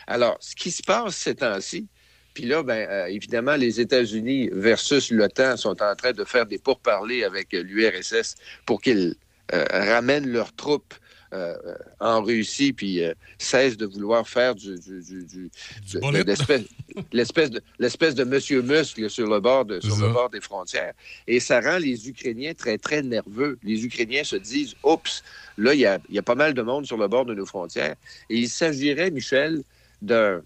Alors, 0.07 0.37
ce 0.39 0.55
qui 0.55 0.71
se 0.71 0.83
passe 0.83 1.15
ces 1.15 1.35
temps-ci, 1.35 1.87
Puis 2.33 2.45
là, 2.45 2.63
ben, 2.63 2.87
euh, 2.89 3.05
évidemment, 3.07 3.55
les 3.55 3.81
États-Unis 3.81 4.49
versus 4.53 5.11
l'OTAN 5.11 5.57
sont 5.57 5.81
en 5.81 5.95
train 5.95 6.13
de 6.13 6.23
faire 6.23 6.45
des 6.45 6.57
pourparlers 6.57 7.23
avec 7.23 7.51
l'URSS 7.51 8.35
pour 8.65 8.81
qu'ils 8.81 9.15
euh, 9.53 9.65
ramènent 9.69 10.29
leurs 10.29 10.53
troupes 10.55 10.93
euh, 11.33 11.55
euh, 11.65 11.75
en 11.99 12.21
Russie, 12.21 12.73
puis 12.73 13.03
euh, 13.03 13.13
cessent 13.37 13.77
de 13.77 13.85
vouloir 13.85 14.27
faire 14.27 14.53
du, 14.53 14.77
du- 14.79 15.01
du- 15.01 15.25
du- 15.25 15.51
de- 15.93 15.99
l'espèce- 16.27 16.65
l'espèce 17.13 17.49
de 17.51 17.61
l'espèce 17.79 18.15
de 18.15 18.23
Monsieur 18.25 18.61
Muscle 18.61 19.09
sur 19.09 19.27
le 19.27 19.39
bord 19.39 19.65
de, 19.65 19.79
sur 19.79 19.95
le 19.95 20.07
bord 20.13 20.29
des 20.29 20.41
frontières. 20.41 20.93
Et 21.27 21.39
ça 21.39 21.61
rend 21.61 21.77
les 21.77 22.09
Ukrainiens 22.09 22.53
très 22.53 22.77
très 22.77 23.01
nerveux. 23.01 23.57
Les 23.63 23.85
Ukrainiens 23.85 24.23
se 24.25 24.35
disent, 24.35 24.75
oups, 24.83 25.23
là 25.57 25.73
il 25.73 25.79
y 25.79 26.13
y 26.13 26.19
a 26.19 26.23
pas 26.23 26.35
mal 26.35 26.53
de 26.53 26.61
monde 26.61 26.85
sur 26.85 26.97
le 26.97 27.07
bord 27.07 27.25
de 27.25 27.33
nos 27.33 27.45
frontières. 27.45 27.95
Et 28.29 28.37
il 28.37 28.49
s'agirait, 28.49 29.09
Michel, 29.11 29.63
d'un 30.01 30.41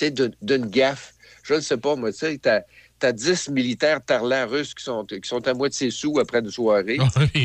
d'une 0.00 0.34
d'une 0.42 0.66
gaffe. 0.66 1.14
Je 1.44 1.54
ne 1.54 1.60
sais 1.60 1.76
pas, 1.76 1.96
moi, 1.96 2.12
tu 2.12 2.18
sais, 2.18 2.38
t'as 3.02 3.08
as 3.08 3.12
10 3.12 3.48
militaires 3.50 4.04
tarlats 4.04 4.46
russes 4.46 4.74
qui 4.74 4.84
sont, 4.84 5.04
qui 5.04 5.20
sont 5.28 5.46
à 5.48 5.54
moitié 5.54 5.90
sous 5.90 6.18
après 6.20 6.38
une 6.38 6.50
soirée. 6.50 6.98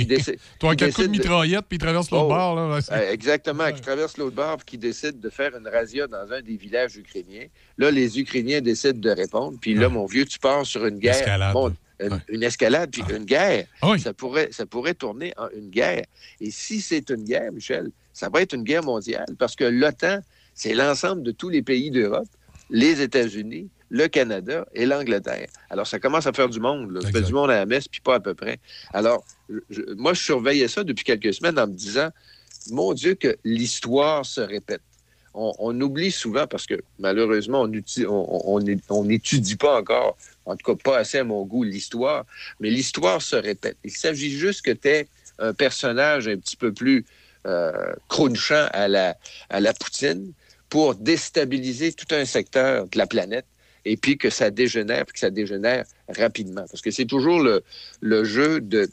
déci- 0.06 0.38
Toi, 0.60 0.76
quatre 0.76 0.94
coups 0.94 1.08
de 1.08 1.12
mitraillette, 1.12 1.66
puis 1.68 1.78
ils 1.78 1.80
traversent 1.80 2.12
l'autre 2.12 2.26
Oh, 2.26 2.30
bord. 2.30 2.56
Là, 2.56 2.76
ouais, 2.76 2.82
c'est- 2.82 2.94
euh, 2.94 3.12
exactement, 3.12 3.72
qui 3.72 3.82
traversent 3.82 4.18
l'autre 4.18 4.36
bord 4.36 4.58
puis 4.58 4.66
qui 4.66 4.78
décident 4.78 5.18
de 5.20 5.30
faire 5.30 5.56
une 5.58 5.68
razzia 5.68 6.08
dans 6.08 6.32
un 6.32 6.42
des 6.42 6.56
villages 6.58 6.96
ukrainiens. 6.98 7.48
Là, 7.78 7.90
les 7.92 8.20
Ukrainiens 8.20 8.62
décident 8.62 9.00
de 9.00 9.10
répondre. 9.10 9.58
Puis 9.60 9.74
là, 9.74 9.90
mon 9.90 10.06
vieux, 10.06 10.26
tu 10.26 10.38
pars 10.40 10.66
sur 10.66 10.86
une 10.86 11.00
guerre. 11.00 11.16
Escalade. 11.20 11.54
Bon, 11.54 11.74
une, 12.00 12.22
une 12.30 12.44
escalade, 12.44 12.92
puis 12.92 13.04
une 13.10 13.26
guerre. 13.26 13.66
Ah 13.82 13.98
Ça, 13.98 14.14
pourrait, 14.14 14.50
ça 14.52 14.66
pourrait 14.68 14.94
tourner 14.94 15.34
en 15.38 15.48
une 15.56 15.70
guerre. 15.72 16.04
Et 16.40 16.52
si 16.52 16.80
c'est 16.82 17.10
une 17.10 17.24
guerre, 17.24 17.52
Michel, 17.52 17.90
ça 18.14 18.30
va 18.30 18.42
être 18.44 18.54
une 18.54 18.64
guerre 18.64 18.84
mondiale 18.84 19.26
parce 19.40 19.56
que 19.56 19.64
l'OTAN, 19.64 20.20
c'est 20.54 20.76
l'ensemble 20.76 21.24
de 21.24 21.32
tous 21.32 21.50
les 21.50 21.64
pays 21.64 21.90
d'Europe, 21.90 22.28
les 22.70 23.02
États-Unis, 23.02 23.70
le 23.90 24.08
Canada 24.08 24.68
et 24.74 24.86
l'Angleterre. 24.86 25.48
Alors, 25.70 25.88
ça 25.88 26.00
commence 26.00 26.28
à 26.28 26.34
faire 26.34 26.50
du 26.50 26.60
monde. 26.60 26.92
là. 26.92 27.02
Ça 27.02 27.12
fait 27.12 27.22
du 27.22 27.34
monde 27.34 27.50
à 27.52 27.56
la 27.56 27.66
messe, 27.66 27.88
puis 27.88 28.02
pas 28.02 28.16
à 28.16 28.20
peu 28.20 28.34
près. 28.34 28.60
Alors, 28.94 29.24
je- 29.70 29.94
moi, 29.96 30.14
je 30.14 30.22
surveillais 30.22 30.68
ça 30.68 30.84
depuis 30.84 31.06
quelques 31.06 31.34
semaines 31.34 31.58
en 31.58 31.68
me 31.68 31.74
disant, 31.74 32.10
mon 32.72 32.94
Dieu, 32.94 33.16
que 33.16 33.38
l'histoire 33.46 34.26
se 34.26 34.42
répète. 34.42 34.82
On, 35.34 35.54
on 35.60 35.82
oublie 35.82 36.12
souvent 36.12 36.48
parce 36.48 36.66
que 36.66 36.74
malheureusement, 37.00 37.62
on 37.62 37.68
n'étudie 37.68 38.06
on, 38.08 38.56
on, 38.90 39.58
pas 39.58 39.78
encore, 39.80 40.18
en 40.46 40.56
tout 40.56 40.74
cas 40.76 40.82
pas 40.84 40.98
assez 40.98 41.20
à 41.20 41.24
mon 41.24 41.46
goût, 41.46 41.64
l'histoire, 41.64 42.26
mais 42.60 42.70
l'histoire 42.72 43.22
se 43.22 43.36
répète. 43.36 43.78
Il 43.84 43.92
s'agit 43.92 44.32
juste 44.32 44.64
que 44.64 44.72
tu 44.72 44.88
es 44.88 45.08
un 45.40 45.54
personnage 45.54 46.28
un 46.28 46.38
petit 46.38 46.56
peu 46.56 46.74
plus 46.74 47.06
euh, 47.46 47.72
crunchant 48.10 48.68
à 48.74 48.88
la, 48.88 49.16
à 49.50 49.60
la 49.60 49.74
Poutine 49.74 50.34
pour 50.70 50.96
déstabiliser 50.96 51.94
tout 51.94 52.14
un 52.16 52.26
secteur 52.26 52.88
de 52.88 52.98
la 52.98 53.06
planète 53.08 53.46
et 53.92 53.98
puis 53.98 54.18
que 54.18 54.30
ça 54.30 54.50
dégénère, 54.52 55.06
puis 55.06 55.14
que 55.14 55.20
ça 55.20 55.30
dégénère 55.30 55.86
rapidement. 56.18 56.66
Parce 56.70 56.82
que 56.82 56.92
c'est 56.92 57.06
toujours 57.06 57.40
le, 57.42 57.64
le 58.02 58.24
jeu 58.24 58.60
de, 58.62 58.88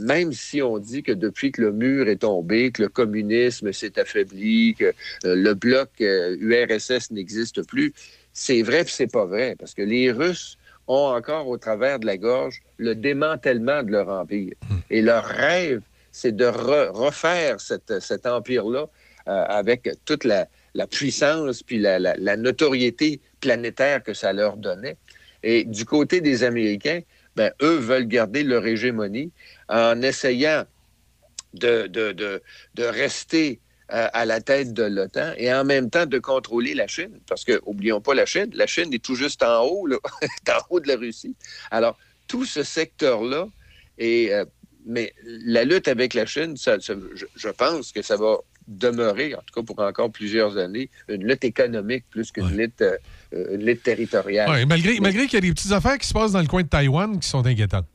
même 0.00 0.32
si 0.32 0.62
on 0.62 0.78
dit 0.78 1.02
que 1.02 1.12
depuis 1.12 1.52
que 1.52 1.62
le 1.62 1.72
mur 1.72 2.08
est 2.08 2.16
tombé, 2.22 2.70
que 2.70 2.82
le 2.82 2.88
communisme 2.88 3.72
s'est 3.72 3.98
affaibli, 3.98 4.74
que 4.78 4.84
euh, 5.24 5.34
le 5.34 5.54
bloc 5.54 5.88
euh, 6.00 6.36
URSS 6.40 7.10
n'existe 7.10 7.66
plus, 7.66 7.92
c'est 8.32 8.62
vrai 8.62 8.84
puis 8.84 8.92
c'est 8.96 9.10
pas 9.12 9.24
vrai. 9.26 9.56
Parce 9.58 9.74
que 9.74 9.82
les 9.82 10.10
Russes 10.12 10.56
ont 10.88 11.08
encore 11.18 11.48
au 11.48 11.58
travers 11.58 11.98
de 11.98 12.06
la 12.06 12.16
gorge 12.16 12.62
le 12.76 12.94
démantèlement 12.94 13.82
de 13.82 13.90
leur 13.90 14.08
empire. 14.08 14.52
Et 14.90 15.02
leur 15.02 15.24
rêve, 15.24 15.80
c'est 16.12 16.34
de 16.36 16.44
re- 16.46 16.90
refaire 16.90 17.60
cette- 17.60 18.00
cet 18.00 18.26
empire-là 18.26 18.88
euh, 19.28 19.44
avec 19.48 19.88
toute 20.04 20.22
la, 20.24 20.46
la 20.74 20.86
puissance 20.86 21.62
puis 21.64 21.78
la, 21.78 21.98
la- 21.98 22.14
la 22.16 22.36
notoriété 22.36 23.20
planétaire 23.46 24.02
que 24.02 24.12
ça 24.12 24.32
leur 24.32 24.56
donnait. 24.56 24.96
Et 25.44 25.64
du 25.64 25.84
côté 25.84 26.20
des 26.20 26.42
Américains, 26.42 27.00
ben, 27.36 27.52
eux 27.62 27.76
veulent 27.76 28.08
garder 28.08 28.42
leur 28.42 28.66
hégémonie 28.66 29.30
en 29.68 30.02
essayant 30.02 30.64
de, 31.54 31.86
de, 31.86 32.10
de, 32.12 32.42
de 32.74 32.84
rester 32.84 33.60
euh, 33.92 34.08
à 34.12 34.24
la 34.24 34.40
tête 34.40 34.72
de 34.72 34.82
l'OTAN 34.82 35.32
et 35.36 35.52
en 35.54 35.64
même 35.64 35.90
temps 35.90 36.06
de 36.06 36.18
contrôler 36.18 36.74
la 36.74 36.88
Chine. 36.88 37.20
Parce 37.28 37.44
que, 37.44 37.60
oublions 37.64 38.00
pas 38.00 38.14
la 38.14 38.26
Chine, 38.26 38.50
la 38.52 38.66
Chine 38.66 38.92
est 38.92 39.04
tout 39.04 39.14
juste 39.14 39.44
en 39.44 39.62
haut, 39.62 39.86
là, 39.86 39.98
est 40.22 40.50
en 40.50 40.58
haut 40.70 40.80
de 40.80 40.88
la 40.88 40.96
Russie. 40.96 41.36
Alors, 41.70 41.96
tout 42.26 42.44
ce 42.44 42.64
secteur-là, 42.64 43.46
et, 43.98 44.34
euh, 44.34 44.44
mais 44.86 45.14
la 45.22 45.62
lutte 45.62 45.86
avec 45.86 46.14
la 46.14 46.26
Chine, 46.26 46.56
je 46.56 47.48
pense 47.50 47.92
que 47.92 48.02
ça 48.02 48.16
va 48.16 48.38
demeurer, 48.68 49.34
en 49.34 49.38
tout 49.38 49.60
cas 49.60 49.62
pour 49.62 49.78
encore 49.80 50.10
plusieurs 50.10 50.56
années, 50.56 50.90
une 51.08 51.26
lutte 51.26 51.44
économique 51.44 52.04
plus 52.10 52.32
qu'une 52.32 52.56
lutte, 52.56 52.82
euh, 52.82 53.56
lutte 53.56 53.82
territoriale. 53.82 54.48
Ouais, 54.50 54.66
malgré 54.66 54.98
malgré 55.00 55.24
qu'il 55.26 55.34
y 55.34 55.38
a 55.38 55.40
des 55.40 55.52
petites 55.52 55.72
affaires 55.72 55.98
qui 55.98 56.06
se 56.06 56.12
passent 56.12 56.32
dans 56.32 56.40
le 56.40 56.46
coin 56.46 56.62
de 56.62 56.68
Taïwan 56.68 57.18
qui 57.18 57.28
sont 57.28 57.46
inquiétantes. 57.46 57.86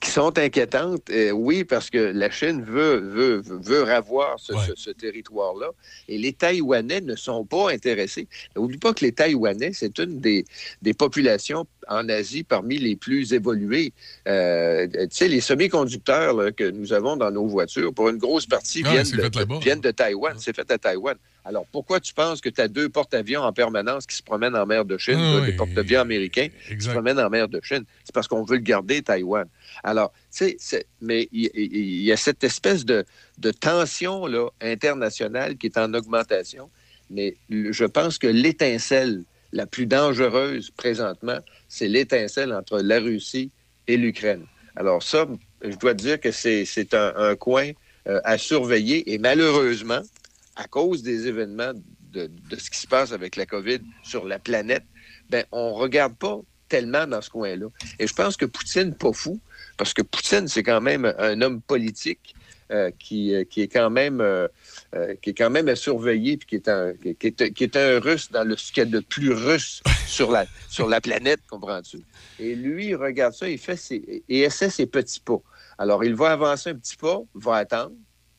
Qui 0.00 0.10
sont 0.10 0.36
inquiétantes, 0.38 1.08
euh, 1.10 1.30
oui, 1.30 1.64
parce 1.64 1.90
que 1.90 1.98
la 1.98 2.30
Chine 2.30 2.62
veut, 2.62 2.96
veut, 2.98 3.42
veut, 3.44 3.82
ravoir 3.82 4.38
ce, 4.38 4.52
ce- 4.66 4.72
ce 4.76 4.90
territoire-là. 4.90 5.70
Et 6.08 6.18
les 6.18 6.32
Taïwanais 6.32 7.00
ne 7.00 7.16
sont 7.16 7.44
pas 7.44 7.70
intéressés. 7.70 8.28
N'oublie 8.56 8.78
pas 8.78 8.92
que 8.94 9.04
les 9.04 9.12
Taïwanais, 9.12 9.72
c'est 9.72 9.98
une 9.98 10.20
des, 10.20 10.44
des 10.82 10.94
populations 10.94 11.66
en 11.88 12.08
Asie 12.08 12.44
parmi 12.44 12.78
les 12.78 12.94
plus 12.96 13.32
évoluées. 13.32 13.92
Euh, 14.28 14.86
tu 14.86 14.98
sais, 15.10 15.28
les 15.28 15.40
semi-conducteurs 15.40 16.34
là, 16.34 16.52
que 16.52 16.70
nous 16.70 16.92
avons 16.92 17.16
dans 17.16 17.30
nos 17.30 17.46
voitures, 17.46 17.92
pour 17.92 18.08
une 18.08 18.18
grosse 18.18 18.46
partie, 18.46 18.82
Ah, 18.84 18.92
viennent, 18.92 19.10
de, 19.10 19.60
viennent 19.60 19.80
Taïwan. 19.92 20.34
C'est 20.38 20.54
fait 20.54 20.70
à 20.70 20.78
Taïwan. 20.78 21.16
Alors, 21.44 21.64
pourquoi 21.72 22.00
tu 22.00 22.12
penses 22.12 22.40
que 22.42 22.50
tu 22.50 22.60
as 22.60 22.68
deux 22.68 22.90
porte-avions 22.90 23.40
en 23.40 23.52
permanence 23.52 24.06
qui 24.06 24.14
se 24.14 24.22
promènent 24.22 24.54
en 24.54 24.66
mer 24.66 24.84
de 24.84 24.98
Chine, 24.98 25.16
Ah, 25.18 25.34
là, 25.36 25.40
oui. 25.40 25.46
des 25.46 25.52
porte-avions 25.56 26.00
américains 26.00 26.48
qui 26.68 26.80
se 26.80 26.90
promènent 26.90 27.18
en 27.18 27.30
mer 27.30 27.48
de 27.48 27.60
Chine? 27.62 27.84
Parce 28.12 28.28
qu'on 28.28 28.44
veut 28.44 28.56
le 28.56 28.62
garder, 28.62 29.02
Taïwan. 29.02 29.46
Alors, 29.82 30.12
tu 30.34 30.56
sais, 30.58 30.86
mais 31.00 31.28
il 31.32 32.02
y, 32.02 32.12
a 32.12 32.16
cette 32.16 32.44
espèce 32.44 32.84
de, 32.84 33.04
tension 33.60 34.26
là, 34.26 34.48
internationale 34.60 35.56
qui 35.56 35.66
est 35.66 35.78
en 35.78 35.92
augmentation. 35.94 36.70
Mais 37.10 37.36
je 37.50 37.84
pense 37.84 38.18
que 38.18 38.26
l'étincelle 38.26 39.24
la 39.52 39.66
plus 39.66 39.86
dangereuse 39.86 40.70
présentement, 40.70 41.38
c'est 41.68 41.88
l'étincelle 41.88 42.52
entre 42.52 42.80
la 42.80 43.00
Russie 43.00 43.50
et 43.88 43.96
l'Ukraine. 43.96 44.46
Alors 44.76 45.02
ça, 45.02 45.26
je 45.62 45.76
dois 45.76 45.94
dire 45.94 46.20
que 46.20 46.30
c'est 46.30 46.94
un, 46.94 47.34
coin 47.36 47.70
euh, 48.08 48.20
à 48.24 48.38
surveiller 48.38 49.12
et 49.12 49.18
malheureusement, 49.18 50.00
à 50.56 50.64
cause 50.68 51.02
des 51.02 51.26
événements 51.26 51.72
de, 52.12 52.30
de 52.50 52.56
ce 52.56 52.70
qui 52.70 52.78
se 52.78 52.86
passe 52.86 53.12
avec 53.12 53.36
la 53.36 53.46
COVID 53.46 53.80
sur 54.02 54.24
la 54.24 54.38
planète, 54.38 54.84
ben, 55.30 55.44
on 55.52 55.70
ne 55.70 55.74
regarde 55.74 56.16
pas 56.16 56.40
tellement 56.70 57.06
dans 57.06 57.20
ce 57.20 57.28
coin-là. 57.28 57.66
Et 57.98 58.06
je 58.06 58.14
pense 58.14 58.38
que 58.38 58.46
Poutine, 58.46 58.94
pas 58.94 59.12
fou, 59.12 59.38
parce 59.76 59.92
que 59.92 60.00
Poutine, 60.00 60.48
c'est 60.48 60.62
quand 60.62 60.80
même 60.80 61.12
un 61.18 61.42
homme 61.42 61.60
politique 61.60 62.34
euh, 62.70 62.90
qui, 62.98 63.34
euh, 63.34 63.44
qui 63.44 63.62
est 63.62 63.68
quand 63.68 63.90
même 63.90 64.20
euh, 64.20 64.46
qui 65.20 65.30
est 65.30 65.34
quand 65.34 65.50
même 65.50 65.68
à 65.68 65.74
surveiller 65.74 66.36
puis 66.36 66.46
qui 66.46 66.54
est 66.54 66.68
un 66.68 66.92
qui, 66.94 67.26
est, 67.26 67.52
qui 67.52 67.64
est 67.64 67.76
un 67.76 67.98
russe 67.98 68.30
dans 68.30 68.44
le 68.44 68.56
ce 68.56 68.70
qu'il 68.70 68.84
y 68.84 68.86
a 68.86 68.88
de 68.88 69.00
plus 69.00 69.32
russe 69.32 69.82
sur 70.06 70.30
la 70.30 70.46
sur 70.68 70.88
la 70.88 71.00
planète, 71.00 71.40
comprends-tu? 71.50 71.98
Et 72.38 72.54
lui, 72.54 72.90
il 72.90 72.94
regarde 72.94 73.34
ça, 73.34 73.48
il 73.48 73.58
fait 73.58 73.76
ses, 73.76 74.22
et 74.28 74.40
essaie 74.40 74.70
ses 74.70 74.86
petits 74.86 75.20
pas. 75.20 75.40
Alors, 75.78 76.04
il 76.04 76.14
va 76.14 76.30
avancer 76.30 76.70
un 76.70 76.76
petit 76.76 76.96
pas, 76.96 77.20
va 77.34 77.56
attendre, 77.56 77.96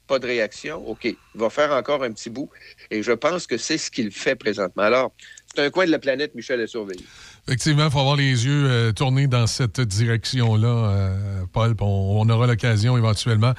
pas 0.07 0.19
de 0.19 0.27
réaction, 0.27 0.87
OK, 0.87 1.05
il 1.05 1.17
va 1.33 1.49
faire 1.49 1.71
encore 1.71 2.03
un 2.03 2.11
petit 2.11 2.29
bout. 2.29 2.49
Et 2.89 3.01
je 3.01 3.11
pense 3.11 3.47
que 3.47 3.57
c'est 3.57 3.77
ce 3.77 3.89
qu'il 3.89 4.11
fait 4.11 4.35
présentement. 4.35 4.83
Alors, 4.83 5.13
c'est 5.53 5.65
un 5.65 5.69
coin 5.69 5.85
de 5.85 5.91
la 5.91 5.99
planète, 5.99 6.33
Michel, 6.33 6.61
à 6.61 6.67
surveiller. 6.67 7.03
Effectivement, 7.47 7.85
il 7.85 7.91
faut 7.91 7.99
avoir 7.99 8.15
les 8.15 8.45
yeux 8.45 8.65
euh, 8.69 8.91
tournés 8.93 9.27
dans 9.27 9.47
cette 9.47 9.81
direction-là, 9.81 10.67
euh, 10.67 11.43
Paul. 11.51 11.75
On, 11.81 12.29
aura 12.29 12.47
l'occasion 12.47 12.97
éventuellement 12.97 13.53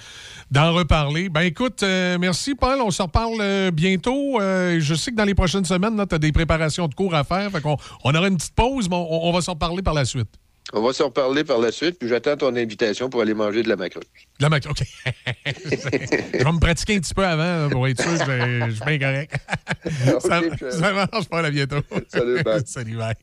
d'en 0.51 0.73
reparler. 0.73 1.29
Ben 1.29 1.43
écoute, 1.43 1.83
euh, 1.83 2.17
merci 2.19 2.55
Paul. 2.55 2.81
On 2.81 2.91
se 2.91 3.03
reparle 3.03 3.71
bientôt. 3.73 4.39
Je 4.41 4.95
sais 4.95 5.11
que 5.11 5.17
dans 5.17 5.25
les 5.25 5.35
prochaines 5.35 5.65
semaines, 5.65 6.03
tu 6.09 6.15
as 6.15 6.19
des 6.19 6.33
préparations 6.33 6.89
de 6.89 6.95
cours 6.95 7.15
à 7.15 7.25
faire. 7.25 7.51
On 8.05 8.15
aura 8.15 8.29
une 8.29 8.37
petite 8.37 8.55
pause, 8.55 8.89
mais 8.89 8.97
on, 8.97 9.29
on 9.29 9.33
va 9.33 9.41
s'en 9.43 9.53
reparler 9.53 9.83
par 9.83 9.95
la 9.95 10.05
suite. 10.05 10.31
On 10.73 10.81
va 10.81 10.93
s'en 10.93 11.07
reparler 11.07 11.45
par 11.45 11.59
la 11.59 11.71
suite, 11.73 11.99
puis 11.99 12.09
j'attends 12.09 12.37
ton 12.37 12.55
invitation 12.57 13.11
pour 13.11 13.21
aller 13.21 13.35
manger 13.35 13.63
de 13.63 13.69
la 13.69 13.77
macro. 13.77 14.01
De 14.01 14.07
la 14.43 14.49
mac- 14.49 14.67
OK. 14.71 14.83
je 15.47 16.45
vais 16.45 16.53
me 16.53 16.61
pratiquer 16.61 16.97
un 16.97 17.01
petit 17.01 17.15
peu 17.15 17.27
avant 17.27 17.43
là, 17.65 17.69
pour 17.69 17.87
être 17.89 18.01
sûr 18.01 18.13
que 18.13 18.25
je 18.25 18.67
je 18.71 18.75
suis 18.77 18.85
bien 18.85 18.99
correct. 18.99 19.35
ça, 20.21 20.71
ça 20.71 20.93
marche, 20.93 21.29
Paul. 21.29 21.45
À 21.45 21.51
bientôt. 21.51 21.81
Salut, 22.09 22.43
bye. 22.43 22.63
Salut, 22.67 22.97
bye. 22.97 23.15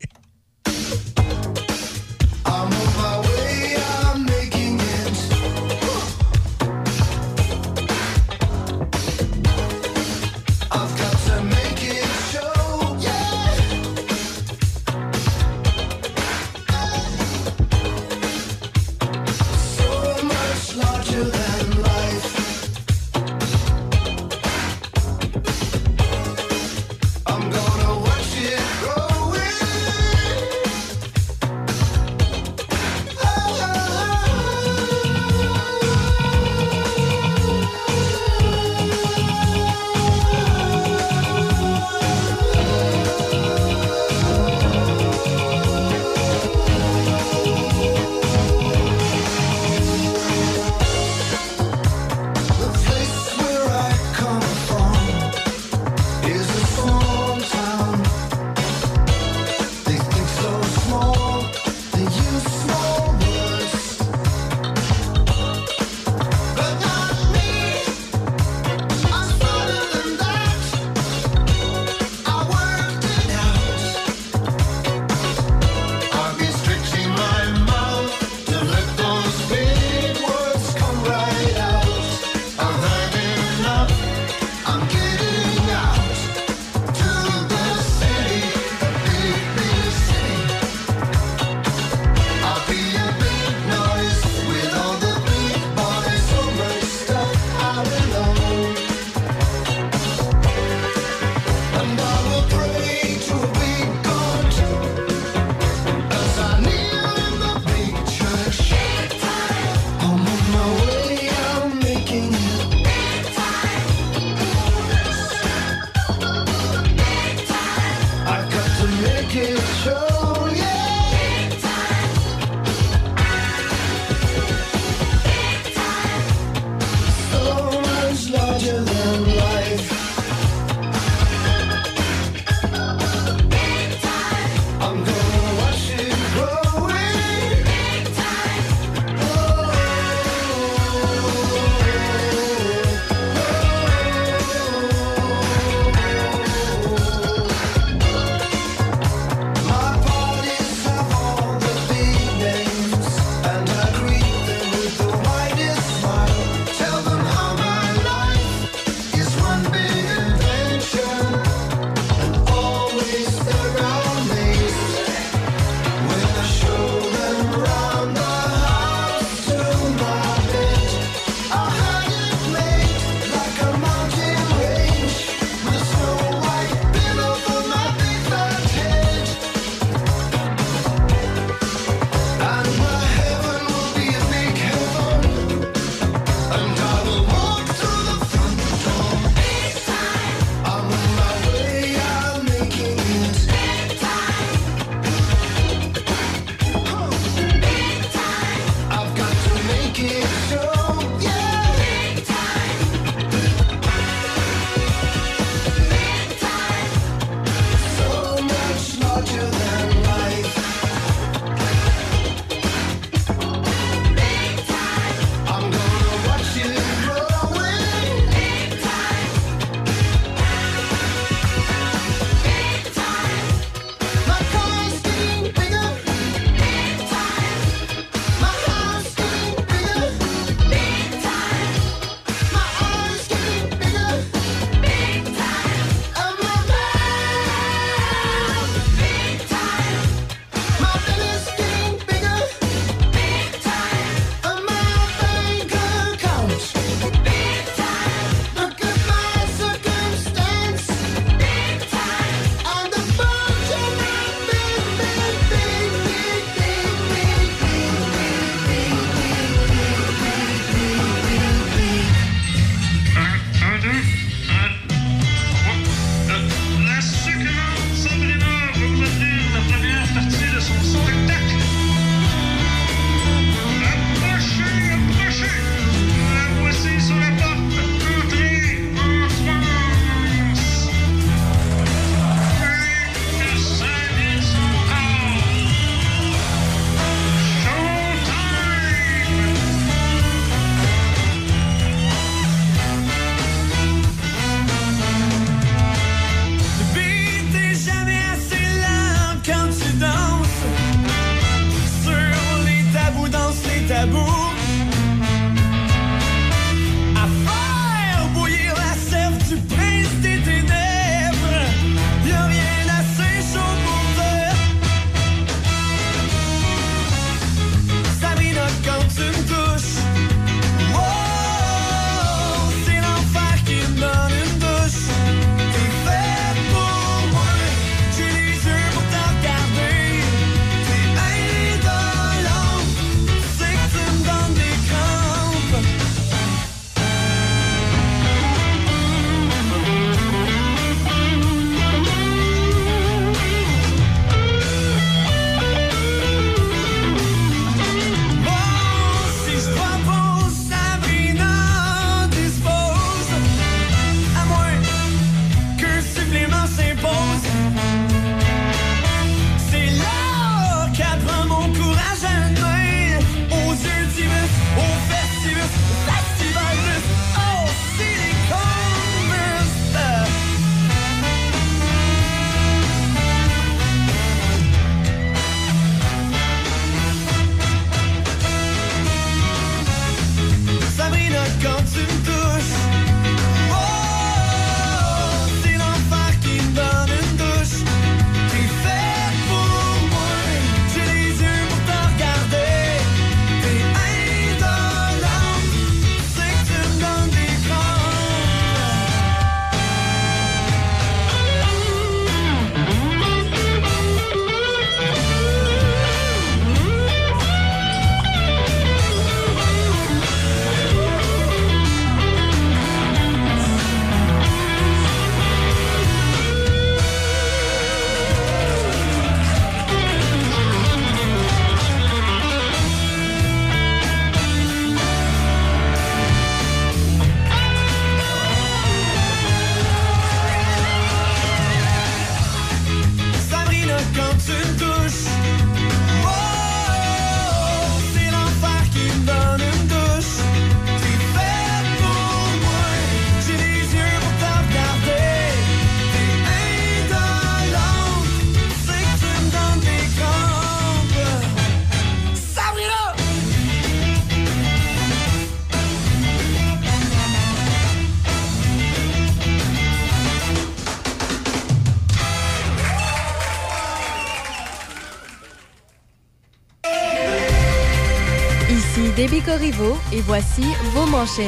Et 470.11 470.21
voici 470.21 470.63
vos 470.93 471.05
manchettes. 471.05 471.45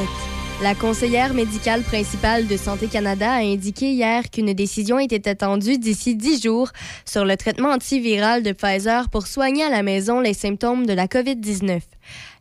La 0.62 0.76
conseillère 0.76 1.34
médicale 1.34 1.82
principale 1.82 2.46
de 2.46 2.56
Santé 2.56 2.88
Canada 2.88 3.32
a 3.32 3.40
indiqué 3.40 3.92
hier 3.94 4.30
qu'une 4.30 4.54
décision 4.54 5.00
était 5.00 5.28
attendue 5.28 5.80
d'ici 5.80 6.16
10 6.16 6.44
jours 6.44 6.70
sur 7.04 7.26
le 7.26 7.36
traitement 7.36 7.72
antiviral 7.72 8.44
de 8.44 8.52
Pfizer 8.52 9.10
pour 9.10 9.26
soigner 9.26 9.64
à 9.64 9.70
la 9.70 9.82
maison 9.82 10.20
les 10.20 10.36
symptômes 10.36 10.86
de 10.86 10.94
la 10.94 11.08
COVID-19. 11.08 11.82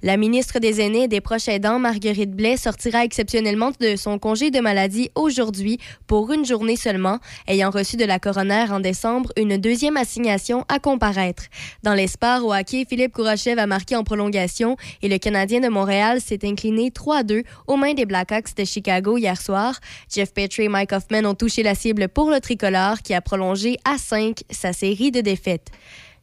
La 0.03 0.17
ministre 0.17 0.59
des 0.59 0.81
Aînés 0.81 1.05
et 1.05 1.09
des 1.09 1.21
proches 1.21 1.49
aidants, 1.49 1.79
Marguerite 1.79 2.31
Blais, 2.31 2.57
sortira 2.57 3.05
exceptionnellement 3.05 3.71
de 3.81 3.97
son 3.97 4.19
congé 4.19 4.51
de 4.51 4.61
maladie 4.61 5.11
aujourd'hui 5.15 5.79
pour 6.07 6.33
une 6.33 6.45
journée 6.45 6.77
seulement, 6.77 7.19
ayant 7.47 7.71
reçu 7.71 7.97
de 7.97 8.05
la 8.05 8.19
coroner 8.19 8.67
en 8.71 8.81
décembre 8.81 9.31
une 9.37 9.57
deuxième 9.57 9.97
assignation 9.97 10.65
à 10.69 10.79
comparaître. 10.79 11.45
Dans 11.83 11.95
les 11.95 12.07
sports 12.07 12.45
au 12.45 12.55
hockey, 12.55 12.87
Philippe 12.89 13.13
Kourachev 13.13 13.61
a 13.61 13.67
marqué 13.67 13.97
en 13.97 14.05
prolongation 14.05 14.77
et 15.03 15.09
le 15.09 15.19
Canadien 15.19 15.61
de 15.61 15.69
Montréal 15.69 16.21
s'est 16.21 16.47
incliné 16.47 16.91
3-2 16.91 17.45
aux 17.67 17.77
mains 17.77 17.95
des 17.95 18.07
Blackhawks 18.07 18.57
de 18.57 18.65
Chicago 18.65 19.19
hier 19.19 19.41
soir. 19.41 19.79
Jeff 20.13 20.33
Petrie 20.33 20.65
et 20.65 20.69
Mike 20.69 20.93
Hoffman 20.93 21.25
ont 21.25 21.35
touché 21.35 21.63
la 21.63 21.75
cible 21.75 22.09
pour 22.09 22.31
le 22.31 22.41
tricolore 22.41 23.03
qui 23.03 23.15
a 23.15 23.21
prolongé 23.21 23.77
à 23.85 23.99
5 23.99 24.41
sa 24.51 24.73
série 24.73 25.11
de 25.11 25.21
défaites. 25.21 25.71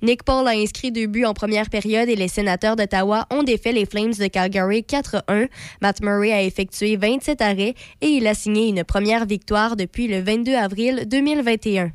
Nick 0.04 0.24
Paul 0.24 0.48
a 0.48 0.52
inscrit 0.52 0.92
deux 0.92 1.08
buts 1.08 1.26
en 1.26 1.34
première 1.34 1.72
période 1.72 2.08
et 2.08 2.16
les 2.16 2.28
sénateurs 2.28 2.76
d'Ottawa 2.76 3.26
ont 3.32 3.42
défait 3.42 3.72
les 3.72 3.88
Flames 3.88 4.14
de 4.14 4.28
Calgary 4.28 4.82
4-1. 4.88 5.48
Matt 5.82 6.02
Murray 6.04 6.32
a 6.32 6.44
effectué 6.44 6.98
27 6.98 7.42
arrêts 7.42 7.74
et 8.02 8.08
il 8.08 8.28
a 8.28 8.36
signé 8.36 8.68
une 8.68 8.84
première 8.84 9.26
victoire 9.26 9.76
depuis 9.76 10.08
le 10.08 10.22
22 10.22 10.54
avril 10.54 11.06
2021. 11.08 11.92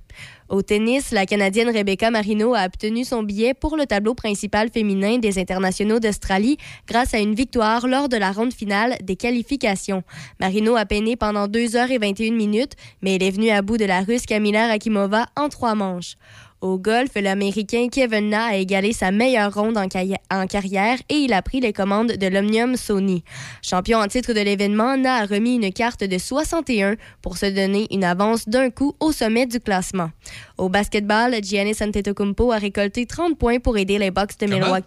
Au 0.49 0.63
tennis, 0.63 1.13
la 1.13 1.27
Canadienne 1.27 1.71
Rebecca 1.71 2.11
Marino 2.11 2.55
a 2.55 2.67
obtenu 2.67 3.05
son 3.05 3.23
billet 3.23 3.55
pour 3.55 3.77
le 3.77 3.87
tableau 3.87 4.15
principal 4.15 4.69
féminin 4.69 5.19
des 5.19 5.39
internationaux 5.39 6.01
d'Australie 6.01 6.59
grâce 6.89 7.15
à 7.15 7.21
une 7.21 7.35
victoire 7.35 7.87
lors 7.87 8.09
de 8.09 8.17
la 8.17 8.33
ronde 8.33 8.53
finale 8.53 8.97
des 9.03 9.17
qualifications. 9.17 10.03
Marino 10.41 10.75
a 10.75 10.85
peiné 10.85 11.17
pendant 11.17 11.47
2 11.47 11.77
heures 11.77 11.91
et 11.91 11.99
21 11.99 12.33
minutes, 12.33 12.73
mais 13.01 13.15
elle 13.15 13.23
est 13.23 13.31
venue 13.31 13.51
à 13.51 13.63
bout 13.63 13.79
de 13.79 13.87
la 13.87 14.01
Russe 14.01 14.27
Kamila 14.27 14.67
Rakimova 14.67 15.27
en 15.37 15.49
trois 15.49 15.77
manches. 15.77 16.17
Au 16.63 16.79
golf, 16.79 17.11
l'Américain 17.17 17.89
Kevin 17.91 18.29
Na 18.29 18.45
a 18.45 18.55
égalé 18.55 18.93
sa 18.93 19.11
meilleure 19.11 19.53
ronde 19.53 19.77
en, 19.77 19.89
carrière 19.89 20.99
et 21.09 21.17
il 21.17 21.33
a 21.33 21.43
pris 21.43 21.59
les 21.59 21.73
commandes 21.73 22.13
de 22.13 22.27
l'Omnium 22.29 22.77
Sony. 22.77 23.25
Champion 23.63 23.99
en 23.99 24.07
titre 24.07 24.33
de 24.33 24.39
l'événement, 24.39 24.97
Na 24.97 25.17
a 25.17 25.27
remis 25.27 25.57
une 25.57 25.73
carte 25.73 26.05
de 26.05 26.19
61 26.19 26.95
pour 27.21 27.37
se 27.37 27.47
donner 27.47 27.89
une 27.91 28.05
avance 28.05 28.49
d'un 28.49 28.71
coup 28.71 28.95
au 29.01 29.11
sommet 29.11 29.47
du 29.47 29.59
classement. 29.59 30.13
Au 30.57 30.69
basketball, 30.69 31.35
Giannis 31.43 31.79
Antetokounmpo 31.81 32.53
a 32.53 32.59
récolté 32.59 33.07
30 33.07 33.37
points 33.37 33.59
pour 33.59 33.77
aider 33.77 33.99
les 33.99 34.13
Bucks 34.13 34.39
de? 34.39 34.47
Milwaukee. 34.47 34.87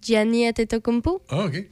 Gianni 0.00 0.48
Antetokounmpo? 0.48 1.20
Ah, 1.28 1.44
OK. 1.44 1.66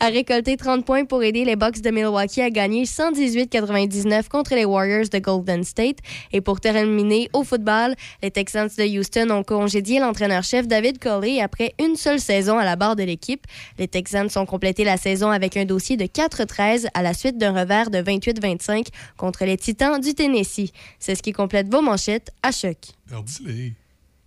A 0.00 0.06
récolté 0.06 0.56
30 0.56 0.84
points 0.84 1.04
pour 1.04 1.22
aider 1.22 1.44
les 1.44 1.56
Bucks 1.56 1.80
de 1.80 1.90
Milwaukee 1.90 2.40
à 2.40 2.50
gagner 2.50 2.84
118-99 2.84 4.28
contre 4.28 4.54
les 4.54 4.64
Warriors 4.64 5.08
de 5.10 5.18
Golden 5.18 5.64
State. 5.64 5.98
Et 6.32 6.40
pour 6.40 6.60
terminer 6.60 7.28
au 7.32 7.44
football, 7.44 7.94
les 8.22 8.30
Texans 8.30 8.68
de 8.76 8.98
Houston 8.98 9.30
ont 9.30 9.42
congédié 9.42 10.00
l'entraîneur-chef 10.00 10.66
David 10.66 10.98
Coley 10.98 11.40
après 11.40 11.74
une 11.78 11.96
seule 11.96 12.20
saison 12.20 12.58
à 12.58 12.64
la 12.64 12.76
barre 12.76 12.96
de 12.96 13.02
l'équipe. 13.02 13.46
Les 13.78 13.88
Texans 13.88 14.28
ont 14.36 14.46
complété 14.46 14.84
la 14.84 14.96
saison 14.96 15.30
avec 15.30 15.56
un 15.56 15.64
dossier 15.64 15.96
de 15.96 16.04
4-13 16.04 16.86
à 16.94 17.02
la 17.02 17.14
suite 17.14 17.38
d'un 17.38 17.52
revers 17.52 17.90
de 17.90 17.98
28-25 17.98 18.86
contre 19.16 19.44
les 19.44 19.56
Titans 19.56 20.00
du 20.00 20.14
Tennessee. 20.14 20.72
C'est 20.98 21.14
ce 21.14 21.22
qui 21.22 21.32
complète 21.32 21.70
vos 21.70 21.82
manchettes 21.82 22.30
à 22.42 22.52
choc. 22.52 22.78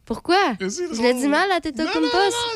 Pourquoi? 0.05 0.53
Je 0.59 1.01
l'ai 1.01 1.13
dit 1.15 1.27
mal 1.27 1.51
à 1.51 1.59
Teta 1.59 1.83
Non, 1.83 1.89
non, 1.99 2.09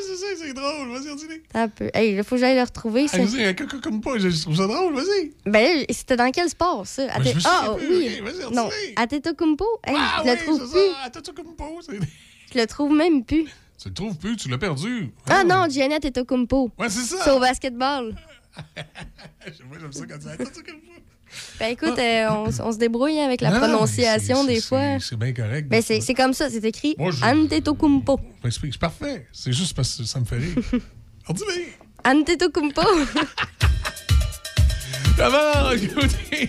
c'est 0.05 0.15
ça, 0.15 0.26
c'est 0.38 0.53
drôle. 0.53 0.89
Vas-y, 0.91 1.15
dis-les. 1.15 1.41
Un 1.55 1.67
peu. 1.67 1.89
Hey, 1.95 2.15
il 2.15 2.23
faut 2.23 2.35
que 2.35 2.41
j'aille 2.41 2.55
le 2.55 2.61
retrouver. 2.63 3.07
Ah, 3.11 3.17
je 3.21 3.26
sais, 3.27 3.45
un 3.47 3.53
comme 3.55 4.01
pas, 4.01 4.19
je 4.19 4.41
trouve 4.41 4.55
ça 4.55 4.67
drôle, 4.67 4.93
vas-y. 4.93 5.31
Ben, 5.47 5.84
c'était 5.89 6.15
dans 6.15 6.30
quel 6.31 6.47
sport, 6.49 6.85
ça? 6.85 7.07
Ben, 7.07 7.34
ah, 7.45 7.73
oui. 7.80 8.21
vas-y, 8.21 8.53
non. 8.53 8.69
Atetokounmpo? 8.95 9.65
Hey, 9.84 9.95
Ah, 9.97 10.21
je 10.23 10.30
le 10.30 10.38
trouve 10.38 10.59
plus. 10.59 10.80
ça, 10.80 11.07
Antetokounmpo, 11.07 11.80
c'est- 11.81 11.99
Je 12.53 12.59
le 12.59 12.67
trouve 12.67 12.93
même 12.93 13.23
plus. 13.26 13.45
Tu 13.81 13.88
le 13.88 13.93
trouves 13.95 14.17
plus, 14.17 14.35
tu 14.35 14.49
l'as 14.49 14.57
perdu. 14.57 15.09
Ah 15.27 15.43
non, 15.43 15.67
Gianni 15.69 15.95
Atetokounmpo. 15.95 16.69
Ouais, 16.77 16.89
c'est 16.89 17.01
ça. 17.01 17.17
C'est 17.23 17.31
au 17.31 17.39
basketball. 17.39 18.13
Moi, 19.67 19.77
j'aime 19.80 19.91
ça 19.93 20.05
quand 20.05 20.17
tu 20.19 20.26
dis. 20.26 20.61
Ben 21.60 21.68
écoute, 21.72 21.97
euh, 21.97 22.27
on, 22.30 22.72
se 22.72 22.77
débrouille 22.77 23.19
avec 23.19 23.41
la 23.41 23.51
Non, 23.51 23.60
prononciation 23.60 24.43
des 24.43 24.61
fois. 24.61 24.99
C'est 24.99 25.18
bien 25.18 25.34
correct. 25.34 25.68
Ben 25.69 25.81
c'est 25.81 26.14
comme 26.14 26.34
ça, 26.34 26.49
c'est 26.49 26.64
écrit 26.64 26.95
je- 26.99 27.23
Antetokounmpo. 27.23 28.19
C'est 28.49 28.77
parfait. 28.77 29.27
C'est 29.31 29.53
juste 29.53 29.76
parce 29.76 29.97
que 29.97 30.03
ça 30.03 30.19
me 30.19 30.26
fait 30.26 30.38
rire. 30.38 30.56
Dis-les. 31.30 31.73
Antetokounmpo. 32.06 32.81
Météo, 35.19 35.99
c'est 36.29 36.47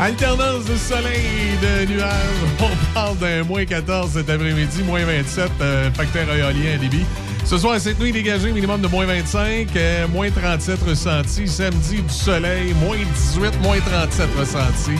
alternance 0.00 0.64
de 0.64 0.76
soleil 0.76 1.20
et 1.52 1.84
de 1.86 1.92
nuages. 1.92 2.14
On 2.58 2.94
parle 2.94 3.18
d'un 3.18 3.44
moins 3.44 3.66
14 3.66 4.12
cet 4.12 4.30
après-midi, 4.30 4.82
moins 4.82 5.04
27, 5.04 5.50
euh, 5.60 5.90
facteur 5.92 6.22
éolien 6.34 6.74
à 6.74 6.78
débit. 6.78 7.04
Ce 7.44 7.58
soir, 7.58 7.78
cette 7.78 8.00
nuit 8.00 8.12
dégagée, 8.12 8.50
minimum 8.52 8.80
de 8.80 8.88
moins 8.88 9.04
25, 9.04 9.68
euh, 9.76 10.08
moins 10.08 10.30
37 10.30 10.78
ressenti. 10.88 11.46
Samedi, 11.46 12.00
du 12.00 12.14
soleil, 12.14 12.72
moins 12.82 12.96
18, 12.96 13.60
moins 13.62 13.78
37 13.80 14.28
ressenti. 14.38 14.92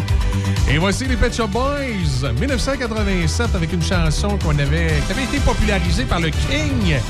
Et 0.70 0.76
voici 0.76 1.06
les 1.06 1.16
Pet 1.16 1.34
Shop 1.34 1.48
Boys, 1.48 2.30
1987, 2.38 3.54
avec 3.54 3.72
une 3.72 3.82
chanson 3.82 4.36
qu'on 4.44 4.58
avait, 4.58 4.92
qui 5.06 5.12
avait 5.12 5.24
été 5.24 5.38
popularisée 5.40 6.04
par 6.04 6.20
le 6.20 6.28
King. 6.28 7.00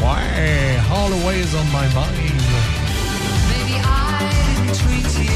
Ouais, 0.00 0.78
Always 0.92 1.54
on 1.54 1.64
My 1.66 1.86
Mind. 1.94 2.59
treaty 4.72 5.29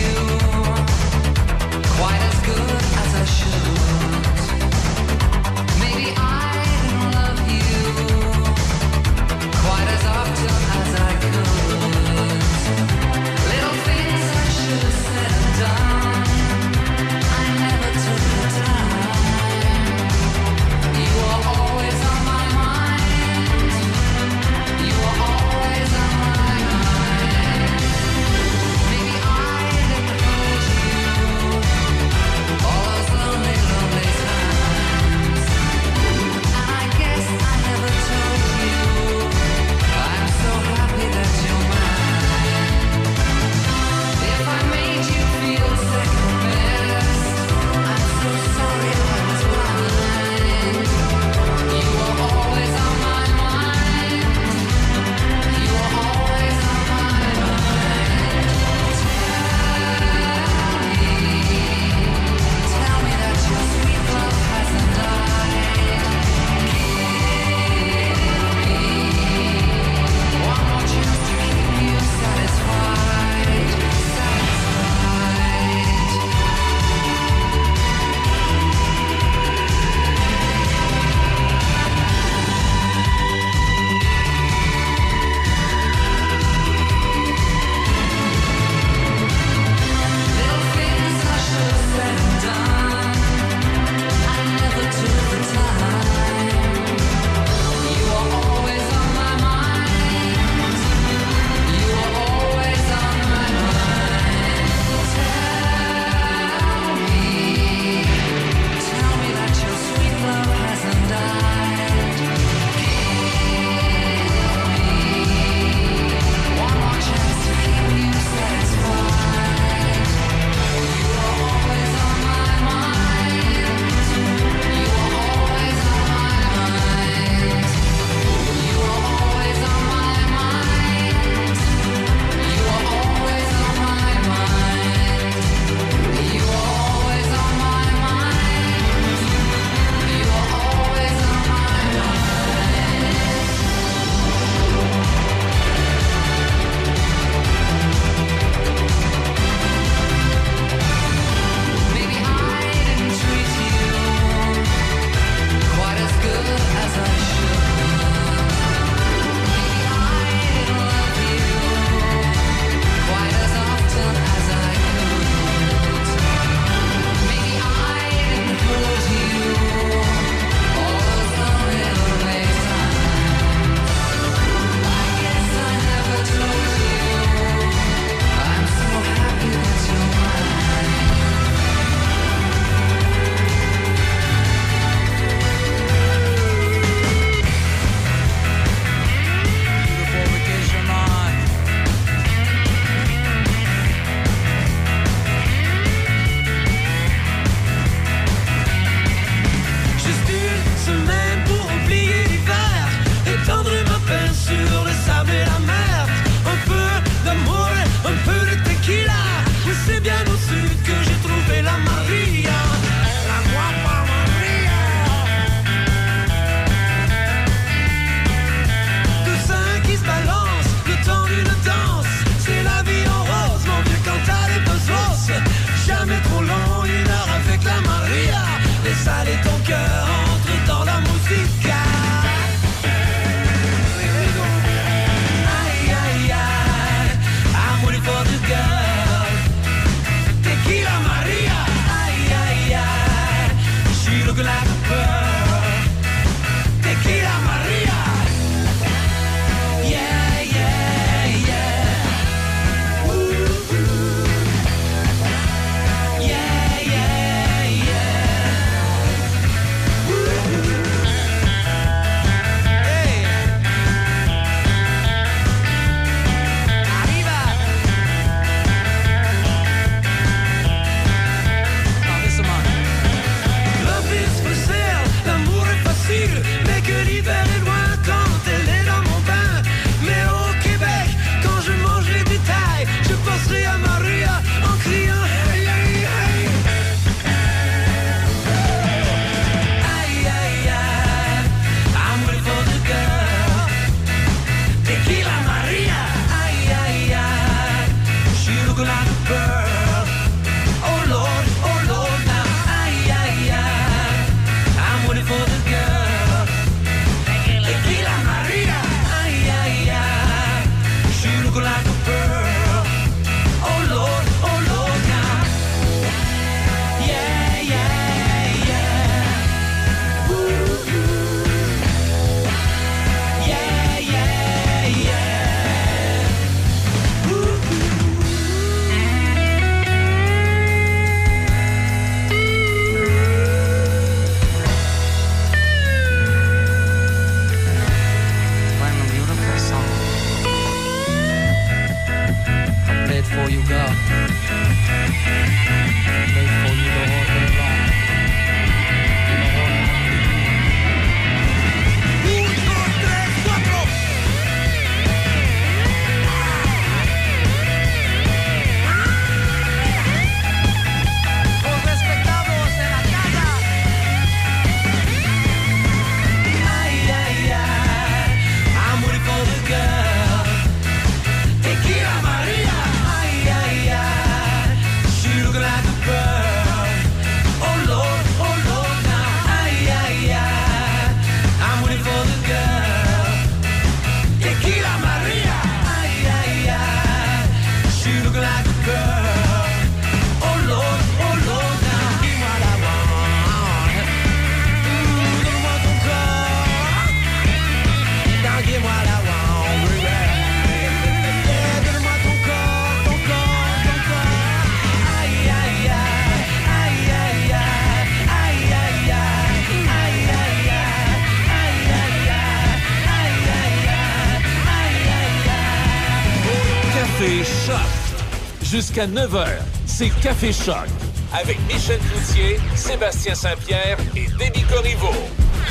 Jusqu'à 418.94 419.08
9h, 419.08 419.46
c'est 419.86 420.10
Café 420.22 420.52
Choc 420.52 420.86
avec 421.32 421.58
Michel 421.66 421.98
Cloutier, 421.98 422.60
Sébastien 422.76 423.34
Saint-Pierre 423.34 423.96
et 424.14 424.28
Déby 424.38 424.62
Corriveau. 424.72 425.10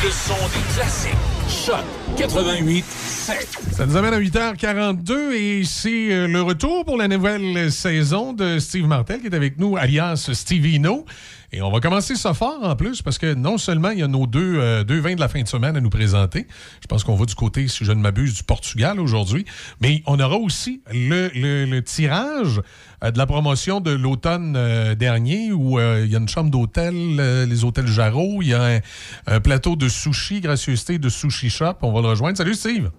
Le 0.03 0.11
son 0.11 0.35
des 0.49 0.73
classiques. 0.73 1.13
Choc 1.47 1.85
88 2.17 2.83
7. 2.83 3.62
Ça 3.75 3.87
nous 3.87 3.97
amène 3.97 4.13
à 4.13 4.19
8h42 4.19 5.31
et 5.33 5.63
c'est 5.65 6.13
euh, 6.13 6.27
le 6.27 6.41
retour 6.43 6.85
pour 6.85 6.95
la 6.95 7.07
nouvelle 7.07 7.71
saison 7.71 8.31
de 8.31 8.59
Steve 8.59 8.85
Martel 8.85 9.19
qui 9.19 9.27
est 9.27 9.33
avec 9.33 9.57
nous, 9.57 9.75
alias 9.77 10.29
Stevino. 10.31 11.05
Et 11.51 11.61
on 11.63 11.71
va 11.71 11.79
commencer 11.79 12.15
ça 12.15 12.35
fort 12.35 12.59
en 12.63 12.75
plus 12.75 13.01
parce 13.01 13.17
que 13.17 13.33
non 13.33 13.57
seulement 13.57 13.89
il 13.89 13.99
y 13.99 14.03
a 14.03 14.07
nos 14.07 14.27
deux, 14.27 14.57
euh, 14.59 14.83
deux 14.83 14.99
vins 14.99 15.15
de 15.15 15.19
la 15.19 15.27
fin 15.27 15.41
de 15.41 15.47
semaine 15.47 15.75
à 15.75 15.81
nous 15.81 15.89
présenter, 15.89 16.45
je 16.81 16.87
pense 16.87 17.03
qu'on 17.03 17.15
va 17.15 17.25
du 17.25 17.33
côté, 17.33 17.67
si 17.67 17.83
je 17.83 17.91
ne 17.91 17.99
m'abuse, 17.99 18.35
du 18.35 18.43
Portugal 18.43 18.99
aujourd'hui, 18.99 19.43
mais 19.81 20.03
on 20.05 20.19
aura 20.19 20.37
aussi 20.37 20.81
le, 20.93 21.29
le- 21.33 21.81
tirage 21.81 22.61
euh, 23.03 23.09
de 23.09 23.17
la 23.17 23.25
promotion 23.25 23.81
de 23.81 23.91
l'automne 23.91 24.53
dernier 24.95 25.51
où 25.51 25.79
il 25.79 26.11
y 26.11 26.15
a 26.15 26.19
une 26.19 26.29
chambre 26.29 26.51
d'hôtel, 26.51 26.93
les 27.49 27.63
hôtels 27.63 27.87
Jarreau, 27.87 28.41
il 28.43 28.49
y 28.49 28.53
a 28.53 28.63
un, 28.63 28.79
un 29.27 29.39
plateau 29.39 29.75
de 29.75 29.89
sushi, 29.89 30.41
gracieuseté 30.41 30.99
de 30.99 31.09
Sushi 31.09 31.49
Shop. 31.49 31.73
On 31.81 31.91
va 31.91 32.01
le 32.01 32.07
rejoindre. 32.09 32.37
Salut 32.37 32.53
Steve! 32.55 32.89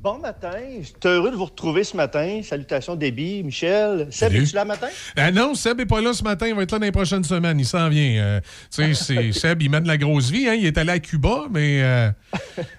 Bon 0.00 0.16
matin, 0.18 0.52
je 0.80 0.86
suis 0.86 0.94
heureux 1.06 1.32
de 1.32 1.34
vous 1.36 1.46
retrouver 1.46 1.82
ce 1.82 1.96
matin. 1.96 2.40
Salutations 2.44 2.94
Déby, 2.94 3.42
Michel. 3.42 4.06
Seb, 4.12 4.32
es-tu 4.32 4.54
là 4.54 4.64
matin? 4.64 4.86
Ah 5.16 5.32
non, 5.32 5.56
Seb 5.56 5.78
n'est 5.78 5.86
pas 5.86 6.00
là 6.00 6.12
ce 6.12 6.22
matin. 6.22 6.46
Il 6.46 6.54
va 6.54 6.62
être 6.62 6.70
là 6.70 6.78
dans 6.78 6.84
les 6.84 6.92
prochaines 6.92 7.24
semaines. 7.24 7.58
Il 7.58 7.66
s'en 7.66 7.88
vient. 7.88 8.22
Euh, 8.22 8.40
tu 8.72 8.94
sais, 8.94 9.32
Seb, 9.32 9.60
il 9.60 9.68
mène 9.70 9.88
la 9.88 9.96
grosse 9.96 10.30
vie. 10.30 10.48
hein. 10.48 10.54
Il 10.54 10.64
est 10.66 10.78
allé 10.78 10.92
à 10.92 10.98
Cuba, 11.00 11.46
mais 11.50 11.82
euh, 11.82 12.10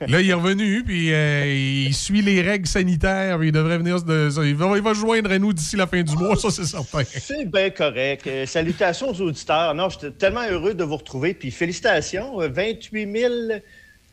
là, 0.07 0.21
il 0.21 0.29
est 0.29 0.33
revenu. 0.33 0.81
Puis 0.85 1.13
euh, 1.13 1.45
il 1.87 1.93
suit 1.93 2.21
les 2.21 2.41
règles 2.41 2.67
sanitaires. 2.67 3.37
puis 3.37 3.49
il 3.49 3.51
devrait 3.51 3.79
venir. 3.79 4.01
De, 4.01 4.29
il, 4.45 4.55
va, 4.55 4.77
il 4.77 4.81
va 4.81 4.93
joindre 4.93 5.29
à 5.29 5.37
nous 5.39 5.51
d'ici 5.51 5.75
la 5.75 5.87
fin 5.87 6.01
du 6.01 6.15
mois, 6.15 6.37
ça, 6.37 6.49
c'est 6.51 6.63
certain. 6.63 7.03
C'est 7.03 7.43
bien 7.51 7.69
correct. 7.69 8.27
Euh, 8.27 8.45
salutations 8.45 9.09
aux 9.09 9.21
auditeurs. 9.21 9.75
Non, 9.75 9.89
j'étais 9.89 10.11
tellement 10.11 10.47
heureux 10.49 10.73
de 10.73 10.85
vous 10.85 10.95
retrouver. 10.95 11.33
Puis 11.33 11.51
félicitations, 11.51 12.39
euh, 12.41 12.47
28 12.47 13.11
000 13.11 13.33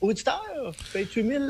auditeurs? 0.00 0.72
28 0.92 1.24
000. 1.28 1.44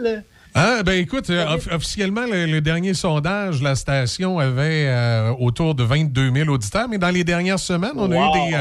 Euh, 0.56 0.78
Ah, 0.78 0.82
ben 0.82 0.98
écoute, 0.98 1.28
euh, 1.30 1.46
off- 1.54 1.68
officiellement, 1.72 2.24
le, 2.26 2.46
le 2.46 2.60
dernier 2.60 2.94
sondage, 2.94 3.60
la 3.62 3.74
station 3.74 4.38
avait 4.38 4.86
euh, 4.88 5.30
autour 5.38 5.74
de 5.74 5.82
22 5.84 6.32
000 6.32 6.48
auditeurs, 6.48 6.88
mais 6.88 6.98
dans 6.98 7.10
les 7.10 7.24
dernières 7.24 7.58
semaines, 7.58 7.92
on 7.96 8.10
a 8.10 8.14
eu 8.14 8.50
des. 8.50 8.54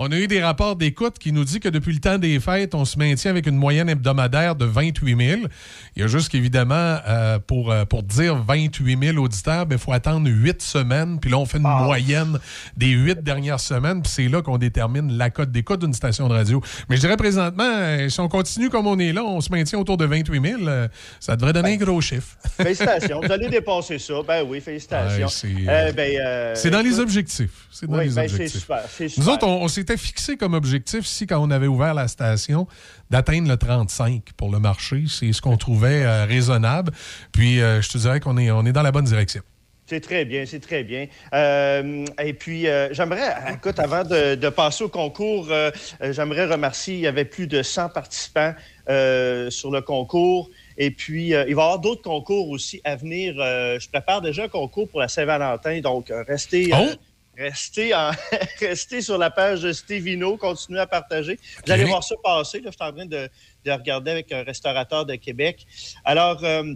On 0.00 0.12
a 0.12 0.16
eu 0.16 0.28
des 0.28 0.40
rapports 0.40 0.76
d'écoute 0.76 1.18
qui 1.18 1.32
nous 1.32 1.44
dit 1.44 1.58
que 1.58 1.68
depuis 1.68 1.92
le 1.92 1.98
temps 1.98 2.18
des 2.18 2.38
fêtes, 2.38 2.74
on 2.76 2.84
se 2.84 2.96
maintient 2.98 3.32
avec 3.32 3.46
une 3.48 3.56
moyenne 3.56 3.88
hebdomadaire 3.88 4.54
de 4.54 4.64
28 4.64 5.16
000. 5.26 5.40
Il 5.96 6.02
y 6.02 6.04
a 6.04 6.06
juste 6.06 6.28
qu'évidemment, 6.28 6.98
euh, 7.08 7.40
pour, 7.44 7.72
euh, 7.72 7.84
pour 7.84 8.04
dire 8.04 8.36
28 8.36 8.96
000 9.12 9.16
auditeurs, 9.18 9.66
il 9.68 9.76
faut 9.76 9.92
attendre 9.92 10.28
8 10.30 10.62
semaines. 10.62 11.18
Puis 11.18 11.30
là, 11.32 11.38
on 11.38 11.46
fait 11.46 11.58
une 11.58 11.64
moyenne 11.64 12.38
des 12.76 12.90
8 12.90 13.24
dernières 13.24 13.58
semaines. 13.58 14.00
Puis 14.02 14.12
c'est 14.14 14.28
là 14.28 14.40
qu'on 14.40 14.56
détermine 14.56 15.18
la 15.18 15.30
cote 15.30 15.50
d'écoute 15.50 15.80
d'une 15.80 15.92
station 15.94 16.28
de 16.28 16.34
radio. 16.34 16.62
Mais 16.88 16.94
je 16.94 17.00
dirais 17.00 17.16
présentement, 17.16 17.64
euh, 17.68 18.08
si 18.08 18.20
on 18.20 18.28
continue 18.28 18.70
comme 18.70 18.86
on 18.86 19.00
est 19.00 19.12
là, 19.12 19.24
on 19.24 19.40
se 19.40 19.50
maintient 19.50 19.80
autour 19.80 19.96
de 19.96 20.04
28 20.04 20.40
000. 20.58 20.62
euh, 20.68 20.86
ça 21.18 21.34
devrait 21.34 21.52
donner 21.52 21.72
un 21.72 21.76
gros 21.76 22.00
chiffre. 22.00 22.36
Félicitations. 22.56 23.20
vous 23.20 23.32
allez 23.32 23.48
dépasser 23.48 23.98
ça. 23.98 24.14
Ben 24.26 24.44
oui, 24.46 24.60
félicitations. 24.60 25.26
C'est, 25.26 25.48
ben, 25.92 26.54
C'est 26.54 26.70
dans 26.70 26.82
les 26.82 27.00
objectifs. 27.00 27.66
C'est 27.72 27.86
dans 27.88 27.98
Oui, 27.98 28.08
les 28.08 28.14
ben, 28.14 28.28
c'est 28.28 28.34
objectifs. 28.34 28.60
super, 28.60 28.82
c'est 28.88 29.04
Nous 29.04 29.10
super. 29.10 29.34
autres, 29.34 29.46
on, 29.48 29.64
on 29.64 29.68
s'était 29.88 30.06
fixé 30.06 30.36
comme 30.36 30.54
objectif, 30.54 31.06
ici, 31.06 31.26
quand 31.26 31.42
on 31.42 31.50
avait 31.50 31.66
ouvert 31.66 31.94
la 31.94 32.08
station, 32.08 32.66
d'atteindre 33.10 33.48
le 33.48 33.56
35 33.56 34.32
pour 34.36 34.50
le 34.50 34.58
marché. 34.58 35.04
C'est 35.08 35.32
ce 35.32 35.40
qu'on 35.40 35.56
trouvait 35.56 36.04
euh, 36.04 36.24
raisonnable. 36.26 36.92
Puis, 37.32 37.60
euh, 37.60 37.80
je 37.80 37.88
te 37.88 37.98
dirais 37.98 38.20
qu'on 38.20 38.36
est, 38.36 38.50
on 38.50 38.66
est 38.66 38.72
dans 38.72 38.82
la 38.82 38.92
bonne 38.92 39.06
direction. 39.06 39.42
C'est 39.86 40.00
très 40.00 40.26
bien, 40.26 40.44
c'est 40.44 40.60
très 40.60 40.84
bien. 40.84 41.06
Euh, 41.32 42.04
et 42.22 42.34
puis, 42.34 42.68
euh, 42.68 42.92
j'aimerais, 42.92 43.34
écoute, 43.54 43.78
avant 43.78 44.04
de, 44.04 44.34
de 44.34 44.48
passer 44.50 44.84
au 44.84 44.90
concours, 44.90 45.48
euh, 45.50 45.70
j'aimerais 46.10 46.44
remercier, 46.44 46.94
il 46.94 47.00
y 47.00 47.06
avait 47.06 47.24
plus 47.24 47.46
de 47.46 47.62
100 47.62 47.88
participants 47.88 48.54
sur 49.50 49.70
le 49.70 49.80
concours. 49.80 50.50
Et 50.76 50.90
puis, 50.90 51.28
il 51.28 51.34
va 51.34 51.46
y 51.46 51.50
avoir 51.52 51.78
d'autres 51.78 52.02
concours 52.02 52.50
aussi 52.50 52.82
à 52.84 52.96
venir. 52.96 53.34
Je 53.36 53.88
prépare 53.88 54.20
déjà 54.20 54.44
un 54.44 54.48
concours 54.48 54.88
pour 54.88 55.00
la 55.00 55.08
Saint-Valentin, 55.08 55.80
donc 55.80 56.12
restez... 56.26 56.74
euh, 56.74 56.94
Restez, 57.38 57.94
en- 57.94 58.10
restez 58.60 59.00
sur 59.00 59.16
la 59.16 59.30
page 59.30 59.60
de 59.62 59.72
Stevino, 59.72 60.36
continuez 60.36 60.80
à 60.80 60.86
partager. 60.86 61.38
Vous 61.64 61.72
allez 61.72 61.84
voir 61.90 62.02
ça 62.02 62.16
passer. 62.22 62.58
Là, 62.60 62.70
je 62.72 62.76
suis 62.76 62.90
en 62.90 62.92
train 62.92 63.06
de, 63.06 63.28
de 63.64 63.70
regarder 63.70 64.10
avec 64.10 64.32
un 64.32 64.42
restaurateur 64.42 65.06
de 65.06 65.14
Québec. 65.14 65.64
Alors, 66.04 66.42
euh, 66.44 66.74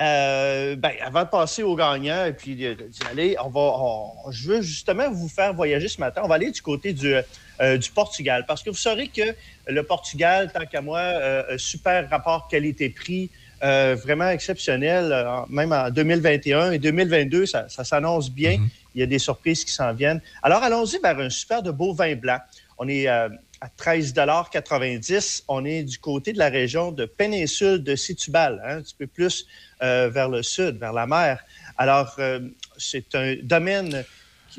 euh, 0.00 0.76
ben, 0.76 0.92
avant 1.02 1.22
de 1.24 1.28
passer 1.28 1.62
aux 1.62 1.74
gagnants 1.74 2.26
et 2.26 2.32
puis 2.34 2.54
d'y 2.54 2.66
aller, 3.10 3.36
on 3.42 3.48
va, 3.48 3.60
on- 3.60 4.30
je 4.30 4.48
veux 4.48 4.60
justement 4.60 5.10
vous 5.10 5.28
faire 5.28 5.54
voyager 5.54 5.88
ce 5.88 5.98
matin. 6.00 6.20
On 6.24 6.28
va 6.28 6.34
aller 6.34 6.50
du 6.50 6.60
côté 6.60 6.92
du, 6.92 7.14
euh, 7.14 7.78
du 7.78 7.90
Portugal 7.90 8.44
parce 8.46 8.62
que 8.62 8.68
vous 8.68 8.76
saurez 8.76 9.08
que 9.08 9.34
le 9.66 9.82
Portugal, 9.82 10.50
tant 10.52 10.66
qu'à 10.66 10.82
moi, 10.82 10.98
euh, 10.98 11.56
super 11.56 12.10
rapport 12.10 12.46
qualité-prix, 12.48 13.30
euh, 13.62 13.96
vraiment 13.98 14.28
exceptionnel, 14.28 15.10
euh, 15.12 15.40
même 15.48 15.72
en 15.72 15.88
2021 15.88 16.72
et 16.72 16.78
2022, 16.78 17.46
ça, 17.46 17.66
ça 17.70 17.82
s'annonce 17.84 18.30
bien. 18.30 18.58
Il 18.96 19.00
y 19.00 19.02
a 19.02 19.06
des 19.06 19.18
surprises 19.18 19.62
qui 19.62 19.72
s'en 19.72 19.92
viennent. 19.92 20.22
Alors, 20.42 20.62
allons-y 20.62 20.98
vers 20.98 21.18
un 21.20 21.28
super 21.28 21.62
de 21.62 21.70
beau 21.70 21.92
vin 21.92 22.16
blanc. 22.16 22.38
On 22.78 22.88
est 22.88 23.06
euh, 23.06 23.28
à 23.60 23.68
13,90 23.68 25.44
On 25.48 25.66
est 25.66 25.82
du 25.82 25.98
côté 25.98 26.32
de 26.32 26.38
la 26.38 26.48
région 26.48 26.92
de 26.92 27.04
péninsule 27.04 27.84
de 27.84 27.94
Situbal, 27.94 28.62
hein, 28.64 28.78
un 28.78 28.82
petit 28.82 28.94
peu 28.98 29.06
plus 29.06 29.46
euh, 29.82 30.08
vers 30.08 30.30
le 30.30 30.42
sud, 30.42 30.78
vers 30.78 30.94
la 30.94 31.06
mer. 31.06 31.44
Alors, 31.76 32.16
euh, 32.18 32.40
c'est 32.78 33.14
un 33.14 33.36
domaine... 33.42 34.04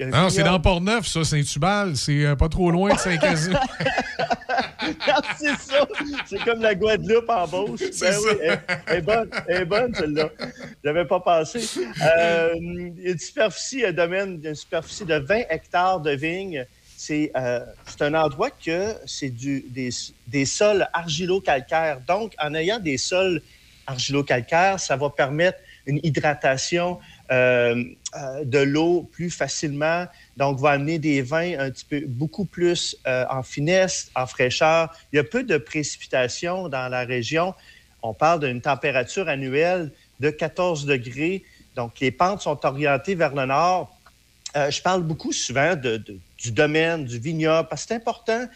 Non, 0.05 0.29
c'est 0.29 0.43
dans 0.43 0.59
Port-Neuf, 0.59 1.07
ça, 1.07 1.23
Saint-Tubal. 1.23 1.95
C'est 1.95 2.25
euh, 2.25 2.35
pas 2.35 2.49
trop 2.49 2.71
loin 2.71 2.93
de 2.93 2.99
Saint-Casimir. 2.99 3.59
C'est 5.37 5.55
ça. 5.57 5.87
C'est 6.25 6.39
comme 6.43 6.61
la 6.61 6.73
Guadeloupe 6.75 7.29
en 7.29 7.47
Beauce. 7.47 7.81
Ben 7.99 8.15
oui, 8.23 8.31
elle, 8.41 8.61
elle 8.87 8.97
est 8.97 9.01
bonne, 9.01 9.29
elle 9.47 9.61
est 9.61 9.65
bonne, 9.65 9.93
celle-là. 9.93 10.29
J'avais 10.83 11.05
pas 11.05 11.19
pensé. 11.19 11.61
Euh, 12.01 12.53
une 12.55 13.19
superficie, 13.19 13.85
un 13.85 13.91
domaine, 13.91 14.39
une 14.43 14.55
superficie 14.55 15.05
de 15.05 15.15
20 15.15 15.35
hectares 15.49 15.99
de 15.99 16.11
vignes. 16.11 16.65
C'est 16.95 17.31
euh, 17.35 17.59
un 17.99 18.13
endroit 18.13 18.49
que 18.49 18.93
c'est 19.05 19.29
du- 19.29 19.65
des, 19.69 19.89
des 20.27 20.45
sols 20.45 20.87
argilo-calcaires. 20.93 21.99
Donc, 22.07 22.33
en 22.39 22.53
ayant 22.55 22.79
des 22.79 22.97
sols 22.97 23.41
argilo-calcaires, 23.85 24.79
ça 24.79 24.95
va 24.95 25.09
permettre 25.09 25.59
une 25.85 25.99
hydratation 26.03 26.99
euh, 27.31 27.83
de 28.43 28.59
l'eau 28.59 29.09
plus 29.11 29.29
facilement. 29.29 30.05
Donc, 30.37 30.59
va 30.59 30.71
amener 30.71 30.99
des 30.99 31.21
vins 31.21 31.59
un 31.59 31.71
petit 31.71 31.85
peu 31.85 32.01
beaucoup 32.07 32.45
plus 32.45 32.97
euh, 33.07 33.25
en 33.29 33.43
finesse, 33.43 34.09
en 34.15 34.25
fraîcheur. 34.25 34.93
Il 35.11 35.17
y 35.17 35.19
a 35.19 35.23
peu 35.23 35.43
de 35.43 35.57
précipitations 35.57 36.69
dans 36.69 36.89
la 36.89 37.03
région. 37.03 37.53
On 38.01 38.13
parle 38.13 38.41
d'une 38.41 38.61
température 38.61 39.27
annuelle 39.27 39.91
de 40.19 40.29
14 40.29 40.85
degrés. 40.85 41.43
Donc, 41.75 41.99
les 41.99 42.11
pentes 42.11 42.41
sont 42.41 42.65
orientées 42.65 43.15
vers 43.15 43.35
le 43.35 43.45
nord. 43.45 43.95
Euh, 44.55 44.71
je 44.71 44.81
parle 44.81 45.03
beaucoup 45.03 45.33
souvent 45.33 45.75
du 45.75 46.51
domaine, 46.51 47.05
du 47.05 47.19
vignoble, 47.19 47.67
parce 47.69 47.83
que 47.83 47.89
c'est 47.89 47.95
important 47.95 48.47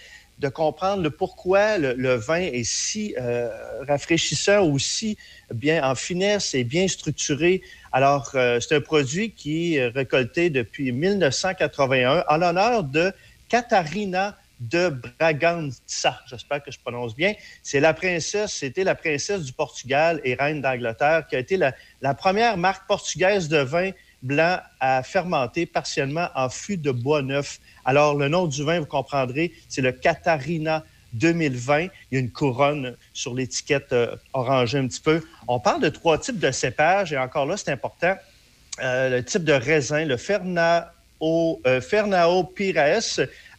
de 0.42 0.50
comprendre 0.50 1.04
le 1.04 1.12
pourquoi 1.12 1.78
le, 1.78 2.16
vin 2.16 2.42
est 2.42 2.64
si 2.64 3.16
euh, 3.18 3.50
rafraîchissant, 3.88 4.62
aussi 4.62 5.16
bien 5.54 5.88
en 5.88 5.94
finesse 5.94 6.56
et 6.56 6.64
bien 6.64 6.88
structuré. 6.88 7.62
Alors, 7.92 8.32
euh, 8.34 8.60
c'est 8.60 8.76
un 8.76 8.82
produit 8.82 9.32
qui 9.32 9.76
est 9.76 9.88
récolté 9.88 10.50
depuis 10.50 10.92
1981 10.92 12.24
en 12.28 12.38
l'honneur 12.38 12.84
de 12.84 13.14
Katharina 13.50 14.36
de 14.60 14.90
Bragança. 14.90 16.20
J'espère 16.28 16.64
que 16.64 16.72
je 16.72 16.80
prononce 16.80 17.16
bien. 17.16 17.34
C'est 17.62 17.80
la 17.80 17.94
princesse, 17.94 18.52
c'était 18.52 18.84
la 18.84 18.96
princesse 18.96 19.44
du 19.44 19.54
Portugal 19.54 20.22
et 20.24 20.34
reine 20.34 20.62
d'Angleterre 20.62 21.28
qui 21.28 21.36
a 21.36 21.40
été 21.40 21.56
la, 21.56 21.74
la 22.02 22.16
première 22.16 22.58
marque 22.58 22.88
portugaise 22.88 23.48
de 23.48 23.58
vin 23.58 23.92
blanc 24.24 24.60
à 24.80 25.04
fermenter 25.04 25.66
partiellement 25.66 26.30
en 26.36 26.50
fût 26.50 26.78
de 26.78 26.92
bois 26.92 27.22
neuf. 27.22 27.60
Alors, 27.86 28.16
le 28.16 28.28
nom 28.28 28.48
du 28.48 28.64
vin, 28.64 28.80
vous 28.80 28.86
comprendrez, 28.86 29.52
c'est 29.70 29.82
le 29.82 29.92
Catarina 29.92 30.84
2020. 31.14 31.82
Il 31.84 31.90
y 32.12 32.16
a 32.18 32.20
une 32.20 32.32
couronne 32.32 32.96
sur 33.14 33.34
l'étiquette 33.34 33.92
euh, 33.94 34.16
orangée 34.34 34.78
un 34.78 34.88
petit 34.88 35.02
peu. 35.02 35.22
On 35.48 35.60
parle 35.60 35.82
de 35.82 35.90
trois 35.90 36.18
types 36.18 36.40
de 36.40 36.52
cépages 36.52 37.12
et 37.14 37.18
encore 37.18 37.46
là, 37.46 37.58
c'est 37.58 37.72
important. 37.72 38.16
Euh, 38.82 39.10
le 39.10 39.24
type 39.26 39.44
de 39.44 39.54
raisin, 39.54 40.06
le 40.06 40.16
Fernao, 40.18 40.86
euh, 41.68 41.82
Fernao 41.82 42.44
Pires 42.46 42.78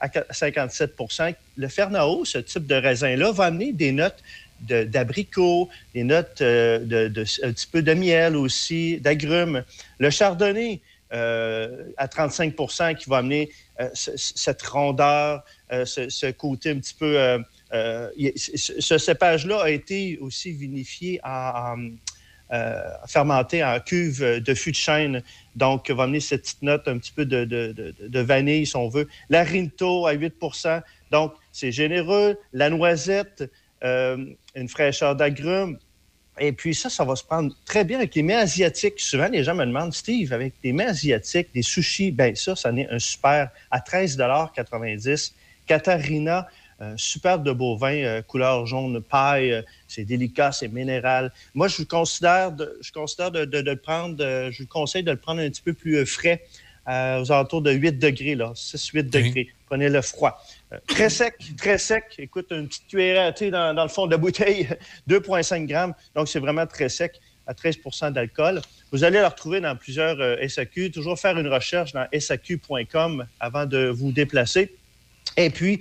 à 0.01 0.09
57% 0.09 1.35
Le 1.57 1.69
Fernao, 1.69 2.25
ce 2.25 2.39
type 2.39 2.67
de 2.67 2.75
raisin-là, 2.75 3.33
va 3.33 3.45
amener 3.45 3.73
des 3.73 3.93
notes 3.93 4.23
de- 4.61 4.85
d'abricot, 4.85 5.69
des 5.95 6.05
notes 6.05 6.41
euh, 6.41 6.79
de, 6.79 7.09
de- 7.09 7.25
un 7.45 7.53
petit 7.53 7.67
peu 7.67 7.83
de 7.83 7.93
miel 7.95 8.37
aussi, 8.37 8.99
d'agrumes. 9.01 9.65
Le 9.99 10.11
chardonnay 10.11 10.81
à 11.13 12.07
35% 12.07 12.95
qui 12.97 13.09
va 13.11 13.19
amener 13.19 13.51
euh, 13.81 13.89
ce- 13.95 14.17
cette 14.17 14.63
rondeur, 14.63 15.45
euh, 15.73 15.85
ce, 15.85 16.31
côté 16.33 16.71
un 16.71 16.79
petit 16.79 16.95
peu... 16.95 17.19
euh, 17.19 17.39
euh, 17.73 18.09
ce, 18.37 18.99
cépage-là 18.99 19.63
a 19.63 19.71
été 19.71 20.19
aussi 20.21 20.53
vinifié 20.53 21.21
en, 21.25 21.29
en, 21.31 21.89
euh, 22.53 22.83
fermenté 23.07 23.65
en 23.65 23.81
cuve 23.81 24.41
de 24.43 24.55
fût 24.55 24.73
de 24.73 24.77
chêne. 24.77 25.23
Donc, 25.57 25.91
va 25.91 26.03
amener 26.05 26.21
cette 26.21 26.43
petite 26.43 26.63
note 26.63 26.87
un 26.87 26.99
petit 26.99 27.13
peu 27.13 27.25
de, 27.25 28.21
vanille, 28.21 28.67
si 28.67 28.77
on 28.77 28.89
veut. 28.89 29.09
La 29.31 29.43
Rinto 29.43 30.07
à 30.07 30.15
8% 30.15 30.83
Donc, 31.11 31.33
c'est 31.51 31.73
généreux. 31.73 32.37
La 32.53 32.69
noisette, 32.69 33.51
euh, 33.85 34.19
une 34.55 34.69
fraîcheur 34.69 35.17
d'agrumes. 35.17 35.79
Et 36.39 36.53
puis 36.53 36.75
ça, 36.75 36.89
ça 36.89 37.05
va 37.05 37.15
se 37.15 37.23
prendre 37.25 37.55
très 37.67 37.85
bien 37.85 37.99
avec 37.99 38.15
les 38.15 38.23
mets 38.23 38.35
asiatiques. 38.35 38.99
Souvent, 39.01 39.29
les 39.29 39.45
gens 39.45 39.55
me 39.55 39.67
demandent, 39.67 39.93
Steve, 39.93 40.33
avec 40.33 40.55
des 40.63 40.73
mets 40.73 40.87
asiatiques, 40.87 41.49
des 41.55 41.63
sushis, 41.63 42.11
bien 42.11 42.35
ça, 42.35 42.57
ça 42.57 42.71
en 42.71 42.77
est 42.77 42.89
un 42.89 42.99
super 42.99 43.51
à 43.71 43.79
13,90 43.81 45.33
Katarina, 45.67 46.49
euh, 46.81 46.95
super 46.97 47.39
de 47.39 47.53
beau 47.53 47.77
vin, 47.77 47.95
euh, 47.95 48.23
couleur 48.23 48.67
jaune 48.67 49.01
paille, 49.01 49.53
euh, 49.53 49.63
c'est 49.87 50.05
délicat, 50.05 50.51
c'est 50.53 50.69
minéral. 50.69 51.33
Moi, 51.55 51.69
je 51.69 51.77
vous 51.79 51.87
considère 51.87 52.51
de, 52.51 52.77
je 52.81 52.91
considère 52.93 53.31
de, 53.31 53.45
de- 53.45 53.61
de 53.61 53.71
le 53.71 53.77
prendre, 53.77 54.17
euh, 54.25 54.51
je 54.51 54.63
vous 54.63 54.69
conseille 54.69 55.05
de 55.05 55.11
le 55.13 55.17
prendre 55.19 55.41
un 55.41 55.49
petit 55.51 55.63
peu 55.63 55.73
plus 55.73 56.05
frais, 56.07 56.43
aux 56.85 57.31
alentours 57.31 57.63
de 57.63 57.71
8 57.71 57.93
degrés, 58.01 58.35
là, 58.35 58.53
6-8 58.57 59.05
degrés. 59.09 59.49
Prenez 59.67 59.89
le 59.89 60.03
froid. 60.03 60.43
Très 60.87 61.11
sec, 61.11 61.35
très 61.57 61.79
sec. 61.79 62.05
Écoute, 62.19 62.47
une 62.51 62.69
petite 62.69 62.87
cuillère 62.89 63.35
tu 63.35 63.47
sais, 63.47 63.51
dans, 63.51 63.83
le 63.83 63.89
fond 63.89 64.07
de 64.07 64.13
la 64.13 64.17
bouteille, 64.17 64.69
2,5 65.09 65.67
grammes. 65.67 65.95
Donc, 66.15 66.29
c'est 66.29 66.39
vraiment 66.39 66.67
très 66.67 66.89
sec, 66.89 67.21
à 67.47 67.55
13 67.55 67.79
d'alcool. 68.11 68.61
Vous 68.91 69.05
allez 69.05 69.19
le 69.19 69.27
retrouver 69.27 69.61
dans 69.61 69.77
plusieurs 69.77 70.21
euh, 70.21 70.37
SAQ. 70.47 70.91
Toujours 70.91 71.19
faire 71.19 71.39
une 71.39 71.49
recherche 71.49 71.93
dans 71.93 72.07
saq.com 72.19 73.27
avant 73.41 73.67
de 73.67 73.89
vous 73.89 74.13
déplacer. 74.13 74.75
Et 75.37 75.51
puis, 75.51 75.81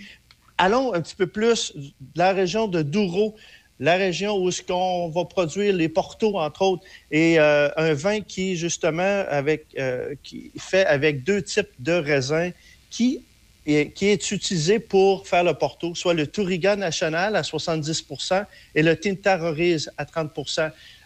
allons 0.57 0.93
un 0.93 1.01
petit 1.01 1.15
peu 1.15 1.27
plus 1.27 1.73
de 1.75 1.91
la 2.15 2.33
région 2.33 2.67
de 2.67 2.81
Douro, 2.81 3.35
la 3.79 3.95
région 3.95 4.37
où 4.37 4.51
ce 4.51 4.61
qu'on 4.61 5.09
va 5.09 5.25
produire 5.25 5.73
les 5.73 5.89
portos, 5.89 6.37
entre 6.37 6.61
autres, 6.61 6.83
et 7.09 7.39
euh, 7.39 7.69
un 7.77 7.93
vin 7.93 8.21
qui, 8.21 8.55
justement, 8.55 9.25
avec, 9.27 9.67
euh, 9.77 10.15
qui 10.23 10.51
fait 10.57 10.85
avec 10.85 11.23
deux 11.23 11.41
types 11.41 11.71
de 11.79 11.93
raisins 11.93 12.51
qui 12.89 13.23
qui 13.65 14.07
est 14.07 14.31
utilisé 14.31 14.79
pour 14.79 15.27
faire 15.27 15.43
le 15.43 15.53
porto, 15.53 15.93
soit 15.93 16.13
le 16.13 16.25
Touriga 16.25 16.75
National 16.75 17.35
à 17.35 17.41
70% 17.41 18.45
et 18.73 18.81
le 18.81 18.95
Tinta 18.95 19.37
Roriz 19.37 19.89
à 19.97 20.05
30 20.05 20.31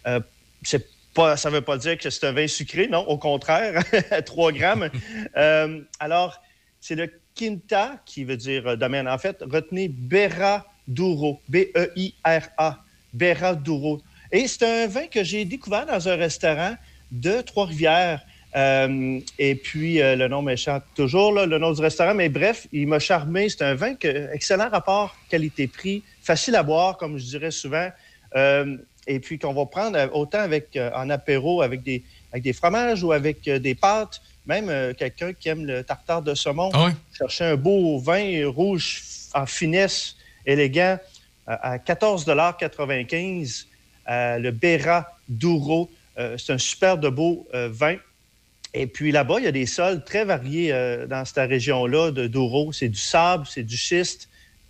Euh, 0.08 0.20
c'est 0.64 0.88
pas, 1.14 1.36
Ça 1.38 1.50
ne 1.50 1.56
veut 1.56 1.62
pas 1.62 1.78
dire 1.78 1.98
que 1.98 2.10
c'est 2.10 2.26
un 2.26 2.32
vin 2.32 2.48
sucré, 2.48 2.88
non, 2.88 3.00
au 3.08 3.18
contraire, 3.18 3.84
à 4.12 4.22
3 4.22 4.52
grammes. 4.52 4.90
Euh, 5.38 5.82
alors, 6.00 6.42
c'est 6.80 6.96
le 6.96 7.12
Quinta, 7.36 7.98
qui 8.06 8.24
veut 8.24 8.38
dire 8.38 8.66
euh, 8.68 8.76
domaine. 8.78 9.08
En 9.08 9.18
fait, 9.18 9.38
retenez 9.42 9.90
Berra 9.90 10.66
Douro, 10.88 11.42
E 11.50 11.52
B-E-I-R-A, 11.52 12.84
Berra 13.14 13.56
Douro. 13.56 14.02
Et 14.32 14.48
c'est 14.48 14.64
un 14.64 14.88
vin 14.88 15.08
que 15.08 15.24
j'ai 15.24 15.44
découvert 15.44 15.86
dans 15.86 16.08
un 16.08 16.16
restaurant 16.16 16.76
de 17.12 17.42
Trois-Rivières. 17.42 18.22
Euh, 18.56 19.20
et 19.38 19.56
puis, 19.56 20.02
euh, 20.02 20.16
le 20.16 20.28
nom 20.28 20.42
m'échappe 20.42 20.86
toujours, 20.96 21.34
là, 21.34 21.46
le 21.46 21.58
nom 21.58 21.72
du 21.72 21.82
restaurant. 21.82 22.14
Mais 22.14 22.30
bref, 22.30 22.68
il 22.72 22.88
m'a 22.88 23.00
charmé. 23.00 23.50
C'est 23.50 23.64
un 23.64 23.76
vin 23.76 23.96
que, 23.96 24.34
excellent 24.34 24.70
rapport 24.70 25.16
qualité-prix, 25.30 26.04
facile 26.22 26.56
à 26.56 26.64
boire, 26.64 26.98
comme 26.98 27.18
je 27.18 27.26
dirais 27.26 27.52
souvent. 27.52 27.90
Euh, 28.36 28.78
et 29.08 29.20
puis, 29.20 29.38
qu'on 29.38 29.54
va 29.54 29.66
prendre 29.66 30.00
autant 30.14 30.40
avec, 30.40 30.78
en 30.96 31.10
apéro 31.10 31.62
avec 31.62 31.84
des, 31.84 32.04
avec 32.32 32.44
des 32.44 32.54
fromages 32.54 33.04
ou 33.04 33.12
avec 33.12 33.44
des 33.44 33.76
pâtes. 33.76 34.22
Même 34.46 34.94
quelqu'un 34.94 35.34
qui 35.34 35.50
aime 35.50 35.66
le 35.66 35.84
tartare 35.84 36.22
de 36.22 36.36
saumon. 36.36 36.72
Chercher 37.18 37.46
un 37.46 37.56
beau 37.56 37.98
vin 38.00 38.48
rouge 38.48 39.02
en 39.34 39.46
finesse, 39.46 40.16
élégant, 40.46 40.98
à 41.48 41.78
14,95 41.78 43.66
euh, 44.10 44.38
le 44.38 44.52
Béra 44.52 45.08
Douro. 45.28 45.90
Euh, 46.18 46.38
c'est 46.38 46.54
un 46.54 46.58
super 46.58 46.98
de 46.98 47.10
beau 47.10 47.48
euh, 47.54 47.70
vin. 47.72 47.96
Et 48.78 48.88
puis 48.88 49.14
là-bas, 49.14 49.36
il 49.40 49.46
y 49.46 49.48
a 49.48 49.54
des 49.54 49.66
sols 49.66 50.04
très 50.04 50.26
variés 50.26 50.74
euh, 50.74 51.08
dans 51.08 51.24
cette 51.24 51.50
région-là 51.50 52.12
de 52.12 52.28
Douro. 52.28 52.74
C'est 52.74 52.90
du 52.90 53.00
sable, 53.00 53.46
c'est 53.50 53.64
du 53.64 53.78
schiste, 53.78 54.28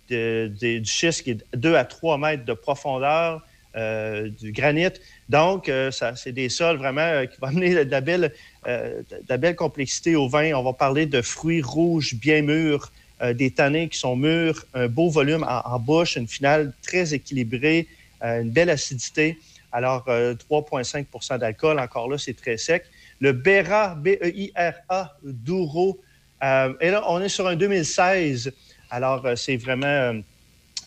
du 0.08 0.84
schiste 0.84 1.24
qui 1.24 1.32
est 1.32 1.44
2 1.56 1.74
à 1.74 1.84
3 1.84 2.16
mètres 2.16 2.44
de 2.44 2.52
profondeur, 2.52 3.44
euh, 3.76 4.28
du 4.28 4.52
granit. 4.52 4.92
Donc, 5.28 5.68
euh, 5.68 5.90
c'est 5.90 6.30
des 6.30 6.48
sols 6.48 6.76
vraiment 6.76 7.26
qui 7.26 7.40
vont 7.40 7.48
amener 7.48 7.84
de 7.84 7.90
la, 7.90 8.00
belle, 8.00 9.56
complexité 9.56 10.14
au 10.14 10.28
vin. 10.28 10.52
On 10.54 10.62
va 10.62 10.72
parler 10.72 11.06
de 11.06 11.20
fruits 11.20 11.60
rouges 11.60 12.14
bien 12.14 12.42
mûrs, 12.42 12.92
des 13.34 13.50
tanins 13.50 13.88
qui 13.88 13.98
sont 13.98 14.14
mûrs, 14.14 14.64
un 14.74 14.86
beau 14.86 15.10
volume 15.10 15.44
en, 15.48 15.78
bouche, 15.80 16.14
une 16.16 16.28
finale 16.28 16.72
très 16.82 17.12
équilibrée, 17.12 17.88
une 18.22 18.50
belle 18.50 18.70
acidité. 18.70 19.36
Alors, 19.76 20.04
euh, 20.08 20.34
3,5% 20.34 21.38
d'alcool, 21.38 21.78
encore 21.78 22.08
là, 22.08 22.16
c'est 22.16 22.34
très 22.34 22.56
sec. 22.56 22.84
Le 23.20 23.32
Bera, 23.32 23.94
B-E-I-R-A, 23.94 25.16
Douro. 25.22 26.00
euh, 26.44 26.72
et 26.80 26.90
là, 26.90 27.04
on 27.08 27.20
est 27.20 27.28
sur 27.28 27.46
un 27.46 27.56
2016. 27.56 28.52
Alors, 28.90 29.24
euh, 29.26 29.36
c'est 29.36 29.56
vraiment. 29.56 29.86
euh, 29.86 30.20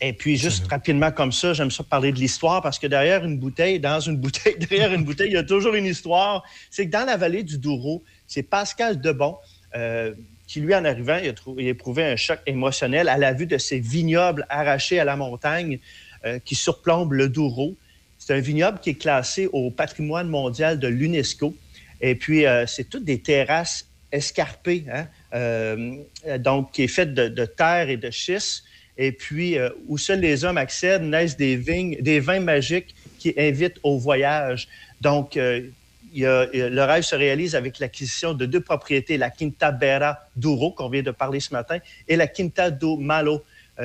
et 0.02 0.14
puis, 0.14 0.36
juste 0.38 0.66
rapidement 0.68 1.10
comme 1.12 1.30
ça, 1.32 1.52
j'aime 1.52 1.70
ça 1.70 1.82
parler 1.84 2.10
de 2.10 2.18
l'histoire 2.18 2.62
parce 2.62 2.78
que 2.78 2.86
derrière 2.86 3.22
une 3.24 3.38
bouteille, 3.38 3.78
dans 3.80 4.00
une 4.00 4.16
bouteille, 4.16 4.56
derrière 4.70 4.92
une 4.94 5.04
bouteille, 5.04 5.28
il 5.30 5.34
y 5.34 5.36
a 5.36 5.42
toujours 5.42 5.74
une 5.74 5.84
histoire. 5.84 6.42
C'est 6.70 6.86
que 6.86 6.90
dans 6.90 7.04
la 7.04 7.16
vallée 7.18 7.42
du 7.42 7.58
Douro, 7.58 8.02
c'est 8.26 8.42
Pascal 8.42 8.98
Debon 9.00 9.36
euh, 9.76 10.14
qui, 10.46 10.60
lui, 10.60 10.74
en 10.74 10.84
arrivant, 10.86 11.18
il 11.22 11.28
a, 11.28 11.32
trou- 11.34 11.56
il 11.58 11.66
a 11.66 11.70
éprouvé 11.70 12.04
un 12.04 12.16
choc 12.16 12.40
émotionnel 12.46 13.08
à 13.10 13.18
la 13.18 13.32
vue 13.34 13.46
de 13.46 13.58
ces 13.58 13.78
vignobles 13.78 14.46
arrachés 14.48 14.98
à 14.98 15.04
la 15.04 15.16
montagne 15.16 15.78
euh, 16.24 16.38
qui 16.38 16.54
surplombent 16.54 17.12
le 17.12 17.28
Douro. 17.28 17.76
C'est 18.18 18.34
un 18.34 18.40
vignoble 18.40 18.78
qui 18.80 18.90
est 18.90 18.94
classé 18.94 19.48
au 19.52 19.70
patrimoine 19.70 20.28
mondial 20.28 20.78
de 20.78 20.88
l'UNESCO. 20.88 21.54
Et 22.00 22.14
puis, 22.14 22.46
euh, 22.46 22.66
c'est 22.66 22.84
toutes 22.84 23.04
des 23.04 23.20
terrasses 23.20 23.86
escarpées, 24.12 24.84
hein, 24.92 25.06
euh, 25.34 25.96
donc 26.38 26.72
qui 26.72 26.84
est 26.84 26.88
faite 26.88 27.14
de, 27.14 27.44
terre 27.44 27.88
et 27.88 27.96
de 27.96 28.10
schiste. 28.10 28.64
Et 28.96 29.12
puis, 29.12 29.58
euh, 29.58 29.70
où 29.86 29.98
seuls 29.98 30.20
les 30.20 30.44
hommes 30.44 30.58
accèdent, 30.58 31.02
naissent 31.02 31.36
des 31.36 31.56
vignes, 31.56 31.96
des 32.00 32.20
vins 32.20 32.40
magiques 32.40 32.94
qui 33.18 33.34
invitent 33.36 33.78
au 33.82 33.98
voyage. 33.98 34.68
Donc, 35.00 35.36
le 35.36 36.84
rêve 36.84 37.02
se 37.02 37.14
réalise 37.14 37.54
avec 37.54 37.78
l'acquisition 37.78 38.34
de 38.34 38.46
deux 38.46 38.60
propriétés, 38.60 39.16
la 39.16 39.30
Quinta 39.30 39.70
Bera 39.70 40.18
Douro, 40.36 40.72
qu'on 40.72 40.88
vient 40.88 41.02
de 41.02 41.10
parler 41.10 41.40
ce 41.40 41.52
matin, 41.52 41.78
et 42.08 42.16
la 42.16 42.26
Quinta 42.26 42.70
do 42.70 42.96
Malo, 42.96 43.42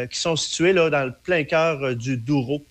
qui 0.10 0.20
sont 0.20 0.36
situées 0.36 0.74
là, 0.74 0.90
dans 0.90 1.06
le 1.06 1.14
plein 1.14 1.44
cœur 1.44 1.96
du 1.96 2.18
Douro. 2.18 2.62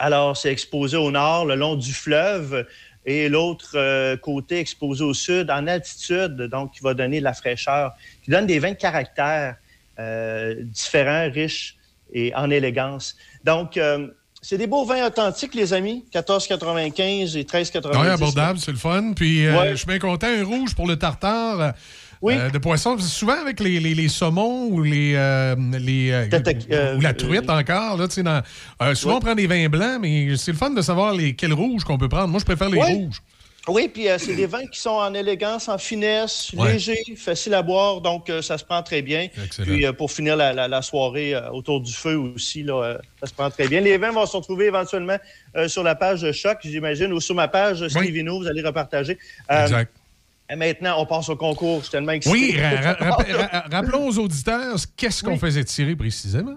Alors, 0.00 0.36
c'est 0.36 0.52
exposé 0.52 0.96
au 0.96 1.10
nord, 1.10 1.44
le 1.44 1.56
long 1.56 1.74
du 1.74 1.92
fleuve, 1.92 2.66
et 3.10 3.30
l'autre 3.30 3.70
euh, 3.76 4.18
côté 4.18 4.58
exposé 4.58 5.02
au 5.02 5.14
sud, 5.14 5.50
en 5.50 5.66
altitude, 5.66 6.36
donc 6.52 6.74
qui 6.74 6.80
va 6.80 6.92
donner 6.92 7.20
de 7.20 7.24
la 7.24 7.32
fraîcheur, 7.32 7.92
qui 8.22 8.30
donne 8.30 8.44
des 8.44 8.58
vins 8.58 8.72
de 8.72 8.76
caractère 8.76 9.56
euh, 9.98 10.56
différents, 10.60 11.30
riches 11.32 11.78
et 12.12 12.34
en 12.34 12.50
élégance. 12.50 13.16
Donc, 13.44 13.78
euh, 13.78 14.08
c'est 14.42 14.58
des 14.58 14.66
beaux 14.66 14.84
vins 14.84 15.06
authentiques, 15.06 15.54
les 15.54 15.72
amis. 15.72 16.04
14,95 16.12 17.38
et 17.38 17.44
13,90. 17.44 17.98
Oui, 17.98 18.06
abordable, 18.08 18.58
c'est 18.58 18.72
le 18.72 18.76
fun. 18.76 19.14
Puis, 19.16 19.48
Ouais. 19.48 19.70
je 19.70 19.76
suis 19.76 19.86
bien 19.86 19.98
content. 19.98 20.26
Un 20.26 20.44
rouge 20.44 20.74
pour 20.74 20.86
le 20.86 20.96
tartare. 20.96 21.72
Euh, 22.24 22.30
euh, 22.46 22.50
de 22.50 22.58
poisson. 22.58 22.98
Souvent, 22.98 23.40
avec 23.40 23.60
les, 23.60 23.80
les, 23.80 23.94
les 23.94 24.08
saumons 24.08 24.66
ou 24.66 24.82
les. 24.82 25.12
euh, 25.14 25.54
les 25.78 26.10
euh, 26.12 26.96
ou 26.96 27.00
la 27.00 27.14
truite 27.14 27.48
encore. 27.50 27.96
Là, 27.96 28.08
tu 28.08 28.14
sais, 28.14 28.22
dans- 28.22 28.42
souvent, 28.94 29.16
on 29.16 29.20
prend 29.20 29.34
des 29.34 29.46
vins 29.46 29.68
blancs, 29.68 29.98
mais 30.00 30.36
c'est 30.36 30.52
le 30.52 30.58
fun 30.58 30.70
de 30.70 30.82
savoir 30.82 31.14
les, 31.14 31.34
quels 31.34 31.52
rouges 31.52 31.84
qu'on 31.84 31.98
peut 31.98 32.08
prendre. 32.08 32.28
Moi, 32.28 32.40
je 32.40 32.44
préfère 32.44 32.68
les 32.68 32.82
rouges. 32.82 33.22
Oui, 33.70 33.90
puis 33.92 34.08
euh, 34.08 34.16
c'est 34.16 34.34
des 34.34 34.46
vins 34.46 34.64
qui 34.66 34.80
sont 34.80 34.88
en 34.88 35.12
élégance, 35.12 35.68
en 35.68 35.76
finesse, 35.76 36.52
Ouais. 36.56 36.72
légers, 36.72 37.04
faciles 37.18 37.52
à 37.52 37.60
boire, 37.60 38.00
donc 38.00 38.30
euh, 38.30 38.40
ça 38.40 38.56
se 38.56 38.64
prend 38.64 38.82
très 38.82 39.02
bien. 39.02 39.28
Excellent. 39.44 39.66
Puis 39.68 39.84
euh, 39.84 39.92
pour 39.92 40.10
finir 40.10 40.36
la, 40.36 40.54
la- 40.54 40.68
la 40.68 40.80
soirée 40.80 41.34
autour 41.52 41.82
du 41.82 41.92
feu 41.92 42.16
aussi, 42.16 42.62
là, 42.62 42.96
ça 43.20 43.26
se 43.26 43.34
prend 43.34 43.50
très 43.50 43.68
bien. 43.68 43.80
Les 43.80 43.98
vins 43.98 44.10
vont 44.10 44.24
se 44.24 44.34
retrouver 44.38 44.66
éventuellement 44.68 45.18
sur 45.66 45.82
la 45.82 45.94
page 45.94 46.22
de 46.22 46.32
Choc, 46.32 46.58
j'imagine, 46.64 47.12
ou 47.12 47.20
sur 47.20 47.34
ma 47.34 47.46
page 47.46 47.82
euh, 47.82 47.90
Steve 47.90 48.10
Vino, 48.12 48.38
vous 48.40 48.46
allez 48.46 48.62
repartager. 48.62 49.18
Exact. 49.50 49.92
Et 50.50 50.56
maintenant, 50.56 50.96
on 51.00 51.06
passe 51.06 51.28
au 51.28 51.36
concours. 51.36 51.78
Je 51.78 51.82
suis 51.84 51.90
tellement 51.92 52.12
excité. 52.12 52.36
Oui, 52.36 52.56
ra- 52.60 52.80
ra- 52.94 53.10
rappel- 53.10 53.36
ra- 53.52 53.64
rappelons 53.70 54.06
aux 54.08 54.18
auditeurs 54.18 54.76
qu'est-ce 54.96 55.22
qu'on 55.22 55.38
faisait 55.38 55.64
tirer 55.64 55.94
précisément. 55.96 56.56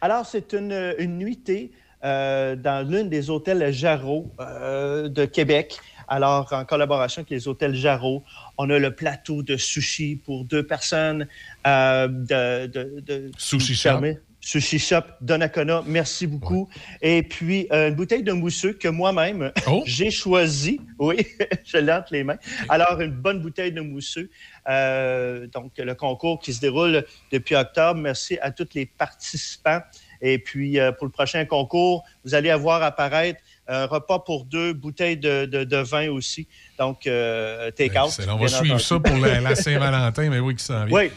Alors, 0.00 0.26
c'est 0.26 0.52
une, 0.52 0.94
une 0.98 1.18
nuitée 1.18 1.70
euh, 2.04 2.56
dans 2.56 2.86
l'une 2.88 3.08
des 3.08 3.30
hôtels 3.30 3.72
Jarreau 3.72 4.32
euh, 4.40 5.08
de 5.08 5.24
Québec. 5.24 5.78
Alors, 6.08 6.52
en 6.52 6.64
collaboration 6.64 7.20
avec 7.20 7.30
les 7.30 7.46
hôtels 7.46 7.74
Jarreau, 7.76 8.24
on 8.58 8.68
a 8.70 8.78
le 8.78 8.92
plateau 8.94 9.42
de 9.44 9.56
sushi 9.56 10.16
pour 10.16 10.44
deux 10.44 10.66
personnes. 10.66 11.28
euh, 11.66 12.08
de, 12.08 12.66
de, 12.66 13.00
de- 13.00 13.30
Sushi 13.38 13.74
Shop. 13.76 14.00
Sushi 14.44 14.80
Shop 14.80 15.02
Donnacona, 15.20 15.84
merci 15.86 16.26
beaucoup. 16.26 16.68
Et 17.00 17.22
puis, 17.22 17.68
euh, 17.70 17.88
une 17.90 17.94
bouteille 17.94 18.24
de 18.24 18.32
mousseux 18.32 18.72
que 18.72 18.88
moi-même, 18.88 19.52
Oh. 19.68 19.82
j'ai 19.86 20.10
choisi. 20.10 20.80
Oui, 20.98 21.24
je 21.64 21.76
l'ai 21.78 21.92
entre 21.92 22.12
les 22.12 22.24
mains. 22.24 22.38
Alors, 22.68 23.00
une 23.00 23.12
bonne 23.12 23.40
bouteille 23.40 23.70
de 23.70 23.80
mousseux. 23.80 24.28
Euh, 24.68 25.46
donc, 25.46 25.72
le 25.78 25.94
concours 25.94 26.40
qui 26.40 26.52
se 26.52 26.60
déroule 26.60 27.04
depuis 27.30 27.54
octobre. 27.54 28.00
Merci 28.00 28.36
à 28.42 28.50
tous 28.50 28.68
les 28.74 28.84
participants. 28.84 29.80
Et 30.20 30.38
puis, 30.38 30.78
euh, 30.80 30.90
pour 30.90 31.06
le 31.06 31.12
prochain 31.12 31.44
concours, 31.44 32.04
vous 32.24 32.34
allez 32.34 32.50
avoir 32.50 32.82
apparaître 32.82 33.40
un 33.68 33.86
repas 33.86 34.18
pour 34.18 34.44
deux, 34.44 34.72
bouteilles 34.72 35.16
de, 35.16 35.44
de- 35.46 35.62
de 35.64 35.76
vin 35.76 36.10
aussi. 36.10 36.48
Donc, 36.80 37.06
euh, 37.06 37.70
take-out. 37.70 38.10
On 38.28 38.36
va 38.36 38.48
suivre 38.48 38.78
ça 38.80 38.98
pour 38.98 39.16
la, 39.18 39.40
la 39.40 39.54
Saint-Valentin, 39.54 40.30
mais 40.30 40.40
oui, 40.40 40.56
qui 40.56 40.64
s'en 40.64 40.84
vient. 40.84 40.96
Oui. 40.96 41.10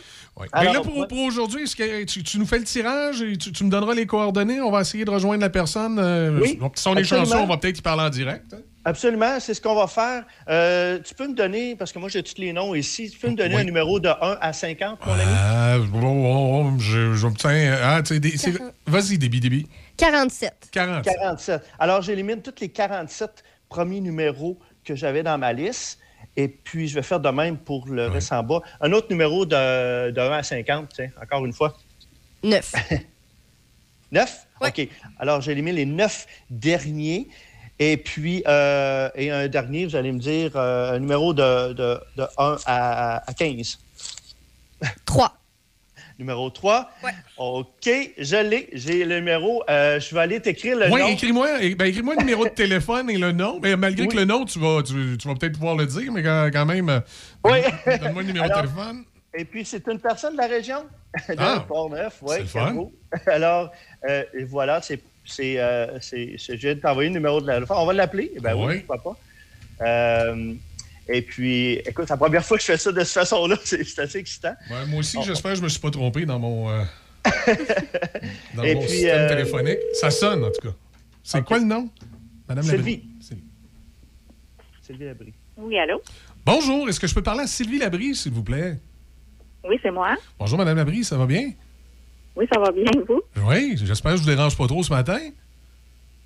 Alors, 0.52 0.74
mais 0.74 0.78
là, 0.80 0.84
pour, 0.84 0.98
ouais. 0.98 1.08
pour 1.08 1.20
aujourd'hui, 1.20 1.64
est-ce 1.64 1.76
que 1.78 2.04
tu, 2.04 2.22
tu 2.24 2.38
nous 2.40 2.46
fais 2.46 2.58
le 2.60 2.66
tirage 2.66 3.22
et 3.22 3.38
tu, 3.38 3.52
tu 3.54 3.64
me 3.64 3.70
donneras 3.70 3.94
les 3.94 4.06
coordonnées? 4.06 4.60
On 4.60 4.70
va 4.72 4.82
essayer 4.82 5.06
de 5.06 5.10
rejoindre 5.10 5.42
la 5.42 5.50
personne. 5.50 5.98
euh, 5.98 6.40
Oui, 6.42 6.58
donc, 6.58 6.74
si 6.76 6.88
on 6.90 6.96
est 6.96 7.00
absolument. 7.00 7.26
chanceux, 7.26 7.38
on 7.40 7.48
va 7.48 7.58
peut-être 7.58 7.80
y 7.80 7.82
parler 7.82 8.04
en 8.04 8.10
direct. 8.10 8.54
hein? 8.54 8.58
Absolument, 8.88 9.40
c'est 9.40 9.54
ce 9.56 9.62
qu'on 9.62 9.74
va 9.76 9.88
faire. 9.88 10.26
Euh, 10.50 11.00
tu 11.04 11.16
peux 11.16 11.28
me 11.28 11.34
donner, 11.34 11.76
parce 11.76 11.92
que 11.92 11.98
moi 11.98 12.08
j'ai 12.10 12.22
tous 12.22 12.36
les 12.38 12.54
noms 12.54 12.76
ici, 12.76 13.10
tu 13.10 13.18
peux 13.18 13.30
me 13.30 13.36
donner 13.36 13.56
Oui. 13.56 13.62
un 13.62 13.64
numéro 13.64 14.00
de 14.00 14.10
1 14.10 14.38
à 14.42 14.54
50, 14.54 15.04
mon 15.08 15.14
ami? 15.14 15.22
Ah, 15.26 15.78
oh, 16.04 16.70
je, 16.80 17.14
j'obtiens. 17.16 17.78
Ah, 17.82 18.02
tu 18.04 18.14
sais, 18.14 18.20
des- 18.20 18.38
c'est- 18.38 18.54
vas-y, 18.86 19.18
Déby, 19.18 19.40
Déby. 19.40 19.68
47. 19.98 20.70
40. 20.72 21.04
47. 21.06 21.62
Alors, 21.80 22.02
j'élimine 22.04 22.42
tous 22.44 22.54
les 22.62 22.70
47 22.70 23.44
premiers 23.70 24.02
numéros 24.02 24.60
que 24.84 24.96
j'avais 24.96 25.24
dans 25.24 25.38
ma 25.40 25.52
liste. 25.54 25.98
Et 26.38 26.48
puis, 26.48 26.88
je 26.88 26.96
vais 26.96 27.02
faire 27.02 27.20
de 27.20 27.30
même 27.30 27.58
pour 27.58 27.88
le 27.88 28.08
reste 28.08 28.32
en 28.34 28.44
bas. 28.44 28.62
Un 28.82 28.92
autre 28.92 29.08
numéro 29.10 29.46
de, 29.46 30.12
de 30.12 30.20
1 30.20 30.32
à 30.32 30.44
50, 30.44 30.90
tiens, 30.94 31.10
encore 31.22 31.46
une 31.46 31.54
fois. 31.54 31.78
9. 32.44 32.74
9? 34.12 34.48
OK. 34.62 34.88
Alors, 35.20 35.42
j'élimine 35.42 35.76
les 35.76 35.86
9 35.86 36.28
derniers. 36.50 37.28
Et 37.80 37.98
puis, 37.98 38.44
euh, 38.48 39.10
et 39.16 39.32
un 39.32 39.48
dernier, 39.48 39.86
vous 39.86 39.96
allez 39.96 40.12
me 40.12 40.20
dire 40.20 40.52
euh, 40.56 40.94
un 40.94 41.00
numéro 41.00 41.34
de, 41.34 41.74
de, 41.74 42.00
de 42.16 42.24
1 42.38 42.58
à, 42.66 43.30
à 43.30 43.34
15. 43.34 43.80
3. 45.06 45.38
Numéro 46.18 46.50
3. 46.50 46.90
OK, 47.38 47.90
je 48.18 48.36
l'ai. 48.38 48.70
J'ai 48.74 49.04
le 49.04 49.16
numéro. 49.20 49.64
Euh, 49.70 50.00
je 50.00 50.16
vais 50.16 50.22
aller 50.22 50.40
t'écrire 50.40 50.78
le 50.78 50.90
Oui, 50.90 51.02
nom. 51.02 51.08
écris-moi 51.08 51.48
eh, 51.62 51.76
ben, 51.76 51.86
écris-moi 51.86 52.14
le 52.16 52.22
numéro 52.22 52.46
de 52.46 52.50
téléphone 52.52 53.10
et 53.10 53.18
le 53.18 53.32
nom. 53.34 53.60
Mais 53.62 53.76
malgré 53.76 54.08
que 54.08 54.16
le 54.16 54.24
nom, 54.26 54.46
tu 54.46 54.58
vas, 54.60 54.82
tu, 54.82 55.18
tu 55.18 55.28
vas 55.28 55.36
peut-être 55.36 55.54
pouvoir 55.54 55.76
le 55.76 55.86
dire, 55.86 56.12
mais 56.14 56.24
quand, 56.24 56.50
quand 56.54 56.66
même, 56.66 56.88
euh, 56.90 57.00
Oui. 57.44 57.60
donne-moi 57.86 58.22
le 58.22 58.28
numéro 58.28 58.46
Alors, 58.50 58.62
de 58.62 58.68
téléphone. 58.68 59.04
Et 59.38 59.44
puis, 59.44 59.66
c'est 59.66 59.86
une 59.88 60.00
personne 60.00 60.34
de 60.34 60.38
la 60.38 60.48
région, 60.48 60.84
de 61.30 61.36
Ah, 61.38 61.66
Port-Neuf. 61.68 62.20
Oui, 62.22 62.36
c'est 62.38 62.42
le 62.42 62.48
fun. 62.48 62.88
Alors, 63.28 63.72
euh, 64.10 64.24
voilà, 64.48 64.82
c'est. 64.82 65.02
c'est, 65.26 65.60
euh, 65.60 66.00
c'est- 66.00 66.36
c'est- 66.38 66.56
je 66.56 66.62
viens 66.68 66.76
de 66.76 66.80
t'envoyer 66.80 67.10
le 67.10 67.16
numéro 67.16 67.42
de 67.42 67.48
la. 67.48 67.60
On 67.70 67.86
va 67.86 67.92
l'appeler? 67.94 68.32
Eh 68.36 68.40
Ben 68.40 68.56
oui, 68.56 68.66
Oui. 68.68 68.80
pourquoi 68.88 69.16
pas. 69.80 69.86
Euh, 69.86 70.54
et 71.08 71.22
puis, 71.22 71.74
écoute, 71.74 72.06
c'est 72.08 72.14
la 72.14 72.18
première 72.18 72.44
fois 72.44 72.58
que 72.58 72.62
je 72.64 72.68
fais 72.68 72.78
ça 72.78 72.92
de 72.92 73.00
cette 73.04 73.14
façon-là. 73.14 73.58
C'est 73.64 74.00
assez 74.00 74.18
excitant. 74.18 74.56
Ouais, 74.72 74.86
moi 74.88 75.00
aussi, 75.00 75.18
j'espère 75.24 75.52
que 75.52 75.58
je 75.60 75.64
me 75.64 75.70
suis 75.70 75.80
pas 75.80 75.92
trompé 75.92 76.26
dans 76.26 76.40
mon, 76.40 76.70
euh, 76.70 76.82
dans 78.56 78.64
Et 78.64 78.74
mon 78.76 78.82
puis, 78.82 78.90
système 78.90 79.22
euh, 79.22 79.30
téléphonique. 79.30 79.80
Ça 79.94 80.10
sonne, 80.10 80.44
en 80.44 80.52
tout 80.52 80.68
cas. 80.68 80.74
C'est 81.24 81.44
quoi 81.44 81.60
le 81.60 81.66
nom? 81.66 81.90
Madame 82.48 82.64
Sylvie. 82.64 82.78
Labrie? 82.78 83.04
Sylvie. 83.22 83.44
Sylvie 84.82 85.06
Labrie. 85.06 85.34
Oui, 85.58 85.78
allô? 85.80 86.02
Bonjour, 86.46 86.88
est-ce 86.90 87.00
que 87.00 87.08
je 87.08 87.16
peux 87.16 87.24
parler 87.24 87.42
à 87.44 87.48
Sylvie 87.48 87.80
Labrie, 87.80 88.16
s'il 88.16 88.32
vous 88.32 88.44
plaît? 88.44 88.78
Oui, 89.68 89.78
c'est 89.82 89.92
moi. 89.92 90.16
Bonjour, 90.38 90.58
Madame 90.58 90.78
Labrie, 90.78 91.04
ça 91.04 91.18
va 91.18 91.26
bien? 91.26 91.52
Oui, 92.36 92.46
ça 92.54 92.60
va 92.60 92.72
bien, 92.72 92.92
vous? 93.08 93.22
Oui, 93.48 93.76
j'espère 93.78 94.12
que 94.12 94.18
je 94.18 94.24
vous 94.24 94.30
dérange 94.30 94.58
pas 94.58 94.68
trop 94.68 94.84
ce 94.84 94.92
matin. 94.92 95.20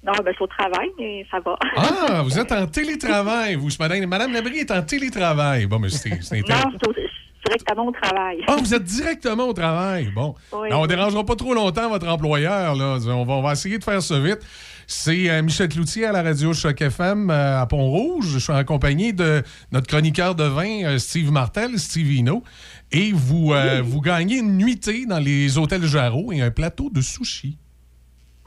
Non, 0.03 0.13
ben, 0.23 0.27
je 0.27 0.33
suis 0.33 0.43
au 0.43 0.47
travail, 0.47 0.89
mais 0.97 1.25
ça 1.29 1.39
va. 1.39 1.57
Ah, 1.75 2.21
vous 2.23 2.39
êtes 2.39 2.51
en 2.51 2.65
télétravail, 2.67 3.55
vous, 3.55 3.69
ce 3.69 3.81
matin. 3.81 4.05
Madame 4.07 4.31
Labrie 4.31 4.59
est 4.59 4.71
en 4.71 4.81
télétravail. 4.81 5.65
Bon, 5.65 5.77
mais 5.79 5.89
c'est 5.89 6.09
non, 6.09 6.17
je 6.17 7.01
suis 7.01 7.09
directement 7.45 7.87
au 7.87 7.91
travail. 7.91 8.37
Ah, 8.47 8.55
vous 8.57 8.73
êtes 8.73 8.83
directement 8.83 9.47
au 9.47 9.53
travail. 9.53 10.09
Bon. 10.13 10.35
Oui. 10.53 10.69
Non, 10.69 10.79
on 10.79 10.81
ne 10.83 10.87
dérangera 10.87 11.25
pas 11.25 11.35
trop 11.35 11.53
longtemps 11.53 11.89
votre 11.89 12.07
employeur. 12.07 12.75
Là. 12.75 12.97
On, 13.07 13.25
va, 13.25 13.33
on 13.33 13.41
va 13.41 13.51
essayer 13.53 13.77
de 13.77 13.83
faire 13.83 14.01
ça 14.01 14.19
vite. 14.19 14.39
C'est 14.87 15.29
euh, 15.29 15.43
Michel 15.43 15.69
Cloutier 15.69 16.05
à 16.05 16.11
la 16.11 16.23
radio 16.23 16.51
Choc 16.53 16.81
FM 16.81 17.29
euh, 17.29 17.61
à 17.61 17.65
Pont-Rouge. 17.67 18.27
Je 18.33 18.39
suis 18.39 18.53
accompagné 18.53 19.13
de 19.13 19.43
notre 19.71 19.87
chroniqueur 19.87 20.33
de 20.33 20.45
vin, 20.45 20.83
euh, 20.85 20.97
Steve 20.97 21.31
Martel, 21.31 21.77
Steve 21.77 22.11
Hino. 22.11 22.43
Et 22.91 23.11
vous, 23.11 23.53
vous 23.83 24.01
gagnez 24.01 24.37
une 24.37 24.57
nuitée 24.57 25.05
dans 25.05 25.19
les 25.19 25.59
hôtels 25.59 25.85
Jarreau 25.85 26.31
et 26.31 26.41
un 26.41 26.49
plateau 26.49 26.89
de 26.89 27.01
sushi. 27.01 27.59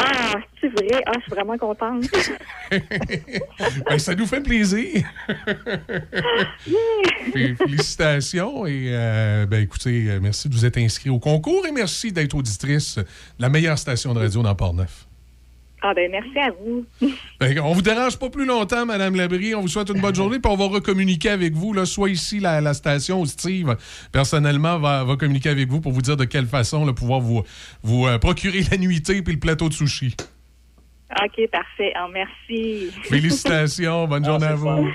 Ah, 0.05 0.33
c'est 0.61 0.69
vrai. 0.69 1.03
Ah, 1.07 1.13
je 1.17 1.21
suis 1.23 1.31
vraiment 1.31 1.57
contente. 1.59 2.05
Ben, 3.87 3.99
ça 3.99 4.15
nous 4.15 4.27
fait 4.27 4.41
plaisir. 4.41 5.05
Fé- 7.33 7.55
Félicitations 7.57 8.67
et 8.67 8.87
euh, 8.93 9.47
ben, 9.47 9.63
écoutez, 9.63 10.07
euh, 10.09 10.21
merci 10.23 10.49
de 10.49 10.55
vous 10.55 10.65
être 10.65 10.79
inscrit 10.79 11.11
au 11.11 11.19
concours 11.19 11.67
et 11.67 11.73
merci 11.73 12.13
d'être 12.13 12.35
auditrice 12.35 12.97
de 12.97 13.05
la 13.39 13.49
meilleure 13.49 13.79
station 13.79 14.15
de 14.15 14.21
radio 14.21 14.43
dans 14.43 14.55
Port-Neuf. 14.55 15.07
Ah, 15.85 15.93
ben, 15.95 16.09
merci 16.11 16.39
à 16.39 16.51
vous. 16.51 16.87
Ben, 17.41 17.59
on 17.59 17.73
vous 17.73 17.83
dérange 17.83 18.19
pas 18.19 18.31
plus 18.31 18.47
longtemps, 18.47 18.87
Madame 18.87 19.17
Labrie. 19.17 19.57
On 19.57 19.63
vous 19.63 19.69
souhaite 19.69 19.91
une 19.91 20.01
bonne 20.01 20.15
journée, 20.15 20.39
puis 20.39 20.51
on 20.51 20.57
va 20.57 20.67
recommuniquer 20.67 21.31
avec 21.31 21.55
vous, 21.55 21.73
là, 21.73 21.87
soit 21.87 22.09
ici, 22.09 22.39
la, 22.39 22.61
la 22.61 22.73
station, 22.73 23.21
ou 23.21 23.27
Steve, 23.27 23.77
personnellement, 24.13 24.79
va, 24.79 25.03
va 25.03 25.17
communiquer 25.17 25.49
avec 25.49 25.69
vous 25.69 25.81
pour 25.81 25.91
vous 25.91 26.03
dire 26.03 26.17
de 26.17 26.25
quelle 26.25 26.47
façon 26.47 26.87
là, 26.87 26.93
pouvoir 26.93 27.19
vous, 27.19 27.43
vous 27.83 28.07
euh, 28.07 28.19
procurer 28.19 28.63
la 28.71 28.77
nuitée 28.77 29.23
puis 29.23 29.35
le 29.35 29.41
plateau 29.41 29.69
de 29.69 29.75
sushi. 29.75 30.15
OK, 31.21 31.51
parfait. 31.51 31.93
Ah, 31.97 32.07
merci. 32.13 32.91
Félicitations, 33.03 34.07
bonne 34.07 34.25
journée 34.25 34.47
à 34.47 34.55
vous. 34.55 34.89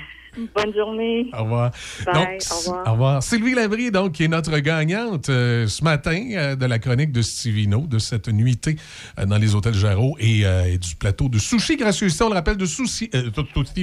Bonne 0.54 0.74
journée. 0.74 1.30
Au 1.36 1.42
revoir. 1.42 1.70
Bye, 2.06 2.14
Donc, 2.14 2.26
au 2.50 2.56
revoir. 2.56 2.86
Au 2.86 2.92
revoir. 2.92 3.22
Sylvie 3.22 3.54
Labrie, 3.54 3.90
donc, 3.90 4.12
qui 4.12 4.24
est 4.24 4.28
notre 4.28 4.56
gagnante 4.58 5.28
euh, 5.28 5.66
ce 5.66 5.82
matin 5.84 6.28
euh, 6.32 6.56
de 6.56 6.66
la 6.66 6.78
chronique 6.78 7.12
de 7.12 7.22
Stivino, 7.22 7.80
de 7.86 7.98
cette 7.98 8.28
nuitée 8.28 8.76
euh, 9.18 9.26
dans 9.26 9.36
les 9.38 9.54
hôtels 9.54 9.74
Jarreau 9.74 10.16
et, 10.20 10.44
euh, 10.46 10.64
et 10.64 10.78
du 10.78 10.94
plateau 10.96 11.28
de 11.28 11.38
sushi 11.38 11.76
gracieuseté, 11.76 12.24
on 12.24 12.28
le 12.28 12.34
rappelle, 12.34 12.56
de 12.56 12.66
sushi, 12.66 13.10
euh, 13.14 13.30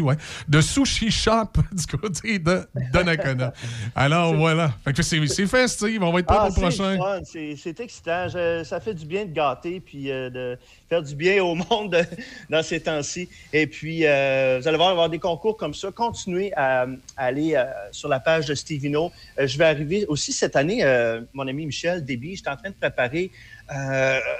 ouais, 0.02 0.16
de 0.48 0.62
sushi 0.62 1.12
shop 1.12 1.52
du 1.72 1.98
côté 1.98 2.40
de 2.40 2.62
Donnacona. 2.94 3.54
Alors, 3.96 4.34
voilà. 4.36 4.72
Fait 4.84 4.94
que 4.94 5.04
c'est 5.04 5.20
Steve. 5.68 6.04
On 6.04 6.12
va 6.12 6.20
être 6.20 6.26
prêt 6.26 6.38
Ah, 6.40 6.48
pour 6.54 6.64
le 6.64 6.70
prochain. 6.70 7.22
c'est 7.26 7.80
excitant. 7.80 8.28
Je- 8.30 8.64
ça 8.64 8.80
fait 8.80 8.94
du 8.94 9.06
bien 9.06 9.26
de 9.26 9.32
gâter 9.32 9.80
puis 9.80 10.12
euh, 10.12 10.30
de 10.30 10.58
faire 10.90 11.02
du 11.02 11.16
bien 11.16 11.44
au 11.44 11.56
monde 11.56 11.98
dans 12.50 12.64
ces 12.64 12.80
temps-ci. 12.80 13.28
Et 13.54 13.68
puis, 13.68 14.06
euh, 14.06 14.60
vous 14.62 14.68
allez 14.68 14.78
voir, 14.78 14.90
il 14.90 14.96
va 14.96 14.96
y 14.96 14.98
avoir 14.98 15.10
des 15.10 15.20
concours 15.20 15.58
comme 15.58 15.74
ça. 15.74 15.90
Continuez 15.92 16.45
à, 16.56 16.84
à 17.18 17.26
aller 17.26 17.56
euh, 17.56 17.66
sur 17.92 18.10
la 18.10 18.20
page 18.20 18.48
de 18.48 18.56
Stevino. 18.56 19.12
Euh, 19.40 19.48
je 19.48 19.58
vais 19.58 19.66
arriver 19.66 20.06
aussi 20.08 20.34
cette 20.34 20.56
année, 20.56 20.84
euh, 20.84 21.22
mon 21.34 21.48
ami 21.48 21.66
Michel 21.66 22.04
Déby, 22.04 22.36
je 22.36 22.42
suis 22.42 22.50
en 22.50 22.56
train 22.58 22.70
de 22.70 22.76
préparer 22.76 23.32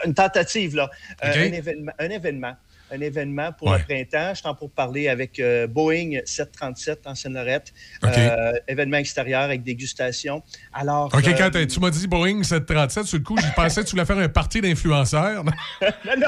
une 0.06 0.14
tentative, 0.14 0.76
là, 0.76 0.90
un, 1.22 1.32
événement, 1.32 1.92
un 1.98 2.10
événement. 2.10 2.54
Un 2.92 3.02
événement 3.02 3.52
pour 3.52 3.70
Ouais. 3.70 3.80
le 3.80 3.84
printemps. 3.84 4.30
Je 4.36 4.42
suis 4.42 4.48
en 4.48 4.54
pour 4.54 4.70
parler 4.70 5.08
avec 5.08 5.40
euh, 5.40 5.66
Boeing 5.66 6.20
737 6.24 7.08
en 7.08 7.16
Seine-Lorette. 7.16 7.74
Euh, 8.04 8.52
événement 8.68 8.98
extérieur 8.98 9.42
avec 9.42 9.64
dégustation. 9.64 10.44
Alors, 10.72 11.08
OK, 11.12 11.28
euh, 11.28 11.34
quand 11.36 11.50
tu 11.68 11.80
m'as 11.80 11.90
dit 11.90 12.06
Boeing 12.06 12.44
737, 12.44 13.06
sur 13.06 13.18
le 13.18 13.24
coup, 13.24 13.38
j'y 13.42 13.52
pensais 13.56 13.82
que 13.82 13.88
tu 13.88 13.92
voulais 13.96 14.06
faire 14.06 14.20
un 14.20 14.30
parti 14.30 14.62
d'influenceurs. 14.62 15.44
non, 15.82 16.14
non. 16.16 16.28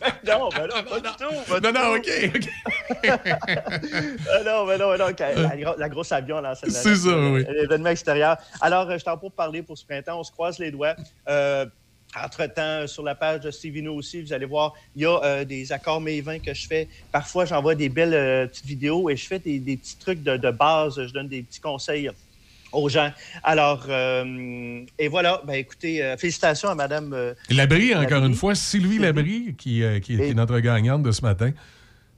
Ben 0.00 0.12
non, 0.38 0.48
ben 0.48 0.66
non, 0.66 0.82
pas 0.82 1.00
du 1.00 1.08
tout. 1.18 1.50
pas 1.50 1.60
Non, 1.60 1.72
non, 1.72 1.96
tout. 1.96 2.10
OK, 2.10 2.30
OK. 2.36 2.48
Ah 4.32 4.42
non, 4.44 4.66
ben 4.66 4.78
non, 4.78 4.90
ben 4.90 4.98
non, 4.98 5.06
la, 5.08 5.56
gro- 5.56 5.76
la 5.78 5.88
grosse 5.88 6.12
avion, 6.12 6.40
là. 6.40 6.54
C'est 6.54 6.70
ça, 6.70 7.18
oui. 7.18 7.44
L'événement 7.50 7.90
extérieur. 7.90 8.36
Alors, 8.60 8.88
euh, 8.90 8.98
je 8.98 9.04
t'en 9.04 9.18
pour 9.18 9.32
parler 9.32 9.62
pour 9.62 9.76
ce 9.76 9.84
printemps. 9.84 10.18
On 10.20 10.24
se 10.24 10.32
croise 10.32 10.58
les 10.58 10.70
doigts. 10.70 10.94
Euh, 11.28 11.66
entre-temps, 12.16 12.86
sur 12.86 13.02
la 13.04 13.14
page 13.14 13.40
de 13.40 13.50
Stevino 13.50 13.94
aussi, 13.94 14.22
vous 14.22 14.32
allez 14.32 14.46
voir, 14.46 14.74
il 14.96 15.02
y 15.02 15.06
a 15.06 15.20
euh, 15.22 15.44
des 15.44 15.70
accords 15.70 16.00
mes 16.00 16.20
vins 16.20 16.38
que 16.40 16.52
je 16.54 16.66
fais. 16.66 16.88
Parfois, 17.12 17.44
j'envoie 17.44 17.74
des 17.74 17.88
belles 17.88 18.14
euh, 18.14 18.46
petites 18.46 18.66
vidéos 18.66 19.10
et 19.10 19.16
je 19.16 19.26
fais 19.26 19.38
des, 19.38 19.58
des 19.58 19.76
petits 19.76 19.96
trucs 19.96 20.22
de, 20.22 20.36
de 20.36 20.50
base. 20.50 20.94
Je 21.06 21.12
donne 21.12 21.28
des 21.28 21.42
petits 21.42 21.60
conseils 21.60 22.10
aux 22.72 22.88
gens. 22.88 23.10
Alors, 23.42 23.86
euh, 23.88 24.82
et 24.98 25.08
voilà, 25.08 25.40
ben 25.46 25.54
écoutez, 25.54 26.02
euh, 26.02 26.16
félicitations 26.16 26.68
à 26.68 26.74
Madame... 26.74 27.12
euh, 27.12 27.34
Labrie, 27.50 27.94
encore 27.94 28.10
Labrie. 28.10 28.28
une 28.28 28.34
fois, 28.34 28.54
Sylvie 28.54 28.98
Labrie, 28.98 29.54
qui, 29.58 29.82
qui- 30.02 30.16
qui 30.16 30.22
est 30.22 30.34
notre 30.34 30.58
gagnante 30.60 31.02
de 31.02 31.10
ce 31.12 31.22
matin. 31.22 31.50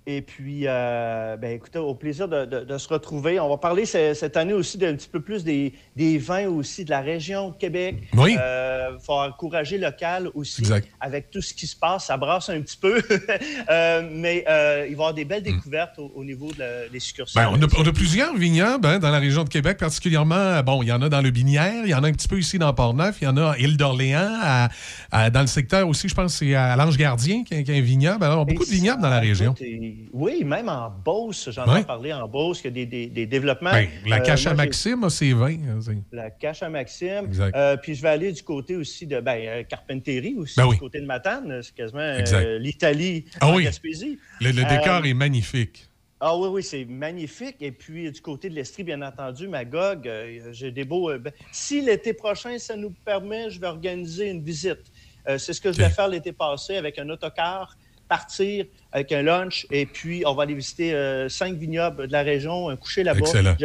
Et 0.05 0.21
puis, 0.21 0.63
euh, 0.67 1.37
ben, 1.37 1.53
écoutez, 1.53 1.79
au 1.79 1.95
plaisir 1.95 2.27
de, 2.27 2.45
de- 2.45 2.65
de 2.65 2.79
se 2.79 2.89
retrouver. 2.89 3.39
On 3.39 3.49
va 3.49 3.57
parler 3.57 3.87
ce- 3.87 4.15
cette 4.15 4.37
année 4.37 4.53
aussi 4.53 4.77
d'un 4.77 4.95
petit 4.97 5.09
peu 5.09 5.21
plus 5.21 5.45
des, 5.45 5.73
des 5.95 6.19
vins 6.19 6.49
aussi 6.49 6.85
de 6.85 6.91
la 6.91 7.01
région 7.01 7.51
de 7.51 7.55
Québec. 7.57 7.97
Oui. 8.15 8.37
Euh, 8.41 8.99
faut 8.99 9.13
encourager 9.13 9.79
local 9.79 10.29
aussi. 10.35 10.63
Exact. 10.63 10.89
Avec 11.01 11.31
tout 11.31 11.41
ce 11.41 11.55
qui 11.55 11.69
se 11.69 11.77
passe, 11.77 12.07
ça 12.07 12.17
brasse 12.17 12.49
un 12.51 12.61
petit 12.63 12.77
peu. 12.77 13.01
Euh, 13.71 14.09
mais 14.11 14.45
euh, 14.49 14.87
il 14.89 14.91
va 14.91 14.91
y 14.91 14.93
avoir 14.95 15.15
des 15.15 15.25
belles 15.25 15.43
découvertes 15.43 15.99
au, 15.99 16.11
au 16.17 16.25
niveau 16.25 16.51
de 16.53 16.59
la- 16.59 16.89
des 16.89 16.99
succursales. 17.01 17.45
Ben, 17.47 17.51
on, 17.57 17.63
a, 17.63 17.81
on 17.81 17.87
a 17.89 17.93
plusieurs 17.93 18.35
vignobles 18.37 18.87
hein, 18.87 18.99
dans 18.99 19.11
la 19.11 19.19
région 19.19 19.45
de 19.45 19.49
Québec, 19.49 19.79
particulièrement. 19.79 20.63
Bon, 20.63 20.83
il 20.83 20.89
y 20.89 20.93
en 20.93 21.01
a 21.03 21.09
dans 21.09 21.21
le 21.21 21.31
Binière, 21.31 21.85
il 21.85 21.91
y 21.91 21.95
en 21.95 22.03
a 22.03 22.09
un 22.09 22.13
petit 22.13 22.29
peu 22.29 22.39
ici 22.39 22.59
dans 22.59 22.73
Port-Neuf, 22.75 23.19
il 23.21 23.25
y 23.25 23.29
en 23.29 23.37
a 23.37 23.53
à 23.53 23.59
Île 23.59 23.77
d'Orléans, 23.77 24.37
à- 24.43 24.69
à- 25.13 25.31
dans 25.31 25.41
le 25.43 25.47
secteur 25.47 25.87
aussi, 25.89 26.09
je 26.09 26.15
pense, 26.15 26.35
c'est 26.37 26.55
à 26.55 26.75
l'Ange 26.77 26.97
Gardien 26.97 27.45
qui 27.45 27.55
a, 27.55 27.63
qui 27.63 27.71
a 27.71 27.75
un 27.75 27.81
vignoble. 27.81 28.25
Alors, 28.25 28.45
beaucoup 28.47 28.65
de 28.65 28.71
vignobles 28.71 29.01
dans 29.03 29.11
la 29.11 29.21
région. 29.21 29.53
Écoute, 29.53 29.67
Il 29.67 29.92
des. 29.93 30.09
Oui, 30.13 30.45
même 30.45 30.69
en 30.69 30.91
Beauce, 30.91 31.51
j'en 31.51 31.67
Ouais. 31.73 31.81
ai 31.81 31.85
parlé 31.85 32.13
en 32.13 32.27
Beauce, 32.29 32.61
qu'il 32.61 32.71
y 32.77 32.83
a 32.83 32.85
des, 32.85 32.87
des- 32.87 33.07
des 33.09 33.27
développements. 33.27 33.71
Ben, 33.73 33.89
la 34.07 34.17
Euh, 34.17 34.21
cache 34.21 34.47
à 34.47 34.55
moi, 34.55 34.65
Maxime 34.65 35.09
c'est- 35.11 35.33
La 36.13 36.31
cache 36.31 36.63
à 36.63 36.69
Maxime. 36.69 37.25
Exact. 37.27 37.57
Euh, 37.57 37.77
puis 37.77 37.95
je 37.95 38.03
vais 38.03 38.09
aller 38.09 38.33
du 38.33 38.43
côté 38.43 38.77
aussi 38.77 39.07
de 39.07 39.21
ben, 39.21 39.39
euh, 39.47 39.63
Carpenterie, 39.65 40.35
aussi, 40.37 40.57
Ben 40.57 40.67
oui. 40.67 40.75
du 40.75 40.81
côté 40.81 41.01
de 41.01 41.07
Matane. 41.07 41.61
C'est 41.63 41.75
quasiment 41.75 42.01
euh, 42.01 42.59
l'Italie 42.59 43.25
Ah 43.41 43.49
en 43.49 43.57
oui. 43.57 43.65
Gaspésie. 43.65 44.19
Le, 44.41 44.51
le 44.51 44.63
Euh, 44.65 44.69
décor 44.69 45.05
est 45.07 45.15
magnifique. 45.15 45.89
Ah 46.25 46.37
oui, 46.39 46.49
oui, 46.49 46.63
c'est 46.63 46.85
magnifique. 46.85 47.57
Et 47.61 47.73
puis, 47.73 48.11
du 48.13 48.21
côté 48.21 48.49
de 48.49 48.55
l'Estrie, 48.55 48.85
bien 48.85 49.03
entendu, 49.03 49.49
Magog, 49.49 50.09
j'ai 50.53 50.71
des 50.71 50.85
beaux... 50.85 51.11
ben, 51.19 51.33
si 51.51 51.81
l'été 51.81 52.13
prochain, 52.13 52.57
ça 52.59 52.77
nous 52.77 52.91
permet, 53.05 53.51
je 53.51 53.61
vais 53.61 53.67
organiser 53.67 54.31
une 54.31 54.43
visite. 54.43 54.79
Euh, 55.29 55.39
c'est 55.39 55.53
ce 55.53 55.61
que 55.61 55.73
je 55.73 55.79
vais 55.79 55.91
faire 55.91 56.09
l'été 56.09 56.33
passé 56.33 56.77
avec 56.77 56.99
un 56.99 57.09
autocar, 57.09 57.77
partir 58.09 58.67
avec 58.93 59.11
un 59.13 59.23
lunch, 59.23 59.67
et 59.71 59.87
puis 59.87 60.23
on 60.27 60.35
va 60.35 60.43
aller 60.43 60.55
visiter 60.55 60.93
euh, 60.93 61.29
cinq 61.29 61.55
vignobles 61.55 62.07
de 62.09 62.13
la 62.13 62.23
région, 62.23 62.69
un 62.69 62.77
coucher 62.77 63.03
là-bas. 63.03 63.25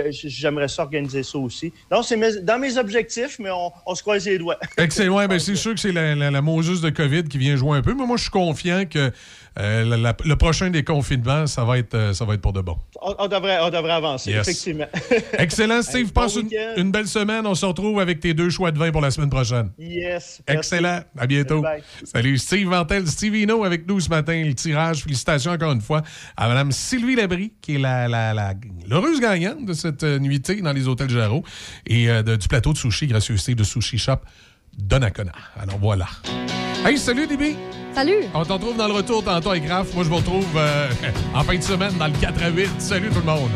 J'aimerais 0.09 0.69
ça 0.69 0.84
organiser 0.84 1.22
ça 1.23 1.38
aussi. 1.38 1.73
Donc, 1.91 2.05
c'est 2.05 2.45
dans 2.45 2.57
mes 2.57 2.77
objectifs, 2.77 3.38
mais 3.39 3.49
on, 3.51 3.72
on 3.85 3.93
se 3.93 4.01
croise 4.01 4.26
les 4.26 4.38
doigts. 4.38 4.57
Excellent. 4.77 5.18
Ouais, 5.18 5.27
ben, 5.27 5.38
c'est 5.47 5.55
sûr 5.55 5.73
que 5.73 5.81
c'est 5.81 5.91
la, 5.91 6.15
la, 6.15 6.31
la 6.31 6.41
Moses 6.41 6.81
de 6.81 6.89
COVID 6.89 7.26
qui 7.26 7.38
vient 7.38 7.57
jouer 7.57 7.77
un 7.77 7.81
peu, 7.81 7.93
mais 7.93 8.05
moi, 8.05 8.15
je 8.15 8.23
suis 8.23 8.31
confiant 8.31 8.85
que 8.89 9.11
euh, 9.59 9.84
la- 9.85 9.97
la- 9.97 10.15
le 10.23 10.35
prochain 10.35 10.69
déconfinement, 10.69 11.47
ça 11.47 11.63
va 11.63 11.77
être, 11.79 11.93
euh, 11.95 12.13
ça 12.13 12.25
va 12.25 12.35
être 12.35 12.41
pour 12.41 12.53
de 12.53 12.61
bon. 12.61 12.77
On, 13.01 13.15
on 13.17 13.27
devrait, 13.27 13.57
on 13.61 13.69
devrait 13.69 13.91
avancer, 13.93 14.31
Yes. 14.31 14.47
effectivement. 14.47 14.85
Excellent, 15.38 15.81
Steve. 15.81 16.13
Bon 16.13 16.21
Passe 16.21 16.38
une, 16.77 16.91
belle 16.91 17.07
semaine. 17.07 17.45
On 17.47 17.55
se 17.55 17.65
retrouve 17.65 17.99
avec 17.99 18.19
tes 18.19 18.34
deux 18.34 18.49
choix 18.49 18.71
de 18.71 18.77
vin 18.77 18.91
pour 18.91 19.01
la 19.01 19.09
semaine 19.11 19.29
prochaine. 19.29 19.71
Yes. 19.79 20.41
merci. 20.47 20.75
Excellent. 20.75 20.99
À 21.17 21.25
bientôt. 21.27 21.61
Bye. 21.61 21.81
Salut, 22.03 22.38
Steve 22.38 22.67
Mantel, 22.67 23.07
Stevino 23.07 23.63
avec 23.63 23.88
nous 23.88 23.99
ce 23.99 24.09
matin. 24.09 24.43
Le 24.45 24.53
tirage, 24.53 25.03
félicitations 25.03 25.51
encore 25.51 25.71
une 25.71 25.81
fois 25.81 26.01
à 26.35 26.47
Mme 26.47 26.71
Sylvie 26.71 27.15
Labrie, 27.15 27.53
qui 27.61 27.75
est 27.75 27.79
la, 27.79 28.07
la, 28.07 28.34
la- 28.34 28.53
l'heureuse 28.88 29.19
gagnante 29.19 29.65
de 29.65 29.73
cette 29.73 30.03
euh, 30.03 30.19
nuitée 30.19 30.61
dans 30.61 30.73
les 30.73 30.88
hôtels 30.88 31.09
Jarreau 31.09 31.43
et 31.85 32.09
euh, 32.09 32.21
de- 32.21 32.35
du 32.35 32.47
plateau 32.47 32.73
de 32.73 32.77
sushi, 32.77 33.07
gracieuseté 33.07 33.55
de 33.55 33.63
Sushi 33.63 33.97
Shop 33.97 34.17
Donnacona. 34.77 35.31
Alors 35.59 35.77
voilà. 35.79 36.05
Hey, 36.85 36.97
salut, 36.97 37.25
Déby. 37.27 37.55
Salut. 37.98 38.26
On 38.36 38.45
te 38.45 38.53
retrouve 38.53 38.78
dans 38.78 38.86
le 38.86 38.94
retour 38.94 39.24
tantôt 39.24 39.49
avec 39.49 39.68
Raph. 39.68 39.91
Moi, 39.95 40.03
je 40.03 40.10
vous 40.10 40.18
retrouve 40.18 40.45
euh, 40.56 40.88
en 41.34 41.41
fin 41.41 41.57
de 41.57 41.64
semaine 41.64 41.94
dans 41.98 42.06
le 42.06 42.14
4 42.14 42.44
à 42.44 42.49
8. 42.49 42.69
Salut 42.78 43.10
tout 43.10 43.22
le 43.22 43.26
monde. 43.26 43.49